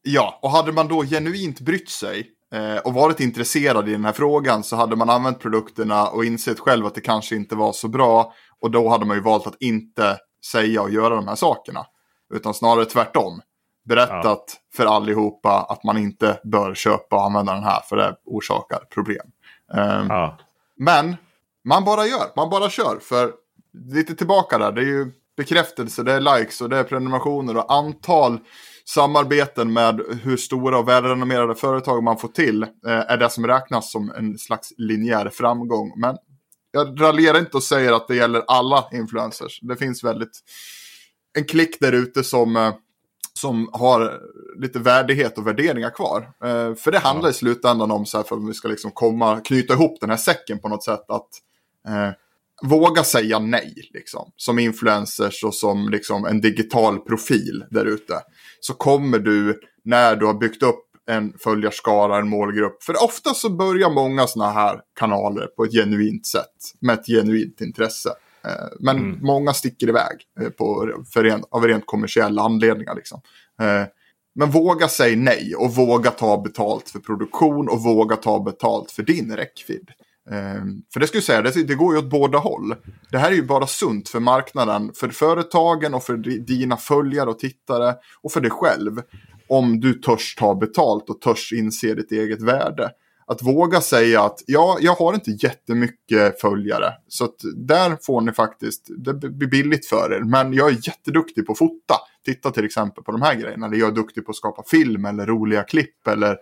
Ja, 0.06 0.39
och 0.41 0.51
hade 0.51 0.72
man 0.72 0.88
då 0.88 1.04
genuint 1.04 1.60
brytt 1.60 1.89
sig 1.89 2.33
och 2.84 2.93
varit 2.93 3.20
intresserad 3.20 3.89
i 3.89 3.91
den 3.91 4.06
här 4.06 4.12
frågan 4.12 4.64
så 4.64 4.76
hade 4.76 4.95
man 4.95 5.10
använt 5.10 5.39
produkterna 5.39 6.08
och 6.08 6.26
insett 6.26 6.60
själv 6.60 6.86
att 6.86 6.95
det 6.95 7.01
kanske 7.01 7.36
inte 7.36 7.56
var 7.56 7.72
så 7.72 7.88
bra. 7.88 8.34
Och 8.62 8.72
då 8.72 8.89
hade 8.89 9.06
man 9.06 9.18
ju 9.18 9.24
valt 9.24 9.47
att 9.47 9.62
inte 9.62 10.18
säga 10.51 10.82
och 10.82 10.89
göra 10.89 11.16
de 11.16 11.28
här 11.28 11.36
sakerna. 11.36 11.86
Utan 12.34 12.54
snarare 12.54 12.86
tvärtom. 12.86 13.41
Berättat 13.86 14.24
ja. 14.47 14.76
för 14.76 14.86
allihopa 14.86 15.66
att 15.70 15.84
man 15.84 15.97
inte 15.97 16.39
bör 16.43 16.76
köpa 16.76 17.16
och 17.16 17.26
använda 17.26 17.54
den 17.54 17.64
här 17.64 17.82
för 17.89 17.97
det 17.97 18.16
orsakar 18.26 18.80
problem. 18.93 19.28
Um, 19.74 20.08
ja. 20.10 20.38
Men 20.78 21.16
man 21.64 21.84
bara 21.84 22.06
gör, 22.06 22.26
man 22.36 22.49
bara 22.49 22.70
kör. 22.70 22.99
För 23.01 23.32
lite 23.93 24.16
tillbaka 24.16 24.58
där, 24.58 24.72
det 24.72 24.82
är 24.82 24.86
ju 24.86 25.12
bekräftelse, 25.38 26.04
det 26.04 26.14
är 26.14 26.38
likes 26.38 26.62
och 26.62 26.70
det 26.70 26.78
är 26.78 26.84
prenumerationer 26.84 27.58
och 27.58 27.74
antal 27.74 28.39
samarbeten 28.90 29.74
med 29.74 30.02
hur 30.24 30.38
stora 30.38 30.78
och 30.78 30.88
välrenommerade 30.88 31.56
företag 31.56 32.04
man 32.04 32.18
får 32.18 32.28
till 32.28 32.64
eh, 32.64 32.70
är 32.86 33.18
det 33.18 33.30
som 33.30 33.48
räknas 33.48 33.92
som 33.92 34.12
en 34.12 34.38
slags 34.38 34.74
linjär 34.78 35.30
framgång. 35.30 35.94
Men 35.98 36.18
jag 36.72 37.02
raljerar 37.02 37.40
inte 37.40 37.58
och 37.58 37.64
säger 37.64 37.92
att 37.92 38.08
det 38.08 38.16
gäller 38.16 38.44
alla 38.48 38.86
influencers. 38.92 39.60
Det 39.62 39.76
finns 39.76 40.04
väldigt 40.04 40.40
en 41.38 41.46
klick 41.46 41.80
där 41.80 41.92
ute 41.92 42.24
som, 42.24 42.56
eh, 42.56 42.74
som 43.34 43.70
har 43.74 44.20
lite 44.62 44.80
värdighet 44.80 45.38
och 45.38 45.48
värderingar 45.48 45.90
kvar. 45.90 46.22
Eh, 46.22 46.76
för 46.76 46.92
det 46.92 47.00
handlar 47.00 47.28
ja. 47.28 47.32
i 47.32 47.34
slutändan 47.34 47.92
om, 47.92 48.06
så 48.06 48.18
här, 48.18 48.24
för 48.24 48.36
att 48.36 48.50
vi 48.50 48.54
ska 48.54 48.68
liksom 48.68 48.92
komma, 48.92 49.40
knyta 49.40 49.74
ihop 49.74 49.98
den 50.02 50.10
här 50.10 50.18
säcken 50.18 50.60
på 50.60 50.70
något 50.70 50.84
sätt, 50.84 51.06
att 51.08 51.30
eh, 51.88 52.12
våga 52.64 53.04
säga 53.04 53.40
nej, 53.40 53.90
liksom. 53.94 54.32
Som 54.36 54.60
influencers 54.60 55.44
och 55.44 55.54
som 55.54 55.90
liksom 55.90 56.26
en 56.26 56.42
digital 56.42 57.00
profil 57.00 57.66
där 57.70 57.86
ute. 57.86 58.14
Så 58.66 58.74
kommer 58.74 59.20
du, 59.20 59.59
när 59.84 60.16
du 60.16 60.26
har 60.26 60.34
byggt 60.34 60.64
upp 60.64 60.86
en 61.11 61.34
följarskara, 61.39 62.18
en 62.18 62.30
målgrupp. 62.30 62.84
För 62.84 63.03
ofta 63.03 63.34
så 63.34 63.49
börjar 63.49 63.89
många 63.89 64.28
sådana 64.28 64.51
här 64.51 64.80
kanaler 64.99 65.47
på 65.47 65.64
ett 65.64 65.72
genuint 65.72 66.26
sätt. 66.26 66.55
Med 66.80 66.93
ett 66.99 67.05
genuint 67.05 67.61
intresse. 67.61 68.09
Eh, 68.45 68.68
men 68.80 68.97
mm. 68.97 69.20
många 69.22 69.53
sticker 69.53 69.89
iväg 69.89 70.18
eh, 70.41 70.49
på, 70.49 70.93
för 71.14 71.24
ren, 71.24 71.43
av 71.51 71.68
rent 71.68 71.86
kommersiella 71.86 72.41
anledningar. 72.41 72.95
Liksom. 72.95 73.22
Eh, 73.61 73.84
men 74.36 74.51
våga 74.51 74.88
säga 74.88 75.18
nej 75.18 75.55
och 75.55 75.76
våga 75.76 76.11
ta 76.11 76.41
betalt 76.41 76.89
för 76.89 76.99
produktion 76.99 77.70
och 77.70 77.84
våga 77.84 78.16
ta 78.16 78.39
betalt 78.39 78.91
för 78.91 79.03
din 79.03 79.36
räckvidd. 79.36 79.89
Ehm, 80.32 80.82
för 80.93 80.99
det 80.99 81.07
skulle 81.07 81.17
jag 81.17 81.24
säga, 81.24 81.41
det, 81.41 81.63
det 81.63 81.76
går 81.76 81.93
ju 81.93 81.99
åt 81.99 82.09
båda 82.09 82.38
håll. 82.38 82.76
Det 83.11 83.17
här 83.17 83.32
är 83.32 83.36
ju 83.36 83.43
bara 83.43 83.67
sunt 83.67 84.09
för 84.09 84.19
marknaden, 84.19 84.91
för 84.95 85.09
företagen 85.09 85.93
och 85.93 86.03
för 86.03 86.17
dina 86.39 86.78
följare 86.78 87.30
och 87.30 87.39
tittare 87.39 87.95
och 88.21 88.32
för 88.32 88.41
dig 88.41 88.51
själv. 88.51 89.01
Om 89.47 89.80
du 89.80 89.93
törs 89.93 90.36
ta 90.36 90.55
betalt 90.55 91.09
och 91.09 91.21
törs 91.21 91.53
inse 91.53 91.93
ditt 91.93 92.11
eget 92.11 92.41
värde. 92.41 92.91
Att 93.26 93.43
våga 93.43 93.82
säga 93.82 94.24
att 94.24 94.43
ja, 94.45 94.78
jag 94.82 94.95
har 94.95 95.13
inte 95.13 95.32
jättemycket 95.32 96.41
följare. 96.41 96.93
Så 97.07 97.26
att 97.26 97.36
där 97.55 97.97
får 98.01 98.21
ni 98.21 98.32
faktiskt, 98.32 98.88
det 98.97 99.13
blir 99.13 99.47
billigt 99.47 99.86
för 99.86 100.13
er. 100.13 100.19
Men 100.19 100.53
jag 100.53 100.69
är 100.69 100.88
jätteduktig 100.88 101.45
på 101.45 101.51
att 101.51 101.57
fota. 101.57 101.95
Titta 102.26 102.51
till 102.51 102.65
exempel 102.65 103.03
på 103.03 103.11
de 103.11 103.21
här 103.21 103.36
grejerna. 103.36 103.65
Eller 103.65 103.78
jag 103.78 103.89
är 103.89 103.95
duktig 103.95 104.26
på 104.26 104.30
att 104.30 104.36
skapa 104.36 104.63
film 104.63 105.05
eller 105.05 105.26
roliga 105.26 105.63
klipp. 105.63 106.07
Eller 106.07 106.38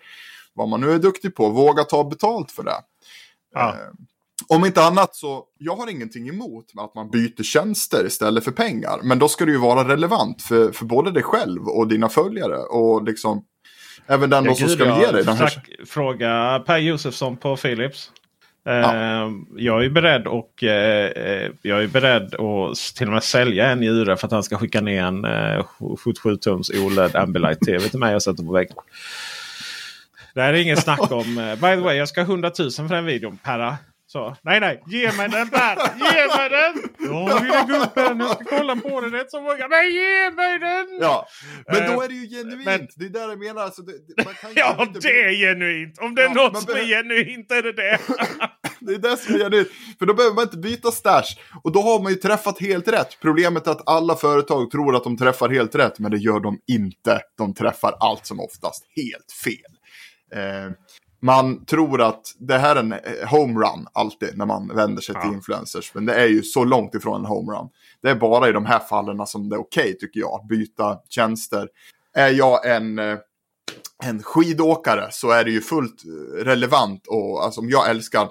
vad 0.53 0.69
man 0.69 0.81
nu 0.81 0.91
är 0.91 0.99
duktig 0.99 1.35
på. 1.35 1.49
Våga 1.49 1.83
ta 1.83 2.03
betalt 2.03 2.51
för 2.51 2.63
det. 2.63 2.81
Ja. 3.53 3.69
Eh, 3.69 3.75
om 4.47 4.65
inte 4.65 4.83
annat 4.83 5.15
så, 5.15 5.43
jag 5.57 5.75
har 5.75 5.89
ingenting 5.89 6.29
emot 6.29 6.65
att 6.77 6.95
man 6.95 7.09
byter 7.09 7.43
tjänster 7.43 8.05
istället 8.05 8.43
för 8.43 8.51
pengar. 8.51 8.99
Men 9.03 9.19
då 9.19 9.29
ska 9.29 9.45
det 9.45 9.51
ju 9.51 9.57
vara 9.57 9.87
relevant 9.87 10.41
för, 10.41 10.71
för 10.71 10.85
både 10.85 11.11
dig 11.11 11.23
själv 11.23 11.67
och 11.67 11.87
dina 11.87 12.09
följare. 12.09 12.57
Och 12.57 13.03
liksom, 13.03 13.43
även 14.07 14.29
den 14.29 14.45
ja, 14.45 14.55
som 14.55 14.69
ska 14.69 14.85
jag, 14.85 14.99
ge 15.01 15.11
dig 15.11 15.23
den 15.23 15.37
här... 15.37 15.63
Fråga 15.85 16.63
Per 16.65 16.77
Josefsson 16.77 17.37
på 17.37 17.57
Philips. 17.57 18.11
Eh, 18.67 18.73
ja. 18.73 19.31
Jag 19.57 19.85
är 19.85 19.89
beredd 19.89 20.27
och 20.27 20.63
eh, 20.63 21.51
jag 21.61 21.83
är 21.83 21.87
beredd 21.87 22.35
att 22.35 22.95
till 22.95 23.07
och 23.07 23.13
med 23.13 23.23
sälja 23.23 23.71
en 23.71 23.79
njure 23.79 24.17
för 24.17 24.27
att 24.27 24.31
han 24.31 24.43
ska 24.43 24.57
skicka 24.57 24.81
ner 24.81 25.03
en 25.03 25.25
77 25.97 26.37
tums 26.37 26.69
OLED 26.69 27.15
Ambilight 27.15 27.59
TV 27.59 27.89
till 27.89 27.99
mig 27.99 28.15
och 28.15 28.23
sätta 28.23 28.43
på 28.43 28.51
väggen. 28.51 28.75
Det 30.33 30.41
här 30.41 30.53
är 30.53 30.57
ingen 30.57 30.77
snack 30.77 31.11
om. 31.11 31.37
Uh, 31.37 31.55
by 31.55 31.59
the 31.59 31.75
way, 31.75 31.97
jag 31.97 32.07
ska 32.07 32.21
ha 32.21 32.25
100 32.25 32.51
000 32.59 32.71
för 32.71 32.95
den 32.95 33.05
videon. 33.05 33.37
Perra. 33.37 33.77
Så. 34.11 34.35
Nej, 34.41 34.59
nej. 34.59 34.83
Ge 34.87 35.11
mig 35.11 35.29
den 35.29 35.49
Per! 35.49 35.75
Ge 35.99 36.37
mig 36.37 36.49
den! 36.49 36.73
Ja, 36.99 37.39
lilla 37.39 37.63
gubben. 37.63 38.19
Jag 38.19 38.31
ska 38.31 38.43
kolla 38.57 38.75
på 38.75 39.01
den 39.01 39.11
rätt 39.11 39.31
så 39.31 39.41
många. 39.41 39.67
Men 39.67 39.91
ge 39.91 40.31
mig 40.31 40.59
den! 40.59 40.87
Ja, 41.01 41.27
men 41.67 41.91
då 41.91 42.01
är 42.01 42.07
det 42.07 42.13
ju 42.13 42.27
genuint. 42.27 42.65
Men, 42.65 42.87
det 42.95 43.05
är 43.05 43.09
där 43.09 43.29
jag 43.29 43.39
menar. 43.39 43.61
Alltså, 43.61 43.81
det, 43.81 44.25
man 44.25 44.33
kan 44.33 44.51
ja, 44.55 44.87
det 45.01 45.09
är 45.09 45.31
genuint. 45.31 45.99
Om 45.99 46.15
det 46.15 46.21
är 46.21 46.25
ja, 46.25 46.33
något 46.33 46.63
som 46.63 46.75
är 46.75 46.85
genuint 46.85 47.51
är 47.51 47.63
det 47.63 47.73
det. 47.73 47.99
det 48.79 48.93
är 48.93 48.97
det 48.97 49.17
som 49.17 49.35
är 49.35 49.39
genuint. 49.39 49.67
För 49.99 50.05
då 50.05 50.13
behöver 50.13 50.35
man 50.35 50.43
inte 50.43 50.57
byta 50.57 50.91
stash. 50.91 51.37
Och 51.63 51.71
då 51.71 51.81
har 51.81 52.03
man 52.03 52.11
ju 52.11 52.17
träffat 52.17 52.59
helt 52.59 52.87
rätt. 52.87 53.17
Problemet 53.21 53.67
är 53.67 53.71
att 53.71 53.89
alla 53.89 54.15
företag 54.15 54.71
tror 54.71 54.95
att 54.95 55.03
de 55.03 55.17
träffar 55.17 55.49
helt 55.49 55.75
rätt. 55.75 55.99
Men 55.99 56.11
det 56.11 56.17
gör 56.17 56.39
de 56.39 56.59
inte. 56.67 57.21
De 57.37 57.53
träffar 57.53 57.95
allt 57.99 58.25
som 58.25 58.39
oftast 58.39 58.83
helt 58.95 59.31
fel. 59.43 59.80
Eh, 60.35 60.71
man 61.21 61.65
tror 61.65 62.01
att 62.01 62.21
det 62.39 62.57
här 62.57 62.75
är 62.75 62.79
en 62.79 62.93
eh, 62.93 62.99
homerun 63.29 63.87
alltid 63.93 64.37
när 64.37 64.45
man 64.45 64.75
vänder 64.75 65.01
sig 65.01 65.15
ja. 65.15 65.21
till 65.21 65.31
influencers. 65.33 65.91
Men 65.93 66.05
det 66.05 66.13
är 66.13 66.27
ju 66.27 66.43
så 66.43 66.63
långt 66.63 66.95
ifrån 66.95 67.19
en 67.19 67.25
homerun. 67.25 67.69
Det 68.01 68.09
är 68.09 68.15
bara 68.15 68.49
i 68.49 68.51
de 68.51 68.65
här 68.65 68.79
fallen 68.79 69.27
som 69.27 69.49
det 69.49 69.55
är 69.55 69.61
okej 69.61 69.83
okay, 69.83 69.93
tycker 69.93 70.19
jag 70.19 70.33
att 70.33 70.47
byta 70.47 70.99
tjänster. 71.09 71.67
Är 72.13 72.29
jag 72.29 72.75
en, 72.75 72.99
eh, 72.99 73.17
en 74.03 74.23
skidåkare 74.23 75.07
så 75.11 75.31
är 75.31 75.43
det 75.43 75.51
ju 75.51 75.61
fullt 75.61 76.03
relevant 76.35 77.07
och 77.07 77.43
alltså, 77.43 77.61
om 77.61 77.69
jag 77.69 77.89
älskar 77.89 78.29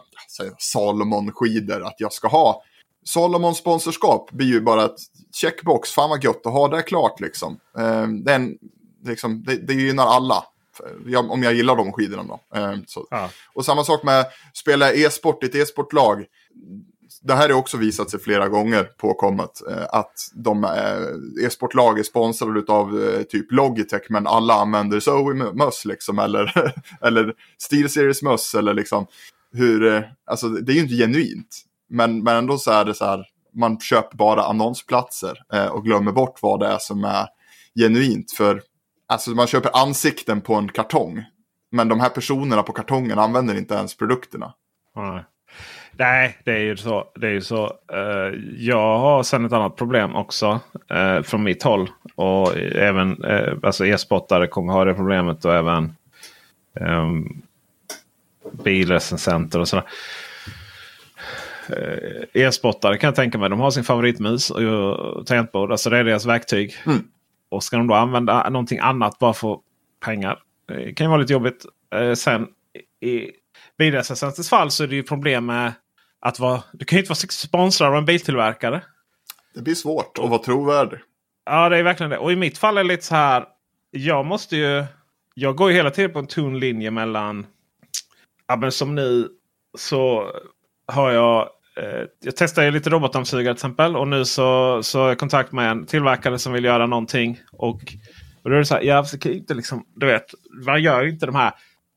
Salomon 0.58 1.32
skidor 1.32 1.82
att 1.82 1.96
jag 1.98 2.12
ska 2.12 2.28
ha 2.28 2.62
Salomon 3.04 3.54
sponsorskap 3.54 4.30
blir 4.30 4.46
ju 4.46 4.60
bara 4.60 4.84
ett 4.84 4.98
checkbox. 5.32 5.90
Fan 5.90 6.10
vad 6.10 6.24
gött 6.24 6.46
att 6.46 6.52
ha 6.52 6.68
det 6.68 6.82
klart 6.82 7.20
liksom. 7.20 7.60
Eh, 7.78 8.06
det, 8.06 8.34
en, 8.34 8.58
liksom 9.04 9.42
det, 9.42 9.56
det 9.56 9.74
gynnar 9.74 10.06
alla 10.06 10.44
jag, 11.06 11.30
om 11.30 11.42
jag 11.42 11.54
gillar 11.54 11.76
de 11.76 11.92
skidorna 11.92 12.22
då. 12.22 12.58
Eh, 12.58 12.74
ja. 13.10 13.30
Och 13.54 13.64
samma 13.64 13.84
sak 13.84 14.02
med 14.02 14.26
spela 14.54 14.92
e-sport 14.92 15.42
i 15.44 15.46
ett 15.46 15.54
e-sportlag. 15.54 16.24
Det 17.22 17.34
här 17.34 17.48
har 17.48 17.56
också 17.56 17.76
visat 17.76 18.10
sig 18.10 18.20
flera 18.20 18.48
gånger 18.48 18.84
påkommet. 18.84 19.68
Eh, 19.70 19.86
att 19.92 20.30
de 20.34 20.64
eh, 20.64 21.46
e-sportlag 21.46 21.98
är 21.98 22.02
sponsrade 22.02 22.72
av 22.72 23.02
eh, 23.02 23.22
typ 23.22 23.52
Logitech 23.52 24.06
men 24.08 24.26
alla 24.26 24.54
använder 24.54 25.00
Zoe-möss 25.00 25.84
liksom. 25.84 26.18
Eller, 26.18 26.74
eller 27.02 27.34
SteelSeries-möss 27.58 28.54
eller 28.54 28.74
liksom. 28.74 29.06
Hur, 29.52 29.94
eh, 29.94 30.02
alltså 30.26 30.48
det 30.48 30.72
är 30.72 30.74
ju 30.74 30.80
inte 30.80 30.94
genuint. 30.94 31.64
Men, 31.88 32.22
men 32.22 32.36
ändå 32.36 32.58
så 32.58 32.70
är 32.70 32.84
det 32.84 32.94
så 32.94 33.04
här. 33.04 33.26
Man 33.54 33.80
köper 33.80 34.16
bara 34.16 34.42
annonsplatser 34.42 35.38
eh, 35.52 35.66
och 35.66 35.84
glömmer 35.84 36.12
bort 36.12 36.38
vad 36.42 36.60
det 36.60 36.66
är 36.66 36.78
som 36.78 37.04
är 37.04 37.26
genuint. 37.74 38.32
För 38.32 38.62
Alltså 39.10 39.30
man 39.30 39.46
köper 39.46 39.82
ansikten 39.82 40.40
på 40.40 40.54
en 40.54 40.68
kartong. 40.68 41.24
Men 41.70 41.88
de 41.88 42.00
här 42.00 42.08
personerna 42.08 42.62
på 42.62 42.72
kartongen 42.72 43.18
använder 43.18 43.58
inte 43.58 43.74
ens 43.74 43.96
produkterna. 43.96 44.54
Nej, 44.96 45.24
Nej 45.92 46.38
det 46.44 46.52
är 46.52 46.58
ju 46.58 46.76
så. 46.76 47.04
Det 47.14 47.26
är 47.26 47.30
ju 47.30 47.40
så. 47.40 47.66
Uh, 47.92 48.40
jag 48.56 48.98
har 48.98 49.22
sen 49.22 49.44
ett 49.44 49.52
annat 49.52 49.76
problem 49.76 50.16
också. 50.16 50.60
Uh, 50.94 51.22
från 51.22 51.42
mitt 51.42 51.62
håll. 51.62 51.90
Och 52.14 52.56
även 52.58 53.24
uh, 53.24 53.58
alltså 53.62 53.86
e-spottare 53.86 54.46
kommer 54.46 54.72
ha 54.72 54.84
det 54.84 54.94
problemet. 54.94 55.44
Och 55.44 55.54
även 55.54 55.96
um, 56.80 57.42
bilrecensenter 58.64 59.60
och 59.60 59.68
sådär. 59.68 59.84
E-spottare 62.32 62.98
kan 62.98 63.08
jag 63.08 63.14
tänka 63.14 63.38
mig. 63.38 63.50
De 63.50 63.60
har 63.60 63.70
sin 63.70 63.84
favoritmus 63.84 64.50
och 64.50 65.26
tangentbord. 65.26 65.70
Alltså 65.72 65.90
det 65.90 65.98
är 65.98 66.04
deras 66.04 66.26
verktyg. 66.26 66.76
Mm. 66.86 67.04
Och 67.50 67.64
ska 67.64 67.76
de 67.76 67.86
då 67.86 67.94
använda 67.94 68.48
någonting 68.50 68.78
annat 68.78 69.18
bara 69.18 69.32
för 69.32 69.58
pengar. 70.04 70.42
Det 70.68 70.94
kan 70.94 71.04
ju 71.04 71.08
vara 71.08 71.20
lite 71.20 71.32
jobbigt. 71.32 71.66
Eh, 71.94 72.14
sen 72.14 72.46
i 73.00 73.30
bilrecensentens 73.78 74.50
fall 74.50 74.70
så 74.70 74.84
är 74.84 74.88
det 74.88 74.94
ju 74.94 75.02
problem 75.02 75.46
med 75.46 75.72
att 76.20 76.38
vara, 76.38 76.62
du 76.72 76.84
kan 76.84 76.96
ju 76.96 77.00
inte 77.00 77.10
vara 77.10 77.16
sponsrad 77.30 77.88
av 77.88 77.96
en 77.96 78.04
biltillverkare. 78.04 78.82
Det 79.54 79.62
blir 79.62 79.74
svårt 79.74 80.18
att 80.18 80.30
vara 80.30 80.42
trovärdig. 80.42 80.98
Ja, 81.44 81.68
det 81.68 81.78
är 81.78 81.82
verkligen 81.82 82.10
det. 82.10 82.18
Och 82.18 82.32
i 82.32 82.36
mitt 82.36 82.58
fall 82.58 82.78
är 82.78 82.82
det 82.82 82.88
lite 82.88 83.04
så 83.06 83.14
här. 83.14 83.44
Jag 83.90 84.26
måste 84.26 84.56
ju. 84.56 84.84
Jag 85.34 85.56
går 85.56 85.70
ju 85.70 85.76
hela 85.76 85.90
tiden 85.90 86.12
på 86.12 86.18
en 86.18 86.26
tunn 86.26 86.58
linje 86.58 86.90
mellan. 86.90 87.46
Ja, 88.46 88.56
men 88.56 88.72
som 88.72 88.94
nu 88.94 89.28
så 89.78 90.32
har 90.86 91.10
jag 91.10 91.40
eh, 91.40 91.48
jag 92.24 92.36
testar 92.36 92.62
ju 92.62 92.70
lite 92.70 92.90
robotdammsugare 92.90 93.54
till 93.54 93.58
exempel. 93.58 93.96
Och 93.96 94.08
nu 94.08 94.24
så, 94.24 94.80
så 94.82 95.02
är 95.02 95.04
jag 95.04 95.12
i 95.12 95.16
kontakt 95.16 95.52
med 95.52 95.70
en 95.70 95.86
tillverkare 95.86 96.38
som 96.38 96.52
vill 96.52 96.64
göra 96.64 96.86
någonting. 96.86 97.40
Och, 97.52 97.80
och 98.42 98.50
då 98.50 98.56
är 98.56 98.58
det 98.58 98.64
så 98.64 98.74
här, 98.74 98.82
jag 98.82 99.06
kan 99.20 99.32
inte 99.32 99.54
liksom, 99.54 99.84
du 99.96 100.06
vet, 100.06 100.34
man 100.66 100.82
gör 100.82 101.02
ju 101.02 101.10
inte 101.10 101.26
de 101.26 101.34
här 101.34 101.52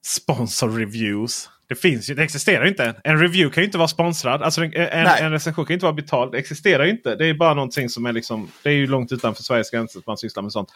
sponsor 0.06 0.70
reviews. 0.70 1.50
Det 1.70 1.76
finns 1.76 2.10
ju, 2.10 2.16
det 2.16 2.24
existerar 2.24 2.66
inte. 2.66 2.96
En 3.04 3.20
review 3.20 3.54
kan 3.54 3.62
ju 3.62 3.66
inte 3.66 3.78
vara 3.78 3.88
sponsrad. 3.88 4.42
Alltså 4.42 4.64
en, 4.64 4.74
en, 4.74 5.32
recension 5.32 5.66
kan 5.66 5.74
inte 5.74 5.86
vara 5.86 5.94
betald. 5.94 6.32
Det 6.32 6.38
existerar 6.38 6.86
ju 6.86 6.92
inte. 6.92 7.16
Det 7.16 7.26
är 7.26 7.34
bara 7.34 7.54
någonting 7.54 7.90
som 7.90 8.06
är 8.06 8.14
liksom. 8.14 8.48
Det 8.64 8.70
är 8.70 8.74
ju 8.74 8.88
långt 8.88 9.12
utanför 9.12 9.44
Sveriges 9.44 9.72
gränser 9.72 10.00
att 10.00 10.08
man 10.08 10.18
sysslar 10.18 10.44
med 10.44 10.52
sånt. 10.52 10.70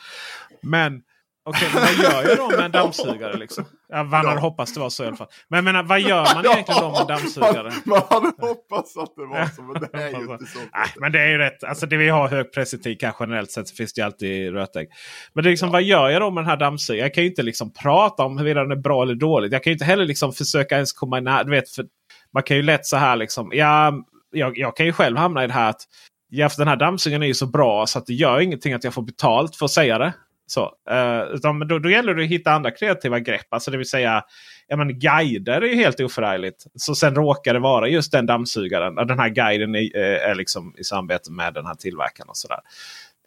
Men 0.61 1.01
Okej, 1.49 1.69
men 1.73 1.83
vad 1.83 1.93
gör 1.93 2.29
jag 2.29 2.37
då 2.37 2.49
med 2.49 2.65
en 2.65 2.71
dammsugare? 2.71 3.37
Liksom? 3.37 3.65
Ja, 3.89 4.03
man 4.03 4.25
hade 4.25 4.39
hoppats 4.39 4.73
det 4.73 4.79
var 4.79 4.89
så 4.89 5.03
i 5.03 5.07
alla 5.07 5.15
fall. 5.15 5.27
Men 5.49 5.63
menar, 5.63 5.83
vad 5.83 6.01
gör 6.01 6.35
man 6.35 6.45
egentligen 6.45 6.81
då 6.81 6.89
med 6.91 7.01
en 7.01 7.07
dammsugare? 7.07 7.71
Man, 7.85 8.01
man 8.09 8.23
hade 8.23 8.47
hoppats 8.47 8.97
att 8.97 9.15
det 9.15 9.25
var 9.25 9.45
så, 9.55 9.61
men 9.61 9.81
det 9.81 9.97
är 9.97 10.09
ju 10.09 10.31
inte 10.33 10.45
så. 10.45 10.59
Nej, 10.59 10.87
men 10.95 11.11
det 11.11 11.19
är 11.19 11.27
ju 11.27 11.37
rätt. 11.37 11.63
Alltså 11.63 11.85
det 11.85 11.97
vi 11.97 12.09
har 12.09 12.27
hög 12.27 12.53
pressetik 12.53 13.03
generellt 13.19 13.51
sett 13.51 13.67
så 13.67 13.75
finns 13.75 13.93
det 13.93 14.01
ju 14.01 14.05
alltid 14.05 14.53
rötägg. 14.53 14.87
Men 15.33 15.43
det 15.43 15.49
är 15.49 15.51
liksom, 15.51 15.67
ja. 15.67 15.73
vad 15.73 15.83
gör 15.83 16.09
jag 16.09 16.21
då 16.21 16.31
med 16.31 16.43
den 16.43 16.49
här 16.49 16.57
dammsugaren? 16.57 17.03
Jag 17.03 17.13
kan 17.13 17.23
ju 17.23 17.29
inte 17.29 17.43
liksom 17.43 17.73
prata 17.73 18.23
om 18.23 18.37
huruvida 18.37 18.61
den 18.61 18.71
är 18.71 18.81
bra 18.81 19.03
eller 19.03 19.15
dålig. 19.15 19.53
Jag 19.53 19.63
kan 19.63 19.71
ju 19.71 19.75
inte 19.75 19.85
heller 19.85 20.05
liksom 20.05 20.33
försöka 20.33 20.75
ens 20.75 20.93
komma 20.93 21.19
nära. 21.19 21.43
Du 21.43 21.51
vet, 21.51 21.69
för 21.69 21.85
man 22.33 22.43
kan 22.43 22.57
ju 22.57 22.63
lätt 22.63 22.85
så 22.85 22.97
här 22.97 23.15
liksom. 23.15 23.51
Ja, 23.53 23.93
jag, 24.31 24.57
jag 24.57 24.77
kan 24.77 24.85
ju 24.85 24.93
själv 24.93 25.17
hamna 25.17 25.43
i 25.43 25.47
det 25.47 25.53
här 25.53 25.69
att 25.69 25.81
ja, 26.29 26.49
den 26.57 26.67
här 26.67 26.75
dammsugaren 26.75 27.23
är 27.23 27.27
ju 27.27 27.33
så 27.33 27.45
bra 27.45 27.85
så 27.85 27.99
att 27.99 28.05
det 28.05 28.13
gör 28.13 28.39
ingenting 28.39 28.73
att 28.73 28.83
jag 28.83 28.93
får 28.93 29.01
betalt 29.01 29.55
för 29.55 29.65
att 29.65 29.71
säga 29.71 29.97
det. 29.97 30.13
Så, 30.47 30.73
eh, 30.89 31.21
utan 31.33 31.67
då, 31.67 31.79
då 31.79 31.89
gäller 31.89 32.13
det 32.13 32.23
att 32.23 32.29
hitta 32.29 32.51
andra 32.51 32.71
kreativa 32.71 33.19
grepp. 33.19 33.45
Alltså 33.49 33.71
det 33.71 33.77
vill 33.77 33.89
säga 33.89 34.23
ja, 34.67 34.77
men 34.77 34.99
guider 34.99 35.61
är 35.61 35.65
ju 35.65 35.75
helt 35.75 35.99
oförargligt. 35.99 36.65
Så 36.75 36.95
sen 36.95 37.15
råkar 37.15 37.53
det 37.53 37.59
vara 37.59 37.87
just 37.87 38.11
den 38.11 38.25
dammsugaren. 38.25 38.95
Den 38.95 39.19
här 39.19 39.29
guiden 39.29 39.75
är, 39.75 39.97
eh, 39.97 40.29
är 40.29 40.35
liksom 40.35 40.75
i 40.77 40.83
samarbete 40.83 41.31
med 41.31 41.53
den 41.53 41.65
här 41.65 41.75
tillverkaren. 41.75 42.29
och 42.29 42.37
sådär. 42.37 42.59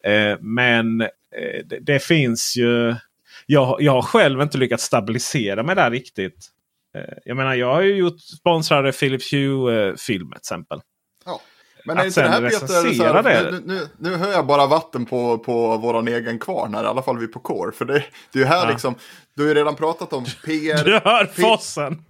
Eh, 0.04 0.38
men 0.40 0.98
det, 1.64 1.78
det, 1.80 2.02
finns 2.02 2.56
ju... 2.56 2.94
Jag, 3.46 3.76
jag 3.82 3.92
har 3.92 4.02
själv 4.02 4.40
inte 4.40 4.58
lyckats 4.58 4.84
stabilisera 4.84 5.62
mig 5.62 5.74
där 5.74 5.90
riktigt. 5.90 6.50
Jag 7.24 7.36
menar 7.36 7.54
jag 7.54 7.74
har 7.74 7.82
ju 7.82 7.96
gjort 7.96 8.20
sponsrade 8.20 8.92
Philips 8.92 9.32
Hue-filmer 9.32 10.30
till 10.30 10.36
exempel. 10.36 10.80
Men 11.84 11.98
är 11.98 12.06
inte 12.06 12.22
det 12.22 12.28
här 12.28 12.50
Peter, 12.50 12.66
så 12.94 13.04
här, 13.04 13.50
nu, 13.50 13.62
nu, 13.64 13.88
nu 13.98 14.16
hör 14.16 14.32
jag 14.32 14.46
bara 14.46 14.66
vatten 14.66 15.06
på, 15.06 15.38
på 15.38 15.76
våran 15.76 16.08
egen 16.08 16.38
kvarn 16.38 16.74
här, 16.74 16.84
i 16.84 16.86
alla 16.86 17.02
fall 17.02 17.18
vi 17.18 17.26
på 17.26 17.38
Core. 17.38 17.72
För 17.72 17.84
det, 17.84 18.04
det 18.32 18.42
är 18.42 18.46
här 18.46 18.64
ja. 18.64 18.70
liksom, 18.70 18.94
du 19.36 19.42
har 19.42 19.48
ju 19.48 19.54
redan 19.54 19.76
pratat 19.76 20.12
om 20.12 20.24
PR. 20.44 20.84
Du 20.90 20.92
hör 20.92 21.26
fossen! 21.26 22.02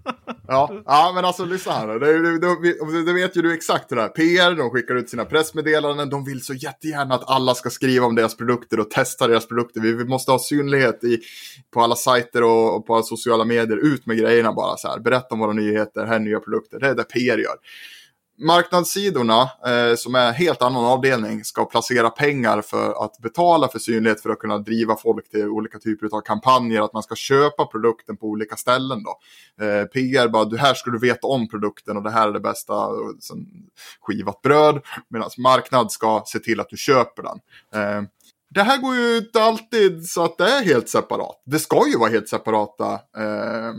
ja, 0.48 0.82
ja, 0.86 1.12
men 1.14 1.24
alltså 1.24 1.44
lyssna 1.44 1.72
här. 1.72 1.86
Det, 1.86 3.04
det, 3.04 3.12
vet 3.12 3.36
ju 3.36 3.42
du 3.42 3.54
exakt 3.54 3.92
hur 3.92 3.96
det 3.96 4.02
är. 4.02 4.08
PR, 4.08 4.54
de 4.54 4.70
skickar 4.70 4.94
ut 4.94 5.10
sina 5.10 5.24
pressmeddelanden, 5.24 6.10
de 6.10 6.24
vill 6.24 6.44
så 6.44 6.54
jättegärna 6.54 7.14
att 7.14 7.30
alla 7.30 7.54
ska 7.54 7.70
skriva 7.70 8.06
om 8.06 8.14
deras 8.14 8.36
produkter 8.36 8.80
och 8.80 8.90
testa 8.90 9.26
deras 9.26 9.48
produkter. 9.48 9.80
Vi, 9.80 9.92
vi 9.92 10.04
måste 10.04 10.32
ha 10.32 10.38
synlighet 10.38 11.04
i, 11.04 11.18
på 11.74 11.80
alla 11.80 11.96
sajter 11.96 12.42
och, 12.42 12.76
och 12.76 12.86
på 12.86 12.94
alla 12.94 13.02
sociala 13.02 13.44
medier. 13.44 13.76
Ut 13.76 14.06
med 14.06 14.18
grejerna 14.18 14.52
bara 14.52 14.76
så 14.76 14.88
här. 14.88 14.98
Berätta 14.98 15.34
om 15.34 15.38
våra 15.38 15.52
nyheter, 15.52 16.06
här 16.06 16.14
är 16.14 16.18
nya 16.18 16.40
produkter. 16.40 16.80
Det 16.80 16.88
är 16.88 16.94
det 16.94 17.04
PR 17.04 17.38
gör 17.38 17.56
marknadssidorna, 18.40 19.42
eh, 19.42 19.96
som 19.96 20.14
är 20.14 20.28
en 20.28 20.34
helt 20.34 20.62
annan 20.62 20.84
avdelning, 20.84 21.44
ska 21.44 21.64
placera 21.64 22.10
pengar 22.10 22.62
för 22.62 23.04
att 23.04 23.18
betala 23.18 23.68
för 23.68 23.78
synlighet 23.78 24.22
för 24.22 24.30
att 24.30 24.38
kunna 24.38 24.58
driva 24.58 24.96
folk 24.96 25.30
till 25.30 25.48
olika 25.48 25.78
typer 25.78 26.16
av 26.16 26.20
kampanjer, 26.20 26.82
att 26.82 26.92
man 26.92 27.02
ska 27.02 27.14
köpa 27.14 27.66
produkten 27.66 28.16
på 28.16 28.26
olika 28.26 28.56
ställen. 28.56 29.02
Då. 29.02 29.18
Eh, 29.64 29.84
PR 29.84 30.28
bara, 30.28 30.44
du 30.44 30.58
här 30.58 30.74
ska 30.74 30.90
du 30.90 30.98
veta 30.98 31.26
om 31.26 31.48
produkten 31.48 31.96
och 31.96 32.02
det 32.02 32.10
här 32.10 32.28
är 32.28 32.32
det 32.32 32.40
bästa, 32.40 32.88
sen, 33.20 33.46
skivat 34.00 34.42
bröd, 34.42 34.80
medan 35.08 35.30
marknad 35.38 35.92
ska 35.92 36.22
se 36.26 36.38
till 36.38 36.60
att 36.60 36.68
du 36.68 36.76
köper 36.76 37.22
den. 37.22 37.38
Eh, 37.74 38.02
det 38.54 38.62
här 38.62 38.78
går 38.78 38.96
ju 38.96 39.16
inte 39.16 39.42
alltid 39.42 40.06
så 40.06 40.24
att 40.24 40.38
det 40.38 40.50
är 40.50 40.64
helt 40.64 40.88
separat. 40.88 41.42
Det 41.46 41.58
ska 41.58 41.88
ju 41.88 41.98
vara 41.98 42.10
helt 42.10 42.28
separata 42.28 42.92
eh, 42.94 43.74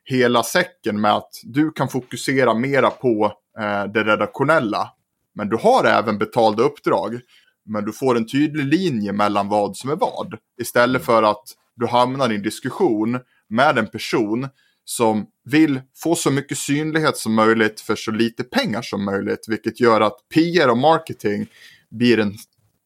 hela 0.04 0.42
säcken 0.42 1.00
med 1.00 1.14
att 1.14 1.30
du 1.42 1.70
kan 1.70 1.88
fokusera 1.88 2.54
mera 2.54 2.90
på 2.90 3.32
eh, 3.60 3.84
det 3.84 4.04
redaktionella. 4.04 4.92
Men 5.34 5.48
du 5.48 5.56
har 5.56 5.84
även 5.84 6.18
betalda 6.18 6.62
uppdrag. 6.62 7.20
Men 7.64 7.84
du 7.84 7.92
får 7.92 8.16
en 8.16 8.26
tydlig 8.26 8.64
linje 8.64 9.12
mellan 9.12 9.48
vad 9.48 9.76
som 9.76 9.90
är 9.90 9.96
vad. 9.96 10.34
Istället 10.60 11.04
för 11.04 11.22
att 11.22 11.44
du 11.76 11.86
hamnar 11.86 12.32
i 12.32 12.34
en 12.34 12.42
diskussion 12.42 13.18
med 13.48 13.78
en 13.78 13.86
person 13.86 14.48
som 14.84 15.26
vill 15.44 15.80
få 15.96 16.14
så 16.14 16.30
mycket 16.30 16.58
synlighet 16.58 17.16
som 17.16 17.34
möjligt 17.34 17.80
för 17.80 17.96
så 17.96 18.10
lite 18.10 18.44
pengar 18.44 18.82
som 18.82 19.04
möjligt. 19.04 19.44
Vilket 19.48 19.80
gör 19.80 20.00
att 20.00 20.16
PR 20.34 20.68
och 20.68 20.78
marketing 20.78 21.46
blir 21.90 22.18
en 22.18 22.34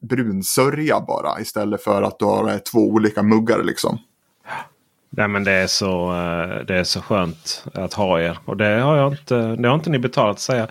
brun 0.03 0.43
sörja 0.43 1.01
bara 1.01 1.41
istället 1.41 1.83
för 1.83 2.03
att 2.03 2.19
du 2.19 2.25
har 2.25 2.59
två 2.59 2.79
olika 2.79 3.23
muggar 3.23 3.63
liksom. 3.63 3.99
Nej, 5.17 5.29
men 5.29 5.45
det, 5.45 5.53
är 5.53 5.67
så, 5.67 6.13
eh, 6.13 6.65
det 6.67 6.75
är 6.75 6.85
så 6.85 7.01
skönt 7.01 7.65
att 7.75 7.95
ha 7.95 8.21
er. 8.21 8.39
Och 8.45 8.57
det 8.57 8.81
har, 8.81 8.97
jag 8.97 9.13
inte, 9.13 9.57
det 9.57 9.69
har 9.69 9.75
inte 9.75 9.91
ni 9.91 9.99
betalat 9.99 10.37
att 10.37 10.41
säga. 10.41 10.69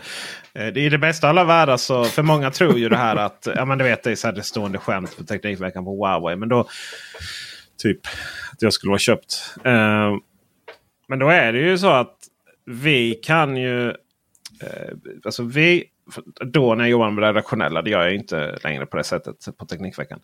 Eh, 0.54 0.68
det 0.68 0.86
är 0.86 0.90
det 0.90 0.98
bästa 0.98 1.28
av 1.28 1.30
alla 1.30 1.44
världar. 1.44 1.78
Så 1.78 2.04
för 2.04 2.24
många 2.24 2.52
tror 2.52 2.78
ju 2.78 2.90
det 2.90 2.98
här 2.98 3.16
att 3.26 3.48
ja, 3.56 3.66
men 3.66 3.78
du 3.78 3.84
vet, 3.84 4.04
det 4.04 4.12
är 4.12 4.16
så 4.16 4.28
här 4.28 4.36
det 4.36 4.44
stående 4.44 4.78
skämt 4.78 5.18
på 5.18 5.24
Teknikveckan 5.24 5.86
på 5.86 5.92
Huawei. 5.92 6.36
Men 6.36 6.50
då 6.50 6.68
typ 7.78 8.00
att 8.52 8.62
jag 8.62 8.74
skulle 8.74 8.94
ha 8.94 8.98
köpt. 8.98 9.56
Uh, 9.66 10.18
men 11.08 11.20
då 11.20 11.30
är 11.30 11.54
det 11.54 11.60
ju 11.60 11.78
så 11.78 11.90
att 11.90 12.18
vi 12.66 13.14
kan 13.14 13.58
ju. 13.58 13.94
Uh, 14.64 14.98
alltså 15.24 15.44
vi 15.44 15.84
då 16.46 16.76
när 16.76 16.84
jag 16.84 16.92
jobbar 16.92 17.12
med 17.12 17.24
det 17.24 17.28
redaktionella, 17.28 17.82
det 17.82 17.90
gör 17.90 18.04
jag 18.04 18.16
inte 18.16 18.60
längre 18.64 18.86
på 18.86 18.98
det 18.98 19.04
sättet 19.04 19.58
på 19.58 19.66
Teknikveckan. 19.66 20.20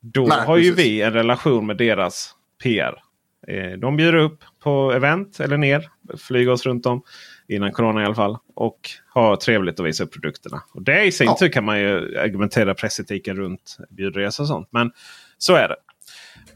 Då 0.00 0.26
Nej, 0.26 0.38
har 0.38 0.56
precis. 0.56 0.70
ju 0.70 0.74
vi 0.74 1.02
en 1.02 1.12
relation 1.12 1.66
med 1.66 1.76
deras 1.76 2.34
PR. 2.62 3.04
Eh, 3.48 3.72
de 3.78 3.96
bjuder 3.96 4.14
upp 4.14 4.44
på 4.62 4.92
event 4.92 5.40
eller 5.40 5.56
ner, 5.56 5.88
flyger 6.18 6.52
oss 6.52 6.66
runt 6.66 6.86
om. 6.86 7.02
Innan 7.48 7.72
corona 7.72 8.02
i 8.02 8.04
alla 8.04 8.14
fall. 8.14 8.38
Och 8.54 8.90
har 9.08 9.36
trevligt 9.36 9.80
att 9.80 9.86
visa 9.86 10.04
upp 10.04 10.12
produkterna. 10.12 10.62
Och 10.74 10.82
det 10.82 11.04
i 11.04 11.12
sin 11.12 11.26
ja. 11.26 11.36
tur 11.38 11.48
kan 11.48 11.64
man 11.64 11.80
ju 11.80 12.18
argumentera 12.18 12.74
pressetiken 12.74 13.36
runt 13.36 13.76
bjudresor 13.90 14.44
och 14.44 14.48
sånt. 14.48 14.68
Men 14.70 14.92
så 15.38 15.54
är 15.54 15.68
det. 15.68 15.76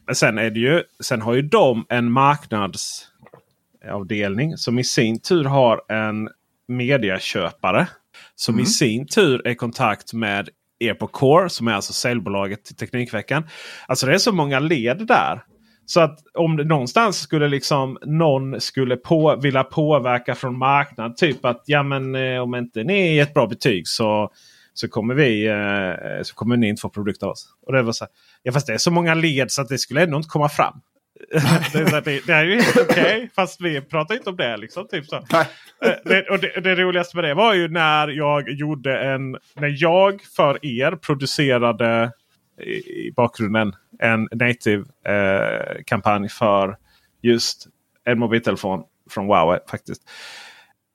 Men 0.06 0.14
sen, 0.14 0.38
är 0.38 0.50
det 0.50 0.60
ju, 0.60 0.82
sen 1.00 1.22
har 1.22 1.34
ju 1.34 1.42
de 1.42 1.86
en 1.88 2.12
marknadsavdelning 2.12 4.56
som 4.56 4.78
i 4.78 4.84
sin 4.84 5.20
tur 5.20 5.44
har 5.44 5.82
en 5.88 6.28
mediaköpare 6.68 7.86
Som 8.34 8.54
mm. 8.54 8.62
i 8.62 8.66
sin 8.66 9.06
tur 9.06 9.46
är 9.46 9.50
i 9.50 9.54
kontakt 9.54 10.12
med 10.12 10.48
er 10.78 10.94
på 10.94 11.06
Core 11.06 11.48
som 11.48 11.68
är 11.68 11.72
alltså 11.72 11.92
säljbolaget 11.92 12.64
till 12.64 12.76
Teknikveckan. 12.76 13.48
Alltså 13.86 14.06
det 14.06 14.14
är 14.14 14.18
så 14.18 14.32
många 14.32 14.58
led 14.58 15.06
där. 15.06 15.42
Så 15.86 16.00
att 16.00 16.18
om 16.34 16.56
det 16.56 16.64
någonstans 16.64 17.18
skulle 17.18 17.48
liksom 17.48 17.98
någon 18.02 18.60
skulle 18.60 18.96
på, 18.96 19.36
vilja 19.36 19.64
påverka 19.64 20.34
från 20.34 20.58
marknad. 20.58 21.16
Typ 21.16 21.44
att 21.44 21.62
ja 21.66 21.82
men 21.82 22.14
eh, 22.14 22.40
om 22.40 22.54
inte 22.54 22.84
ni 22.84 23.14
ger 23.14 23.22
ett 23.22 23.34
bra 23.34 23.46
betyg 23.46 23.88
så, 23.88 24.30
så 24.74 24.88
kommer 24.88 25.14
vi 25.14 25.46
eh, 25.46 26.22
så 26.22 26.34
kommer 26.34 26.56
ni 26.56 26.68
inte 26.68 26.80
få 26.80 26.88
produkt 26.88 27.22
av 27.22 27.30
oss. 27.30 27.48
Och 27.66 27.72
det 27.72 27.82
var 27.82 27.92
så 27.92 28.04
här, 28.04 28.10
ja 28.42 28.52
fast 28.52 28.66
det 28.66 28.74
är 28.74 28.78
så 28.78 28.90
många 28.90 29.14
led 29.14 29.50
så 29.50 29.62
att 29.62 29.68
det 29.68 29.78
skulle 29.78 30.02
ändå 30.02 30.16
inte 30.16 30.28
komma 30.28 30.48
fram. 30.48 30.80
det, 31.72 32.04
det, 32.04 32.26
det, 32.26 32.32
är 32.32 32.44
ju 32.44 32.60
helt 32.60 32.76
okej. 32.76 33.16
Okay, 33.16 33.28
fast 33.36 33.60
vi 33.60 33.80
pratar 33.80 34.14
inte 34.14 34.30
om 34.30 34.36
det. 34.36 34.56
Liksom, 34.56 34.88
typ 34.88 35.06
så. 35.06 35.16
Eh, 35.16 35.92
det, 36.04 36.28
och 36.30 36.38
det, 36.38 36.60
det, 36.60 36.74
roligaste 36.74 37.16
med 37.16 37.24
det 37.24 37.34
var 37.34 37.54
ju 37.54 37.68
när 37.68 38.08
jag 38.08 38.50
gjorde 38.50 39.00
en... 39.00 39.30
När 39.54 39.82
jag 39.82 40.22
för 40.36 40.66
er 40.66 40.96
producerade 40.96 42.12
i, 42.60 42.72
i 43.06 43.12
bakgrunden 43.16 43.74
en 43.98 44.28
native-kampanj 44.32 46.24
eh, 46.24 46.30
för 46.30 46.76
just 47.22 47.66
en 48.04 48.18
mobiltelefon 48.18 48.82
från 49.10 49.26
Huawei. 49.26 49.58
faktiskt. 49.70 50.02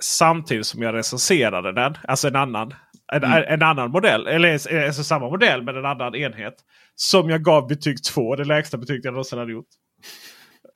Samtidigt 0.03 0.65
som 0.65 0.81
jag 0.81 0.95
recenserade 0.95 1.71
den. 1.71 1.97
Alltså 2.07 2.27
en 2.27 2.35
annan. 2.35 2.73
En, 3.13 3.23
mm. 3.23 3.43
en 3.47 3.61
annan 3.61 3.91
modell. 3.91 4.27
Eller 4.27 4.53
alltså 4.85 5.03
samma 5.03 5.29
modell 5.29 5.63
men 5.63 5.77
en 5.77 5.85
annan 5.85 6.15
enhet. 6.15 6.55
Som 6.95 7.29
jag 7.29 7.43
gav 7.43 7.67
betyg 7.67 8.03
2. 8.03 8.35
Det 8.35 8.43
lägsta 8.43 8.77
betyget 8.77 9.05
jag 9.05 9.11
någonsin 9.11 9.39
hade 9.39 9.51
gjort. 9.51 9.67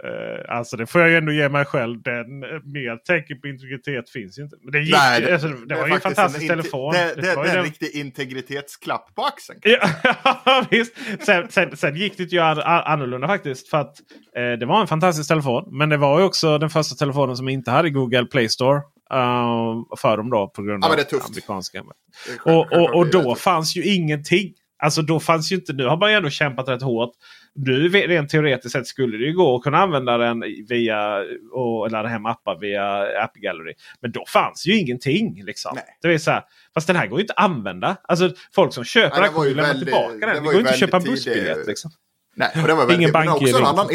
Uh, 0.03 0.57
alltså 0.57 0.77
det 0.77 0.85
får 0.87 1.01
jag 1.01 1.09
ju 1.09 1.17
ändå 1.17 1.31
ge 1.31 1.49
mig 1.49 1.65
själv. 1.65 2.01
Den 2.01 2.43
uh, 2.43 2.61
mer 2.63 2.97
tänker 2.97 3.35
på 3.35 3.47
integritet 3.47 4.09
finns 4.09 4.39
ju 4.39 4.43
inte. 4.43 4.55
Men 4.61 4.71
det, 4.71 4.79
gick, 4.79 4.95
Nej, 4.95 5.21
det, 5.21 5.33
alltså, 5.33 5.47
det, 5.47 5.65
det 5.65 5.75
var 5.75 5.87
ju 5.87 5.93
en 5.93 6.01
fantastisk 6.01 6.43
en 6.43 6.49
telefon. 6.49 6.93
Det, 6.93 7.15
det, 7.15 7.15
det, 7.15 7.21
det 7.21 7.31
är 7.31 7.45
en 7.45 7.55
den... 7.55 7.63
riktig 7.63 7.95
integritetsklapp 7.95 9.15
på 9.15 9.25
axeln. 9.25 9.59
ja, 9.63 10.65
visst. 10.71 10.93
Sen, 11.25 11.47
sen, 11.49 11.77
sen, 11.77 11.95
gick 11.95 12.17
det 12.17 12.23
ju 12.23 12.39
annorlunda 12.39 13.27
faktiskt. 13.27 13.69
För 13.69 13.77
att 13.77 13.95
uh, 14.37 14.59
det 14.59 14.65
var 14.65 14.81
en 14.81 14.87
fantastisk 14.87 15.27
telefon. 15.27 15.77
Men 15.77 15.89
det 15.89 15.97
var 15.97 16.19
ju 16.19 16.25
också 16.25 16.57
den 16.57 16.69
första 16.69 16.95
telefonen 16.95 17.37
som 17.37 17.49
inte 17.49 17.71
hade 17.71 17.89
Google 17.89 18.25
Play 18.25 18.49
Store. 18.49 18.77
Uh, 19.13 19.83
för 19.97 20.17
dem 20.17 20.29
då 20.29 20.51
på 20.55 20.63
grund 20.63 20.85
av 20.85 20.91
ja, 20.91 21.19
amerikanska. 21.27 21.83
Och, 22.45 22.71
och, 22.71 22.95
och 22.95 23.07
då 23.07 23.35
fanns 23.35 23.75
ju 23.75 23.83
ingenting. 23.83 24.53
Alltså 24.83 25.01
då 25.01 25.19
fanns 25.19 25.51
ju 25.51 25.55
inte, 25.55 25.73
nu 25.73 25.85
har 25.85 25.97
man 25.97 26.09
ju 26.09 26.17
ändå 26.17 26.29
kämpat 26.29 26.69
rätt 26.69 26.81
hårt 26.81 27.11
nu 27.57 27.89
rent 27.89 28.29
teoretiskt 28.29 28.71
sett 28.71 28.88
skulle 28.88 29.17
det 29.17 29.23
ju 29.23 29.34
gå 29.34 29.55
att 29.55 29.63
kunna 29.63 29.77
använda 29.77 30.17
den 30.17 30.43
via 30.67 31.23
och 31.51 31.91
ladda 31.91 32.09
hem 32.09 32.25
appar 32.25 32.59
via 32.59 33.23
App 33.23 33.34
Gallery. 33.34 33.73
Men 34.01 34.11
då 34.11 34.23
fanns 34.27 34.67
ju 34.67 34.79
ingenting. 34.79 35.43
Liksom. 35.45 35.77
Det 36.01 36.13
är 36.13 36.17
så 36.17 36.31
här, 36.31 36.43
fast 36.73 36.88
den 36.88 36.95
här 36.95 37.07
går 37.07 37.19
ju 37.19 37.23
inte 37.23 37.34
att 37.34 37.45
använda. 37.45 37.97
Alltså 38.03 38.31
folk 38.55 38.73
som 38.73 38.84
köper 38.84 39.21
den 39.21 39.34
kommer 39.34 39.47
ju 39.47 39.55
lämna 39.55 39.73
tillbaka 39.73 40.25
den. 40.25 40.35
Det 40.35 40.39
går 40.39 40.53
ju 40.53 40.59
inte 40.59 40.71
att 40.71 40.79
köpa 40.79 40.97
en 40.97 41.03
bussbiljett. 41.03 41.67
Liksom. 41.67 41.91
Nej, 42.35 42.51
och 42.61 42.67
det 42.67 42.73
var 42.73 42.85
väldigt, 42.85 42.97
Ingen 42.97 43.11
bank 43.11 43.29
också 43.29 43.57
en 43.57 43.65
annan, 43.65 43.88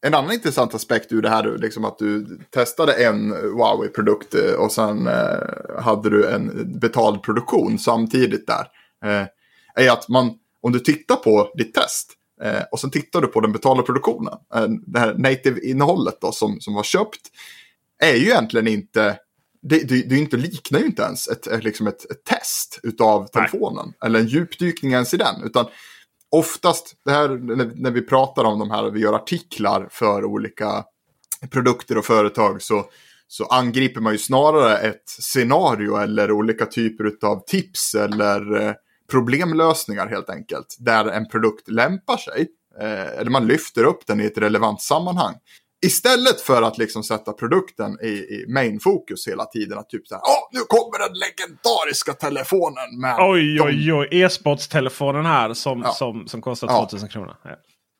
en 0.00 0.14
annan 0.14 0.32
intressant 0.32 0.74
aspekt 0.74 1.12
ur 1.12 1.22
det 1.22 1.28
här, 1.28 1.58
liksom 1.58 1.84
att 1.84 1.98
du 1.98 2.38
testade 2.50 2.92
en 2.92 3.30
Huawei-produkt 3.30 4.34
eh, 4.34 4.52
och 4.52 4.72
sen 4.72 5.06
eh, 5.06 5.82
hade 5.82 6.10
du 6.10 6.30
en 6.30 6.72
betald 6.78 7.22
produktion 7.22 7.78
samtidigt 7.78 8.46
där. 8.46 8.66
Eh, 9.04 9.26
är 9.84 9.90
att 9.90 10.08
man, 10.08 10.34
om 10.62 10.72
du 10.72 10.80
tittar 10.80 11.16
på 11.16 11.52
ditt 11.54 11.74
test, 11.74 12.17
Eh, 12.42 12.62
och 12.72 12.80
sen 12.80 12.90
tittar 12.90 13.20
du 13.20 13.26
på 13.26 13.40
den 13.40 13.52
betalda 13.52 13.82
produktionen. 13.82 14.34
Eh, 14.54 14.66
det 14.86 14.98
här 14.98 15.14
native-innehållet 15.14 16.20
då 16.20 16.32
som, 16.32 16.60
som 16.60 16.74
var 16.74 16.82
köpt 16.82 17.20
är 17.98 18.14
ju 18.14 18.24
egentligen 18.24 18.68
inte 18.68 19.18
det, 19.62 19.88
det, 19.88 20.02
det 20.02 20.16
inte, 20.18 20.36
liknar 20.36 20.80
ju 20.80 20.86
inte 20.86 21.02
ens 21.02 21.28
ett, 21.28 21.64
liksom 21.64 21.86
ett, 21.86 22.10
ett 22.10 22.24
test 22.24 22.80
utav 22.82 23.26
telefonen. 23.26 23.86
Nej. 23.86 23.94
Eller 24.04 24.20
en 24.20 24.26
djupdykning 24.26 24.92
ens 24.92 25.14
i 25.14 25.16
den. 25.16 25.42
Utan 25.44 25.66
oftast, 26.30 26.96
det 27.04 27.10
här, 27.10 27.28
när, 27.28 27.72
när, 27.74 27.90
vi 27.90 28.02
pratar 28.02 28.44
om 28.44 28.58
de 28.58 28.70
här, 28.70 28.90
vi 28.90 29.00
gör 29.00 29.12
artiklar 29.12 29.88
för 29.90 30.24
olika 30.24 30.84
produkter 31.50 31.98
och 31.98 32.04
företag 32.04 32.62
så, 32.62 32.84
så 33.28 33.44
angriper 33.44 34.00
man 34.00 34.12
ju 34.12 34.18
snarare 34.18 34.78
ett 34.78 35.08
scenario 35.08 35.96
eller 35.96 36.32
olika 36.32 36.66
typer 36.66 37.12
av 37.22 37.44
tips 37.46 37.94
eller 37.94 38.66
eh, 38.66 38.72
problemlösningar 39.10 40.06
helt 40.06 40.30
enkelt. 40.30 40.76
Där 40.78 41.04
en 41.04 41.28
produkt 41.28 41.68
lämpar 41.68 42.16
sig. 42.16 42.48
Eh, 42.80 43.18
eller 43.18 43.30
man 43.30 43.46
lyfter 43.46 43.84
upp 43.84 44.06
den 44.06 44.20
i 44.20 44.24
ett 44.24 44.38
relevant 44.38 44.82
sammanhang. 44.82 45.34
Istället 45.86 46.40
för 46.40 46.62
att 46.62 46.78
liksom 46.78 47.02
sätta 47.02 47.32
produkten 47.32 47.98
i, 48.02 48.08
i 48.08 48.44
main 48.48 48.80
fokus 48.80 49.28
hela 49.28 49.44
tiden. 49.44 49.78
Att 49.78 49.88
typ 49.88 50.06
så 50.06 50.14
här, 50.14 50.22
Åh, 50.22 50.48
nu 50.52 50.60
kommer 50.60 50.98
den 51.08 51.18
legendariska 51.18 52.12
telefonen 52.12 53.00
med... 53.00 53.16
Oj, 53.18 53.60
oj, 53.62 53.92
oj. 53.92 54.08
E-sportstelefonen 54.10 55.26
här 55.26 55.54
som, 55.54 55.82
ja. 55.84 55.92
som, 55.92 56.26
som 56.26 56.42
kostar 56.42 56.68
2000 56.68 57.08
ja. 57.08 57.12
kronor. 57.12 57.36
Ja. 57.44 57.50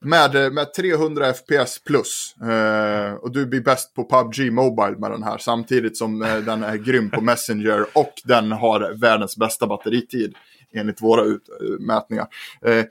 Med, 0.05 0.53
med 0.53 0.75
300 0.75 1.33
FPS 1.35 1.85
plus. 1.85 2.35
Eh, 2.43 3.13
och 3.13 3.33
du 3.33 3.47
blir 3.47 3.61
bäst 3.61 3.95
på 3.95 4.05
PubG 4.05 4.53
Mobile 4.53 4.99
med 4.99 5.11
den 5.11 5.23
här. 5.23 5.39
Samtidigt 5.39 5.97
som 5.97 6.23
eh, 6.23 6.37
den 6.37 6.63
är 6.63 6.77
grym 6.77 7.11
på 7.11 7.21
Messenger. 7.21 7.87
Och 7.93 8.13
den 8.25 8.53
har 8.53 9.01
världens 9.01 9.37
bästa 9.37 9.67
batteritid 9.67 10.35
enligt 10.75 11.03
våra 11.03 11.23
utmätningar. 11.23 12.27
Eh, 12.63 12.85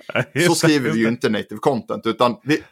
så 0.48 0.56
skriver 0.56 0.92
vi 0.92 1.00
ju 1.00 1.08
inte 1.08 1.30
native 1.30 1.60
content, 1.60 2.06
utan 2.06 2.38
vi, 2.44 2.64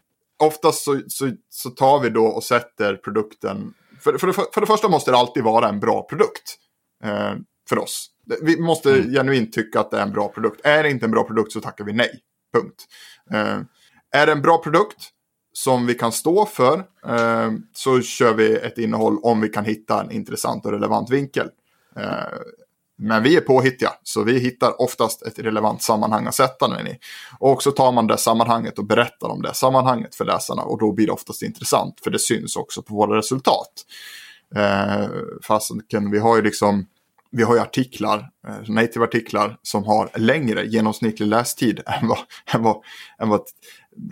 oftast 0.43 0.83
så, 0.83 1.01
så, 1.07 1.31
så, 1.49 1.69
tar 1.69 1.99
vi 1.99 2.09
då 2.09 2.25
och 2.25 2.43
sätter 2.43 2.95
produkten... 2.95 3.73
För, 3.99 4.17
för, 4.17 4.27
det, 4.27 4.33
för 4.33 4.61
det 4.61 4.67
första 4.67 4.89
måste 4.89 5.11
det 5.11 5.17
alltid 5.17 5.43
vara 5.43 5.69
en 5.69 5.79
bra 5.79 6.01
produkt 6.01 6.57
eh, 7.03 7.33
för 7.69 7.79
oss. 7.79 8.09
Vi 8.41 8.61
måste 8.61 8.95
mm. 8.95 9.11
genuint 9.11 9.53
tycka 9.53 9.79
att 9.79 9.91
det 9.91 9.97
är 9.97 10.01
en 10.01 10.11
bra 10.11 10.27
produkt. 10.27 10.61
Är 10.63 10.83
det 10.83 10.89
inte 10.89 11.05
en 11.05 11.11
bra 11.11 11.23
produkt 11.23 11.51
så 11.51 11.61
tackar 11.61 11.85
vi 11.85 11.93
nej. 11.93 12.19
Punkt. 12.53 12.85
Eh, 13.31 13.59
är 14.11 14.25
det 14.25 14.31
en 14.31 14.41
bra 14.41 14.57
produkt 14.57 15.09
som 15.53 15.85
vi 15.85 15.93
kan 15.93 16.11
stå 16.11 16.45
för 16.45 16.77
eh, 17.07 17.51
så 17.73 18.01
kör 18.01 18.33
vi 18.33 18.55
ett 18.55 18.77
innehåll 18.77 19.19
om 19.23 19.41
vi 19.41 19.49
kan 19.49 19.65
hitta 19.65 20.01
en 20.01 20.11
intressant 20.11 20.65
och 20.65 20.71
relevant 20.71 21.09
vinkel. 21.09 21.49
Men 22.97 23.23
vi 23.23 23.35
är 23.37 23.41
påhittiga, 23.41 23.91
så 24.03 24.23
vi 24.23 24.39
hittar 24.39 24.81
oftast 24.81 25.21
ett 25.21 25.39
relevant 25.39 25.81
sammanhang 25.81 26.27
att 26.27 26.35
sätta 26.35 26.67
den 26.67 26.87
i. 26.87 26.99
Och 27.39 27.63
så 27.63 27.71
tar 27.71 27.91
man 27.91 28.07
det 28.07 28.17
sammanhanget 28.17 28.79
och 28.79 28.85
berättar 28.85 29.27
om 29.27 29.41
det 29.41 29.53
sammanhanget 29.53 30.15
för 30.15 30.25
läsarna 30.25 30.61
och 30.61 30.79
då 30.79 30.91
blir 30.91 31.05
det 31.05 31.11
oftast 31.11 31.41
intressant 31.41 31.99
för 32.03 32.11
det 32.11 32.19
syns 32.19 32.55
också 32.55 32.81
på 32.81 32.95
våra 32.95 33.17
resultat. 33.17 33.71
Eh, 34.55 35.07
fastän 35.43 36.11
vi 36.11 36.19
har 36.19 36.35
ju 36.35 36.41
liksom 36.41 36.85
vi 37.31 37.43
har 37.43 37.55
ju 37.55 37.61
artiklar, 37.61 38.29
eh, 38.47 38.69
native-artiklar 38.69 39.57
som 39.61 39.83
har 39.83 40.09
längre 40.15 40.65
genomsnittlig 40.65 41.27
lästid 41.27 41.81
än 41.85 42.07
vad, 42.07 42.19
än 42.53 42.63
vad, 42.63 42.83
än 43.19 43.29
vad 43.29 43.39
ett 43.39 43.47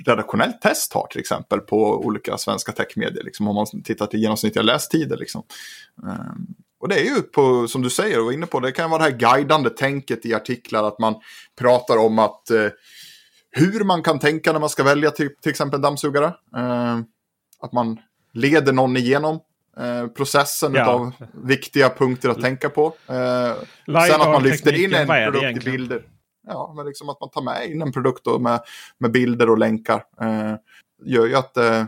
redaktionellt 0.06 0.62
test 0.62 0.94
har 0.94 1.08
till 1.08 1.20
exempel 1.20 1.60
på 1.60 2.06
olika 2.06 2.38
svenska 2.38 2.72
techmedier. 2.72 3.24
Liksom, 3.24 3.48
om 3.48 3.56
man 3.56 3.84
tittar 3.84 4.06
till 4.06 4.20
genomsnittliga 4.20 4.64
lästider. 4.64 5.18
Liksom. 5.18 5.44
Eh, 6.08 6.34
och 6.84 6.90
det 6.90 7.00
är 7.00 7.04
ju 7.04 7.22
på, 7.22 7.68
som 7.68 7.82
du 7.82 7.90
säger 7.90 8.20
och 8.20 8.26
var 8.26 8.32
inne 8.32 8.46
på, 8.46 8.60
det 8.60 8.72
kan 8.72 8.90
vara 8.90 9.04
det 9.04 9.10
här 9.10 9.18
guidande 9.18 9.70
tänket 9.70 10.26
i 10.26 10.34
artiklar 10.34 10.84
att 10.84 11.00
man 11.00 11.16
pratar 11.60 11.98
om 11.98 12.20
att 12.20 12.50
eh, 12.50 12.68
hur 13.52 13.84
man 13.84 14.04
kan 14.04 14.20
tänka 14.20 14.54
när 14.54 14.60
man 14.60 14.70
ska 14.70 14.84
välja 14.84 15.12
till, 15.12 15.30
till 15.42 15.50
exempel 15.50 15.82
dammsugare. 15.82 16.26
Eh, 16.56 17.00
att 17.60 17.74
man 17.74 18.00
leder 18.34 18.74
någon 18.74 18.98
igenom 18.98 19.40
eh, 19.80 20.08
processen 20.08 20.74
ja. 20.74 20.86
av 20.86 21.12
viktiga 21.34 21.90
punkter 21.90 22.30
att 22.30 22.42
tänka 22.42 22.70
på. 22.70 22.86
Eh, 23.08 23.54
sen 23.86 24.22
att 24.22 24.32
man 24.32 24.44
lyfter 24.44 24.84
in 24.84 24.94
en 24.94 25.08
produkt 25.08 25.68
i 25.68 25.72
bilder. 25.72 26.06
Ja, 26.48 26.74
men 26.76 26.86
liksom 26.86 27.10
att 27.10 27.20
man 27.20 27.30
tar 27.30 27.42
med 27.42 27.72
in 27.72 27.82
en 27.82 27.92
produkt 27.92 28.26
med, 28.40 28.60
med 28.98 29.12
bilder 29.12 29.50
och 29.50 29.58
länkar. 29.58 30.04
Eh, 30.22 30.56
gör 31.06 31.26
ju 31.26 31.36
att, 31.36 31.58
eh, 31.58 31.86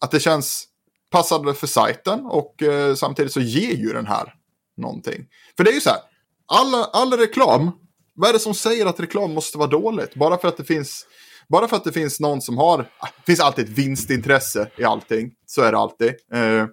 att 0.00 0.10
det 0.10 0.20
känns 0.20 0.64
passande 1.10 1.54
för 1.54 1.66
sajten 1.66 2.26
och 2.26 2.62
eh, 2.62 2.94
samtidigt 2.94 3.32
så 3.32 3.40
ger 3.40 3.76
ju 3.76 3.92
den 3.92 4.06
här 4.06 4.34
någonting. 4.78 5.26
För 5.56 5.64
det 5.64 5.70
är 5.70 5.74
ju 5.74 5.80
så 5.80 5.90
här, 5.90 5.98
all, 6.46 6.74
all 6.92 7.12
reklam, 7.12 7.70
vad 8.14 8.28
är 8.28 8.32
det 8.32 8.38
som 8.38 8.54
säger 8.54 8.86
att 8.86 9.00
reklam 9.00 9.34
måste 9.34 9.58
vara 9.58 9.68
dåligt? 9.68 10.14
Bara 10.14 10.38
för 10.38 10.48
att 10.48 10.56
det 10.56 10.64
finns, 10.64 11.06
bara 11.48 11.68
för 11.68 11.76
att 11.76 11.84
det 11.84 11.92
finns 11.92 12.20
någon 12.20 12.40
som 12.40 12.58
har, 12.58 12.78
ah, 12.98 13.08
det 13.16 13.26
finns 13.26 13.40
alltid 13.40 13.64
ett 13.64 13.70
vinstintresse 13.70 14.70
i 14.76 14.84
allting, 14.84 15.32
så 15.46 15.62
är 15.62 15.72
det 15.72 15.78
alltid. 15.78 16.08
Eh, 16.32 16.66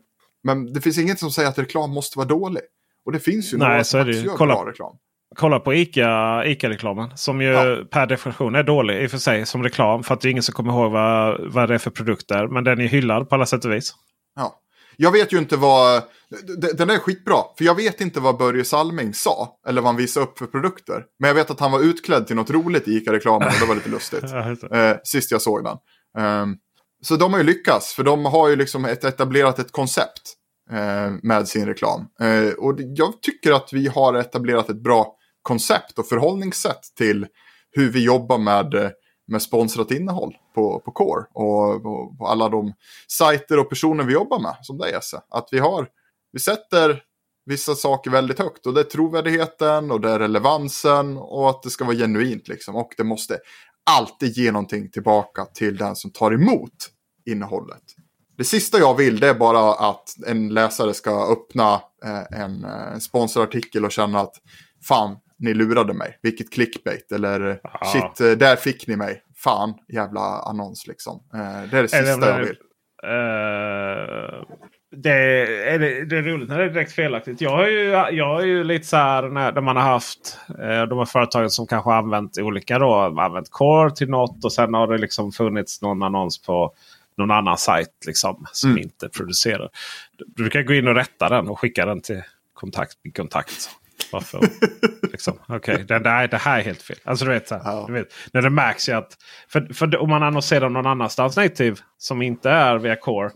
men 0.43 0.73
det 0.73 0.81
finns 0.81 0.97
inget 0.97 1.19
som 1.19 1.31
säger 1.31 1.49
att 1.49 1.59
reklam 1.59 1.91
måste 1.91 2.17
vara 2.17 2.27
dålig. 2.27 2.63
Och 3.05 3.11
det 3.11 3.19
finns 3.19 3.53
ju 3.53 3.57
Nej, 3.57 3.67
några 3.67 3.83
som 3.83 3.99
faktiskt 3.99 4.25
gör 4.25 4.35
kolla, 4.35 4.53
bra 4.53 4.69
reklam. 4.69 4.97
Kolla 5.35 5.59
på 5.59 5.73
ICA-reklamen. 5.73 7.07
Ica 7.07 7.17
som 7.17 7.41
ju 7.41 7.47
ja. 7.47 7.83
per 7.91 8.07
definition 8.07 8.55
är 8.55 8.63
dålig 8.63 9.03
i 9.03 9.07
och 9.07 9.11
för 9.11 9.17
sig 9.17 9.45
som 9.45 9.63
reklam. 9.63 10.03
För 10.03 10.13
att 10.13 10.21
det 10.21 10.27
är 10.27 10.31
ingen 10.31 10.43
som 10.43 10.53
kommer 10.53 10.73
ihåg 10.73 10.91
vad, 10.91 11.53
vad 11.53 11.69
det 11.69 11.75
är 11.75 11.79
för 11.79 11.91
produkter. 11.91 12.47
Men 12.47 12.63
den 12.63 12.81
är 12.81 12.87
hyllad 12.87 13.29
på 13.29 13.35
alla 13.35 13.45
sätt 13.45 13.65
och 13.65 13.71
vis. 13.71 13.93
Ja. 14.35 14.59
Jag 14.97 15.11
vet 15.11 15.33
ju 15.33 15.37
inte 15.37 15.57
vad... 15.57 16.03
Den 16.77 16.89
är 16.89 16.97
skitbra. 16.97 17.37
För 17.57 17.65
jag 17.65 17.75
vet 17.75 18.01
inte 18.01 18.19
vad 18.19 18.37
Börje 18.37 18.65
Salming 18.65 19.13
sa. 19.13 19.59
Eller 19.67 19.81
vad 19.81 19.89
han 19.89 19.95
visade 19.95 20.25
upp 20.25 20.37
för 20.37 20.45
produkter. 20.45 21.03
Men 21.19 21.27
jag 21.27 21.35
vet 21.35 21.51
att 21.51 21.59
han 21.59 21.71
var 21.71 21.79
utklädd 21.79 22.27
till 22.27 22.35
något 22.35 22.49
roligt 22.49 22.87
i 22.87 22.91
ICA-reklamen. 22.91 23.47
Och 23.47 23.59
det 23.59 23.65
var 23.65 23.75
lite 23.75 23.89
lustigt. 23.89 24.23
eh, 24.71 24.93
sist 25.03 25.31
jag 25.31 25.41
såg 25.41 25.63
den. 25.63 25.77
Um, 26.23 26.57
så 27.01 27.15
de 27.15 27.33
har 27.33 27.39
ju 27.39 27.45
lyckats. 27.45 27.93
För 27.93 28.03
de 28.03 28.25
har 28.25 28.49
ju 28.49 28.55
liksom 28.55 28.85
ett, 28.85 29.03
etablerat 29.03 29.59
ett 29.59 29.71
koncept. 29.71 30.21
eh, 30.71 31.11
med 31.23 31.47
sin 31.47 31.65
reklam. 31.65 32.05
Eh, 32.21 32.53
och 32.53 32.75
jag 32.79 33.21
tycker 33.21 33.51
att 33.51 33.69
vi 33.73 33.87
har 33.87 34.13
etablerat 34.13 34.69
ett 34.69 34.83
bra 34.83 35.15
koncept 35.41 35.99
och 35.99 36.07
förhållningssätt 36.07 36.81
till 36.97 37.27
hur 37.71 37.89
vi 37.91 38.03
jobbar 38.03 38.37
med, 38.37 38.73
eh, 38.73 38.89
med 39.27 39.41
sponsrat 39.41 39.91
innehåll 39.91 40.37
på, 40.55 40.79
på 40.79 40.91
Core 40.91 41.25
och, 41.33 41.85
och 41.85 42.17
på 42.17 42.27
alla 42.27 42.49
de 42.49 42.73
sajter 43.07 43.59
och 43.59 43.69
personer 43.69 44.03
vi 44.03 44.13
jobbar 44.13 44.39
med 44.39 44.55
som 44.61 44.77
dig, 44.77 44.93
Esse. 44.93 45.21
Att 45.29 45.47
vi 45.51 45.59
har, 45.59 45.87
vi 46.31 46.39
sätter 46.39 47.01
vissa 47.45 47.75
saker 47.75 48.11
väldigt 48.11 48.39
högt 48.39 48.65
och 48.65 48.73
det 48.73 48.79
är 48.79 48.83
trovärdigheten 48.83 49.91
och 49.91 50.01
det 50.01 50.09
är 50.09 50.19
relevansen 50.19 51.17
och 51.17 51.49
att 51.49 51.63
det 51.63 51.69
ska 51.69 51.85
vara 51.85 51.95
genuint 51.95 52.47
liksom. 52.47 52.75
Och 52.75 52.93
det 52.97 53.03
måste 53.03 53.39
alltid 53.91 54.37
ge 54.37 54.51
någonting 54.51 54.91
tillbaka 54.91 55.45
till 55.45 55.77
den 55.77 55.95
som 55.95 56.11
tar 56.11 56.31
emot 56.31 56.89
innehållet. 57.25 57.83
Det 58.37 58.43
sista 58.43 58.79
jag 58.79 58.95
vill 58.95 59.19
det 59.19 59.29
är 59.29 59.33
bara 59.33 59.73
att 59.73 60.15
en 60.27 60.49
läsare 60.49 60.93
ska 60.93 61.31
öppna 61.31 61.73
eh, 62.05 62.41
en, 62.41 62.63
eh, 62.63 62.93
en 62.93 63.01
sponsorartikel 63.01 63.85
och 63.85 63.91
känna 63.91 64.19
att 64.19 64.35
fan, 64.87 65.17
ni 65.39 65.53
lurade 65.53 65.93
mig. 65.93 66.19
Vilket 66.21 66.53
clickbait. 66.53 67.11
Eller 67.11 67.59
ah. 67.63 67.85
shit, 67.85 68.21
eh, 68.21 68.31
där 68.37 68.55
fick 68.55 68.87
ni 68.87 68.95
mig. 68.95 69.21
Fan, 69.35 69.73
jävla 69.87 70.21
annons 70.21 70.87
liksom. 70.87 71.23
Det 71.71 71.77
är 71.77 71.81
det 71.81 71.87
sista 71.87 72.17
det, 72.17 72.29
jag 72.29 72.39
vill. 72.39 72.57
Uh, 73.03 74.45
det, 74.95 75.11
är, 75.69 75.79
det, 75.79 76.05
det 76.05 76.17
är 76.17 76.21
roligt 76.21 76.49
när 76.49 76.59
det 76.59 76.65
är 76.65 76.69
direkt 76.69 76.91
felaktigt. 76.91 77.41
Jag 77.41 77.49
har 77.49 77.67
ju, 77.67 77.89
jag 77.89 78.25
har 78.25 78.41
ju 78.41 78.63
lite 78.63 78.85
så 78.85 78.97
här 78.97 79.23
när, 79.23 79.51
när 79.51 79.61
man 79.61 79.75
har 79.75 79.83
haft 79.83 80.39
eh, 80.49 80.83
de 80.83 80.97
här 80.97 81.05
företagen 81.05 81.49
som 81.49 81.67
kanske 81.67 81.91
använt 81.91 82.37
olika 82.37 82.79
då. 82.79 82.93
Använt 82.95 83.51
Core 83.51 83.91
till 83.91 84.09
något 84.09 84.45
och 84.45 84.53
sen 84.53 84.73
har 84.73 84.87
det 84.87 84.97
liksom 84.97 85.31
funnits 85.31 85.81
någon 85.81 86.03
annons 86.03 86.41
på 86.41 86.73
någon 87.17 87.31
annan 87.31 87.57
sajt 87.57 88.05
liksom, 88.07 88.45
som 88.51 88.69
mm. 88.69 88.83
inte 88.83 89.09
producerar. 89.09 89.69
Du 90.17 90.49
kan 90.49 90.65
gå 90.65 90.73
in 90.73 90.87
och 90.87 90.95
rätta 90.95 91.29
den 91.29 91.47
och 91.47 91.59
skicka 91.59 91.85
den 91.85 92.01
till 92.01 92.21
kontakt. 92.53 92.97
kontakt. 93.15 93.69
Varför? 94.11 94.39
liksom, 95.11 95.39
okay. 95.47 95.83
det, 95.83 95.99
det, 95.99 96.09
här, 96.09 96.27
det 96.27 96.37
här 96.37 96.59
är 96.59 96.63
helt 96.63 96.81
fel. 96.81 96.97
Alltså 97.03 97.25
du 97.25 97.31
vet, 97.31 97.47
så 97.47 97.55
här, 97.55 97.61
ja. 97.65 97.83
du 97.87 97.93
vet 97.93 98.07
när 98.33 98.41
det 98.41 98.49
märks 98.49 98.89
ju 98.89 98.93
att... 98.93 99.17
För, 99.47 99.73
för 99.73 99.97
om 99.97 100.09
man 100.09 100.23
annonserar 100.23 100.69
någon 100.69 100.85
annanstans 100.85 101.37
native 101.37 101.75
som 101.97 102.21
inte 102.21 102.49
är 102.49 102.77
via 102.77 102.95
Core. 102.95 103.31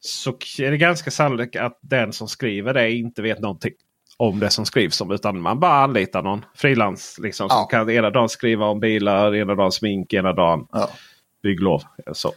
Så 0.00 0.30
är 0.58 0.70
det 0.70 0.76
ganska 0.76 1.10
sannolikt 1.10 1.56
att 1.56 1.78
den 1.82 2.12
som 2.12 2.28
skriver 2.28 2.74
det 2.74 2.92
inte 2.92 3.22
vet 3.22 3.40
någonting 3.40 3.72
om 4.16 4.40
det 4.40 4.50
som 4.50 4.66
skrivs 4.66 5.00
om. 5.00 5.10
Utan 5.10 5.40
man 5.40 5.60
bara 5.60 5.84
anlitar 5.84 6.22
någon 6.22 6.44
frilans. 6.54 7.18
Liksom, 7.22 7.46
ja. 7.50 7.56
Som 7.56 7.66
kan 7.66 7.90
ena 7.90 8.10
dagen 8.10 8.28
skriva 8.28 8.66
om 8.66 8.80
bilar, 8.80 9.34
ena 9.34 9.54
dagen 9.54 9.72
smink, 9.72 10.12
ena 10.12 10.32
dagen 10.32 10.66
ja. 10.72 10.90
bygglov. 11.42 11.82
Så. 12.12 12.32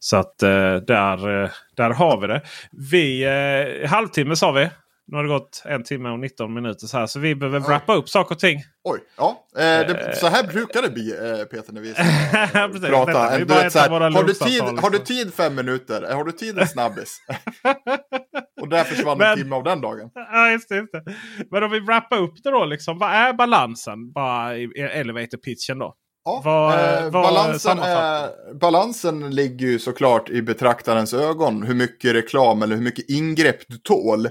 Så 0.00 0.16
att 0.16 0.42
eh, 0.42 0.76
där, 0.76 1.42
eh, 1.42 1.50
där 1.76 1.90
har 1.90 2.20
vi 2.20 2.26
det. 2.26 2.42
Vi, 2.70 3.24
eh, 3.24 3.90
halvtimme 3.90 4.36
sa 4.36 4.52
vi. 4.52 4.68
Nu 5.08 5.16
har 5.16 5.24
det 5.24 5.28
gått 5.28 5.62
en 5.64 5.84
timme 5.84 6.08
och 6.08 6.18
19 6.18 6.54
minuter 6.54 6.86
så 6.86 6.98
här. 6.98 7.06
Så 7.06 7.18
vi 7.18 7.34
behöver 7.34 7.60
wrappa 7.60 7.94
upp 7.94 8.08
saker 8.08 8.34
och 8.34 8.38
ting. 8.38 8.62
Oj, 8.84 9.00
ja. 9.16 9.46
Eh, 9.56 9.62
det, 9.62 10.16
så 10.16 10.26
här 10.26 10.42
brukar 10.46 10.82
det 10.82 10.90
bli 10.90 11.10
eh, 11.10 11.44
Peter 11.44 11.72
när 11.72 11.80
vi 11.80 11.90
eh, 11.90 12.90
pratar. 12.90 13.38
Du 13.38 13.44
vet, 13.44 13.72
så 13.72 13.78
här, 13.78 13.90
har, 13.90 14.24
du 14.24 14.34
tid, 14.34 14.62
har 14.62 14.90
du 14.90 14.98
tid 14.98 15.34
fem 15.34 15.54
minuter? 15.54 16.14
Har 16.14 16.24
du 16.24 16.32
tid 16.32 16.58
en 16.58 16.68
snabbis? 16.68 17.18
och 18.60 18.68
där 18.68 18.84
försvann 18.84 19.18
Men, 19.18 19.30
en 19.30 19.36
timme 19.36 19.56
av 19.56 19.64
den 19.64 19.80
dagen. 19.80 20.10
Ja, 20.14 20.50
just 20.50 20.68
det, 20.68 20.76
just 20.76 20.92
det. 20.92 21.04
Men 21.50 21.62
om 21.62 21.70
vi 21.70 21.80
wrappar 21.80 22.18
upp 22.18 22.34
det 22.44 22.50
då. 22.50 22.64
Liksom, 22.64 22.98
vad 22.98 23.10
är 23.10 23.32
balansen 23.32 24.12
bara 24.12 24.56
i 24.56 24.68
elevator 24.92 25.38
pitchen 25.38 25.78
då? 25.78 25.94
Ja, 26.24 26.42
vad, 26.44 27.04
eh, 27.04 27.10
balansen, 27.10 27.78
är, 27.78 28.54
balansen 28.54 29.30
ligger 29.30 29.66
ju 29.66 29.78
såklart 29.78 30.30
i 30.30 30.42
betraktarens 30.42 31.14
ögon. 31.14 31.62
Hur 31.62 31.74
mycket 31.74 32.14
reklam 32.14 32.62
eller 32.62 32.76
hur 32.76 32.82
mycket 32.82 33.10
ingrepp 33.10 33.68
du 33.68 33.76
tål 33.76 34.28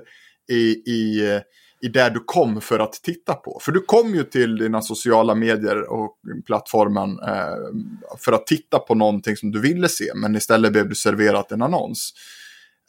i, 0.49 0.91
i, 0.91 1.41
i 1.81 1.87
där 1.87 2.09
du 2.09 2.19
kom 2.25 2.61
för 2.61 2.79
att 2.79 2.93
titta 2.93 3.33
på. 3.33 3.59
För 3.61 3.71
du 3.71 3.81
kom 3.81 4.15
ju 4.15 4.23
till 4.23 4.57
dina 4.57 4.81
sociala 4.81 5.35
medier 5.35 5.91
och 5.91 6.17
plattformen 6.45 7.19
eh, 7.19 8.17
för 8.17 8.31
att 8.31 8.47
titta 8.47 8.79
på 8.79 8.95
någonting 8.95 9.37
som 9.37 9.51
du 9.51 9.61
ville 9.61 9.89
se. 9.89 10.11
Men 10.15 10.35
istället 10.35 10.71
blev 10.71 10.89
du 10.89 10.95
serverat 10.95 11.51
en 11.51 11.61
annons. 11.61 12.13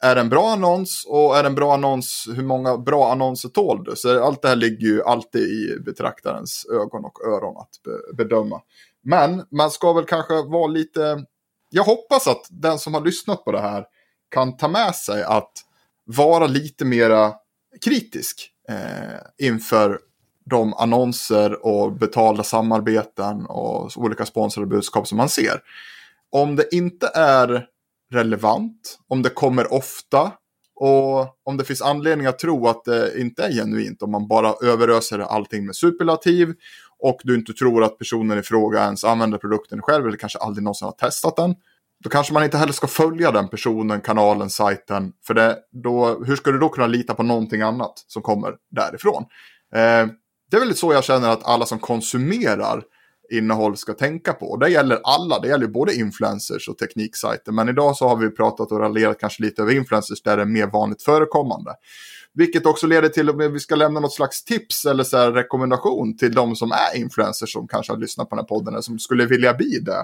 Är 0.03 0.15
det 0.15 0.21
en 0.21 0.29
bra 0.29 0.49
annons 0.49 1.05
och 1.07 1.37
är 1.37 1.43
det 1.43 1.49
en 1.49 1.55
bra 1.55 1.73
annons, 1.73 2.29
hur 2.35 2.43
många 2.43 2.77
bra 2.77 3.11
annonser 3.11 3.49
tål 3.49 3.83
du? 3.83 3.95
Så 3.95 4.23
allt 4.23 4.41
det 4.41 4.47
här 4.47 4.55
ligger 4.55 4.87
ju 4.87 5.03
alltid 5.03 5.41
i 5.41 5.79
betraktarens 5.85 6.65
ögon 6.71 7.05
och 7.05 7.27
öron 7.27 7.57
att 7.57 7.83
be 7.83 8.23
bedöma. 8.23 8.61
Men 9.03 9.43
man 9.51 9.71
ska 9.71 9.93
väl 9.93 10.05
kanske 10.05 10.33
vara 10.33 10.67
lite... 10.67 11.25
Jag 11.69 11.83
hoppas 11.83 12.27
att 12.27 12.47
den 12.49 12.79
som 12.79 12.93
har 12.93 13.01
lyssnat 13.01 13.45
på 13.45 13.51
det 13.51 13.61
här 13.61 13.85
kan 14.31 14.57
ta 14.57 14.67
med 14.67 14.95
sig 14.95 15.23
att 15.23 15.51
vara 16.05 16.47
lite 16.47 16.85
mera 16.85 17.33
kritisk 17.81 18.51
eh, 18.69 19.47
inför 19.47 19.99
de 20.49 20.73
annonser 20.73 21.65
och 21.65 21.93
betalda 21.93 22.43
samarbeten 22.43 23.45
och 23.45 23.91
olika 23.97 24.25
sponsrade 24.25 24.67
budskap 24.67 25.07
som 25.07 25.17
man 25.17 25.29
ser. 25.29 25.61
Om 26.31 26.55
det 26.55 26.75
inte 26.75 27.11
är 27.15 27.65
relevant, 28.11 28.99
om 29.07 29.21
det 29.21 29.29
kommer 29.29 29.73
ofta 29.73 30.31
och 30.75 31.19
om 31.43 31.57
det 31.57 31.63
finns 31.63 31.81
anledning 31.81 32.27
att 32.27 32.39
tro 32.39 32.67
att 32.67 32.85
det 32.85 33.21
inte 33.21 33.43
är 33.43 33.51
genuint, 33.51 34.01
om 34.01 34.11
man 34.11 34.27
bara 34.27 34.53
överöser 34.63 35.19
allting 35.19 35.65
med 35.65 35.75
superlativ 35.75 36.53
och 36.99 37.21
du 37.23 37.35
inte 37.35 37.53
tror 37.53 37.83
att 37.83 37.97
personen 37.97 38.39
i 38.39 38.43
fråga 38.43 38.83
ens 38.83 39.03
använder 39.03 39.37
produkten 39.37 39.81
själv 39.81 40.07
eller 40.07 40.17
kanske 40.17 40.39
aldrig 40.39 40.63
någonsin 40.63 40.85
har 40.85 40.91
testat 40.91 41.35
den. 41.35 41.55
Då 42.03 42.09
kanske 42.09 42.33
man 42.33 42.43
inte 42.43 42.57
heller 42.57 42.73
ska 42.73 42.87
följa 42.87 43.31
den 43.31 43.47
personen, 43.47 44.01
kanalen, 44.01 44.49
sajten. 44.49 45.13
För 45.27 45.33
det, 45.33 45.57
då, 45.71 46.23
hur 46.23 46.35
ska 46.35 46.51
du 46.51 46.59
då 46.59 46.69
kunna 46.69 46.87
lita 46.87 47.13
på 47.13 47.23
någonting 47.23 47.61
annat 47.61 47.93
som 48.07 48.21
kommer 48.21 48.53
därifrån? 48.71 49.25
Eh, 49.75 50.07
det 50.51 50.57
är 50.57 50.59
väl 50.59 50.75
så 50.75 50.93
jag 50.93 51.03
känner 51.03 51.29
att 51.29 51.47
alla 51.47 51.65
som 51.65 51.79
konsumerar 51.79 52.83
innehåll 53.31 53.77
ska 53.77 53.93
tänka 53.93 54.33
på. 54.33 54.57
Det 54.57 54.69
gäller 54.69 54.99
alla, 55.03 55.39
det 55.39 55.47
gäller 55.47 55.67
både 55.67 55.95
influencers 55.95 56.69
och 56.69 56.77
tekniksajter. 56.77 57.51
Men 57.51 57.69
idag 57.69 57.97
så 57.97 58.07
har 58.07 58.15
vi 58.15 58.29
pratat 58.29 58.71
och 58.71 58.79
raljerat 58.79 59.19
kanske 59.19 59.43
lite 59.43 59.61
över 59.61 59.73
influencers 59.75 60.21
där 60.21 60.37
det 60.37 60.43
är 60.43 60.47
mer 60.47 60.67
vanligt 60.67 61.03
förekommande. 61.03 61.71
Vilket 62.33 62.65
också 62.65 62.87
leder 62.87 63.09
till 63.09 63.29
att 63.29 63.35
vi 63.35 63.59
ska 63.59 63.75
lämna 63.75 63.99
något 63.99 64.13
slags 64.13 64.43
tips 64.43 64.85
eller 64.85 65.03
så 65.03 65.17
här 65.17 65.31
rekommendation 65.31 66.17
till 66.17 66.33
de 66.33 66.55
som 66.55 66.71
är 66.71 66.97
influencers 66.97 67.53
som 67.53 67.67
kanske 67.67 67.93
har 67.93 67.99
lyssnat 67.99 68.29
på 68.29 68.35
den 68.35 68.43
här 68.43 68.47
podden 68.47 68.73
eller 68.73 68.81
som 68.81 68.99
skulle 68.99 69.25
vilja 69.25 69.53
bli 69.53 69.79
det. 69.79 70.03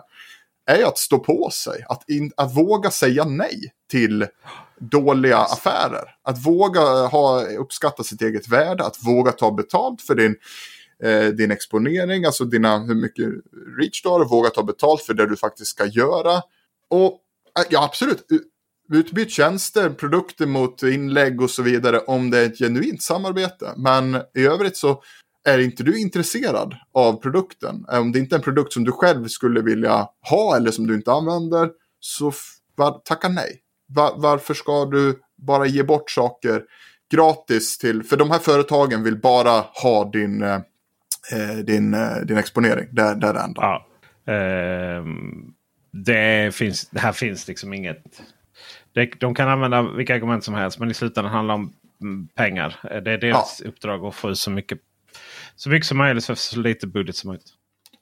Är 0.66 0.84
att 0.84 0.98
stå 0.98 1.20
på 1.20 1.50
sig, 1.50 1.86
att, 1.90 2.10
in, 2.10 2.32
att 2.38 2.56
våga 2.56 2.92
säga 2.92 3.26
nej 3.26 3.74
till 3.92 4.28
dåliga 4.80 5.38
affärer. 5.38 6.16
Att 6.24 6.46
våga 6.46 6.82
ha, 7.08 7.44
uppskatta 7.44 8.04
sitt 8.04 8.22
eget 8.22 8.48
värde, 8.48 8.86
att 8.86 8.98
våga 9.04 9.32
ta 9.32 9.52
betalt 9.52 10.02
för 10.02 10.16
din, 10.16 10.36
eh, 11.04 11.26
din 11.26 11.52
exponering, 11.52 12.26
alltså 12.26 12.46
dina, 12.46 12.80
hur 12.80 12.96
mycket 12.96 13.26
reach 13.80 14.02
du 14.04 14.10
har, 14.10 14.26
våga 14.26 14.50
ta 14.50 14.64
betalt 14.64 15.02
för 15.02 15.14
det 15.14 15.26
du 15.26 15.36
faktiskt 15.36 15.72
ska 15.72 15.86
göra. 15.86 16.42
Och 16.90 17.20
eh, 17.60 17.66
ja, 17.70 17.84
absolut, 17.84 18.28
utbyt 18.94 19.32
tjänster, 19.32 19.90
produkter 19.90 20.46
mot 20.46 20.84
inlägg 20.84 21.42
och 21.42 21.50
så 21.50 21.62
vidare 21.62 22.00
om 22.00 22.30
det 22.30 22.40
är 22.40 22.46
ett 22.46 22.58
genuint 22.58 23.02
samarbete. 23.02 23.74
Men 23.78 24.16
i 24.36 24.46
övrigt 24.46 24.78
så 24.78 25.04
är 25.46 25.60
inte 25.60 25.84
du 25.84 26.00
intresserad 26.00 26.76
av 26.94 27.22
produkten, 27.22 27.86
om 27.88 28.12
det 28.12 28.20
inte 28.20 28.36
är 28.36 28.38
en 28.38 28.44
produkt 28.44 28.74
som 28.74 28.84
du 28.84 28.92
själv 28.92 29.28
skulle 29.28 29.62
vilja 29.62 30.08
ha 30.30 30.58
eller 30.58 30.72
som 30.72 30.88
du 30.88 30.96
inte 30.96 31.12
använder, 31.12 31.70
så 32.00 32.32
var, 32.76 32.92
tacka 32.92 33.30
nej. 33.30 33.60
Var, 33.88 34.14
varför 34.18 34.54
ska 34.54 34.86
du 34.86 35.20
bara 35.38 35.66
ge 35.66 35.84
bort 35.84 36.12
saker 36.12 36.64
gratis 37.12 37.78
till, 37.78 38.04
för 38.04 38.18
de 38.18 38.32
här 38.32 38.40
företagen 38.40 39.04
vill 39.04 39.18
bara 39.18 39.66
ha 39.84 40.10
din, 40.12 40.42
eh, 40.42 40.60
din, 41.64 41.94
eh, 41.94 42.16
din 42.16 42.38
exponering, 42.38 42.88
det, 42.92 43.16
det 43.16 43.28
är 43.28 43.34
det 43.34 43.40
enda. 43.40 43.62
Ja. 43.62 43.88
Eh, 44.34 45.04
det, 45.92 46.56
finns, 46.56 46.90
det 46.90 47.00
här 47.00 47.12
finns 47.12 47.48
liksom 47.48 47.74
inget 47.74 48.04
det, 48.94 49.20
de 49.20 49.36
kan 49.36 49.50
använda 49.50 49.82
vilka 49.82 50.16
argument 50.16 50.44
som 50.44 50.54
helst 50.54 50.80
men 50.80 50.92
i 50.92 50.94
slutändan 50.94 51.34
handlar 51.34 51.58
det 51.58 51.62
om 51.62 51.74
pengar. 52.36 52.80
Det 52.84 53.12
är 53.12 53.18
deras 53.18 53.62
ja. 53.64 53.70
uppdrag 53.70 54.06
att 54.06 54.16
få 54.16 54.30
ut 54.30 54.38
så 54.38 54.52
mycket, 54.52 54.80
så 55.56 55.70
mycket 55.70 55.88
som 55.88 55.98
möjligt 55.98 56.26
för 56.26 56.36
så 56.36 56.60
lite 56.60 56.88
budget 56.88 57.16
som 57.16 57.28
möjligt. 57.28 57.54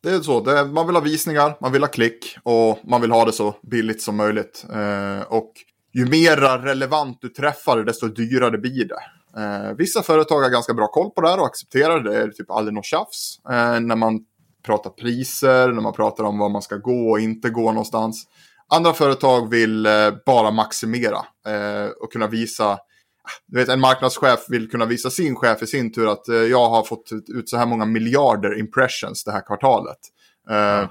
Det 0.03 0.09
är 0.09 0.19
så, 0.19 0.39
det 0.39 0.59
är, 0.59 0.65
man 0.65 0.87
vill 0.87 0.95
ha 0.95 1.01
visningar, 1.01 1.57
man 1.61 1.71
vill 1.71 1.83
ha 1.83 1.87
klick 1.87 2.37
och 2.43 2.79
man 2.83 3.01
vill 3.01 3.11
ha 3.11 3.25
det 3.25 3.31
så 3.31 3.55
billigt 3.71 4.01
som 4.01 4.15
möjligt. 4.15 4.65
Eh, 4.73 5.21
och 5.21 5.53
ju 5.93 6.05
mer 6.05 6.37
relevant 6.57 7.17
du 7.21 7.29
träffar 7.29 7.83
desto 7.83 8.07
dyrare 8.07 8.57
blir 8.57 8.85
det. 8.87 9.01
Eh, 9.41 9.75
vissa 9.77 10.03
företag 10.03 10.41
har 10.41 10.49
ganska 10.49 10.73
bra 10.73 10.87
koll 10.87 11.09
på 11.09 11.21
det 11.21 11.29
här 11.29 11.39
och 11.39 11.45
accepterar 11.45 11.99
det. 11.99 12.11
Det 12.11 12.17
är 12.17 12.27
typ 12.27 12.51
aldrig 12.51 12.73
något 12.73 12.85
tjafs. 12.85 13.39
Eh, 13.49 13.79
när 13.79 13.95
man 13.95 14.19
pratar 14.65 14.89
priser, 14.89 15.67
när 15.67 15.81
man 15.81 15.93
pratar 15.93 16.23
om 16.23 16.37
var 16.37 16.49
man 16.49 16.61
ska 16.61 16.77
gå 16.77 17.11
och 17.11 17.19
inte 17.19 17.49
gå 17.49 17.71
någonstans. 17.71 18.27
Andra 18.73 18.93
företag 18.93 19.49
vill 19.49 19.85
eh, 19.85 19.91
bara 20.25 20.51
maximera 20.51 21.17
eh, 21.47 21.89
och 22.01 22.11
kunna 22.11 22.27
visa 22.27 22.79
du 23.47 23.59
vet, 23.59 23.69
en 23.69 23.79
marknadschef 23.79 24.39
vill 24.49 24.69
kunna 24.69 24.85
visa 24.85 25.09
sin 25.09 25.35
chef 25.35 25.61
i 25.61 25.67
sin 25.67 25.91
tur 25.91 26.11
att 26.11 26.27
eh, 26.27 26.35
jag 26.35 26.69
har 26.69 26.83
fått 26.83 27.09
ut 27.27 27.49
så 27.49 27.57
här 27.57 27.65
många 27.65 27.85
miljarder 27.85 28.59
impressions 28.59 29.23
det 29.23 29.31
här 29.31 29.45
kvartalet. 29.47 29.99
Mm. 30.49 30.87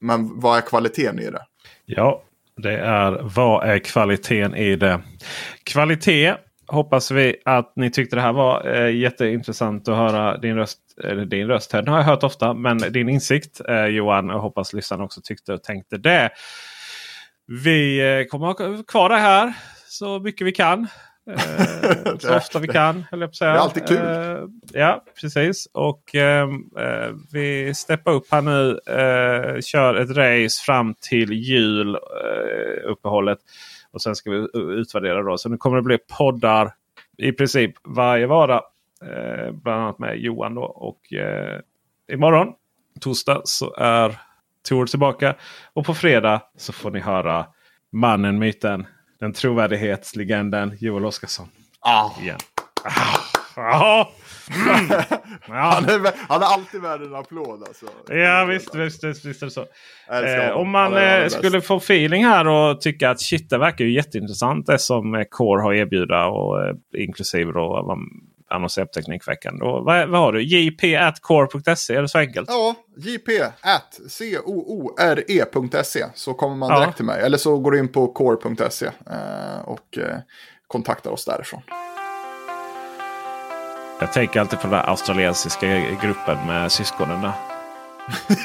Men 0.00 0.40
vad 0.40 0.58
är 0.58 0.60
kvaliteten 0.60 1.18
i 1.18 1.30
det? 1.30 1.42
Ja, 1.84 2.22
det 2.56 2.78
är 2.78 3.20
vad 3.34 3.68
är 3.68 3.78
kvaliteten 3.78 4.54
i 4.54 4.76
det? 4.76 5.00
Kvalitet 5.64 6.34
hoppas 6.68 7.10
vi 7.10 7.36
att 7.44 7.72
ni 7.76 7.90
tyckte 7.90 8.16
det 8.16 8.22
här 8.22 8.32
var 8.32 8.74
eh, 8.74 8.96
jätteintressant 8.96 9.88
att 9.88 9.96
höra 9.96 10.38
din 10.38 10.54
röst. 10.54 10.78
Eller 11.04 11.24
din 11.24 11.46
röst 11.46 11.72
här. 11.72 11.82
Den 11.82 11.92
har 11.92 12.00
jag 12.00 12.06
hört 12.06 12.22
ofta. 12.22 12.54
Men 12.54 12.78
din 12.78 13.08
insikt 13.08 13.60
eh, 13.68 13.84
Johan. 13.84 14.28
Jag 14.28 14.40
hoppas 14.40 14.72
lyssnarna 14.72 15.04
också 15.04 15.20
tyckte 15.24 15.52
och 15.52 15.62
tänkte 15.62 15.96
det. 15.96 16.30
Vi 17.64 18.00
eh, 18.20 18.24
kommer 18.24 18.46
ha 18.46 18.82
kvar 18.82 19.08
det 19.08 19.18
här 19.18 19.52
så 19.88 20.18
mycket 20.20 20.46
vi 20.46 20.52
kan. 20.52 20.86
Eh, 21.28 22.16
så 22.18 22.36
ofta 22.36 22.58
vi 22.58 22.68
kan. 22.68 23.04
Höll 23.10 23.20
jag 23.20 23.30
på 23.30 23.34
säga. 23.34 23.52
Det 23.52 23.58
är 23.58 23.62
alltid 23.62 23.88
kul. 23.88 23.98
Eh, 23.98 24.80
ja, 24.80 25.04
precis. 25.20 25.68
Och 25.72 26.14
ehm, 26.14 26.70
eh, 26.78 27.14
vi 27.32 27.74
steppar 27.74 28.12
upp 28.12 28.26
här 28.30 28.42
nu. 28.42 28.80
Kör 29.60 29.94
ett 29.94 30.10
race 30.10 30.62
fram 30.66 30.94
till 30.94 31.32
juluppehållet. 31.32 33.38
och 33.90 34.02
sen 34.02 34.16
ska 34.16 34.30
vi 34.30 34.48
utvärdera 34.54 35.22
då. 35.22 35.38
Så 35.38 35.48
nu 35.48 35.56
kommer 35.56 35.76
det 35.76 35.82
bli 35.82 35.98
poddar 36.18 36.74
i 37.16 37.32
princip 37.32 37.74
varje 37.84 38.26
vardag. 38.26 38.62
Bland 39.52 39.82
annat 39.82 39.98
med 39.98 40.18
Johan 40.18 40.54
då. 40.54 40.62
Och 40.62 41.12
eh, 41.12 41.60
imorgon, 42.12 42.52
torsdag, 43.00 43.40
så 43.44 43.74
är 43.74 44.18
Tor 44.68 44.86
tillbaka. 44.86 45.34
Och 45.72 45.86
på 45.86 45.94
fredag 45.94 46.42
så 46.56 46.72
får 46.72 46.90
ni 46.90 47.00
höra 47.00 47.46
mannen, 47.92 48.38
myten, 48.38 48.86
den 49.20 49.32
trovärdighetslegenden 49.32 50.76
Joel 50.80 51.04
Oscarsson. 51.04 51.48
Ah. 51.80 52.10
Igen. 52.20 52.38
Ah. 52.84 53.38
Ah. 53.56 54.08
Mm. 54.56 54.90
Han, 55.48 55.84
är, 55.84 56.28
han 56.28 56.42
är 56.42 56.46
alltid 56.46 56.80
värd 56.80 57.02
en 57.02 57.14
applåd 57.14 57.62
alltså. 57.68 57.86
Ja 58.08 58.44
visst, 58.44 58.74
visst, 58.74 59.04
visst, 59.04 59.24
visst 59.24 59.42
är 59.42 59.46
det 59.46 59.52
så. 59.52 59.66
Eh, 60.12 60.50
om 60.50 60.70
man 60.70 60.96
eh, 60.96 61.28
skulle 61.28 61.60
få 61.60 61.76
feeling 61.76 62.24
här 62.24 62.46
och 62.48 62.80
tycka 62.80 63.10
att 63.10 63.20
shit 63.20 63.50
det 63.50 63.58
verkar 63.58 63.84
ju 63.84 63.92
jätteintressant 63.92 64.66
det 64.66 64.78
som 64.78 65.24
Core 65.30 65.62
har 65.62 65.74
erbjuda. 65.74 66.26
Och, 66.26 66.66
eh, 66.66 66.74
inklusive 66.98 67.52
då 67.52 67.82
vad 67.86 67.98
annonserar 68.50 68.86
på 68.86 68.92
Teknikveckan. 68.92 69.58
Då, 69.58 69.80
vad, 69.80 70.08
vad 70.08 70.20
har 70.20 70.32
du? 70.32 70.42
jp.core.se, 70.42 71.94
är 71.94 72.02
det 72.02 72.08
så 72.08 72.18
enkelt? 72.18 72.48
Ja, 72.50 72.74
jp 72.96 73.28
at 73.60 73.98
coore.se 75.52 76.04
så 76.14 76.34
kommer 76.34 76.56
man 76.56 76.70
Ja. 76.70 76.80
direkt 76.80 76.96
till 76.96 77.04
mig. 77.04 77.22
Eller 77.22 77.38
så 77.38 77.58
går 77.58 77.70
du 77.70 77.78
in 77.78 77.88
på 77.92 78.06
core.se 78.12 78.86
eh, 78.86 79.60
och 79.64 79.98
eh, 79.98 80.16
kontaktar 80.66 81.10
oss 81.10 81.24
därifrån. 81.24 81.62
Jag 84.00 84.12
tänker 84.12 84.40
alltid 84.40 84.58
på 84.60 84.66
den 84.66 84.76
där 84.76 84.90
australiensiska 84.90 85.66
gruppen 86.02 86.46
med 86.46 86.72
syskonen 86.72 87.22
där. 87.22 87.32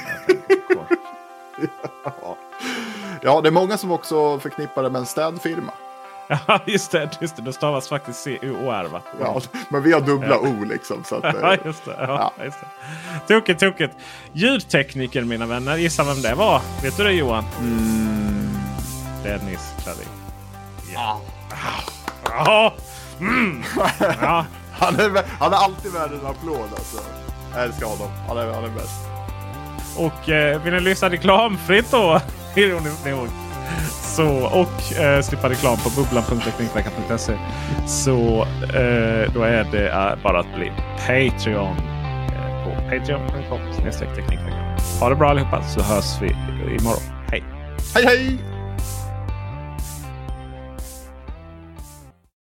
Ja, 3.25 3.41
det 3.41 3.49
är 3.49 3.51
många 3.51 3.77
som 3.77 3.91
också 3.91 4.39
förknippar 4.39 4.83
det 4.83 4.89
med 4.89 4.99
en 4.99 5.05
städfirma. 5.05 5.73
Ja, 6.47 6.59
just 6.65 6.91
det. 6.91 7.09
Just 7.21 7.35
det. 7.35 7.41
Det 7.41 7.53
stavas 7.53 7.89
faktiskt 7.89 8.19
C-U-O-R 8.23 8.85
va? 8.91 9.01
Ja, 9.19 9.41
men 9.69 9.83
vi 9.83 9.91
har 9.93 10.01
dubbla 10.01 10.37
O 10.39 10.63
liksom. 10.69 11.03
Så 11.03 11.15
att, 11.15 11.23
Ja, 11.41 11.53
eh, 11.53 11.59
just 11.65 11.85
det. 11.85 11.95
Ja, 11.97 12.33
Just 12.43 12.57
det. 12.59 13.33
Tokigt, 13.33 13.59
tokigt. 13.59 13.93
Ljudtekniker 14.33 15.21
mina 15.21 15.45
vänner. 15.45 15.77
Gissa 15.77 16.03
vem 16.03 16.21
det 16.21 16.35
var? 16.35 16.61
Vet 16.83 16.97
du 16.97 17.03
det 17.03 17.11
Johan? 17.11 17.45
mm, 17.59 18.57
Dennis 19.23 19.73
Klarin. 19.83 20.07
Ja. 20.93 21.21
Ja. 22.25 22.73
Mm. 23.19 23.63
ja. 24.21 24.45
han, 24.71 24.95
är, 24.99 25.23
han 25.39 25.53
är 25.53 25.57
alltid 25.57 25.91
värd 25.91 26.11
en 26.21 26.25
applåd 26.25 26.69
alltså. 26.75 26.97
Jag 27.53 27.63
älskar 27.63 27.85
honom. 27.87 28.09
Han 28.27 28.37
är, 28.37 28.53
han 28.53 28.63
är 28.63 28.69
bäst. 28.69 28.99
Och 29.97 30.29
eh, 30.29 30.61
vill 30.61 30.73
ni 30.73 30.79
lyssna 30.79 31.09
reklamfritt 31.09 31.91
då? 31.91 32.21
Ironiskt 32.55 33.05
nog. 33.05 33.27
Så, 34.15 34.27
och 34.45 34.99
eh, 34.99 35.21
slippa 35.21 35.49
reklam 35.49 35.77
på 35.77 35.89
bubblan.teknikveckan.se. 35.89 37.33
Så 37.87 38.41
eh, 38.63 39.33
då 39.33 39.41
är 39.43 39.67
det 39.71 39.89
eh, 39.89 40.23
bara 40.23 40.39
att 40.39 40.55
bli 40.55 40.71
Patreon. 40.97 41.77
Eh, 41.77 42.63
på 42.63 42.81
patreon.com. 42.89 43.59
Ha 44.99 45.09
det 45.09 45.15
bra 45.15 45.29
allihopa 45.29 45.63
så 45.63 45.81
hörs 45.81 46.21
vi 46.21 46.27
imorgon. 46.79 47.03
Hej! 47.31 47.43
Hej 47.95 48.05
hej! 48.05 48.52